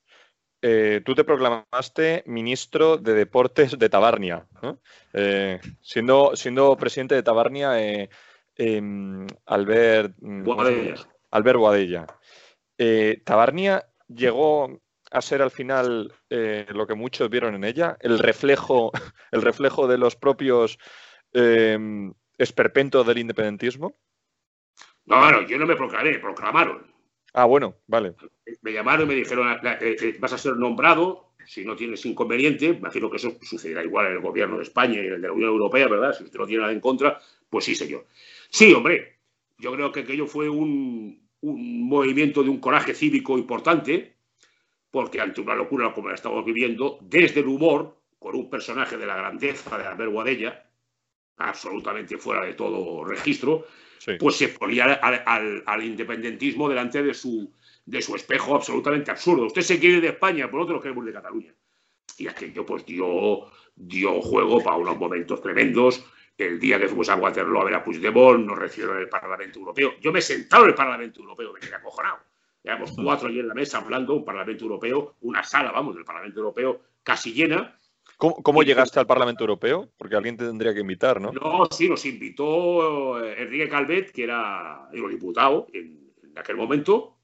eh, 0.63 1.03
tú 1.05 1.15
te 1.15 1.25
proclamaste 1.25 2.23
ministro 2.27 2.97
de 2.97 3.13
Deportes 3.13 3.79
de 3.79 3.89
Tabarnia, 3.91 4.47
¿no? 4.63 4.81
Eh, 5.13 5.61
siendo, 5.83 6.37
siendo 6.37 6.75
presidente 6.77 7.17
de 7.17 7.23
Tabarnia 7.23 8.09
em, 8.57 9.27
Albert, 9.45 10.15
mm. 10.21 10.45
Boadella. 10.45 10.95
Albert 11.33 11.59
Boadella. 11.59 12.07
Tabarnia 13.25 13.85
llegó 14.09 14.81
a 15.11 15.21
ser 15.23 15.43
al 15.43 15.51
final 15.51 16.13
eh, 16.31 16.67
lo 16.71 16.87
que 16.87 16.95
muchos 16.95 17.31
vieron 17.31 17.55
en 17.55 17.65
ella, 17.65 17.97
el 18.01 18.19
reflejo, 18.19 18.93
el 19.33 19.43
reflejo 19.43 19.87
de 19.87 19.99
los 19.99 20.17
propios 20.17 20.79
em, 21.33 22.13
esperpentos 22.39 23.07
del 23.07 23.19
independentismo. 23.19 23.95
No, 25.07 25.19
bueno, 25.19 25.47
yo 25.47 25.59
no 25.59 25.67
me 25.67 25.77
proclamé, 25.77 26.13
me 26.13 26.19
proclamaron. 26.19 26.87
Ah, 27.35 27.45
bueno, 27.45 27.77
vale. 27.87 28.15
Me 28.63 28.73
llamaron 28.73 29.07
y 29.07 29.09
me 29.09 29.15
dijeron, 29.17 29.47
"La- 29.63 29.75
eh, 29.75 29.97
eh, 30.01 30.17
vas 30.19 30.33
a 30.33 30.39
ser 30.39 30.57
nombrado, 30.57 31.33
si 31.47 31.65
no 31.65 31.77
tienes 31.77 32.05
inconveniente, 32.07 32.71
me 32.71 32.79
imagino 32.79 33.11
que 33.11 33.17
eso 33.17 33.37
sucederá 33.43 33.83
igual 33.85 34.07
en 34.07 34.13
el 34.13 34.21
gobierno 34.21 34.57
de 34.57 34.63
España 34.63 34.95
y 34.95 35.07
en 35.07 35.15
el 35.15 35.21
de 35.23 35.29
la 35.29 35.35
Unión 35.35 35.51
Europea, 35.51 35.89
¿verdad? 35.89 36.15
Si 36.17 36.25
usted 36.25 36.39
no 36.39 36.47
tiene 36.47 36.63
nada 36.63 36.73
en 36.73 36.81
contra, 36.81 37.21
pues 37.51 37.65
sí, 37.67 37.75
señor. 37.75 38.07
Sí, 38.49 38.73
hombre, 38.73 39.19
yo 39.59 39.73
creo 39.75 39.93
que 39.93 40.01
aquello 40.01 40.27
fue 40.27 40.49
un, 40.49 41.29
un 41.41 41.89
movimiento 41.89 42.43
de 42.43 42.49
un 42.51 42.61
coraje 42.61 42.95
cívico 42.95 43.37
importante, 43.37 44.14
porque 44.95 45.21
ante 45.21 45.41
una 45.41 45.57
locura 45.57 45.93
como 45.93 46.07
la 46.09 46.15
estamos 46.15 46.45
viviendo, 46.45 46.99
desde 47.03 47.41
el 47.41 47.49
humor, 47.49 47.97
con 48.17 48.37
un 48.37 48.49
personaje 48.49 48.97
de 48.97 49.05
la 49.05 49.17
grandeza 49.17 49.77
de 49.77 49.85
Albert 49.85 50.13
Boadella, 50.13 50.65
absolutamente 51.39 52.17
fuera 52.17 52.45
de 52.45 52.55
todo 52.55 53.05
registro, 53.05 53.67
pues 54.19 54.37
se 54.37 54.49
ponía 54.51 54.85
al, 54.95 55.23
al- 55.27 55.63
al 55.67 55.83
independentismo 55.83 56.69
delante 56.69 57.03
de 57.03 57.13
su, 57.13 57.53
de 57.85 58.01
su 58.03 58.15
espejo 58.15 58.55
absolutamente 58.55 59.11
absurdo. 59.11 59.47
Usted 59.47 59.63
se 59.63 59.81
quiere 59.81 60.01
de 60.01 60.09
España, 60.11 60.49
por 60.49 60.61
otro 60.61 60.81
queremos 60.81 61.05
de 61.05 61.13
Cataluña. 61.13 61.53
Y 62.19 62.29
aquello 62.29 62.65
pues 62.65 62.87
dio, 62.87 63.47
dio 63.75 64.23
juego 64.23 64.63
para 64.63 64.77
unos 64.77 64.97
momentos 64.97 65.43
tremendos. 65.43 66.05
El 66.39 66.61
día 66.61 66.79
que 66.79 66.87
fuimos 66.87 67.09
a 67.09 67.17
Waterloo 67.17 67.61
a 67.61 67.65
ver 67.65 67.75
a 67.75 67.83
Puigdemont, 67.83 68.47
nos 68.47 68.59
recibieron 68.59 68.97
en 68.99 69.03
el 69.03 69.09
Parlamento 69.09 69.59
Europeo. 69.59 69.95
Yo 70.01 70.13
me 70.13 70.21
he 70.21 70.23
sentado 70.23 70.63
en 70.65 70.69
el 70.71 70.75
Parlamento 70.77 71.21
Europeo, 71.21 71.53
me 71.53 71.59
quedé 71.59 71.75
acojonado. 71.75 72.19
Éramos 72.65 72.93
cuatro 72.93 73.29
allí 73.29 73.39
en 73.39 73.49
la 73.49 73.55
mesa 73.55 73.79
hablando, 73.79 74.15
un 74.15 74.25
Parlamento 74.25 74.65
Europeo, 74.65 75.17
una 75.21 75.45
sala, 75.45 75.71
vamos, 75.71 75.95
del 75.95 76.05
Parlamento 76.05 76.41
Europeo 76.41 76.81
casi 77.03 77.33
llena. 77.33 77.79
¿Cómo, 78.17 78.43
cómo 78.43 78.63
llegaste 78.63 78.99
al 78.99 79.07
Parlamento 79.07 79.45
Europeo? 79.45 79.91
Porque 79.97 80.17
alguien 80.17 80.37
te 80.37 80.47
tendría 80.47 80.73
que 80.73 80.81
invitar, 80.81 81.21
¿no? 81.21 81.31
No, 81.33 81.69
sí, 81.71 81.89
nos 81.89 82.05
invitó 82.07 83.23
eh, 83.23 83.43
Enrique 83.43 83.69
Calvet, 83.69 84.11
que 84.11 84.25
era 84.25 84.89
eurodiputado 84.93 85.67
en, 85.73 86.11
en 86.23 86.39
aquel 86.39 86.57
momento, 86.57 87.15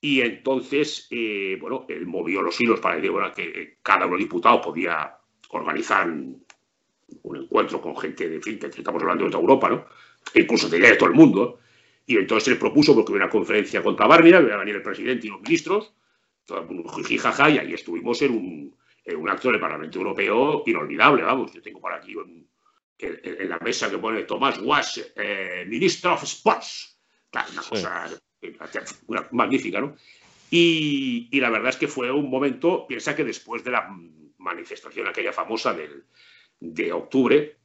y 0.00 0.22
entonces, 0.22 1.06
eh, 1.10 1.58
bueno, 1.60 1.84
él 1.88 2.06
movió 2.06 2.40
los 2.40 2.58
hilos 2.60 2.80
para 2.80 2.96
decir 2.96 3.10
bueno, 3.10 3.32
que 3.34 3.44
eh, 3.44 3.78
cada 3.82 4.04
eurodiputado 4.04 4.60
podía 4.60 5.14
organizar 5.50 6.08
un, 6.08 6.44
encuentro 7.34 7.82
con 7.82 7.96
gente 7.96 8.28
de, 8.28 8.36
en 8.36 8.42
fin, 8.42 8.58
que 8.58 8.66
estamos 8.68 9.02
hablando 9.02 9.24
de 9.24 9.30
toda 9.30 9.42
Europa, 9.42 9.68
¿no? 9.68 9.84
E 10.32 10.40
incluso 10.40 10.68
de 10.68 10.78
de 10.78 10.96
todo 10.96 11.08
el 11.08 11.14
mundo. 11.14 11.58
Y 12.06 12.16
entonces 12.16 12.48
él 12.48 12.58
propuso, 12.58 12.94
porque 12.94 13.12
hubiera 13.12 13.26
una 13.26 13.32
conferencia 13.32 13.82
contra 13.82 14.06
Bármida, 14.06 14.38
que 14.40 14.46
iba 14.46 14.54
a 14.56 14.58
venir 14.58 14.76
el 14.76 14.82
presidente 14.82 15.26
y 15.26 15.30
los 15.30 15.40
ministros, 15.40 15.94
todo 16.44 16.60
el 16.60 16.66
mundo 16.66 16.88
jiji, 16.90 17.18
jaja, 17.18 17.50
y 17.50 17.58
ahí 17.58 17.72
estuvimos 17.74 18.20
en 18.22 18.32
un, 18.32 18.76
en 19.04 19.16
un 19.16 19.28
acto 19.28 19.50
del 19.50 19.60
Parlamento 19.60 19.98
Europeo 19.98 20.62
inolvidable, 20.66 21.22
vamos. 21.22 21.52
Yo 21.52 21.62
tengo 21.62 21.80
por 21.80 21.92
aquí 21.92 22.16
un- 22.16 22.48
en, 22.98 23.20
en 23.24 23.48
la 23.48 23.58
mesa 23.60 23.88
que 23.90 23.98
pone 23.98 24.22
Tomás 24.24 24.58
Guas, 24.60 25.12
eh, 25.16 25.64
Minister 25.68 26.10
of 26.10 26.22
Sports. 26.24 26.98
Claro, 27.30 27.48
una 27.52 27.62
cosa 27.62 28.10
eh, 28.42 28.56
una- 29.06 29.26
magnífica, 29.30 29.80
¿no? 29.80 29.94
Y, 30.50 31.28
y 31.30 31.40
la 31.40 31.48
verdad 31.50 31.68
es 31.70 31.76
que 31.76 31.86
fue 31.86 32.10
un 32.10 32.28
momento, 32.28 32.86
piensa 32.88 33.14
que 33.14 33.22
después 33.24 33.62
de 33.62 33.70
la 33.70 33.88
manifestación 34.38 35.06
aquella 35.06 35.32
famosa 35.32 35.72
del, 35.72 36.04
de 36.58 36.92
octubre, 36.92 37.56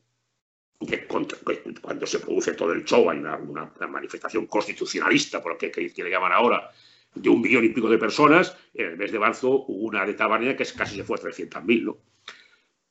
cuando 1.08 2.06
se 2.06 2.20
produce 2.20 2.54
todo 2.54 2.74
el 2.74 2.84
show, 2.84 3.10
hay 3.10 3.20
una, 3.20 3.72
manifestación 3.90 4.46
constitucionalista, 4.48 5.42
por 5.42 5.54
lo 5.54 5.58
que, 5.58 5.72
que, 5.72 5.92
que 5.92 6.04
le 6.04 6.10
llaman 6.10 6.32
ahora, 6.32 6.72
de 7.16 7.30
un 7.30 7.42
millón 7.42 7.64
y 7.64 7.70
pico 7.70 7.90
de 7.90 7.98
personas, 7.98 8.56
en 8.74 8.88
el 8.88 8.98
mes 8.98 9.12
de 9.12 9.20
marzo 9.20 9.66
hubo 9.68 9.88
una 9.88 10.06
de 10.06 10.14
Tabarnia 10.14 10.56
que 10.56 10.66
casi 10.66 10.98
se 10.98 11.04
fue 11.04 11.18
a 11.18 11.22
300.000, 11.22 11.84
¿no? 11.84 11.98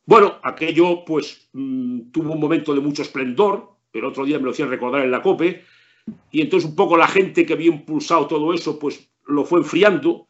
Bueno, 0.07 0.39
aquello 0.43 1.05
pues 1.05 1.49
mm, 1.53 2.11
tuvo 2.11 2.33
un 2.33 2.41
momento 2.41 2.75
de 2.75 2.81
mucho 2.81 3.03
esplendor, 3.03 3.71
el 3.93 4.05
otro 4.05 4.25
día 4.25 4.39
me 4.39 4.45
lo 4.45 4.51
hacían 4.51 4.71
recordar 4.71 5.03
en 5.03 5.11
la 5.11 5.23
COPE, 5.23 5.65
y 6.31 6.43
entonces 6.43 6.69
un 6.69 6.77
poco 6.77 6.97
la 6.97 7.09
gente 7.09 7.47
que 7.47 7.55
había 7.55 7.69
impulsado 7.69 8.27
todo 8.27 8.53
eso 8.53 8.79
pues 8.79 9.09
lo 9.27 9.45
fue 9.45 9.61
enfriando. 9.61 10.29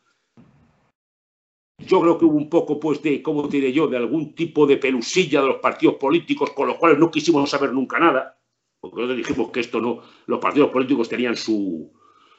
Yo 1.79 2.01
creo 2.01 2.19
que 2.19 2.25
hubo 2.25 2.37
un 2.37 2.49
poco 2.49 2.79
pues 2.79 3.03
de, 3.03 3.23
¿cómo 3.23 3.49
diré 3.49 3.73
yo?, 3.73 3.89
de 3.89 3.97
algún 3.97 4.35
tipo 4.35 4.67
de 4.67 4.77
pelusilla 4.77 5.41
de 5.41 5.49
los 5.49 5.57
partidos 5.57 5.97
políticos 5.97 6.51
con 6.51 6.69
los 6.69 6.79
cuales 6.79 6.99
no 6.99 7.11
quisimos 7.11 7.51
saber 7.51 7.73
nunca 7.73 7.99
nada, 7.99 8.41
porque 8.81 8.97
nosotros 8.97 9.17
dijimos 9.17 9.51
que 9.51 9.61
esto 9.61 9.81
no, 9.81 10.03
los 10.27 10.39
partidos 10.39 10.71
políticos 10.71 11.09
tenían 11.09 11.37
su, 11.37 11.93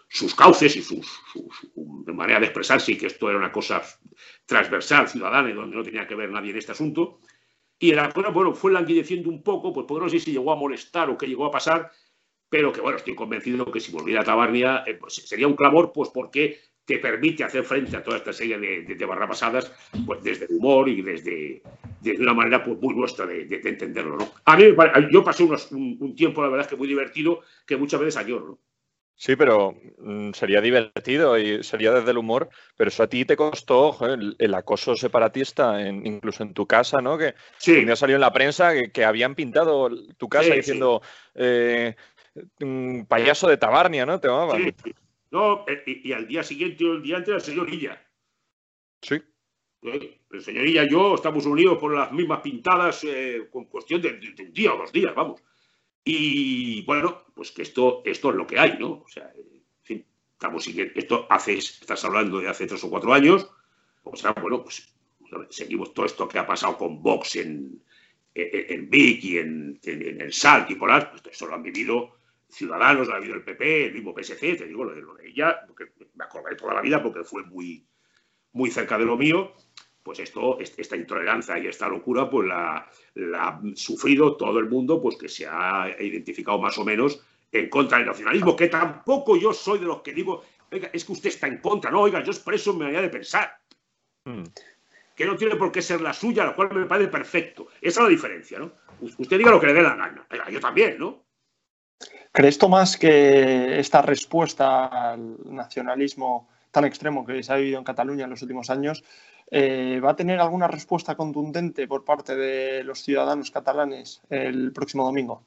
sus 0.08 0.34
cauces 0.36 0.76
y 0.76 0.82
su 0.82 1.02
manera 2.14 2.40
de 2.40 2.46
expresarse 2.46 2.94
y 2.94 2.98
que 2.98 3.08
esto 3.08 3.30
era 3.30 3.38
una 3.38 3.52
cosa 3.52 3.82
transversal, 4.46 5.10
ciudadana, 5.10 5.50
y 5.50 5.54
donde 5.54 5.76
no 5.76 5.84
tenía 5.84 6.08
que 6.08 6.16
ver 6.16 6.30
nadie 6.30 6.52
en 6.52 6.58
este 6.58 6.72
asunto. 6.72 7.20
Y 7.78 7.92
la 7.92 8.10
cosa, 8.12 8.30
bueno, 8.30 8.54
fue 8.54 8.72
languideciendo 8.72 9.30
un 9.30 9.44
poco, 9.44 9.74
pues 9.74 9.86
porque 9.88 10.06
no 10.06 10.10
sé 10.10 10.20
si 10.20 10.32
llegó 10.32 10.52
a 10.52 10.56
molestar 10.56 11.10
o 11.10 11.18
qué 11.18 11.28
llegó 11.28 11.46
a 11.46 11.52
pasar, 11.52 11.92
pero 12.50 12.72
que 12.72 12.80
bueno, 12.80 12.98
estoy 12.98 13.16
convencido 13.16 13.70
que 13.70 13.82
si 13.82 13.92
volviera 13.92 14.22
a 14.22 14.24
Tabarnia 14.24 14.84
eh, 14.88 14.94
pues, 14.94 15.16
sería 15.16 15.48
un 15.48 15.56
clamor, 15.56 15.92
pues 15.92 16.10
porque 16.10 16.60
te 16.86 17.00
permite 17.00 17.44
hacer 17.44 17.64
frente 17.64 17.98
a 17.98 18.04
toda 18.04 18.18
esta 18.18 18.32
serie 18.32 18.58
de, 18.60 18.84
de, 18.84 18.96
de 18.96 19.06
barrabasadas, 19.06 19.72
pues 20.06 20.24
desde 20.24 20.46
el 20.46 20.52
humor 20.58 20.88
y 20.88 21.02
desde, 21.02 21.62
desde 22.02 22.22
una 22.24 22.34
manera 22.34 22.64
pues, 22.64 22.78
muy 22.80 22.94
nuestra 22.96 23.26
de, 23.26 23.46
de- 23.46 23.60
de 23.60 23.70
entenderlo, 23.70 24.18
¿no? 24.18 24.28
A 24.46 24.56
mí, 24.56 24.66
yo 25.12 25.24
pasé 25.24 25.44
unos- 25.44 25.72
un, 25.72 25.98
un 26.00 26.16
tiempo, 26.16 26.42
la 26.44 26.50
verdad 26.50 26.66
es 26.66 26.70
que 26.70 26.76
muy 26.76 26.88
divertido, 26.88 27.42
que 27.66 27.76
muchas 27.78 28.00
veces 28.00 28.18
añoro, 28.18 28.46
¿no? 28.48 28.60
Sí, 29.18 29.38
pero 29.38 29.74
mm, 30.00 30.32
sería 30.34 30.60
divertido 30.60 31.38
y 31.40 31.64
sería 31.64 31.94
desde 31.94 32.12
el 32.12 32.18
humor, 32.18 32.50
pero 32.76 32.90
eso 32.90 33.02
a 33.02 33.08
ti 33.08 33.24
te 33.24 33.38
costó 33.38 33.98
el, 34.06 34.36
el 34.38 34.54
acoso 34.54 34.94
separatista, 34.96 35.82
en- 35.82 36.06
incluso 36.06 36.44
en 36.44 36.54
tu 36.54 36.68
casa, 36.68 37.00
¿no? 37.02 37.18
Que 37.18 37.34
Sí. 37.58 37.78
un 37.80 37.86
día 37.86 37.96
salió 37.96 38.16
en 38.16 38.22
la 38.22 38.34
prensa 38.34 38.74
que, 38.74 38.92
que 38.92 39.06
habían 39.06 39.34
pintado 39.34 39.90
tu 40.18 40.28
casa 40.28 40.50
Sí, 40.50 40.58
diciendo 40.58 41.02
eh, 41.34 41.96
mm, 42.60 43.04
payaso 43.06 43.48
de 43.48 43.56
Tabarnia, 43.56 44.06
¿no? 44.06 44.20
Te 44.20 44.28
llamaban. 44.28 44.76
Sí. 44.84 44.92
No, 45.36 45.66
eh, 45.68 45.84
y, 45.86 46.10
y 46.10 46.14
al 46.14 46.26
día 46.32 46.44
siguiente 46.44 46.86
o 46.86 46.94
el 46.94 47.02
día 47.04 47.18
antes, 47.18 47.34
el 47.36 47.42
señor 47.42 47.68
Illa. 47.74 47.94
Sí. 49.02 49.16
Eh, 49.84 50.20
El 50.32 50.42
señor 50.42 50.66
Illa 50.68 50.84
y 50.86 50.90
yo 50.90 51.16
estamos 51.16 51.46
unidos 51.46 51.78
por 51.78 51.94
las 51.94 52.12
mismas 52.12 52.42
pintadas 52.42 53.04
eh, 53.04 53.48
con 53.52 53.66
cuestión 53.66 54.02
de, 54.02 54.14
de- 54.14 54.32
de 54.38 54.44
un 54.44 54.54
día 54.54 54.74
o 54.74 54.78
dos 54.78 54.92
días, 54.92 55.14
vamos. 55.14 55.42
Y 56.04 56.84
bueno, 56.86 57.08
pues 57.36 57.52
que 57.52 57.64
esto, 57.64 58.02
esto 58.06 58.30
es 58.30 58.36
lo 58.36 58.48
que 58.48 58.60
hay, 58.60 58.78
¿no? 58.80 58.90
O 59.06 59.08
sea, 59.10 59.32
en 59.36 59.62
fin, 59.84 60.06
estamos 60.34 60.64
siguiendo. 60.64 60.94
Esto 60.96 61.28
hace, 61.30 61.54
estás 61.58 62.04
hablando 62.06 62.40
de 62.40 62.48
hace 62.50 62.68
tres 62.68 62.84
o 62.84 62.90
cuatro 62.90 63.14
años. 63.14 63.50
O 64.04 64.16
sea, 64.16 64.32
bueno, 64.34 64.64
pues 64.64 64.96
seguimos 65.50 65.94
todo 65.94 66.06
esto 66.06 66.28
que 66.28 66.40
ha 66.40 66.46
pasado 66.48 66.78
con 66.78 67.02
Vox 67.02 67.36
en, 67.38 67.84
en, 68.36 68.66
en 68.74 68.90
Vic 68.90 69.24
y 69.24 69.38
en, 69.40 69.80
en, 69.84 70.02
en 70.08 70.22
el 70.22 70.32
SALT 70.34 70.72
y 70.72 70.76
por 70.76 70.92
ahí, 70.92 71.04
pues 71.12 71.24
eso 71.32 71.48
lo 71.48 71.56
han 71.56 71.64
vivido 71.64 72.15
Ciudadanos, 72.56 73.10
ha 73.10 73.18
vivido 73.20 73.36
el 73.36 73.44
PP, 73.44 73.88
el 73.88 73.94
mismo 73.94 74.14
PSC, 74.14 74.56
te 74.56 74.66
digo 74.66 74.84
lo 74.86 74.94
de, 74.96 75.02
lo 75.02 75.14
de 75.16 75.28
ella, 75.28 75.60
porque 75.68 75.92
me 76.16 76.24
acordaré 76.24 76.56
toda 76.56 76.74
la 76.74 76.82
vida 76.82 77.04
porque 77.04 77.24
fue 77.24 77.44
muy, 77.44 77.86
muy 78.54 78.72
cerca 78.72 78.98
de 78.98 79.06
lo 79.06 79.18
mío. 79.18 79.54
Pues 80.02 80.20
esto, 80.20 80.60
est- 80.60 80.80
esta 80.80 80.96
intolerancia 80.96 81.58
y 81.60 81.68
esta 81.68 81.90
locura, 81.90 82.30
pues 82.30 82.48
la, 82.48 82.88
la 83.16 83.48
ha 83.48 83.62
sufrido 83.76 84.38
todo 84.38 84.60
el 84.60 84.70
mundo, 84.70 85.02
pues 85.02 85.18
que 85.18 85.28
se 85.28 85.48
ha 85.48 85.94
identificado 86.00 86.60
más 86.60 86.78
o 86.78 86.86
menos 86.86 87.20
en 87.52 87.70
contra 87.70 87.98
del 87.98 88.08
nacionalismo, 88.08 88.56
que 88.56 88.68
tampoco 88.68 89.36
yo 89.36 89.52
soy 89.52 89.80
de 89.80 89.86
los 89.86 90.02
que 90.02 90.14
digo, 90.14 90.44
oiga, 90.72 90.90
es 90.94 91.04
que 91.06 91.12
usted 91.12 91.30
está 91.30 91.48
en 91.48 91.58
contra, 91.58 91.90
no, 91.92 92.02
oiga, 92.02 92.22
yo 92.24 92.32
expreso 92.32 92.72
mi 92.74 92.80
manera 92.80 93.02
de 93.02 93.10
pensar 93.10 93.58
Mm. 94.26 94.44
que 95.16 95.26
no 95.26 95.36
tiene 95.36 95.56
por 95.56 95.72
qué 95.72 95.82
ser 95.82 96.02
la 96.02 96.14
suya, 96.14 96.46
la 96.46 96.56
cual 96.56 96.74
me 96.74 96.86
parece 96.86 97.10
perfecto. 97.12 97.68
Esa 97.82 98.00
es 98.02 98.04
la 98.04 98.10
diferencia, 98.10 98.60
¿no? 98.60 98.72
Usted 99.02 99.38
diga 99.38 99.52
lo 99.52 99.60
que 99.60 99.68
le 99.68 99.74
dé 99.74 99.82
la 99.84 99.96
gana. 99.96 100.28
Yo 100.52 100.60
también, 100.60 100.98
¿no? 100.98 101.25
¿Crees, 102.32 102.58
Tomás, 102.58 102.98
que 102.98 103.80
esta 103.80 104.02
respuesta 104.02 105.12
al 105.12 105.38
nacionalismo 105.46 106.50
tan 106.72 106.84
extremo 106.84 107.26
que 107.26 107.42
se 107.42 107.54
ha 107.54 107.56
vivido 107.56 107.78
en 107.78 107.86
Cataluña 107.86 108.26
en 108.26 108.32
los 108.32 108.42
últimos 108.42 108.70
años 108.70 109.04
eh, 109.52 110.02
va 110.04 110.12
a 110.12 110.16
tener 110.16 110.40
alguna 110.40 110.68
respuesta 110.68 111.16
contundente 111.16 111.88
por 111.88 112.04
parte 112.04 112.36
de 112.36 112.84
los 112.84 113.00
ciudadanos 113.00 113.52
catalanes 113.52 114.22
el 114.30 114.74
próximo 114.74 115.06
domingo? 115.06 115.46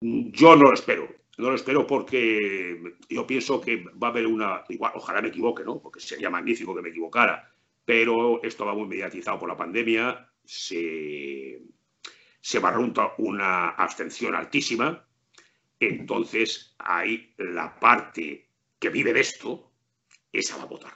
Yo 0.00 0.56
no 0.56 0.64
lo 0.64 0.74
espero. 0.74 1.08
No 1.36 1.50
lo 1.50 1.56
espero 1.56 1.86
porque 1.86 2.80
yo 3.08 3.26
pienso 3.26 3.60
que 3.60 3.84
va 4.02 4.08
a 4.08 4.10
haber 4.10 4.26
una. 4.26 4.64
Igual, 4.68 4.92
ojalá 4.94 5.20
me 5.20 5.28
equivoque, 5.28 5.64
¿no? 5.64 5.80
Porque 5.80 6.00
sería 6.00 6.30
magnífico 6.30 6.74
que 6.74 6.82
me 6.82 6.90
equivocara. 6.90 7.52
Pero 7.84 8.42
esto 8.42 8.64
va 8.64 8.74
muy 8.74 8.86
mediatizado 8.86 9.40
por 9.40 9.48
la 9.48 9.56
pandemia. 9.56 10.30
Se, 10.44 11.60
se 12.40 12.58
barrunta 12.60 13.14
una 13.18 13.70
abstención 13.70 14.34
altísima. 14.34 15.04
Entonces, 15.88 16.74
ahí 16.78 17.32
la 17.38 17.78
parte 17.78 18.48
que 18.78 18.88
vive 18.90 19.12
de 19.12 19.20
esto, 19.20 19.70
esa 20.32 20.56
va 20.56 20.64
a 20.64 20.66
votar. 20.66 20.92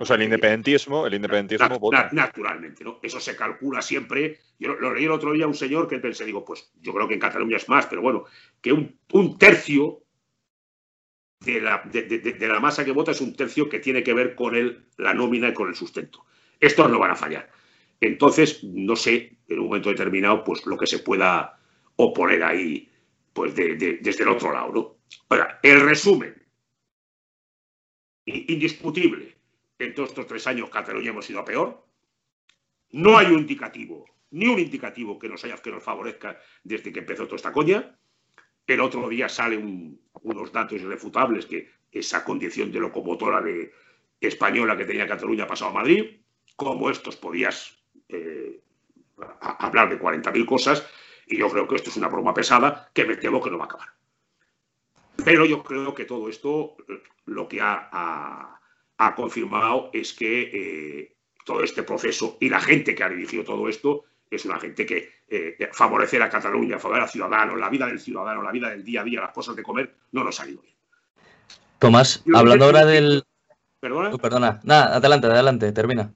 O 0.00 0.04
sea, 0.06 0.16
el 0.16 0.22
independentismo, 0.22 1.06
el 1.06 1.14
independentismo 1.14 1.68
Na- 1.68 1.78
vota. 1.78 2.02
na- 2.04 2.10
naturalmente, 2.12 2.82
¿no? 2.84 3.00
Eso 3.02 3.20
se 3.20 3.36
calcula 3.36 3.82
siempre. 3.82 4.38
Yo 4.58 4.68
lo, 4.68 4.80
lo 4.80 4.94
leí 4.94 5.04
el 5.04 5.10
otro 5.10 5.32
día 5.32 5.44
a 5.44 5.48
un 5.48 5.54
señor 5.54 5.88
que 5.88 5.98
pensé, 5.98 6.24
digo, 6.24 6.44
pues 6.44 6.72
yo 6.80 6.94
creo 6.94 7.06
que 7.06 7.14
en 7.14 7.20
Cataluña 7.20 7.56
es 7.58 7.68
más, 7.68 7.86
pero 7.86 8.00
bueno, 8.00 8.24
que 8.62 8.72
un, 8.72 8.98
un 9.12 9.36
tercio 9.36 10.00
de 11.40 11.60
la, 11.60 11.82
de, 11.92 12.02
de- 12.02 12.18
de- 12.20 12.32
de 12.32 12.48
la 12.48 12.60
masa 12.60 12.84
que 12.84 12.92
vota 12.92 13.10
es 13.10 13.20
un 13.20 13.34
tercio 13.36 13.68
que 13.68 13.80
tiene 13.80 14.02
que 14.02 14.14
ver 14.14 14.34
con 14.34 14.54
el, 14.56 14.86
la 14.96 15.12
nómina 15.12 15.48
y 15.48 15.54
con 15.54 15.68
el 15.68 15.74
sustento. 15.74 16.24
Estos 16.58 16.90
no 16.90 16.98
van 16.98 17.10
a 17.10 17.16
fallar. 17.16 17.50
Entonces, 18.00 18.64
no 18.64 18.96
sé, 18.96 19.36
en 19.48 19.58
un 19.58 19.66
momento 19.66 19.90
determinado, 19.90 20.44
pues 20.44 20.64
lo 20.66 20.78
que 20.78 20.86
se 20.86 21.00
pueda 21.00 21.58
oponer 21.96 22.42
ahí, 22.42 22.90
pues 23.34 23.54
de- 23.54 23.74
de- 23.76 23.98
desde 24.00 24.22
el 24.22 24.30
otro 24.30 24.52
lado, 24.52 24.72
¿no? 24.72 24.96
Ahora, 25.28 25.60
el 25.62 25.80
resumen, 25.80 26.34
indiscutible, 28.26 29.36
en 29.78 29.94
todos 29.94 30.10
estos 30.10 30.26
tres 30.26 30.46
años 30.46 30.70
Cataluña 30.70 31.10
hemos 31.10 31.28
ido 31.28 31.40
a 31.40 31.44
peor. 31.44 31.84
No 32.92 33.18
hay 33.18 33.26
un 33.26 33.40
indicativo, 33.40 34.06
ni 34.30 34.46
un 34.46 34.58
indicativo 34.58 35.18
que 35.18 35.28
nos 35.28 35.44
haya 35.44 35.56
que 35.58 35.70
nos 35.70 35.82
favorezca 35.82 36.38
desde 36.62 36.92
que 36.92 37.00
empezó 37.00 37.24
toda 37.24 37.36
esta 37.36 37.52
coña. 37.52 37.98
El 38.66 38.80
otro 38.80 39.08
día 39.08 39.28
salen 39.28 40.00
unos 40.22 40.52
datos 40.52 40.80
irrefutables 40.80 41.44
que 41.46 41.70
esa 41.92 42.24
condición 42.24 42.72
de 42.72 42.80
locomotora 42.80 43.40
de 43.42 43.72
española 44.20 44.76
que 44.76 44.86
tenía 44.86 45.06
Cataluña 45.06 45.44
ha 45.44 45.48
pasado 45.48 45.72
a 45.72 45.74
Madrid. 45.74 46.20
Como 46.56 46.88
estos 46.88 47.16
podías 47.16 47.76
eh, 48.08 48.60
hablar 49.40 49.90
de 49.90 49.98
40.000 49.98 50.46
cosas 50.46 50.88
y 51.26 51.38
yo 51.38 51.48
creo 51.48 51.66
que 51.68 51.76
esto 51.76 51.90
es 51.90 51.96
una 51.96 52.08
broma 52.08 52.34
pesada 52.34 52.90
que 52.92 53.04
me 53.04 53.16
temo 53.16 53.40
que 53.42 53.50
no 53.50 53.58
va 53.58 53.64
a 53.64 53.66
acabar. 53.66 53.88
Pero 55.24 55.44
yo 55.46 55.62
creo 55.62 55.94
que 55.94 56.04
todo 56.04 56.28
esto 56.28 56.76
lo 57.26 57.48
que 57.48 57.60
ha, 57.60 57.88
ha- 57.92 58.60
ha 58.98 59.14
confirmado 59.14 59.90
es 59.92 60.12
que 60.12 60.50
eh, 60.52 61.16
todo 61.44 61.62
este 61.62 61.82
proceso 61.82 62.36
y 62.40 62.48
la 62.48 62.60
gente 62.60 62.94
que 62.94 63.04
ha 63.04 63.08
dirigido 63.08 63.44
todo 63.44 63.68
esto 63.68 64.04
es 64.30 64.44
una 64.44 64.58
gente 64.58 64.84
que 64.84 65.12
eh, 65.28 65.68
favorecer 65.72 66.20
a 66.22 66.28
Cataluña, 66.28 66.78
favorecer 66.78 67.04
a 67.04 67.08
Ciudadanos, 67.12 67.58
la 67.58 67.68
vida 67.68 67.86
del 67.86 68.00
ciudadano, 68.00 68.42
la 68.42 68.50
vida 68.50 68.70
del 68.70 68.82
día 68.84 69.02
a 69.02 69.04
día, 69.04 69.20
las 69.20 69.32
cosas 69.32 69.54
de 69.54 69.62
comer, 69.62 69.94
no 70.12 70.24
nos 70.24 70.40
ha 70.40 70.48
ido 70.48 70.60
bien. 70.62 70.74
Tomás, 71.78 72.22
Yo 72.24 72.36
hablando 72.36 72.64
ahora 72.64 72.84
del... 72.84 73.22
¿Perdona? 73.80 74.10
Oh, 74.14 74.18
perdona, 74.18 74.60
nada, 74.64 74.96
adelante, 74.96 75.26
adelante, 75.26 75.72
termina. 75.72 76.12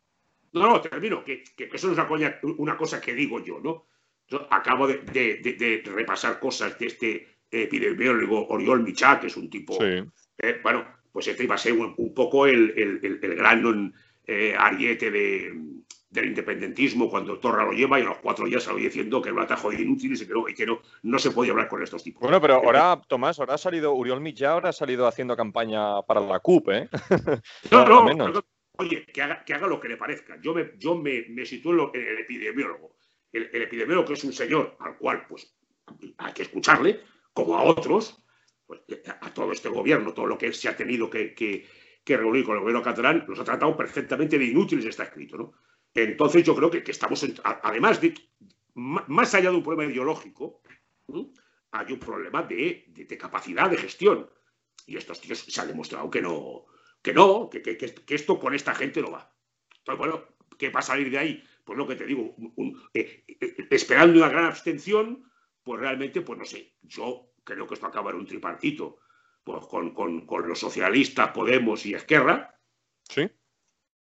No, 0.52 0.62
no, 0.66 0.80
termino, 0.80 1.22
que, 1.22 1.44
que 1.44 1.68
eso 1.72 1.86
no 1.88 1.92
es 1.92 1.98
una, 1.98 2.08
coña- 2.08 2.38
una 2.56 2.76
cosa 2.76 3.00
que 3.00 3.14
digo 3.14 3.44
yo, 3.44 3.60
¿no? 3.60 3.86
Yo 4.28 4.46
acabo 4.50 4.86
de, 4.86 4.98
de- 4.98 5.36
de- 5.36 5.54
de 5.54 5.82
repasar 5.90 6.38
cosas 6.38 6.78
de 6.78 6.86
este 6.86 7.28
epidemiólogo 7.50 8.46
Oriol 8.48 8.82
Michá, 8.82 9.18
que 9.18 9.28
es 9.28 9.36
un 9.36 9.48
tipo, 9.48 9.74
Sí. 9.74 10.02
eh, 10.38 10.60
bueno, 10.62 10.86
pues 11.12 11.28
este 11.28 11.44
iba 11.44 11.54
a 11.54 11.58
ser 11.58 11.72
un, 11.72 11.94
un 11.96 12.14
poco 12.14 12.46
el, 12.46 12.72
el- 12.76 13.00
el- 13.02 13.18
el 13.22 13.34
gran 13.34 13.94
eh, 14.26 14.54
ariete 14.58 15.10
de, 15.10 15.54
del 16.10 16.26
independentismo 16.26 17.08
cuando 17.08 17.38
Torra 17.38 17.64
lo 17.64 17.72
lleva 17.72 17.98
y 17.98 18.02
a 18.02 18.06
los 18.06 18.18
cuatro 18.18 18.44
días 18.46 18.62
salió 18.62 18.84
diciendo 18.84 19.22
que 19.22 19.30
era 19.30 19.36
un 19.38 19.42
atajo 19.44 19.70
de 19.70 19.80
inútiles 19.80 20.20
y 20.20 20.26
que, 20.26 20.32
no, 20.34 20.46
y 20.48 20.54
que 20.54 20.66
no, 20.66 20.80
no 21.02 21.18
se 21.18 21.30
podía 21.30 21.52
hablar 21.52 21.68
con 21.68 21.82
estos 21.82 22.02
tipos. 22.04 22.20
Bueno, 22.20 22.38
pero 22.40 22.54
ahora, 22.56 23.00
Tomás, 23.08 23.38
ahora 23.40 23.54
ha 23.54 23.58
salido 23.58 23.94
Uriol 23.94 24.20
Millá, 24.20 24.50
ahora 24.52 24.68
ha 24.68 24.72
salido 24.74 25.06
haciendo 25.06 25.34
campaña 25.36 26.02
para 26.02 26.20
la 26.20 26.40
CUP, 26.40 26.68
¿eh? 26.70 26.88
No, 27.70 27.84
no, 27.88 28.00
o 28.00 28.04
menos. 28.04 28.34
no, 28.34 28.44
oye, 28.76 29.06
que 29.06 29.22
haga, 29.22 29.42
que 29.44 29.54
haga 29.54 29.66
lo 29.66 29.80
que 29.80 29.88
le 29.88 29.96
parezca. 29.96 30.38
Yo 30.42 30.52
me, 30.54 30.72
yo 30.76 30.94
me, 30.96 31.24
me 31.30 31.46
sitúo 31.46 31.72
en, 31.72 31.78
lo- 31.78 31.94
en 31.94 32.02
el 32.06 32.18
epidemiólogo. 32.18 32.97
El, 33.32 33.50
el 33.52 33.62
epidemiólogo 33.62 34.06
que 34.08 34.14
es 34.14 34.24
un 34.24 34.32
señor 34.32 34.76
al 34.80 34.96
cual 34.96 35.26
pues 35.28 35.54
hay 36.18 36.32
que 36.32 36.42
escucharle, 36.42 37.00
como 37.32 37.56
a 37.56 37.62
otros, 37.62 38.22
pues, 38.66 38.80
a 39.06 39.26
a 39.26 39.34
todo 39.34 39.52
este 39.52 39.68
gobierno, 39.68 40.12
todo 40.14 40.26
lo 40.26 40.38
que 40.38 40.52
se 40.52 40.68
ha 40.68 40.76
tenido 40.76 41.08
que, 41.10 41.34
que- 41.34 41.66
que 42.04 42.16
reunir 42.16 42.44
con 42.44 42.54
el 42.54 42.60
gobierno 42.60 42.82
catalán, 42.82 43.24
los 43.28 43.38
ha 43.38 43.44
tratado 43.44 43.76
perfectamente 43.76 44.38
de 44.38 44.46
inútiles, 44.46 44.86
está 44.86 45.04
escrito, 45.04 45.36
¿no? 45.36 45.52
Entonces 45.94 46.42
yo 46.42 46.54
creo 46.56 46.70
que, 46.70 46.82
que 46.82 46.92
estamos, 46.92 47.22
en- 47.22 47.34
además 47.44 48.00
de, 48.00 48.14
más 48.74 49.34
allá 49.34 49.50
de 49.50 49.56
un 49.56 49.62
problema 49.62 49.90
ideológico, 49.92 50.62
hay 51.72 51.92
un 51.92 51.98
problema 51.98 52.42
de, 52.42 52.84
de- 52.88 53.04
de 53.04 53.18
capacidad 53.18 53.68
de 53.70 53.76
gestión. 53.76 54.30
Y 54.86 54.96
estos 54.96 55.20
tíos 55.20 55.40
se 55.40 55.60
ha 55.60 55.66
demostrado 55.66 56.10
que 56.10 56.22
no, 56.22 56.64
que 57.02 57.12
no, 57.12 57.48
que- 57.50 57.60
que- 57.62 57.76
que 57.76 58.14
esto 58.14 58.38
con 58.38 58.54
esta 58.54 58.74
gente 58.74 59.02
no 59.02 59.10
va. 59.10 59.30
Entonces, 59.78 59.98
bueno, 59.98 60.24
¿qué 60.58 60.70
va 60.70 60.80
a 60.80 60.82
salir 60.82 61.10
de 61.10 61.18
ahí? 61.18 61.44
Pues 61.68 61.76
lo 61.76 61.86
que 61.86 61.96
te 61.96 62.06
digo, 62.06 62.34
un- 62.38 62.52
un- 62.56 62.82
eh, 62.94 63.24
eh, 63.28 63.56
esperando 63.68 64.18
una 64.18 64.30
gran 64.30 64.46
abstención, 64.46 65.30
pues 65.62 65.78
realmente, 65.78 66.22
pues 66.22 66.38
no 66.38 66.46
sé, 66.46 66.72
yo 66.80 67.34
creo 67.44 67.66
que 67.66 67.74
esto 67.74 67.84
acaba 67.84 68.10
en 68.10 68.16
un 68.16 68.26
tripartito, 68.26 69.00
pues 69.44 69.66
con, 69.66 69.92
con- 69.92 70.24
con 70.26 70.48
los 70.48 70.58
socialistas, 70.58 71.28
Podemos 71.28 71.84
y 71.84 71.92
Esquerra. 71.92 72.58
Sí. 73.06 73.30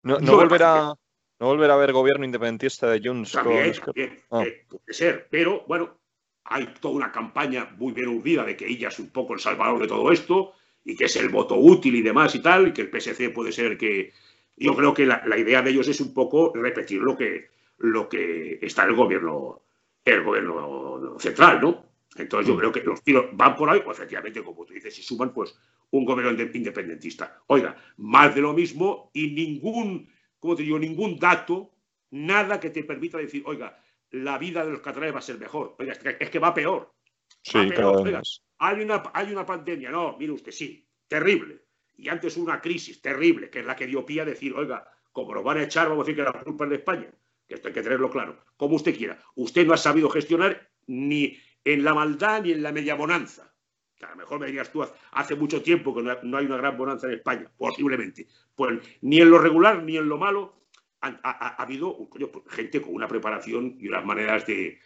No, 0.05 0.21
no 0.21 0.37
volverá, 0.37 0.95
no 1.41 1.47
volverá 1.49 1.73
a 1.73 1.77
haber 1.77 1.91
gobierno 1.93 2.25
independentista 2.25 2.89
de 2.89 3.01
Junts 3.01 3.33
con 3.33 3.43
También, 3.43 3.73
también, 3.85 4.23
Ah. 4.31 4.45
eh, 4.45 4.65
puede 4.69 4.93
ser, 4.93 5.27
pero 5.29 5.65
bueno, 5.67 5.99
hay 6.45 6.73
toda 6.81 6.95
una 6.95 7.11
campaña 7.11 7.75
muy 7.77 7.93
bien 7.93 8.07
urdida 8.07 8.45
de 8.45 8.57
que 8.57 8.69
ella 8.69 8.91
es 8.91 9.01
un 9.01 9.11
poco 9.11 9.35
el 9.35 9.41
salvador 9.41 9.81
de 9.81 9.89
todo 9.89 10.13
esto 10.13 10.53
y 10.85 10.95
que 10.95 11.07
es 11.07 11.17
el 11.17 11.31
voto 11.31 11.57
útil 11.57 11.97
y 11.97 12.03
demás 12.03 12.33
y 12.37 12.39
tal, 12.43 12.69
y 12.69 12.73
que 12.73 12.83
el 12.83 12.91
PSC 12.91 13.31
puede 13.31 13.51
ser 13.51 13.77
que... 13.77 14.13
Yo 14.59 14.75
creo 14.75 14.95
que 14.95 15.05
la, 15.05 15.23
la 15.27 15.37
idea 15.37 15.61
de 15.61 15.69
ellos 15.71 15.87
es 15.89 16.01
un 16.01 16.15
poco 16.15 16.51
repetir 16.55 17.03
lo 17.03 17.15
que, 17.15 17.51
lo 17.79 18.09
que 18.09 18.59
está 18.63 18.85
el 18.85 18.95
gobierno, 18.95 19.63
el 20.05 20.23
gobierno 20.23 21.17
central, 21.19 21.61
¿no? 21.61 21.85
Entonces 22.17 22.49
yo 22.49 22.57
creo 22.59 22.73
que 22.73 22.81
los 22.83 23.03
tiros 23.03 23.27
van 23.33 23.55
por 23.57 23.69
ahí, 23.69 23.83
o 23.85 23.93
efectivamente, 23.93 24.43
como 24.43 24.65
tú 24.65 24.73
dices, 24.73 24.95
si 24.95 25.03
suman, 25.03 25.35
pues 25.35 25.55
un 25.91 26.05
gobierno 26.05 26.33
inde- 26.33 26.51
independentista. 26.55 27.43
Oiga, 27.49 27.77
más 27.99 28.35
de 28.35 28.41
lo 28.41 28.53
mismo 28.55 29.11
y 29.13 29.33
ningún, 29.33 30.09
como 30.39 30.57
te 30.57 30.63
digo, 30.63 30.79
ningún 30.79 31.19
dato, 31.19 31.73
nada 32.11 32.59
que 32.59 32.71
te 32.71 32.85
permita 32.85 33.19
decir, 33.19 33.43
oiga, 33.45 33.79
la 34.11 34.39
vida 34.39 34.65
de 34.65 34.73
los 34.73 34.81
catalanes 34.81 35.15
va 35.15 35.19
a 35.19 35.23
ser 35.23 35.39
mejor. 35.39 35.77
Oiga, 35.79 35.93
es 36.19 36.31
que, 36.31 36.39
va 36.39 36.55
peor. 36.55 36.95
Sí, 37.43 37.59
Va 37.59 37.67
peor, 37.69 37.97
oiga. 38.07 38.23
Hay 38.59 38.81
una, 38.83 39.03
hay 39.13 39.31
una 39.33 39.45
pandemia, 39.45 39.91
no, 39.91 40.17
mire 40.17 40.33
usted, 40.33 40.53
sí, 40.53 40.89
terrible. 41.07 41.65
Y 41.99 42.09
antes 42.09 42.37
una 42.39 42.61
crisis 42.61 43.03
terrible, 43.03 43.51
que 43.51 43.61
es 43.61 43.67
la 43.67 43.77
que 43.77 43.87
dio 43.87 44.07
pie 44.07 44.23
a 44.23 44.25
decir, 44.25 44.55
oiga, 44.55 44.89
como 45.13 45.35
nos 45.35 45.45
van 45.45 45.59
a 45.59 45.65
echar, 45.65 45.89
vamos 45.89 46.05
a 46.05 46.07
decir 46.07 46.17
que 46.25 46.31
la 46.31 46.43
culpa 46.43 46.65
es 46.65 46.71
de 46.71 46.77
España. 46.77 47.11
Que 47.47 47.55
esto 47.55 47.69
hay 47.69 47.75
que 47.75 47.83
tenerlo 47.83 48.11
claro. 48.11 48.43
Como 48.57 48.77
usted 48.77 48.97
quiera. 48.97 49.21
Usted 49.37 49.67
no 49.67 49.73
ha 49.75 49.77
sabido 49.77 50.09
gestionar 50.11 50.69
ni 50.87 51.39
en 51.65 51.85
la 51.85 51.95
maldad 51.95 52.43
ni 52.43 52.53
en 52.53 52.63
la 52.63 52.73
media 52.73 52.95
bonanza. 52.95 53.53
Que 53.97 54.05
a 54.05 54.11
lo 54.11 54.17
mejor 54.17 54.41
me 54.41 54.47
dirías 54.47 54.71
tú, 54.71 54.85
hace 55.13 55.35
mucho 55.37 55.63
tiempo 55.63 55.95
que 55.95 56.03
no 56.03 56.37
hay- 56.37 56.47
una 56.47 56.57
gran 56.57 56.77
bonanza 56.77 57.07
en 57.07 57.15
España, 57.15 57.51
posiblemente. 57.57 58.27
Pues 58.55 58.79
ni 59.01 59.21
en 59.21 59.31
lo 59.31 59.39
regular 59.39 59.83
ni 59.83 59.97
en 59.97 60.09
lo 60.09 60.19
malo 60.19 60.67
ha, 61.01 61.09
ha- 61.09 61.19
ha- 61.23 61.49
ha 61.59 61.63
habido 61.63 62.09
coño, 62.09 62.29
pues, 62.31 62.45
gente 62.49 62.81
con 62.83 62.95
una 62.95 63.09
preparación 63.09 63.77
y 63.81 63.89
unas 63.89 64.05
maneras 64.05 64.47
de, 64.47 64.79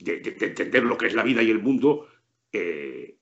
de- 0.00 0.20
de- 0.20 0.32
de 0.32 0.46
entender 0.46 0.84
lo 0.84 0.96
que 0.96 1.06
es 1.06 1.14
la 1.14 1.22
vida 1.22 1.42
y 1.42 1.50
el 1.50 1.58
mundo, 1.60 2.06
eh, 2.52 3.16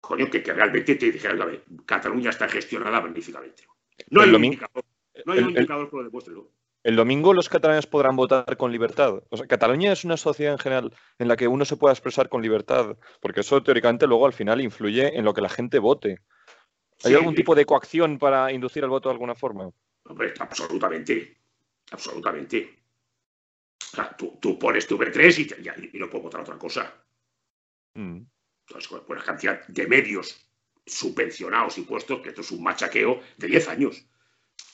coño, 0.00 0.30
que, 0.30 0.42
que 0.42 0.52
realmente 0.52 0.94
te 0.94 1.10
dijeran, 1.10 1.40
"A 1.42 1.46
ver, 1.46 1.64
Cataluña 1.84 2.30
está 2.30 2.46
gestionada 2.48 3.00
magníficamente. 3.00 3.64
No 4.10 4.22
El 4.22 4.28
hay 4.30 4.36
un 4.36 4.44
indicador, 4.44 4.84
no 5.24 5.32
hay 5.32 5.38
un 5.40 5.44
el- 5.46 5.50
indicador 5.50 5.90
que 5.90 5.96
lo 5.96 6.04
demuestre, 6.04 6.34
¿no? 6.34 6.48
El 6.86 6.94
domingo 6.94 7.34
los 7.34 7.48
catalanes 7.48 7.84
podrán 7.88 8.14
votar 8.14 8.56
con 8.56 8.70
libertad. 8.70 9.20
O 9.30 9.36
sea, 9.36 9.48
Cataluña 9.48 9.90
es 9.90 10.04
una 10.04 10.16
sociedad 10.16 10.52
en 10.52 10.58
general 10.60 10.94
en 11.18 11.26
la 11.26 11.36
que 11.36 11.48
uno 11.48 11.64
se 11.64 11.76
pueda 11.76 11.92
expresar 11.92 12.28
con 12.28 12.42
libertad, 12.42 12.96
porque 13.20 13.40
eso 13.40 13.60
teóricamente 13.60 14.06
luego 14.06 14.24
al 14.24 14.32
final 14.32 14.60
influye 14.60 15.18
en 15.18 15.24
lo 15.24 15.34
que 15.34 15.40
la 15.40 15.48
gente 15.48 15.80
vote. 15.80 16.20
¿Hay 17.02 17.10
Sí, 17.10 17.14
algún 17.14 17.34
tipo 17.34 17.56
de 17.56 17.66
coacción 17.66 18.20
para 18.20 18.52
inducir 18.52 18.84
el 18.84 18.90
voto 18.90 19.08
de 19.08 19.14
alguna 19.14 19.34
forma? 19.34 19.68
Hombre, 20.04 20.32
absolutamente. 20.38 21.36
Absolutamente. 21.90 22.78
O 23.92 23.96
sea, 23.96 24.16
tú, 24.16 24.38
tú 24.40 24.56
pones 24.56 24.86
tu 24.86 24.96
V3 24.96 25.38
y, 25.40 25.44
te- 25.46 25.60
ya- 25.64 25.74
y 25.92 25.98
no 25.98 26.08
puedes 26.08 26.22
votar 26.22 26.42
otra 26.42 26.56
cosa. 26.56 26.94
Mm. 27.94 28.20
Entonces, 28.68 28.88
con 28.88 29.00
con 29.04 29.16
la 29.18 29.24
cantidad 29.24 29.66
de 29.66 29.86
medios 29.88 30.48
subvencionados 30.86 31.78
y 31.78 31.82
puestos, 31.82 32.20
que 32.20 32.28
esto 32.28 32.42
es 32.42 32.50
un 32.52 32.62
machaqueo 32.62 33.20
de 33.38 33.46
10 33.48 33.66
años. 33.68 34.06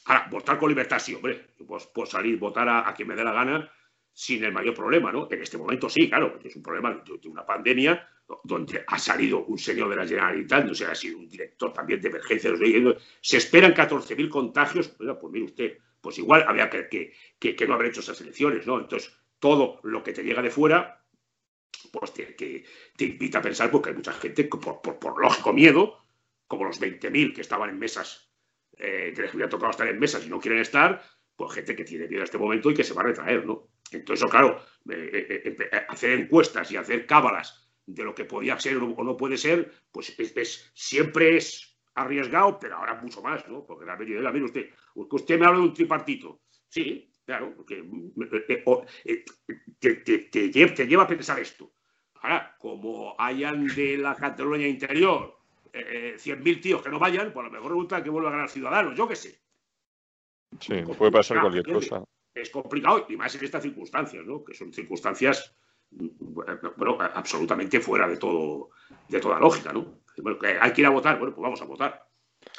Ahora, 0.07 0.29
votar 0.31 0.59
con 0.59 0.69
libertad, 0.69 0.99
sí, 0.99 1.15
hombre. 1.15 1.49
Yo 1.59 1.67
puedo, 1.67 2.07
salir, 2.07 2.39
votar 2.39 2.69
a, 2.69 2.93
quien 2.95 3.09
me 3.09 3.15
dé 3.15 3.25
la 3.25 3.33
gana 3.33 3.71
sin 4.13 4.45
el 4.45 4.53
mayor 4.53 4.75
problema, 4.75 5.11
¿no? 5.13 5.29
En 5.31 5.41
este 5.43 5.57
momento 5.57 5.89
sí, 5.89 6.09
claro, 6.09 6.39
es 6.45 6.55
un 6.57 6.63
problema 6.63 7.03
de, 7.05 7.29
una 7.29 7.47
pandemia 7.47 8.07
donde 8.45 8.85
ha 8.87 8.99
salido 8.99 9.45
un 9.45 9.59
señor 9.59 9.89
de 9.91 9.97
la 9.97 10.07
Generalitat, 10.07 10.65
no 10.67 10.75
sé, 10.75 10.87
ha 10.87 10.95
sido 10.95 11.19
un 11.19 11.29
director 11.29 11.73
también 11.73 12.01
de 12.01 12.09
emergencia. 12.09 12.51
no 12.51 12.57
sé, 12.57 12.99
Se 13.21 13.37
esperan 13.39 13.73
14.000 13.73 14.29
contagios. 14.29 14.95
Oiga, 14.99 15.19
pues 15.19 15.33
mire 15.33 15.45
usted, 15.47 15.79
pues 16.01 16.19
igual 16.19 16.45
había 16.47 16.69
que, 16.71 16.89
que, 17.39 17.55
que- 17.57 17.67
no 17.67 17.75
haber 17.75 17.89
hecho 17.89 18.01
esas 18.01 18.21
elecciones, 18.21 18.67
¿no? 18.67 18.79
Entonces, 18.81 19.13
todo 19.39 19.81
lo 19.83 20.03
que 20.03 20.13
te 20.13 20.23
llega 20.23 20.43
de 20.43 20.51
fuera, 20.51 21.05
pues 21.93 22.13
te, 22.15 22.35
que 22.37 22.65
te 22.97 23.05
invita 23.05 23.39
a 23.39 23.43
pensar 23.43 23.71
porque 23.71 23.91
hay 23.91 23.97
mucha 23.97 24.13
gente 24.13 24.45
por, 24.45 24.81
por, 24.83 24.99
por 24.99 25.21
lógico 25.21 25.53
miedo, 25.53 26.05
como 26.47 26.65
los 26.65 26.81
20.000 26.81 27.35
que 27.35 27.41
estaban 27.43 27.71
en 27.71 27.79
mesas, 27.79 28.32
eh, 28.83 29.13
que 29.15 29.23
les 29.23 29.35
hubiera 29.35 29.49
tocado 29.49 29.71
estar 29.71 29.89
en 29.89 29.99
mesas 29.99 30.27
y 30.27 30.29
no 30.31 30.41
quieren 30.41 30.61
estar, 30.61 31.03
pues 31.37 31.53
gente 31.55 31.75
que 31.77 31.85
tiene 31.85 32.09
miedo 32.09 32.23
a 32.23 32.25
este 32.25 32.39
momento 32.39 32.71
y 32.71 32.75
que 32.75 32.85
se 32.85 32.95
va 32.95 33.03
a 33.03 33.07
retraer, 33.07 33.47
¿no? 33.47 33.69
Entonces, 33.91 34.31
claro, 34.31 34.59
eh, 34.91 35.43
eh, 35.45 35.85
hacer 35.89 36.11
encuestas 36.19 36.71
y 36.73 36.77
hacer 36.77 37.07
cábalas 37.07 37.71
de 37.87 38.05
lo 38.05 38.15
que 38.15 38.25
podía 38.25 38.59
ser 38.59 38.77
o 38.79 39.05
no- 39.05 39.17
puede 39.17 39.37
ser, 39.37 39.71
pues 39.91 40.15
es, 40.19 40.71
siempre 40.75 41.37
es 41.37 41.79
arriesgado, 41.95 42.59
pero 42.59 42.77
ahora 42.77 42.95
mucho 43.03 43.23
más, 43.23 43.47
¿no? 43.49 43.65
Porque 43.67 43.85
la 43.87 43.97
medida, 43.97 44.33
mire 44.33 44.45
usted, 44.47 44.71
usted 44.95 45.39
me 45.39 45.47
habla 45.47 45.59
de 45.61 45.65
un 45.67 45.75
tripartito. 45.75 46.43
Sí, 46.69 47.11
claro, 47.27 47.53
porque 47.55 47.83
te, 49.81 49.97
te- 50.05 50.19
te 50.31 50.51
lle- 50.53 50.75
te 50.75 50.87
lleva 50.87 51.05
a 51.05 51.07
pensar 51.09 51.39
esto. 51.39 51.73
Ahora, 52.23 52.55
como 52.59 53.15
hayan 53.19 53.75
de 53.75 53.97
la 53.99 54.15
Cataluña 54.15 54.67
interior 54.67 55.37
eh, 55.73 56.17
100.000 56.19 56.61
tíos 56.61 56.83
que 56.83 56.91
no 56.91 56.99
vayan, 56.99 57.33
pues 57.33 57.45
a 57.45 57.49
lo 57.49 57.53
mejor 57.53 57.73
resulta 57.73 58.03
que 58.03 58.11
vuelva 58.11 58.29
a 58.29 58.33
ganar 58.33 58.49
Ciudadanos, 58.51 58.97
yo 58.97 59.09
qué 59.09 59.17
sé. 59.17 59.41
Sí, 60.61 60.83
puede 60.99 61.13
pasar 61.13 61.41
cualquier 61.41 61.67
cosa. 61.67 62.05
Es 62.35 62.51
complicado, 62.51 63.07
y 63.09 63.17
más 63.17 63.35
en 63.35 63.45
estas 63.45 63.63
circunstancias, 63.63 64.25
¿no? 64.25 64.45
Que 64.45 64.55
son 64.55 64.73
circunstancias, 64.73 65.55
bueno, 65.91 66.99
absolutamente 67.01 67.81
fuera 67.81 68.07
de 68.09 68.17
todo, 68.17 68.71
de 69.09 69.21
toda 69.21 69.39
lógica, 69.39 69.73
¿no? 69.73 70.01
Bueno, 70.19 70.39
que 70.39 70.59
hay 70.61 70.73
que 70.73 70.81
ir 70.83 70.87
a 70.87 70.91
votar, 70.91 71.19
bueno, 71.19 71.35
pues 71.35 71.43
vamos 71.43 71.63
a 71.63 71.65
votar. 71.65 72.07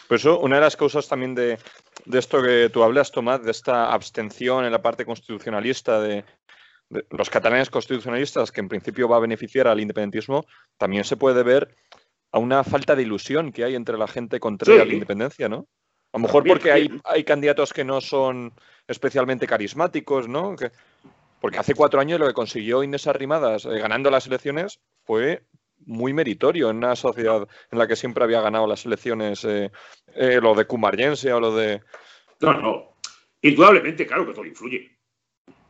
Por 0.07 0.17
eso, 0.17 0.39
una 0.39 0.55
de 0.55 0.61
las 0.61 0.75
causas 0.75 1.07
también 1.07 1.35
de, 1.35 1.57
de 2.05 2.19
esto 2.19 2.41
que 2.41 2.69
tú 2.71 2.83
hablas, 2.83 3.11
Tomás, 3.11 3.43
de 3.43 3.51
esta 3.51 3.91
abstención 3.93 4.65
en 4.65 4.71
la 4.71 4.81
parte 4.81 5.05
constitucionalista 5.05 5.99
de 6.01 6.25
los 7.09 7.29
catalanes 7.29 7.69
constitucionalistas, 7.69 8.51
que 8.51 8.61
en 8.61 8.69
principio 8.69 9.07
va 9.07 9.17
a 9.17 9.21
beneficiar 9.21 9.67
al 9.67 9.79
independentismo, 9.79 10.45
también 10.77 11.03
se 11.03 11.17
puede 11.17 11.43
ver 11.43 11.75
a 12.33 12.39
una 12.39 12.63
falta 12.63 12.95
de 12.95 13.03
ilusión 13.03 13.51
que 13.51 13.63
hay 13.63 13.75
entre 13.75 13.97
la 13.97 14.07
gente 14.07 14.39
contraria 14.39 14.81
a 14.81 14.85
la 14.85 14.89
Sí. 14.89 14.93
independencia, 14.95 15.47
¿no? 15.47 15.67
A 16.11 16.17
lo 16.17 16.23
mejor 16.23 16.43
porque 16.45 16.71
hay, 16.71 16.89
hay 17.05 17.23
candidatos 17.23 17.71
que 17.73 17.83
no 17.83 18.01
son 18.01 18.53
especialmente 18.87 19.47
carismáticos, 19.47 20.27
¿no? 20.27 20.55
Que- 20.55 20.71
porque 21.39 21.57
hace 21.59 21.75
cuatro 21.75 21.99
años 21.99 22.19
lo 22.19 22.27
que 22.27 22.33
consiguió 22.33 22.83
Inés 22.83 23.07
Arrimadas 23.07 23.65
eh, 23.65 23.79
ganando 23.79 24.09
las 24.09 24.27
elecciones 24.27 24.79
fue 25.05 25.43
muy 25.85 26.13
meritorio 26.13 26.69
en 26.69 26.77
una 26.77 26.95
sociedad 26.95 27.47
en 27.71 27.77
la 27.79 27.87
que 27.87 27.95
siempre 27.95 28.23
había 28.23 28.41
ganado 28.41 28.65
las 28.67 28.85
elecciones, 28.85 29.43
eh, 29.43 29.69
eh, 30.15 30.39
lo 30.41 30.55
de 30.55 30.65
Cumargense 30.65 31.33
o 31.33 31.39
lo 31.39 31.55
de... 31.55 31.81
No, 32.39 32.53
no. 32.53 32.97
Indudablemente, 33.41 34.07
claro 34.07 34.25
que 34.25 34.33
todo 34.33 34.45
influye. 34.45 34.97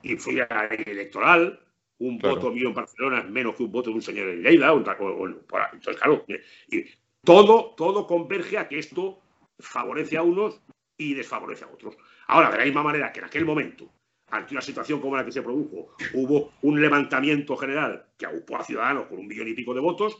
Influye 0.04 0.46
a 0.48 0.68
nivel 0.68 0.90
electoral. 0.90 1.60
Un 2.04 2.18
Claro. 2.20 2.36
voto 2.36 2.52
mío 2.52 2.68
en 2.68 2.74
Barcelona 2.74 3.20
es 3.20 3.30
menos 3.30 3.56
que 3.56 3.64
un 3.64 3.72
voto 3.72 3.90
de 3.90 3.96
un 3.96 4.02
señor 4.02 4.28
en 4.30 4.42
Lleida. 4.44 4.74
o- 4.74 4.78
o- 4.78 5.24
o- 5.24 5.28
entonces, 5.28 5.96
claro, 6.02 6.26
y 6.70 6.84
todo, 7.24 7.74
todo 7.78 8.06
converge 8.06 8.58
a 8.58 8.68
que 8.68 8.80
esto 8.80 9.22
favorece 9.58 10.18
a 10.18 10.22
unos 10.24 10.62
y 10.98 11.14
desfavorece 11.14 11.64
a 11.64 11.68
otros. 11.70 11.96
Ahora, 12.28 12.52
de 12.52 12.58
la 12.58 12.66
misma 12.66 12.84
manera 12.84 13.12
que 13.14 13.20
en 13.20 13.26
aquel 13.26 13.46
momento, 13.46 13.90
ante 14.32 14.54
una 14.54 14.62
situación 14.62 15.00
como 15.00 15.16
la 15.16 15.24
que 15.24 15.32
se 15.32 15.42
produjo, 15.42 15.96
hubo 16.14 16.52
un 16.64 16.82
levantamiento 16.82 17.56
general 17.56 18.08
que 18.18 18.26
agrupó 18.26 18.58
a 18.58 18.64
Ciudadanos 18.66 19.08
con 19.08 19.20
un 19.20 19.28
millón 19.28 19.48
y 19.48 19.54
pico 19.54 19.74
de 19.74 19.80
votos, 19.80 20.18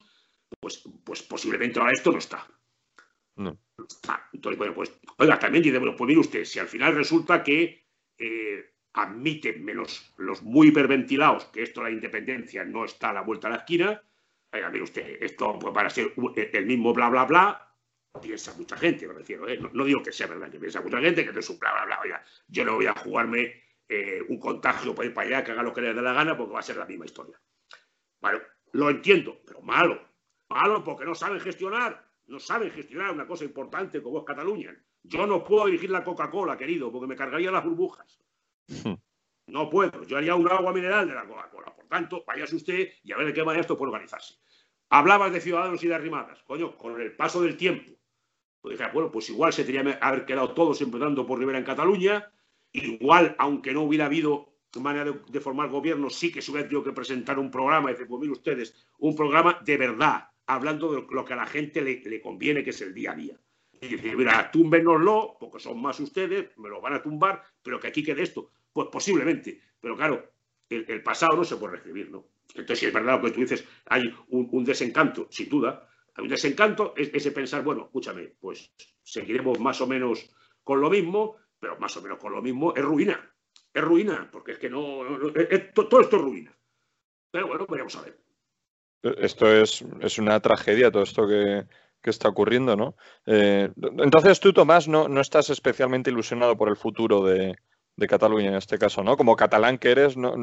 pues, 0.62 0.84
pues 1.04 1.22
posiblemente 1.24 1.80
ahora 1.80 1.92
esto 1.92 2.12
no 2.14 2.20
está. 2.20 2.48
No. 3.36 3.58
Ah, 4.08 4.30
entonces, 4.32 4.58
bueno, 4.58 4.74
pues, 4.74 4.94
oiga, 5.18 5.38
también 5.40 5.64
dice, 5.64 5.80
bueno, 5.80 5.96
pues 5.98 6.08
mire 6.08 6.20
usted, 6.22 6.46
si 6.46 6.60
al 6.60 6.68
final 6.68 6.96
resulta 6.96 7.44
que 7.44 7.84
eh, 8.18 8.73
admiten, 8.94 9.64
menos 9.66 10.14
los 10.18 10.44
muy 10.44 10.68
hiperventilados, 10.68 11.46
que 11.46 11.64
esto, 11.64 11.82
la 11.84 11.90
independencia, 11.92 12.64
no 12.64 12.86
está 12.86 13.10
a 13.10 13.14
la 13.14 13.22
vuelta 13.22 13.48
de 13.48 13.54
la 13.54 13.60
esquina, 13.60 14.02
usted, 14.82 15.18
esto 15.22 15.58
pues, 15.60 15.74
para 15.74 15.90
ser 15.90 16.14
un- 16.16 16.34
el 16.36 16.66
mismo 16.66 16.94
bla, 16.94 17.10
bla, 17.10 17.26
bla, 17.26 17.76
piensa 18.22 18.54
mucha 18.56 18.78
gente, 18.78 19.08
me 19.08 19.14
refiero, 19.16 19.48
¿eh? 19.48 19.58
no, 19.58 19.70
no 19.74 19.84
digo 19.84 20.04
que 20.04 20.12
sea 20.12 20.28
verdad, 20.28 20.52
que 20.52 20.60
piensa 20.60 20.82
mucha 20.82 21.00
gente, 21.02 21.26
que 21.26 21.34
no 21.34 21.40
es 21.40 21.50
un 21.50 21.58
bla, 21.58 21.74
bla, 21.74 21.86
bla, 21.86 22.00
oiga, 22.04 22.24
yo 22.48 22.64
no 22.64 22.76
voy 22.76 22.86
a 22.86 22.94
jugarme 22.94 23.64
eh, 23.90 24.22
un 24.30 24.40
contagio 24.40 24.94
para 24.94 25.08
ir 25.08 25.14
para 25.14 25.28
allá, 25.28 25.44
que 25.44 25.52
haga 25.52 25.64
lo 25.64 25.74
que 25.74 25.82
le 25.82 25.94
dé 25.94 26.02
la 26.02 26.14
gana, 26.14 26.38
porque 26.38 26.54
va 26.54 26.60
a 26.60 26.64
ser 26.64 26.78
la 26.78 26.86
misma 26.86 27.06
historia. 27.06 27.40
Bueno, 28.22 28.40
lo 28.72 28.90
entiendo, 28.90 29.42
pero 29.46 29.62
malo. 29.62 30.02
Malo 30.50 30.84
porque 30.84 31.06
no 31.06 31.14
saben 31.14 31.40
gestionar. 31.40 32.08
No 32.28 32.40
saben 32.40 32.72
gestionar 32.72 33.12
una 33.12 33.28
cosa 33.28 33.44
importante 33.44 34.02
como 34.02 34.20
es 34.20 34.26
Cataluña. 34.26 34.74
Yo 35.04 35.28
no 35.28 35.44
puedo 35.44 35.66
dirigir 35.66 35.90
la 35.90 36.04
Coca-Cola, 36.04 36.58
querido, 36.58 36.92
porque 36.92 37.08
me 37.08 37.16
cargaría 37.16 37.52
las 37.52 37.64
burbujas. 37.66 38.23
No 39.48 39.70
puedo. 39.70 40.04
Yo 40.06 40.18
haría 40.18 40.36
un 40.36 40.50
agua 40.50 40.74
mineral 40.74 41.08
de 41.08 41.14
la 41.14 41.26
Coca-Cola. 41.26 41.76
Por 41.76 41.86
tanto, 41.88 42.24
váyase 42.26 42.56
usted 42.56 42.90
y 43.04 43.12
a 43.12 43.18
ver 43.18 43.28
de 43.28 43.34
qué 43.34 43.44
manera 43.44 43.62
esto 43.62 43.78
puede 43.78 43.92
organizarse. 43.92 44.36
Hablabas 44.90 45.34
de 45.34 45.42
ciudadanos 45.42 45.84
y 45.84 45.88
de 45.88 45.96
arrimadas. 45.96 46.42
Coño, 46.44 46.78
con 46.78 47.00
el 47.00 47.16
paso 47.16 47.42
del 47.42 47.58
tiempo. 47.58 47.92
Pues 48.62 48.78
dije, 48.78 48.90
bueno, 48.94 49.12
pues 49.12 49.30
igual 49.30 49.52
se 49.52 49.66
tenía 49.66 49.84
que 49.84 49.98
haber 50.00 50.26
quedado 50.26 50.54
todos 50.54 50.82
empezando 50.82 51.26
por 51.26 51.40
Rivera 51.40 51.58
en 51.58 51.66
Cataluña. 51.66 52.32
Igual, 52.72 53.36
aunque 53.38 53.74
no 53.74 53.82
hubiera 53.82 54.06
habido 54.06 54.54
manera 54.80 55.12
de, 55.12 55.40
formar 55.40 55.70
gobierno, 55.70 56.10
sí 56.10 56.32
que 56.32 56.42
se 56.42 56.50
hubiera 56.50 56.68
tenido 56.68 56.84
que 56.84 56.94
presentar 56.94 57.38
un 57.38 57.52
programa. 57.52 57.90
Y 57.90 57.94
decir, 57.94 58.08
pues 58.08 58.30
ustedes, 58.30 58.88
un 58.98 59.16
programa 59.16 59.60
de 59.64 59.78
verdad, 59.78 60.30
hablando 60.48 60.94
de 60.94 61.06
lo 61.10 61.26
que 61.26 61.34
a 61.34 61.38
la 61.38 61.46
gente 61.46 61.82
le 61.82 62.22
conviene, 62.22 62.64
que 62.64 62.72
es 62.72 62.82
el 62.82 62.94
día 62.94 63.12
a 63.12 63.16
día. 63.16 63.43
Y 63.84 63.90
decir, 63.90 64.16
mira, 64.16 64.50
túmbenoslo, 64.50 65.36
porque 65.38 65.60
son 65.60 65.82
más 65.82 66.00
ustedes, 66.00 66.58
me 66.58 66.70
lo 66.70 66.80
van 66.80 66.94
a 66.94 67.04
tumbar, 67.04 67.44
pero 67.62 67.80
que 67.82 67.88
aquí 67.88 68.02
quede 68.02 68.24
esto. 68.24 68.52
Pues 68.72 68.88
posiblemente. 68.90 69.60
Pero 69.78 69.98
claro, 69.98 70.32
el, 70.70 71.04
pasado 71.04 71.36
no 71.36 71.44
se 71.44 71.58
puede 71.58 71.74
reescribir, 71.74 72.10
¿no? 72.10 72.26
Entonces, 72.56 72.80
si 72.80 72.86
es 72.86 72.94
verdad 72.94 73.20
lo 73.20 73.26
que 73.26 73.32
tú 73.32 73.42
dices, 73.42 73.66
hay 73.88 74.04
un, 74.30 74.64
desencanto, 74.64 75.28
sin 75.30 75.50
duda. 75.50 75.90
Hay 76.16 76.24
un 76.24 76.30
desencanto, 76.30 76.94
es 76.96 77.10
ese 77.14 77.32
pensar, 77.32 77.62
bueno, 77.62 77.84
escúchame, 77.84 78.36
pues 78.40 78.72
seguiremos 79.02 79.60
más 79.60 79.82
o 79.82 79.88
menos 79.88 80.34
con 80.64 80.80
lo 80.80 80.90
mismo, 80.90 81.36
pero 81.60 81.78
más 81.78 81.98
o 81.98 82.02
menos 82.02 82.20
con 82.20 82.32
lo 82.32 82.42
mismo 82.42 82.74
es 82.74 82.84
ruina. 82.84 83.20
Es 83.74 83.84
ruina, 83.84 84.30
porque 84.32 84.54
es 84.54 84.60
que 84.60 84.70
no. 84.70 85.00
todo 85.74 86.00
esto 86.00 86.16
es 86.16 86.22
ruina. 86.22 86.58
Pero 87.32 87.48
bueno, 87.48 87.66
veremos 87.68 87.96
a 87.98 88.04
ver. 88.04 88.18
Esto 89.18 89.54
es, 89.54 89.84
es 90.00 90.18
una 90.20 90.40
tragedia, 90.40 90.90
todo 90.90 91.04
esto 91.04 91.28
que, 91.28 91.66
que 92.04 92.10
está 92.10 92.30
ocurriendo, 92.30 92.76
¿no? 92.76 92.96
Eh, 93.26 93.72
entonces 93.98 94.40
tú, 94.40 94.54
Tomás, 94.54 94.88
no, 94.88 95.08
no 95.08 95.22
estás 95.22 95.50
especialmente 95.50 96.12
ilusionado 96.12 96.58
por 96.58 96.70
el 96.70 96.76
futuro 96.76 97.24
de, 97.24 97.56
de 97.96 98.08
Cataluña 98.08 98.50
en 98.50 98.56
este 98.56 98.78
caso, 98.78 99.04
¿no? 99.04 99.18
Como 99.18 99.36
catalán 99.36 99.78
que 99.78 99.92
eres, 99.92 100.18
¿no, 100.18 100.36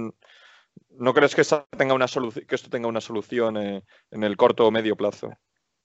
no 0.90 1.14
crees 1.14 1.34
que, 1.34 1.42
esto 1.42 1.66
tenga 1.76 1.94
una 1.94 3.00
solución 3.00 3.56
eh, 3.56 3.82
en 4.10 4.24
el 4.24 4.36
corto 4.36 4.66
o 4.66 4.70
medio 4.70 4.96
plazo? 4.96 5.32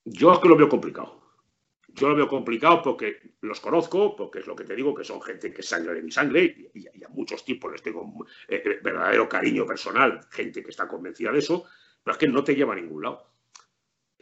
Yo 0.06 0.34
es 0.34 0.40
que 0.40 0.48
lo 0.48 0.56
veo 0.56 0.70
complicado. 0.70 1.22
Yo 1.88 2.10
lo 2.10 2.16
veo 2.16 2.28
complicado 2.28 2.82
porque 2.82 3.36
los 3.42 3.62
conozco, 3.62 4.16
porque 4.16 4.40
es 4.40 4.48
lo 4.48 4.56
que 4.56 4.66
te 4.66 4.76
digo, 4.76 4.94
que 4.94 5.06
son 5.06 5.22
gente 5.22 5.54
que 5.54 5.64
sangre 5.64 5.96
de 5.96 6.04
mi 6.04 6.12
sangre, 6.12 6.72
y, 6.74 7.04
a 7.04 7.10
muchos 7.10 7.46
tipos 7.46 7.72
les 7.72 7.82
tengo 7.82 8.26
eh, 8.50 8.80
verdadero 8.84 9.30
cariño 9.30 9.66
personal, 9.66 10.20
gente 10.30 10.62
que 10.62 10.72
está 10.72 10.88
convencida 10.88 11.32
de 11.32 11.40
eso, 11.40 11.64
pero 12.04 12.14
es 12.14 12.18
que 12.18 12.28
no 12.28 12.44
te 12.44 12.54
lleva 12.54 12.74
a 12.74 12.76
ningún 12.76 13.04
lado. 13.04 13.35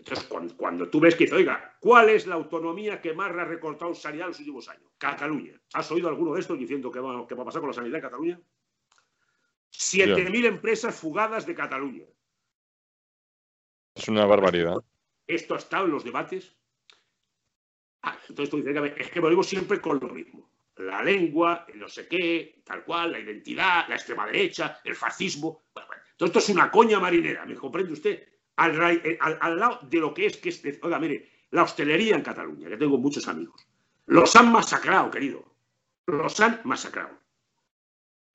Entonces, 0.03 0.27
cuando, 0.27 0.57
cuando 0.57 0.89
tú 0.89 0.99
ves 0.99 1.15
que 1.15 1.23
dice, 1.23 1.37
oiga, 1.37 1.77
¿cuál 1.79 2.09
es 2.09 2.27
la 2.27 2.35
autonomía 2.35 2.99
que 2.99 3.13
más 3.13 3.33
le 3.33 3.41
ha 3.41 3.45
recortado 3.45 3.95
sanidad 3.95 4.25
en 4.25 4.31
los 4.31 4.39
últimos 4.39 4.67
años? 4.67 4.91
Cataluña. 4.97 5.53
¿Has 5.73 5.89
oído 5.91 6.09
alguno 6.09 6.33
de 6.33 6.41
estos 6.41 6.59
diciendo 6.59 6.91
va, 6.91 7.25
qué 7.25 7.35
va 7.35 7.43
a 7.43 7.45
pasar 7.45 7.61
con 7.61 7.69
la 7.69 7.73
sanidad 7.73 7.95
en 7.95 8.01
Cataluña? 8.01 8.41
7.000 9.71 10.45
empresas 10.45 10.93
fugadas 10.93 11.45
de 11.45 11.55
Cataluña. 11.55 12.03
Es 13.95 14.09
una 14.09 14.25
barbaridad. 14.25 14.83
Esto 15.25 15.55
ha 15.55 15.59
estado 15.59 15.85
en 15.85 15.91
los 15.91 16.03
debates. 16.03 16.53
Ah, 18.01 18.19
entonces 18.27 18.49
tú 18.49 18.57
dices, 18.57 18.93
es 18.97 19.09
que 19.09 19.21
volvemos 19.21 19.47
siempre 19.47 19.79
con 19.79 20.01
lo 20.01 20.09
mismo. 20.09 20.51
La 20.75 21.01
lengua, 21.01 21.65
el 21.69 21.79
no 21.79 21.87
sé 21.87 22.09
qué, 22.09 22.61
tal 22.65 22.83
cual, 22.83 23.13
la 23.13 23.19
identidad, 23.19 23.87
la 23.87 23.95
extrema 23.95 24.25
derecha, 24.25 24.81
el 24.83 24.97
fascismo. 24.97 25.63
Bueno, 25.73 25.87
bueno, 25.87 26.03
todo 26.17 26.27
esto 26.27 26.39
es 26.39 26.49
una 26.49 26.69
coña 26.69 26.99
marinera, 26.99 27.45
¿me 27.45 27.55
comprende 27.55 27.93
usted? 27.93 28.32
Al, 28.55 28.79
eh, 29.03 29.17
al- 29.19 29.37
al 29.41 29.59
lado 29.59 29.79
de 29.83 29.99
lo 29.99 30.13
que 30.13 30.25
es 30.27 30.37
que 30.37 30.49
es. 30.49 30.61
oiga, 30.81 30.99
mire, 30.99 31.29
la 31.51 31.63
hostelería 31.63 32.15
en 32.15 32.21
Cataluña, 32.21 32.69
que 32.69 32.77
tengo 32.77 32.97
muchos 32.97 33.27
amigos. 33.27 33.65
Los 34.05 34.35
han 34.35 34.51
masacrado, 34.51 35.09
querido. 35.09 35.43
Los 36.07 36.39
han 36.39 36.61
masacrado. 36.63 37.17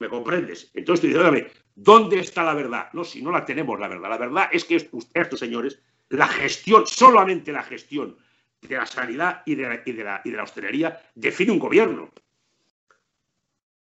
¿Me 0.00 0.08
comprendes? 0.08 0.70
Entonces 0.74 1.00
tú 1.00 1.06
dices, 1.08 1.20
óigame, 1.20 1.46
¿dónde 1.74 2.20
está 2.20 2.42
la 2.44 2.54
verdad? 2.54 2.88
No, 2.92 3.04
si 3.04 3.20
no 3.22 3.30
la 3.32 3.44
tenemos 3.44 3.78
la 3.78 3.88
verdad. 3.88 4.08
La 4.10 4.18
verdad 4.18 4.48
es 4.52 4.64
que 4.64 4.76
est- 4.76 4.92
estos 5.14 5.38
señores, 5.40 5.80
la 6.08 6.28
gestión, 6.28 6.86
solamente 6.86 7.52
la 7.52 7.62
gestión 7.62 8.16
de 8.62 8.76
la 8.76 8.86
sanidad 8.86 9.42
y 9.44 9.54
de 9.56 9.62
la, 9.68 9.82
y 9.84 9.92
de 9.92 10.04
la, 10.04 10.20
y 10.24 10.30
de 10.30 10.36
la 10.36 10.44
hostelería 10.44 11.00
define 11.14 11.52
un 11.52 11.58
gobierno. 11.58 12.10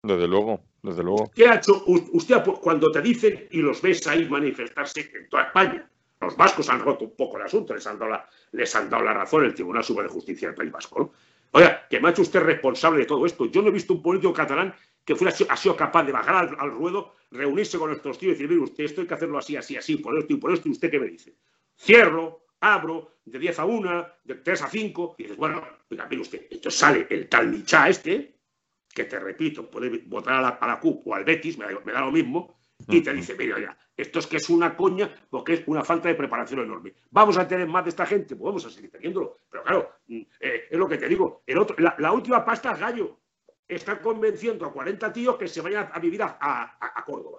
Desde 0.02 0.26
luego, 0.26 0.64
desde 0.82 1.02
luego. 1.04 1.30
¿Qué 1.34 1.46
ha 1.48 1.56
hecho 1.56 1.84
usted 1.86 2.42
cuando 2.60 2.90
te 2.90 3.02
dicen 3.02 3.48
y 3.50 3.60
los 3.62 3.80
ves 3.82 4.06
ahí 4.06 4.28
manifestarse 4.28 5.10
en 5.14 5.28
toda 5.28 5.44
España? 5.44 5.88
Los 6.20 6.36
vascos 6.36 6.68
han 6.68 6.80
roto 6.80 7.04
un 7.04 7.16
poco 7.16 7.38
el 7.38 7.44
asunto, 7.44 7.74
les 7.74 7.86
han 7.86 7.98
dado 7.98 8.10
la, 8.10 8.28
les 8.52 8.74
han 8.76 8.90
dado 8.90 9.02
la 9.04 9.14
razón 9.14 9.44
el 9.44 9.54
Tribunal 9.54 9.82
Supremo 9.82 10.08
de 10.08 10.14
Justicia 10.14 10.48
del 10.48 10.54
País 10.54 10.70
Vasco. 10.70 11.00
¿no? 11.00 11.12
Oiga, 11.52 11.86
que 11.88 11.98
me 11.98 12.08
ha 12.08 12.10
hecho 12.10 12.22
usted 12.22 12.40
responsable 12.40 13.00
de 13.00 13.06
todo 13.06 13.24
esto. 13.24 13.46
Yo 13.46 13.62
no 13.62 13.68
he 13.68 13.72
visto 13.72 13.94
un 13.94 14.02
político 14.02 14.32
catalán 14.32 14.74
que 15.04 15.16
fuera, 15.16 15.34
ha 15.48 15.56
sido 15.56 15.76
capaz 15.76 16.04
de 16.04 16.12
bajar 16.12 16.56
al, 16.58 16.70
ruedo, 16.70 17.14
reunirse 17.30 17.78
con 17.78 17.88
nuestros 17.88 18.18
tíos 18.18 18.30
y 18.30 18.34
decir, 18.34 18.48
mire 18.48 18.60
usted, 18.60 18.84
esto 18.84 19.00
hay 19.00 19.06
que 19.06 19.14
hacerlo 19.14 19.38
así, 19.38 19.56
así, 19.56 19.76
así, 19.76 19.96
por 19.96 20.16
esto 20.18 20.34
y 20.34 20.36
por 20.36 20.52
esto, 20.52 20.68
y 20.68 20.72
usted 20.72 20.90
qué 20.90 21.00
me 21.00 21.06
dice. 21.06 21.34
Cierro, 21.76 22.44
abro, 22.60 23.16
de 23.24 23.38
10 23.38 23.58
a 23.58 23.64
1, 23.64 24.06
de 24.24 24.34
3 24.34 24.62
a 24.62 24.68
5, 24.68 25.14
y 25.18 25.22
dices, 25.22 25.38
bueno, 25.38 25.66
oiga, 25.90 26.06
mire 26.08 26.22
usted, 26.22 26.46
entonces 26.50 26.78
sale 26.78 27.06
el 27.08 27.28
tal 27.28 27.48
Michá 27.48 27.88
este, 27.88 28.36
que 28.92 29.04
te 29.04 29.18
repito, 29.18 29.70
puede 29.70 30.02
votar 30.06 30.34
a 30.34 30.40
la, 30.42 30.58
a 30.60 30.80
CUP 30.80 31.06
o 31.06 31.14
al 31.14 31.24
Betis, 31.24 31.56
me 31.56 31.64
da, 31.64 31.80
me 31.84 31.92
da 31.92 32.00
lo 32.02 32.12
mismo, 32.12 32.59
y 32.88 33.00
te 33.02 33.12
dice, 33.12 33.34
mira, 33.36 33.58
ya, 33.60 33.76
esto 33.96 34.18
es 34.18 34.26
que 34.26 34.36
es 34.38 34.48
una 34.50 34.76
coña 34.76 35.12
porque 35.28 35.54
es 35.54 35.62
una 35.66 35.84
falta 35.84 36.08
de 36.08 36.14
preparación 36.14 36.60
enorme. 36.60 36.94
¿Vamos 37.10 37.36
a 37.38 37.46
tener 37.46 37.66
más 37.66 37.84
de 37.84 37.90
esta 37.90 38.06
gente? 38.06 38.34
Pues 38.36 38.46
vamos 38.46 38.64
a 38.66 38.70
seguir 38.70 38.90
teniéndolo. 38.90 39.36
Pero 39.50 39.62
claro, 39.64 39.92
mm, 40.06 40.20
eh, 40.40 40.68
es 40.70 40.78
lo 40.78 40.88
que 40.88 40.98
te 40.98 41.08
digo. 41.08 41.42
El 41.46 41.58
otro, 41.58 41.76
la, 41.78 41.94
la 41.98 42.12
última 42.12 42.44
pasta 42.44 42.72
es 42.72 42.78
gallo. 42.80 43.20
Está 43.68 44.00
convenciendo 44.00 44.66
a 44.66 44.72
40 44.72 45.12
tíos 45.12 45.36
que 45.36 45.46
se 45.46 45.60
vayan 45.60 45.90
a 45.92 45.98
vivir 46.00 46.22
a, 46.22 46.38
a- 46.40 46.78
a 46.80 47.04
Córdoba. 47.04 47.38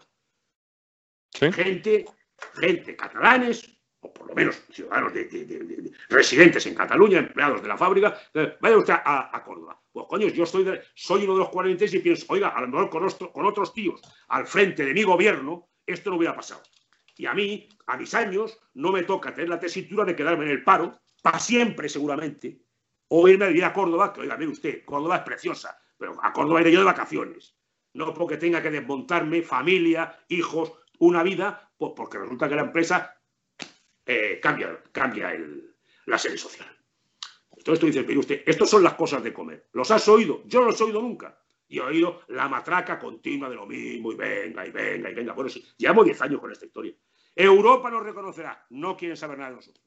Gente, 1.51 2.05
gente 2.55 2.95
catalanes, 2.95 3.80
o 4.03 4.13
por 4.13 4.27
lo 4.29 4.35
menos 4.35 4.61
ciudadanos 4.71 5.13
de, 5.13 5.25
de- 5.25 5.45
de- 5.45 5.59
de- 5.59 5.75
de- 5.83 5.91
residentes 6.09 6.65
en 6.65 6.75
Cataluña, 6.75 7.19
empleados 7.19 7.61
de 7.61 7.67
la 7.67 7.77
fábrica, 7.77 8.17
eh, 8.33 8.57
vaya 8.59 8.77
usted 8.77 8.93
a, 9.05 9.43
Córdoba. 9.45 9.79
Pues 9.91 10.05
coño, 10.09 10.27
yo 10.27 10.45
soy, 10.45 10.65
soy 10.95 11.23
uno 11.25 11.33
de 11.33 11.39
los 11.39 11.49
46 11.49 11.93
y 11.95 11.99
pienso, 11.99 12.25
oiga, 12.29 12.49
a 12.49 12.61
lo 12.61 12.67
mejor 12.67 12.89
con, 12.89 13.03
ostro- 13.03 13.31
con 13.31 13.45
otros 13.45 13.73
tíos 13.73 14.01
al 14.29 14.47
frente 14.47 14.85
de 14.85 14.93
mi 14.93 15.03
gobierno, 15.03 15.69
esto 15.85 16.09
no 16.09 16.15
hubiera 16.17 16.35
pasado. 16.35 16.61
Y 17.17 17.25
a 17.25 17.33
mí, 17.33 17.67
a 17.87 17.97
mis 17.97 18.13
años, 18.15 18.57
no 18.73 18.91
me 18.91 19.03
toca 19.03 19.33
tener 19.33 19.49
la 19.49 19.59
tesitura 19.59 20.05
de 20.05 20.15
quedarme 20.15 20.45
en 20.45 20.51
el 20.51 20.63
paro, 20.63 20.99
para 21.21 21.37
siempre 21.39 21.87
seguramente, 21.87 22.61
o 23.09 23.27
irme 23.27 23.45
a 23.45 23.49
vivir 23.49 23.65
a 23.65 23.73
Córdoba, 23.73 24.11
que 24.13 24.21
oiga, 24.21 24.37
mire 24.37 24.51
usted, 24.51 24.83
Córdoba 24.85 25.17
es 25.17 25.23
preciosa, 25.23 25.77
pero 25.97 26.17
a 26.23 26.31
Córdoba 26.33 26.61
iré 26.61 26.71
yo 26.71 26.79
de 26.79 26.85
vacaciones. 26.85 27.55
No 27.93 28.11
porque 28.13 28.37
tenga 28.37 28.61
que 28.63 28.71
desmontarme 28.71 29.43
familia, 29.43 30.17
hijos, 30.29 30.71
una 30.99 31.21
vida, 31.21 31.69
pues 31.77 31.91
porque 31.95 32.17
resulta 32.17 32.47
que 32.49 32.55
la 32.55 32.61
empresa 32.63 33.20
eh, 34.11 34.39
cambia, 34.41 34.81
cambia 34.91 35.31
el- 35.33 35.75
la 36.05 36.17
sede 36.17 36.37
social. 36.37 36.67
Entonces 37.57 37.79
tú 37.79 37.85
dices, 37.87 38.05
mire 38.05 38.19
usted, 38.19 38.43
estas 38.45 38.69
son 38.69 38.83
las 38.83 38.95
cosas 38.95 39.23
de 39.23 39.31
comer. 39.33 39.67
¿Los 39.73 39.91
has 39.91 40.07
oído? 40.07 40.41
Yo 40.45 40.61
no 40.61 40.67
los 40.67 40.81
he 40.81 40.83
oído 40.85 41.01
nunca. 41.01 41.37
Y 41.67 41.77
he 41.77 41.81
oído 41.81 42.21
la 42.29 42.49
matraca 42.49 42.99
continua 42.99 43.49
de 43.49 43.55
lo 43.55 43.65
mismo, 43.65 44.11
y 44.11 44.15
venga, 44.15 44.65
y 44.65 44.71
venga, 44.71 45.09
y 45.09 45.13
venga. 45.13 45.33
Bueno, 45.33 45.49
sí, 45.49 45.65
llevamos 45.77 46.05
10 46.05 46.21
años 46.21 46.41
con 46.41 46.51
esta 46.51 46.65
historia. 46.65 46.93
Europa 47.35 47.89
nos 47.89 48.03
reconocerá, 48.03 48.65
no 48.71 48.97
quieren 48.97 49.15
saber 49.15 49.37
nada 49.37 49.51
de 49.51 49.55
nosotros. 49.57 49.85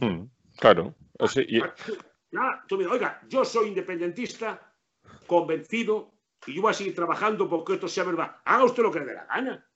Hmm, 0.00 0.24
claro. 0.58 0.94
O 1.18 1.28
sea, 1.28 1.42
y- 1.46 1.60
Nada, 2.30 2.64
tú 2.68 2.76
mira, 2.76 2.90
oiga, 2.90 3.22
yo 3.28 3.44
soy 3.44 3.68
independentista, 3.68 4.74
convencido, 5.26 6.12
y 6.46 6.54
yo 6.54 6.62
voy 6.62 6.70
a 6.72 6.74
seguir 6.74 6.94
trabajando 6.94 7.48
porque 7.48 7.74
esto 7.74 7.88
sea 7.88 8.04
verdad. 8.04 8.36
Haga 8.44 8.64
usted 8.64 8.82
lo 8.82 8.90
que 8.92 8.98
le 9.00 9.06
dé 9.06 9.14
la 9.14 9.24
gana. 9.26 9.67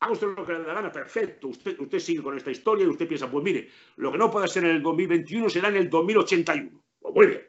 Haga 0.00 0.12
usted 0.12 0.28
lo 0.28 0.46
que 0.46 0.52
le 0.52 0.60
dé 0.60 0.66
la 0.68 0.74
gana, 0.74 0.92
perfecto. 0.92 1.48
Usted, 1.48 1.78
usted 1.80 1.98
sigue 1.98 2.22
con 2.22 2.36
esta 2.36 2.50
historia 2.50 2.84
y 2.84 2.88
usted 2.88 3.08
piensa, 3.08 3.28
pues 3.30 3.42
mire, 3.44 3.68
lo 3.96 4.12
que 4.12 4.18
no 4.18 4.30
puede 4.30 4.46
ser 4.48 4.64
en 4.64 4.70
el 4.76 4.82
2021 4.82 5.50
será 5.50 5.68
en 5.68 5.76
el 5.76 5.90
2081. 5.90 6.82
Pues 7.00 7.14
muy 7.14 7.26
bien. 7.26 7.42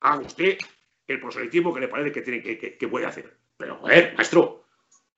Haga 0.00 0.20
usted 0.26 0.58
el 1.06 1.20
proselitismo 1.20 1.72
que 1.72 1.80
le 1.80 1.88
parece 1.88 2.12
que, 2.12 2.20
tiene, 2.22 2.42
que, 2.42 2.76
que- 2.76 2.88
puede 2.88 3.06
hacer. 3.06 3.34
Pero, 3.56 3.76
joder, 3.76 4.14
maestro, 4.16 4.64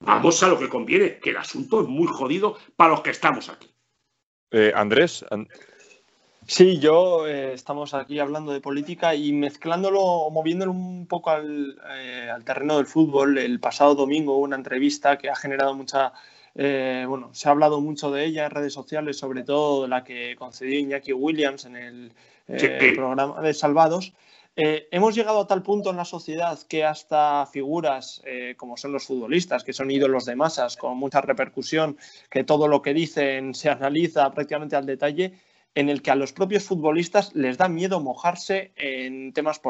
vamos 0.01 0.41
a 0.43 0.49
lo 0.49 0.59
que 0.59 0.69
conviene, 0.69 1.19
que 1.19 1.31
el 1.31 1.37
asunto 1.39 1.83
es 1.83 1.89
muy 1.89 2.07
jodido 2.07 2.57
para 2.77 2.91
los 2.93 3.01
que 3.01 3.11
estamos 3.11 3.49
aquí. 3.49 3.69
Eh, 4.53 4.73
Andrés, 4.75 5.25
an- 5.31 5.49
Sí, 6.49 6.79
yo 6.79 7.27
eh, 7.27 7.53
estamos 7.55 7.93
aquí 7.93 8.19
hablando 8.21 8.53
de 8.53 8.61
política 8.61 9.15
y 9.15 9.33
mezclándolo, 9.33 10.01
o 10.01 10.31
moviéndolo 10.31 10.71
un 10.71 11.07
poco 11.07 11.31
al, 11.31 11.77
eh, 11.99 12.31
al 12.33 12.45
terreno 12.45 12.77
del 12.77 12.87
fútbol. 12.87 13.39
El 13.39 13.59
pasado 13.59 13.95
domingo 13.97 14.37
hubo 14.37 14.45
una 14.45 14.57
entrevista 14.57 15.19
que 15.19 15.29
ha 15.29 15.35
generado 15.35 15.75
mucha, 15.75 16.13
eh, 16.55 17.05
bueno, 17.09 17.31
se 17.33 17.49
ha 17.49 17.53
hablado 17.53 17.81
mucho 17.81 18.13
de 18.13 18.25
ella 18.25 18.45
en 18.45 18.53
redes 18.53 18.73
sociales, 18.73 19.19
sobre 19.19 19.43
todo 19.43 19.89
la 19.89 20.05
que 20.05 20.37
concedió 20.37 20.79
Iñaki 20.79 21.13
Williams 21.13 21.65
en 21.65 21.77
el 21.77 22.13
Sí. 22.57 22.69
programa 22.95 23.41
de 23.41 23.53
Salvados. 23.53 24.13
Eh, 24.55 24.87
hemos 24.93 25.17
llegado 25.17 25.41
a 25.41 25.47
tal 25.49 25.65
punto 25.65 25.91
en 25.91 25.97
la 25.97 26.05
sociedad 26.05 26.57
que 26.69 26.85
hasta 26.85 27.45
figuras 27.53 28.23
eh, 28.25 28.55
como 28.57 28.77
son 28.77 28.93
los 28.93 29.05
futbolistas, 29.05 29.65
que 29.65 29.73
son 29.73 29.91
ídolos 29.91 30.25
de 30.27 30.37
masas, 30.37 30.77
con 30.77 30.97
mucha 30.97 31.21
repercusión, 31.21 31.99
que 32.31 32.45
todo 32.45 32.69
lo 32.69 32.83
que 32.83 32.95
dicen 32.95 33.53
se 33.53 33.69
analiza 33.69 34.31
prácticamente 34.31 34.77
al 34.77 34.87
detalle, 34.87 35.33
en 35.77 35.91
el 35.91 36.01
que 36.03 36.11
a 36.11 36.15
los 36.17 36.33
propios 36.33 36.65
futbolistas 36.65 37.35
les 37.35 37.59
da 37.59 37.69
miedo 37.69 38.01
mojarse 38.01 38.73
en 38.77 39.33
temas. 39.35 39.61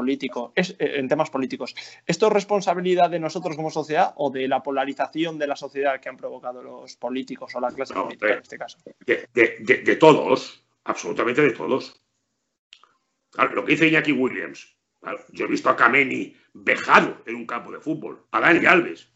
Es, 0.55 0.71
eh, 0.79 0.93
en 0.99 1.09
temas 1.09 1.31
políticos. 1.31 1.75
¿Esto 2.07 2.29
es 2.29 2.33
responsabilidad 2.33 3.11
de 3.11 3.19
nosotros 3.19 3.57
como 3.57 3.71
sociedad 3.71 4.15
o 4.17 4.31
de 4.31 4.47
la 4.47 4.63
polarización 4.63 5.37
de 5.39 5.49
la 5.49 5.57
sociedad 5.57 6.01
que 6.01 6.09
han 6.09 6.17
provocado 6.17 6.63
los 6.63 6.97
políticos 6.97 7.55
o 7.57 7.61
la 7.61 7.73
clase 7.73 7.93
No, 7.93 8.05
política 8.05 8.27
hombre. 8.27 8.37
en 8.37 8.43
este 8.43 8.57
caso? 8.59 8.79
de, 9.05 9.29
de- 9.35 9.57
de- 9.61 9.79
de 9.83 9.97
todos, 9.97 10.65
absolutamente 10.85 11.43
de 11.43 11.51
todos. 11.53 12.01
Claro, 13.31 13.55
lo 13.55 13.65
que 13.65 13.73
dice 13.73 13.89
Iñaki 13.89 14.13
Williams. 14.13 14.77
claro, 15.01 15.19
yo 15.33 15.45
he 15.47 15.49
visto 15.49 15.69
a 15.69 15.77
Kameni 15.77 16.35
vejado 16.55 17.23
en 17.27 17.35
un 17.35 17.47
campo 17.47 17.73
de 17.73 17.81
fútbol, 17.81 18.27
a 18.31 18.41
Dani 18.41 18.65
Alves. 18.65 19.13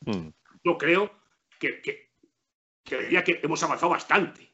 mm, 0.00 0.28
Yo 0.64 0.78
creo 0.78 1.12
que, 1.60 1.82
que, 1.82 2.10
que 2.82 2.98
diría 3.02 3.22
que 3.22 3.40
hemos 3.42 3.62
avanzado 3.62 3.90
bastante. 3.90 4.51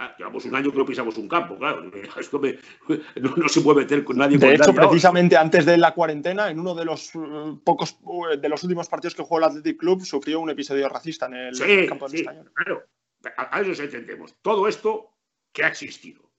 Ah, 0.00 0.14
Llevamos 0.16 0.44
un 0.44 0.54
año 0.54 0.70
que 0.70 0.78
no 0.78 0.86
pisamos 0.86 1.18
un 1.18 1.28
campo, 1.28 1.58
claro. 1.58 1.90
Esto 2.18 2.38
me- 2.38 2.56
no, 3.20 3.34
no 3.36 3.48
se 3.48 3.60
puede 3.62 3.80
meter 3.80 4.04
con 4.04 4.16
nadie. 4.16 4.38
De 4.38 4.46
con 4.46 4.54
hecho, 4.54 4.64
nadie 4.66 4.78
ahora. 4.78 4.88
precisamente 4.90 5.36
antes 5.36 5.66
de 5.66 5.76
la 5.76 5.92
cuarentena, 5.92 6.50
en 6.50 6.60
uno 6.60 6.74
de 6.74 6.84
los 6.84 7.14
eh, 7.16 7.18
pocos 7.64 7.98
eh, 8.32 8.36
de 8.36 8.48
los 8.48 8.62
últimos 8.62 8.88
partidos 8.88 9.14
que 9.16 9.22
jugó 9.22 9.38
el 9.38 9.44
Athletic 9.44 9.76
Club, 9.78 10.04
sufrió 10.04 10.38
un 10.40 10.50
episodio 10.50 10.88
racista 10.88 11.26
en 11.26 11.34
el 11.34 11.54
Sí, 11.56 11.86
campo 11.88 12.06
del 12.08 12.12
sí, 12.18 12.20
Español. 12.22 12.52
claro. 12.54 12.84
A, 13.36 13.56
a 13.56 13.60
eso 13.60 13.82
entendemos. 13.82 14.36
Todo 14.40 14.68
esto 14.68 15.10
que 15.52 15.64
ha 15.64 15.68
existido. 15.68 16.30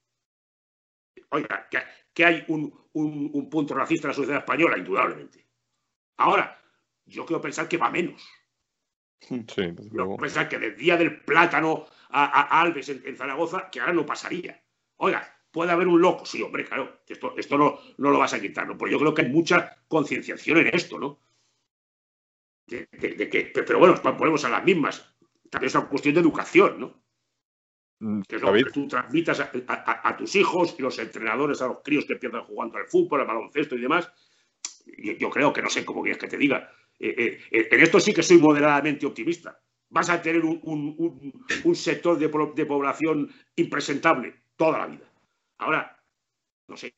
Oiga, 1.31 1.68
que, 1.69 1.80
que 2.14 2.26
hay 2.26 2.45
un, 2.48 2.73
un- 2.94 3.30
un 3.34 3.49
punto 3.49 3.73
racista 3.76 4.07
en 4.07 4.10
la 4.10 4.15
sociedad 4.15 4.40
española, 4.40 4.77
indudablemente. 4.77 5.45
Ahora, 6.18 6.57
yo 7.06 7.26
quiero 7.26 7.41
pensar 7.41 7.68
que 7.68 7.77
va 7.77 7.90
menos. 7.91 8.26
sí, 9.29 9.71
desde 9.71 9.89
luego. 9.91 10.17
pensar 10.17 10.47
que 10.49 10.59
del 10.59 10.75
día 10.75 10.97
del 10.97 11.21
plátano 11.21 11.85
a, 12.09 12.61
Alves 12.61 12.89
en, 12.89 13.01
en 13.05 13.15
Zaragoza, 13.17 13.69
que 13.71 13.79
ahora 13.79 13.93
no 13.93 14.05
pasaría. 14.05 14.61
Oiga, 14.97 15.21
puede 15.51 15.71
haber 15.71 15.87
un 15.87 16.01
loco. 16.01 16.25
Sí, 16.25 16.41
hombre, 16.41 16.65
claro. 16.65 17.01
Esto, 17.07 17.33
esto 17.37 17.57
no, 17.57 17.79
no 17.97 18.09
lo 18.11 18.19
vas 18.19 18.33
a 18.33 18.41
quitar, 18.41 18.67
¿no? 18.67 18.77
Pero 18.77 18.91
yo 18.91 18.99
creo 18.99 19.13
que 19.13 19.21
hay 19.23 19.29
mucha 19.29 19.77
concienciación 19.87 20.57
en 20.57 20.67
esto, 20.75 20.99
¿no? 20.99 21.19
De, 22.71 22.87
de- 23.01 23.15
de 23.19 23.25
que, 23.29 23.39
pero 23.67 23.79
bueno, 23.79 23.95
ponemos 24.19 24.45
a 24.45 24.49
las 24.49 24.63
mismas. 24.63 24.95
También 25.49 25.67
es 25.69 25.75
una 25.75 25.89
cuestión 25.89 26.13
de 26.15 26.21
educación, 26.21 26.79
¿no? 26.79 27.01
Mm, 27.99 28.21
que 28.21 28.35
es 28.37 28.41
lo 28.41 28.53
que 28.53 28.63
tú 28.65 28.87
transmitas 28.87 29.39
a, 29.41 29.51
a- 29.67 30.09
a 30.09 30.17
tus 30.17 30.35
hijos 30.35 30.75
y 30.77 30.81
los 30.81 30.97
entrenadores 30.99 31.61
a 31.61 31.67
los 31.67 31.79
críos 31.83 32.05
que 32.05 32.13
empiezan 32.13 32.43
jugando 32.43 32.77
al 32.77 32.87
fútbol, 32.87 33.21
al 33.21 33.27
baloncesto 33.27 33.75
y 33.75 33.81
demás. 33.81 34.11
Yo, 34.85 35.13
yo 35.13 35.29
creo 35.29 35.53
que 35.53 35.61
no 35.61 35.69
sé 35.69 35.85
cómo 35.85 36.01
quieres 36.03 36.19
que 36.21 36.27
te 36.27 36.37
diga. 36.37 36.71
Eh, 36.99 37.15
eh, 37.17 37.41
eh, 37.51 37.67
en 37.71 37.80
esto 37.81 37.99
sí 37.99 38.13
que 38.13 38.23
soy 38.23 38.38
moderadamente 38.39 39.05
optimista. 39.05 39.59
Vas 39.89 40.09
a 40.09 40.21
tener 40.21 40.43
un, 40.45 40.59
un- 40.63 40.95
un- 40.97 41.45
un 41.63 41.76
sector 41.76 42.17
de, 42.19 42.30
po- 42.30 42.53
de 42.55 42.65
población 42.65 43.34
impresentable 43.55 44.35
toda 44.55 44.80
la 44.80 44.88
vida. 44.88 45.11
Ahora, 45.57 45.97
no 46.67 46.77
sé. 46.77 46.93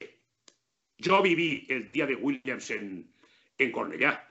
Yo 0.98 1.22
viví 1.22 1.66
el 1.70 1.92
día 1.92 2.06
de 2.06 2.16
Williams 2.16 2.70
en, 2.72 3.12
en 3.58 3.72
Cornellá. 3.72 4.28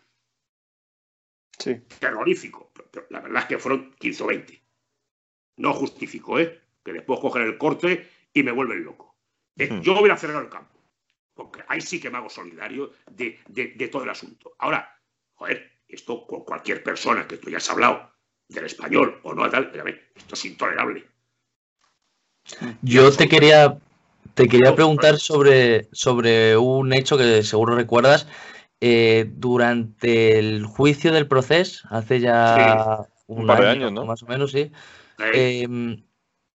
Sí. 1.58 1.76
Terrorífico. 1.98 2.70
Pero 2.90 3.06
la 3.10 3.20
verdad 3.20 3.42
es 3.42 3.48
que 3.48 3.58
fueron 3.58 3.92
15 3.98 4.22
o 4.22 4.26
20. 4.26 4.62
No 5.58 5.72
justifico, 5.72 6.38
¿eh? 6.38 6.60
Que 6.84 6.92
después 6.92 7.20
cogen 7.20 7.42
el 7.42 7.58
corte 7.58 8.08
y 8.32 8.42
me 8.42 8.52
vuelven 8.52 8.84
loco. 8.84 9.16
Eh, 9.56 9.68
Hmm. 9.70 9.80
Yo 9.82 9.94
voy 9.94 10.10
a 10.10 10.16
cerrar 10.16 10.42
el 10.42 10.48
campo. 10.50 10.78
Porque 11.34 11.62
ahí 11.68 11.80
sí 11.80 12.00
que 12.00 12.10
me 12.10 12.18
hago 12.18 12.28
solidario 12.30 12.92
de, 13.10 13.38
de- 13.48 13.68
de 13.68 13.88
todo 13.88 14.04
el 14.04 14.10
asunto. 14.10 14.54
Ahora, 14.58 14.99
joder, 15.40 15.72
esto 15.88 16.26
con 16.26 16.44
cualquier 16.44 16.82
persona 16.82 17.26
que 17.26 17.38
tú 17.38 17.50
ya 17.50 17.56
has 17.56 17.70
hablado 17.70 18.10
del 18.48 18.66
español 18.66 19.20
o 19.22 19.32
no 19.34 19.48
tal, 19.50 19.72
a 19.78 19.82
ver, 19.82 20.12
esto 20.14 20.34
es 20.34 20.44
intolerable. 20.44 21.06
Yo 22.82 23.10
te 23.10 23.26
quería, 23.26 23.78
te 24.34 24.48
quería 24.48 24.74
preguntar 24.74 25.18
sobre, 25.18 25.88
sobre 25.92 26.56
un 26.56 26.92
hecho 26.92 27.16
que 27.16 27.42
seguro 27.42 27.74
recuerdas. 27.74 28.26
Eh, 28.82 29.30
durante 29.34 30.38
el 30.38 30.64
juicio 30.64 31.12
del 31.12 31.26
proceso, 31.26 31.86
hace 31.90 32.20
ya 32.20 33.06
un, 33.26 33.42
Un 33.42 33.46
par 33.46 33.60
de 33.60 33.68
año, 33.68 33.86
años, 33.86 33.92
¿no? 33.92 34.06
más 34.06 34.22
o 34.22 34.26
menos, 34.26 34.52
sí. 34.52 34.72
Eh, 35.34 35.62
em, 35.62 36.02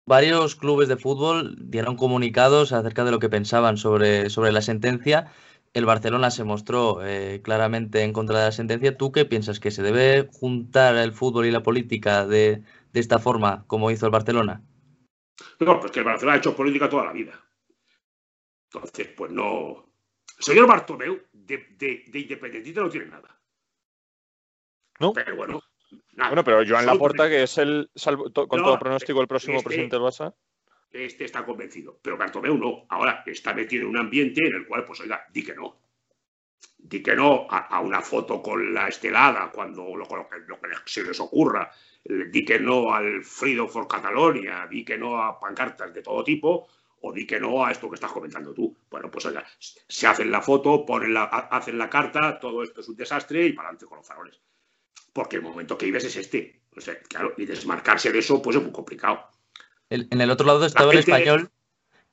varios 0.05 0.55
clubes 0.55 0.89
de 0.89 0.97
fútbol 0.97 1.57
dieron 1.59 1.97
comunicados 1.97 2.73
acerca 2.73 3.05
de 3.05 3.11
lo 3.11 3.21
que 3.21 3.31
pensaban 3.31 3.79
sobre, 3.79 4.29
sobre 4.29 4.53
la 4.53 4.61
sentencia. 4.61 5.33
El 5.73 5.87
Barcelona 5.87 6.31
se 6.31 6.43
mostró 6.43 7.05
eh, 7.07 7.41
claramente 7.45 8.03
en 8.03 8.13
contra 8.13 8.41
de 8.41 8.45
la 8.47 8.53
sentencia. 8.53 8.97
¿Tú 8.97 9.13
qué 9.13 9.25
piensas? 9.25 9.61
¿Que 9.61 9.71
se 9.71 9.83
debe 9.83 10.29
juntar 10.33 10.97
el 10.97 11.13
fútbol 11.13 11.47
y 11.47 11.53
la 11.53 11.63
política 11.63 12.27
de, 12.27 12.63
de 12.93 13.01
esta 13.01 13.21
forma, 13.21 13.65
como 13.69 13.91
hizo 13.93 14.05
el 14.07 14.13
Barcelona? 14.13 14.63
No, 15.61 15.79
pues 15.79 15.93
que 15.93 16.01
el 16.01 16.05
Barcelona 16.07 16.35
ha 16.35 16.39
hecho 16.39 16.57
política 16.57 16.89
toda 16.89 17.05
la 17.05 17.13
vida. 17.13 17.41
Entonces, 18.73 19.09
pues 19.17 19.31
no. 19.31 19.87
El 20.39 20.45
señor 20.45 20.67
Bartomeu 20.67 21.21
de, 21.33 21.59
de, 21.79 22.05
de 22.09 22.19
independentista 22.19 22.81
no 22.81 22.91
tiene 22.91 23.07
nada. 23.07 23.41
¿No? 24.99 25.13
Pero 25.13 25.37
bueno, 25.37 25.63
nada. 26.15 26.31
Bueno, 26.31 26.45
pero 26.45 26.63
Joan. 26.69 26.85
Laporta, 26.87 27.29
que 27.29 27.45
es 27.45 27.59
el, 27.59 27.91
salvo- 27.95 28.31
to- 28.33 28.49
con 28.49 28.59
No, 28.61 28.67
todo 28.67 28.79
pronóstico, 28.79 29.21
el 29.21 29.29
próximo 29.29 29.59
este- 29.59 29.67
presidente 29.69 29.97
del 29.97 30.05
Barça. 30.05 30.35
Este 30.93 31.25
está 31.25 31.45
convencido. 31.45 31.99
Pero 32.03 32.17
Bartomeu 32.17 32.57
no. 32.57 32.87
Ahora 32.89 33.23
está 33.27 33.55
metido 33.55 33.83
en 33.85 33.91
un 33.91 33.99
ambiente 33.99 34.47
en 34.47 34.55
el 34.55 34.67
cual, 34.67 34.85
pues 34.85 35.01
oiga, 35.01 35.27
di 35.33 35.43
que 35.45 35.55
no. 35.55 35.81
Di 36.91 36.99
que 37.03 37.15
no 37.21 37.47
a, 37.51 37.81
una 37.81 38.01
foto 38.01 38.43
con 38.43 38.59
la 38.75 38.89
estelada 38.89 39.51
cuando 39.57 39.83
lo, 39.97 40.07
que, 40.09 40.77
se 40.87 41.05
les 41.05 41.21
ocurra. 41.21 41.71
Eh, 42.05 42.25
Di 42.33 42.45
que 42.45 42.59
no 42.59 42.93
al 42.95 43.23
Freedom 43.25 43.69
for 43.69 43.87
Catalonia. 43.87 44.67
Di 44.71 44.85
que 44.85 44.97
no 44.99 45.11
a 45.23 45.39
pancartas 45.39 45.93
de 45.95 46.03
todo 46.03 46.25
tipo. 46.25 46.51
O 47.03 47.13
di 47.13 47.25
que 47.27 47.39
no 47.41 47.65
a 47.65 47.71
esto 47.75 47.89
que 47.89 47.95
estás 47.97 48.13
comentando 48.13 48.53
tú. 48.53 48.67
Bueno, 48.91 49.11
pues 49.11 49.25
oiga, 49.27 49.45
se 49.99 50.07
hacen 50.07 50.31
la 50.31 50.43
foto, 50.43 50.85
ponen 50.85 51.15
la, 51.15 51.25
ha- 51.25 51.49
hacen 51.57 51.79
la 51.79 51.89
carta, 51.89 52.39
todo 52.39 52.63
esto 52.63 52.81
es 52.83 52.89
un 52.89 52.97
desastre 52.97 53.47
y 53.47 53.53
para 53.55 53.69
adelante 53.69 53.87
con 53.87 53.99
los 53.99 54.07
faroles. 54.07 54.39
Porque 55.13 55.37
el 55.37 55.43
momento 55.43 55.79
que 55.79 55.87
vives 55.87 56.05
es 56.05 56.17
este. 56.17 56.63
O 56.77 56.81
sea, 56.81 56.99
claro, 57.03 57.35
y 57.37 57.47
desmarcarse 57.47 58.13
de 58.13 58.19
eso, 58.21 58.43
pues 58.43 58.57
es 58.57 58.63
muy 58.63 58.73
complicado. 58.73 59.29
El- 59.91 60.09
en 60.11 60.21
el 60.21 60.31
otro 60.31 60.47
lado 60.47 60.65
estaba 60.65 60.93
el 60.93 60.99
español 61.01 61.51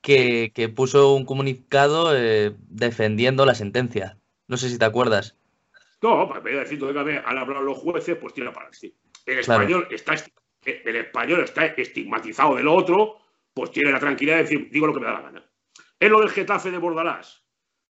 que, 0.00 0.52
que 0.54 0.68
puso 0.68 1.14
un 1.14 1.24
comunicado 1.24 2.14
eh, 2.16 2.54
defendiendo 2.68 3.46
la 3.46 3.54
sentencia. 3.54 4.18
No 4.46 4.56
sé 4.56 4.68
si 4.68 4.78
te 4.78 4.84
acuerdas. 4.84 5.36
No, 6.02 6.28
pues 6.28 6.42
voy 6.42 6.52
a 6.54 6.60
decir, 6.60 6.82
oígame, 6.82 7.18
han 7.24 7.38
hablado 7.38 7.62
los 7.62 7.78
jueces, 7.78 8.16
pues 8.20 8.34
tira 8.34 8.52
para 8.52 8.66
adelante. 8.68 8.94
El 9.26 9.44
Claro. 9.44 9.62
español 9.62 9.88
está 9.90 10.14
esti- 10.14 10.32
el 10.64 10.96
español 10.96 11.40
está 11.44 11.66
estigmatizado 11.66 12.56
de 12.56 12.62
lo 12.62 12.74
otro, 12.74 13.16
pues 13.54 13.70
tiene 13.70 13.90
la 13.90 13.98
tranquilidad 13.98 14.36
de 14.36 14.42
decir, 14.42 14.68
digo 14.70 14.86
lo 14.86 14.94
que 14.94 15.00
me 15.00 15.06
da 15.06 15.14
la 15.14 15.20
gana. 15.22 15.44
Es 15.98 16.10
lo 16.10 16.20
del 16.20 16.30
Getafe 16.30 16.70
de 16.70 16.78
Bordalás. 16.78 17.42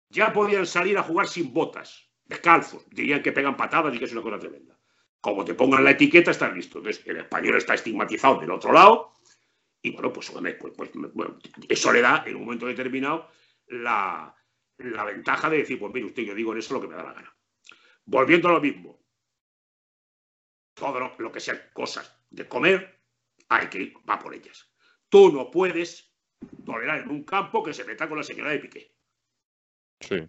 Ya 0.08 0.32
podían 0.32 0.66
salir 0.66 0.96
a 0.98 1.02
jugar 1.02 1.28
sin 1.28 1.52
botas, 1.52 2.08
descalzos. 2.24 2.88
Dirían 2.90 3.22
que 3.22 3.32
pegan 3.32 3.56
patadas 3.56 3.94
y 3.94 3.98
que 3.98 4.06
es 4.06 4.12
una 4.12 4.22
cosa 4.22 4.38
tremenda. 4.38 4.76
Como 5.20 5.44
te 5.44 5.52
pongan 5.54 5.84
la 5.84 5.90
etiqueta, 5.90 6.30
estás 6.30 6.52
listo. 6.54 6.78
Entonces, 6.78 7.06
el 7.06 7.18
español 7.18 7.56
está 7.56 7.74
estigmatizado 7.74 8.40
del 8.40 8.50
otro 8.50 8.72
lado. 8.72 9.12
Y 9.82 9.92
bueno, 9.92 10.12
pues, 10.12 10.30
pues, 10.30 10.72
pues, 10.76 10.90
bueno, 11.14 11.38
eso 11.68 11.92
le 11.92 12.02
da 12.02 12.24
en 12.26 12.36
un 12.36 12.44
momento 12.44 12.66
determinado 12.66 13.30
la, 13.68 14.34
la 14.78 15.04
ventaja 15.04 15.48
de 15.48 15.58
decir, 15.58 15.78
pues 15.78 15.92
mire 15.92 16.06
usted, 16.06 16.22
yo 16.22 16.34
digo 16.34 16.52
en 16.52 16.58
eso 16.58 16.74
lo 16.74 16.80
que 16.80 16.88
me 16.88 16.96
da 16.96 17.04
la 17.04 17.14
gana. 17.14 17.36
Volviendo 18.04 18.48
a 18.48 18.52
lo 18.52 18.60
mismo, 18.60 19.00
todo 20.74 20.98
lo, 21.00 21.14
lo 21.18 21.32
que 21.32 21.40
sean 21.40 21.60
cosas 21.72 22.24
de 22.30 22.48
comer, 22.48 23.00
hay 23.48 23.68
que 23.68 23.78
ir, 23.82 23.94
va 24.08 24.18
por 24.18 24.34
ellas. 24.34 24.70
Tú 25.08 25.32
no 25.32 25.50
puedes 25.50 26.14
tolerar 26.64 27.00
en 27.00 27.10
un 27.10 27.24
campo 27.24 27.62
que 27.62 27.74
se 27.74 27.84
meta 27.84 28.08
con 28.08 28.18
la 28.18 28.24
señora 28.24 28.50
de 28.50 28.58
Piqué. 28.60 28.94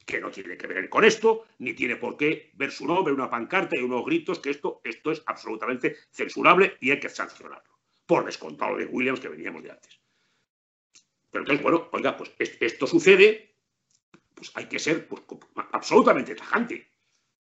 que 0.06 0.19
no 0.19 0.30
tiene 0.32 0.57
que 0.57 0.68
ver 0.68 0.90
con 0.90 1.03
esto, 1.03 1.45
ni 1.60 1.73
tiene 1.73 1.95
por 1.95 2.18
qué 2.18 2.52
ver 2.56 2.72
su 2.72 2.86
nombre, 2.86 3.14
una 3.14 3.30
pancarta 3.30 3.76
y 3.78 3.82
unos 3.82 4.06
gritos, 4.06 4.40
que 4.40 4.49
esto, 4.52 4.82
esto 4.84 5.11
es 5.11 5.23
absolutamente 5.26 5.95
censurable 6.11 6.78
y 6.82 6.91
hay 6.91 6.99
que 6.99 7.10
sancionarlo. 7.10 7.70
Por 8.12 8.26
descontado 8.26 8.76
de 8.76 8.86
Williams 8.88 9.22
que 9.22 9.30
veníamos 9.30 9.64
de 9.64 9.72
antes. 9.72 10.02
Pero 11.32 11.44
entonces, 11.44 11.64
bueno, 11.64 11.88
oiga, 11.94 12.18
pues 12.18 12.30
es- 12.40 12.58
esto 12.60 12.86
sucede, 12.86 13.56
pues 14.36 14.52
hay 14.54 14.66
que 14.66 14.80
ser 14.80 15.08
pues, 15.08 15.22
absolutamente 15.72 16.36
tajante. 16.36 16.92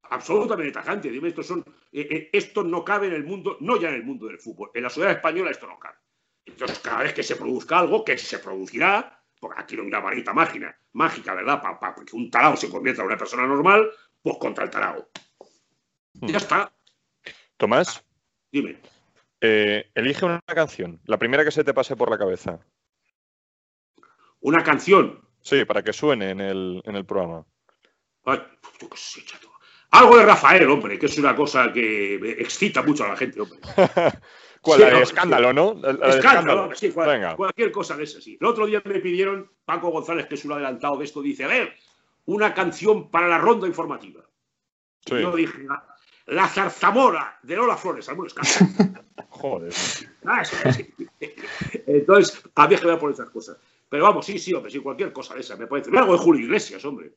Absolutamente 0.04 0.72
tajante. 0.72 1.10
Dime, 1.10 1.28
estos 1.28 1.46
son, 1.46 1.62
eh, 1.92 2.08
eh, 2.10 2.30
esto 2.32 2.64
no 2.64 2.82
cabe 2.82 3.08
en 3.08 3.12
el 3.12 3.24
mundo, 3.24 3.58
no 3.60 3.78
ya 3.78 3.90
en 3.90 3.96
el 3.96 4.04
mundo 4.04 4.28
del 4.28 4.38
fútbol. 4.38 4.70
En 4.72 4.84
la 4.84 4.88
sociedad 4.88 5.12
española 5.14 5.50
esto 5.50 5.66
no 5.66 5.78
cabe. 5.78 5.98
Entonces, 6.46 6.78
cada 6.78 7.02
vez 7.02 7.12
que 7.12 7.22
se 7.22 7.36
produzca 7.36 7.80
algo, 7.80 8.02
que 8.02 8.16
se 8.16 8.38
producirá, 8.38 9.22
porque 9.38 9.60
aquí 9.60 9.76
no 9.76 9.82
hay 9.82 9.88
una 9.88 10.00
varita 10.00 10.32
mágica, 10.32 10.80
mágica, 10.94 11.34
¿verdad? 11.34 11.60
Para 11.60 11.94
que 11.96 12.16
un 12.16 12.30
tarao 12.30 12.56
se 12.56 12.70
convierta 12.70 13.02
en 13.02 13.08
una 13.08 13.18
persona 13.18 13.46
normal, 13.46 13.90
pues 14.22 14.38
contra 14.38 14.64
el 14.64 14.70
tarao. 14.70 15.06
Ya 16.14 16.38
está. 16.38 16.72
Tomás, 17.58 18.02
Dime. 18.50 18.78
Eh, 19.40 19.90
elige 19.94 20.24
una 20.24 20.40
canción, 20.46 21.00
la 21.04 21.18
primera 21.18 21.44
que 21.44 21.50
se 21.50 21.64
te 21.64 21.74
pase 21.74 21.96
por 21.96 22.10
la 22.10 22.18
cabeza. 22.18 22.58
¿Una 24.40 24.62
canción? 24.62 25.20
Sí, 25.40 25.64
para 25.64 25.82
que 25.82 25.92
suene 25.92 26.30
en 26.30 26.40
el, 26.40 26.82
en 26.84 26.96
el 26.96 27.04
programa. 27.04 27.44
Ay, 28.24 28.42
yo 28.80 28.88
qué 28.88 28.96
sé, 28.96 29.24
chato. 29.24 29.50
Algo 29.90 30.16
de 30.18 30.26
Rafael, 30.26 30.68
hombre, 30.68 30.98
que 30.98 31.06
es 31.06 31.16
una 31.18 31.34
cosa 31.34 31.72
que 31.72 32.16
excita 32.38 32.82
mucho 32.82 33.04
a 33.04 33.08
la 33.08 33.16
gente, 33.16 33.40
hombre. 33.40 33.58
¿Cuál? 34.60 34.78
Sí, 34.78 34.82
la 34.82 34.88
de 34.88 34.92
no, 34.94 35.00
escándalo, 35.02 35.52
¿no? 35.52 35.74
La- 35.74 35.92
la 35.92 36.06
de 36.08 36.18
Escándalo, 36.18 36.74
sí, 36.74 36.90
cual- 36.90 37.08
Venga. 37.08 37.36
cualquier 37.36 37.70
cosa 37.70 37.96
de 37.96 38.02
esa, 38.04 38.20
sí. 38.20 38.36
El 38.40 38.46
otro 38.48 38.66
día 38.66 38.82
me 38.84 38.98
pidieron, 38.98 39.50
Paco 39.64 39.90
González, 39.90 40.26
que 40.26 40.34
es 40.34 40.44
un 40.44 40.52
adelantado 40.52 40.96
de 40.98 41.04
esto, 41.04 41.22
dice, 41.22 41.44
a 41.44 41.48
ver, 41.48 41.76
una 42.24 42.52
canción 42.52 43.08
para 43.10 43.28
la 43.28 43.38
ronda 43.38 43.68
informativa. 43.68 44.22
Sí. 45.06 45.20
yo 45.20 45.36
dije, 45.36 45.62
la, 45.62 45.86
la 46.26 46.48
zarzamora 46.48 47.38
de 47.42 47.56
Lola 47.56 47.76
Flores, 47.76 48.08
algún 48.08 48.26
escándalo. 48.26 49.00
Joder. 49.30 49.72
Ah, 50.24 50.44
sí, 50.44 50.56
sí. 50.72 50.94
Entonces, 51.86 52.42
a 52.54 52.66
mí 52.66 52.74
es 52.74 52.80
que 52.80 52.86
me 52.86 52.92
voy 52.92 52.96
a 52.98 53.00
poner 53.00 53.14
esas 53.14 53.30
cosas. 53.30 53.56
Pero 53.88 54.04
vamos, 54.04 54.26
sí, 54.26 54.38
sí, 54.38 54.52
hombre, 54.54 54.70
sí, 54.72 54.80
cualquier 54.80 55.12
cosa 55.12 55.34
de 55.34 55.40
esa 55.40 55.56
me 55.56 55.66
parece. 55.66 55.90
Algo 55.96 56.12
de 56.14 56.18
Julio 56.18 56.44
Iglesias, 56.46 56.84
hombre. 56.84 57.12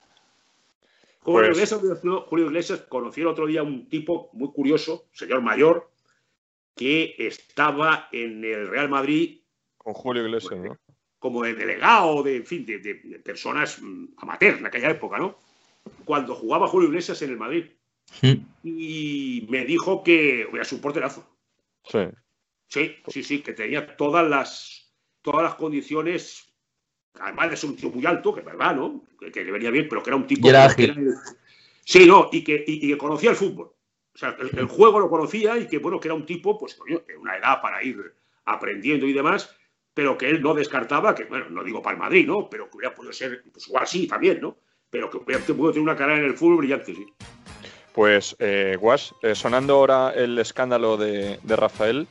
Julio, 1.21 1.49
Pues- 1.49 1.57
Iglesias, 1.57 1.81
Julio 2.27 2.45
Iglesias, 2.45 2.81
conocí 2.87 3.21
el 3.21 3.27
otro 3.27 3.45
día 3.47 3.63
un 3.63 3.87
tipo 3.89 4.29
muy 4.33 4.51
curioso, 4.51 5.05
señor 5.11 5.41
mayor, 5.41 5.89
que 6.75 7.15
estaba 7.17 8.07
en 8.11 8.43
el 8.43 8.67
Real 8.69 8.89
Madrid 8.89 9.41
Con 9.77 9.93
Julio 9.93 10.23
Iglesias, 10.25 10.59
¿no? 10.59 10.77
como 11.19 11.43
de 11.43 11.53
delegado, 11.53 12.23
de, 12.23 12.37
en 12.37 12.45
fin, 12.45 12.65
de, 12.65 12.79
de- 12.79 13.01
de 13.03 13.19
personas 13.19 13.81
mm, 13.81 14.05
amateurs 14.17 14.59
en 14.59 14.65
aquella 14.67 14.89
época, 14.91 15.17
¿no? 15.17 15.37
Cuando 16.05 16.33
jugaba 16.35 16.67
Julio 16.67 16.87
Iglesias 16.87 17.21
en 17.21 17.31
el 17.31 17.37
Madrid. 17.37 17.65
Y 18.63 19.47
me 19.49 19.65
dijo 19.65 20.03
que 20.03 20.41
era 20.41 20.63
su 20.63 20.81
porterazo. 20.81 21.27
Sí. 21.83 21.99
Sí, 22.67 22.95
sí, 23.07 23.23
sí, 23.23 23.41
que 23.41 23.53
tenía 23.53 23.97
todas 23.97 24.27
las, 24.27 24.93
todas 25.21 25.43
las 25.43 25.55
condiciones, 25.55 26.53
además 27.19 27.49
de 27.49 27.57
ser 27.57 27.69
un 27.71 27.75
tío 27.75 27.89
muy 27.89 28.05
alto, 28.05 28.33
que 28.33 28.41
es 28.41 28.45
verdad, 28.45 28.75
¿no? 28.75 29.03
Que, 29.19 29.31
que 29.31 29.43
le 29.43 29.51
venía 29.51 29.71
bien, 29.71 29.87
pero 29.89 30.03
que 30.03 30.09
era 30.11 30.17
un 30.17 30.27
tipo... 30.27 30.47
Y 30.47 30.49
era 30.51 30.75
que. 30.75 30.93
Sí, 31.83 32.05
no, 32.05 32.29
y 32.31 32.43
que, 32.43 32.63
y, 32.67 32.85
y 32.85 32.91
que 32.91 32.97
conocía 32.97 33.31
el 33.31 33.35
fútbol. 33.35 33.73
O 34.13 34.17
sea, 34.17 34.35
el, 34.39 34.51
el 34.57 34.65
juego 34.67 34.99
lo 34.99 35.09
conocía 35.09 35.57
y 35.57 35.67
que, 35.67 35.79
bueno, 35.79 35.99
que 35.99 36.09
era 36.09 36.15
un 36.15 36.25
tipo, 36.25 36.59
pues, 36.59 36.75
coño, 36.75 37.01
de 37.07 37.17
una 37.17 37.37
edad 37.37 37.61
para 37.61 37.83
ir 37.83 37.97
aprendiendo 38.45 39.07
y 39.07 39.13
demás, 39.13 39.55
pero 39.93 40.17
que 40.17 40.29
él 40.29 40.41
no 40.41 40.53
descartaba, 40.53 41.15
que, 41.15 41.23
bueno, 41.25 41.49
no 41.49 41.63
digo 41.63 41.81
para 41.81 41.95
el 41.95 41.99
Madrid, 41.99 42.27
¿no? 42.27 42.49
Pero 42.49 42.69
que 42.69 42.77
hubiera 42.77 42.93
podido 42.93 43.13
ser, 43.13 43.43
pues 43.51 43.67
igual 43.67 43.87
sí, 43.87 44.07
también, 44.07 44.39
¿no? 44.41 44.57
Pero 44.89 45.09
que 45.09 45.17
hubiera 45.17 45.43
podido 45.43 45.71
tener 45.71 45.83
una 45.83 45.95
carrera 45.95 46.19
en 46.19 46.25
el 46.25 46.37
fútbol 46.37 46.57
brillante, 46.57 46.93
sí. 46.93 47.05
Pues, 47.93 48.35
eh, 48.39 48.77
Guas, 48.79 49.13
eh, 49.21 49.35
sonando 49.35 49.75
ahora 49.75 50.13
el 50.15 50.37
escándalo 50.39 50.97
de, 50.97 51.39
de 51.43 51.55
Rafael. 51.55 52.07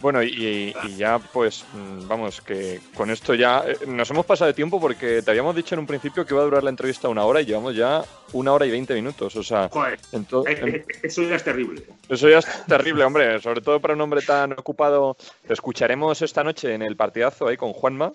Bueno, 0.00 0.22
y, 0.22 0.74
y 0.84 0.96
ya, 0.96 1.18
pues, 1.18 1.64
mm, 1.72 2.06
vamos, 2.08 2.40
que 2.40 2.80
con 2.94 3.10
esto 3.10 3.34
ya 3.34 3.64
eh, 3.66 3.76
nos 3.86 4.10
hemos 4.10 4.26
pasado 4.26 4.46
de 4.48 4.54
tiempo 4.54 4.80
porque 4.80 5.22
te 5.22 5.30
habíamos 5.30 5.54
dicho 5.56 5.74
en 5.74 5.80
un 5.80 5.86
principio 5.86 6.24
que 6.24 6.34
iba 6.34 6.42
a 6.42 6.44
durar 6.46 6.62
la 6.64 6.70
entrevista 6.70 7.08
una 7.08 7.24
hora 7.24 7.40
y 7.40 7.46
llevamos 7.46 7.74
ya 7.74 8.02
una 8.32 8.52
hora 8.52 8.66
y 8.66 8.70
veinte 8.70 8.94
minutos. 8.94 9.34
O 9.36 9.42
sea, 9.42 9.68
Joder, 9.70 9.94
eh, 10.12 10.24
en- 10.46 10.74
eh, 10.74 10.84
eso 11.02 11.22
ya 11.22 11.36
es 11.36 11.44
terrible. 11.44 11.82
eso 12.08 12.28
ya 12.28 12.38
es 12.38 12.66
terrible, 12.66 13.04
hombre. 13.04 13.40
Sobre 13.40 13.60
todo 13.60 13.80
para 13.80 13.94
un 13.94 14.00
hombre 14.00 14.22
tan 14.22 14.52
ocupado. 14.52 15.16
Te 15.46 15.52
escucharemos 15.54 16.20
esta 16.22 16.42
noche 16.44 16.74
en 16.74 16.82
el 16.82 16.96
partidazo 16.96 17.48
ahí 17.48 17.56
con 17.56 17.72
Juanma, 17.72 18.12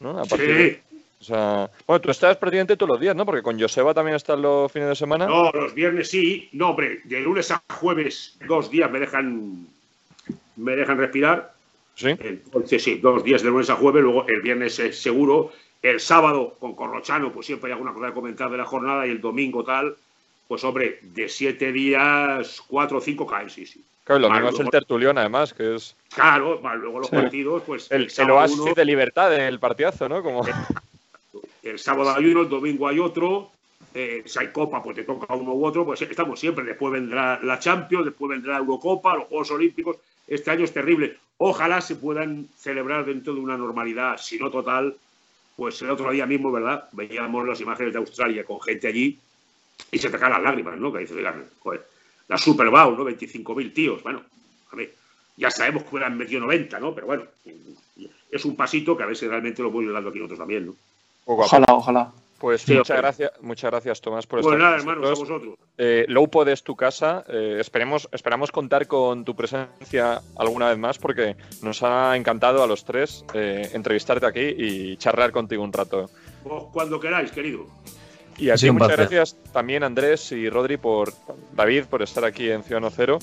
¿no? 0.00 0.18
A 0.18 0.24
de- 0.24 0.80
o 1.20 1.24
sea, 1.24 1.68
bueno, 1.84 2.00
tú 2.00 2.10
estás 2.12 2.36
prácticamente 2.36 2.76
todos 2.76 2.90
los 2.90 3.00
días, 3.00 3.16
¿no? 3.16 3.26
Porque 3.26 3.42
con 3.42 3.58
Joseba 3.60 3.92
también 3.92 4.14
estás 4.14 4.38
los 4.38 4.70
fines 4.70 4.88
de 4.88 4.94
semana. 4.94 5.26
No, 5.26 5.50
los 5.50 5.74
viernes 5.74 6.08
sí. 6.10 6.48
No, 6.52 6.70
hombre, 6.70 7.00
de 7.04 7.20
lunes 7.20 7.50
a 7.50 7.60
jueves, 7.74 8.36
dos 8.46 8.70
días 8.70 8.88
me 8.88 9.00
dejan, 9.00 9.66
me 10.58 10.76
dejan 10.76 10.98
respirar. 10.98 11.54
Sí. 11.94 12.10
Entonces, 12.20 12.82
sí, 12.82 12.96
dos 12.98 13.24
días 13.24 13.42
de 13.42 13.50
lunes 13.50 13.70
a 13.70 13.76
jueves, 13.76 14.02
luego 14.02 14.26
el 14.28 14.40
viernes 14.42 14.78
es 14.78 15.00
seguro. 15.00 15.52
El 15.82 16.00
sábado 16.00 16.56
con 16.58 16.74
Corrochano, 16.74 17.32
pues 17.32 17.46
siempre 17.46 17.68
hay 17.68 17.72
alguna 17.72 17.92
cosa 17.92 18.08
que 18.08 18.14
comentar 18.14 18.50
de 18.50 18.56
la 18.58 18.64
jornada 18.64 19.06
y 19.06 19.10
el 19.10 19.20
domingo 19.20 19.64
tal, 19.64 19.96
pues 20.46 20.62
hombre, 20.64 20.98
de 21.02 21.28
siete 21.28 21.72
días, 21.72 22.62
cuatro 22.68 22.98
o 22.98 23.00
cinco 23.00 23.26
caen, 23.26 23.50
sí, 23.50 23.64
sí. 23.66 23.84
Claro, 24.04 24.20
lo 24.22 24.30
mismo 24.30 24.48
es 24.48 24.60
el 24.60 24.70
tertulión, 24.70 25.18
además, 25.18 25.52
que 25.52 25.74
es 25.74 25.94
Claro, 26.14 26.60
más 26.62 26.76
luego 26.78 27.00
los 27.00 27.10
Sí. 27.10 27.16
partidos, 27.16 27.62
pues 27.66 27.90
el, 27.90 28.10
el 28.16 28.30
oasis 28.30 28.58
uno- 28.58 28.74
de 28.74 28.84
libertad 28.84 29.30
del 29.30 29.58
partidazo, 29.60 30.08
¿no? 30.08 30.22
Como... 30.22 30.42
el 31.62 31.78
sábado 31.78 32.14
hay 32.16 32.26
uno, 32.26 32.42
el 32.42 32.48
domingo 32.48 32.88
hay 32.88 32.98
otro, 32.98 33.50
eh, 33.94 34.22
si 34.24 34.38
hay 34.38 34.48
copa, 34.48 34.82
pues 34.82 34.96
te 34.96 35.04
toca 35.04 35.34
uno 35.34 35.52
u 35.52 35.64
otro, 35.64 35.84
pues 35.84 36.00
estamos 36.02 36.40
siempre. 36.40 36.64
Después 36.64 36.92
vendrá 36.92 37.38
la 37.42 37.58
Champions, 37.58 38.06
después 38.06 38.30
vendrá 38.30 38.54
la 38.54 38.58
Eurocopa, 38.60 39.14
los 39.16 39.26
Juegos 39.26 39.50
Olímpicos. 39.50 39.96
Este 40.28 40.50
año 40.50 40.64
es 40.64 40.72
terrible. 40.72 41.16
Ojalá 41.38 41.80
se 41.80 41.96
puedan 41.96 42.48
celebrar 42.56 43.04
dentro 43.04 43.34
de 43.34 43.40
una 43.40 43.56
normalidad, 43.56 44.18
si 44.18 44.38
no 44.38 44.50
total. 44.50 44.96
Pues 45.56 45.82
el 45.82 45.90
otro 45.90 46.12
día 46.12 46.26
mismo, 46.26 46.52
¿verdad? 46.52 46.88
Veíamos 46.92 47.46
las 47.46 47.60
imágenes 47.60 47.92
de 47.92 47.98
Australia 47.98 48.44
con 48.44 48.60
gente 48.60 48.86
allí 48.86 49.18
y 49.90 49.98
se 49.98 50.10
te 50.10 50.18
caen 50.18 50.32
las 50.34 50.42
lágrimas, 50.42 50.78
¿no? 50.78 50.92
Que 50.92 51.00
dices, 51.00 51.16
"Oigan, 51.16 51.46
joder, 51.60 51.84
la 52.28 52.38
Super 52.38 52.68
Bowl, 52.68 52.96
¿no? 52.96 53.04
25.000 53.04 53.72
tíos. 53.72 54.02
Bueno, 54.02 54.22
a 54.70 54.76
ver, 54.76 54.94
ya 55.36 55.50
sabemos 55.50 55.82
que 55.82 55.90
hubieran 55.90 56.16
metido 56.16 56.40
90, 56.40 56.78
¿no? 56.78 56.94
Pero 56.94 57.06
bueno, 57.06 57.24
es 58.30 58.44
un 58.44 58.54
pasito 58.54 58.96
que 58.96 59.02
a 59.02 59.06
ver 59.06 59.16
si 59.16 59.26
realmente 59.26 59.62
lo 59.62 59.70
voy 59.70 59.86
dando 59.86 60.10
aquí 60.10 60.18
nosotros 60.18 60.38
también, 60.38 60.66
¿no? 60.66 60.76
Ojalá, 61.24 61.66
ojalá. 61.70 62.12
Pues 62.38 62.62
Sí, 62.62 62.72
muchas 62.74 62.96
gracias, 62.98 63.32
muchas 63.40 63.70
gracias, 63.70 64.00
Tomás, 64.00 64.26
por 64.26 64.40
Pues 64.40 64.54
estar 64.54 64.58
nada, 64.60 64.78
con 64.78 64.80
hermanos, 64.88 65.10
nosotros. 65.10 65.30
a 65.30 65.32
vosotros. 65.34 65.58
Eh, 65.76 66.04
Lowpod 66.08 66.48
es 66.48 66.62
tu 66.62 66.76
casa. 66.76 67.24
eh, 67.28 67.56
esperemos, 67.60 68.08
esperamos 68.12 68.52
contar 68.52 68.86
con 68.86 69.24
tu 69.24 69.34
presencia 69.34 70.20
alguna 70.36 70.68
vez 70.68 70.78
más 70.78 70.98
porque 70.98 71.36
nos 71.62 71.82
ha 71.82 72.16
encantado 72.16 72.62
a 72.62 72.66
los 72.68 72.84
tres 72.84 73.24
eh, 73.34 73.68
entrevistarte 73.72 74.24
aquí 74.26 74.54
y 74.56 74.96
charlar 74.98 75.32
contigo 75.32 75.64
un 75.64 75.72
rato. 75.72 76.08
Vos 76.44 76.68
cuando 76.72 77.00
queráis, 77.00 77.32
querido. 77.32 77.66
Y 78.36 78.50
a 78.50 78.52
Ha 78.52 78.56
ti 78.56 78.60
sido 78.60 78.72
un 78.74 78.78
muchas 78.78 78.96
gracias 78.96 79.36
también 79.52 79.82
Andrés 79.82 80.30
y 80.30 80.48
Rodri 80.48 80.76
por 80.76 81.12
David 81.54 81.86
por 81.86 82.02
estar 82.02 82.24
aquí 82.24 82.48
en 82.50 82.62
Ciudadano 82.62 82.90
Cero. 82.94 83.18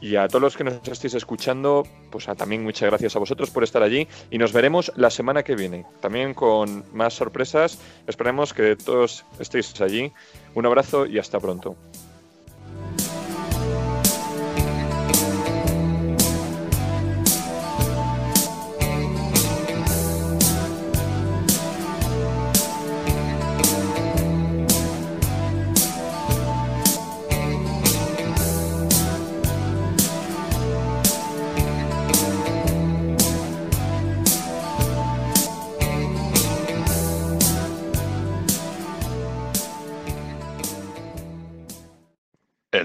Y 0.00 0.16
a 0.16 0.28
todos 0.28 0.40
los 0.42 0.56
que 0.56 0.64
nos 0.64 0.74
estéis 0.88 1.14
escuchando, 1.14 1.84
pues 2.10 2.28
a- 2.28 2.34
también 2.34 2.62
muchas 2.62 2.88
gracias 2.88 3.16
a 3.16 3.18
vosotros 3.18 3.50
por 3.50 3.64
estar 3.64 3.82
allí. 3.82 4.08
Y 4.30 4.38
nos 4.38 4.52
veremos 4.52 4.92
la 4.96 5.10
semana 5.10 5.42
que 5.42 5.56
viene, 5.56 5.84
también 6.00 6.32
con 6.34 6.84
más 6.94 7.14
sorpresas. 7.14 7.78
Esperemos 8.06 8.54
que 8.54 8.76
todos 8.76 9.24
estéis 9.38 9.78
allí. 9.80 10.12
Un 10.54 10.66
abrazo 10.66 11.06
y 11.06 11.18
hasta 11.18 11.38
pronto. 11.38 11.76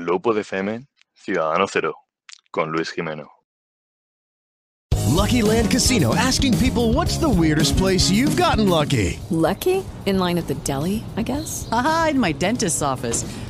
En 0.06 0.11
Lowpod 0.11 0.38
FM, 0.38 0.86
Ciudadano 1.15 1.65
Cero, 1.68 1.95
con 2.52 2.72
Luis 2.72 2.91
Jimeno. 2.91 3.27
Lucky 5.07 5.41
Land 5.41 5.72
Casino 5.72 6.14
asking 6.14 6.56
people 6.60 6.94
what's 6.94 7.18
the 7.18 7.27
weirdest 7.27 7.76
place 7.77 8.11
you've 8.11 8.38
gotten 8.38 8.69
lucky? 8.69 9.19
Lucky? 9.32 9.84
In 10.06 10.19
line 10.19 10.38
at 10.38 10.45
the 10.45 10.53
deli, 10.64 11.03
I 11.18 11.23
guess? 11.23 11.68
Aha, 11.72 12.10
in 12.11 12.19
my 12.19 12.34
dentist's 12.34 12.84
office. 12.84 13.26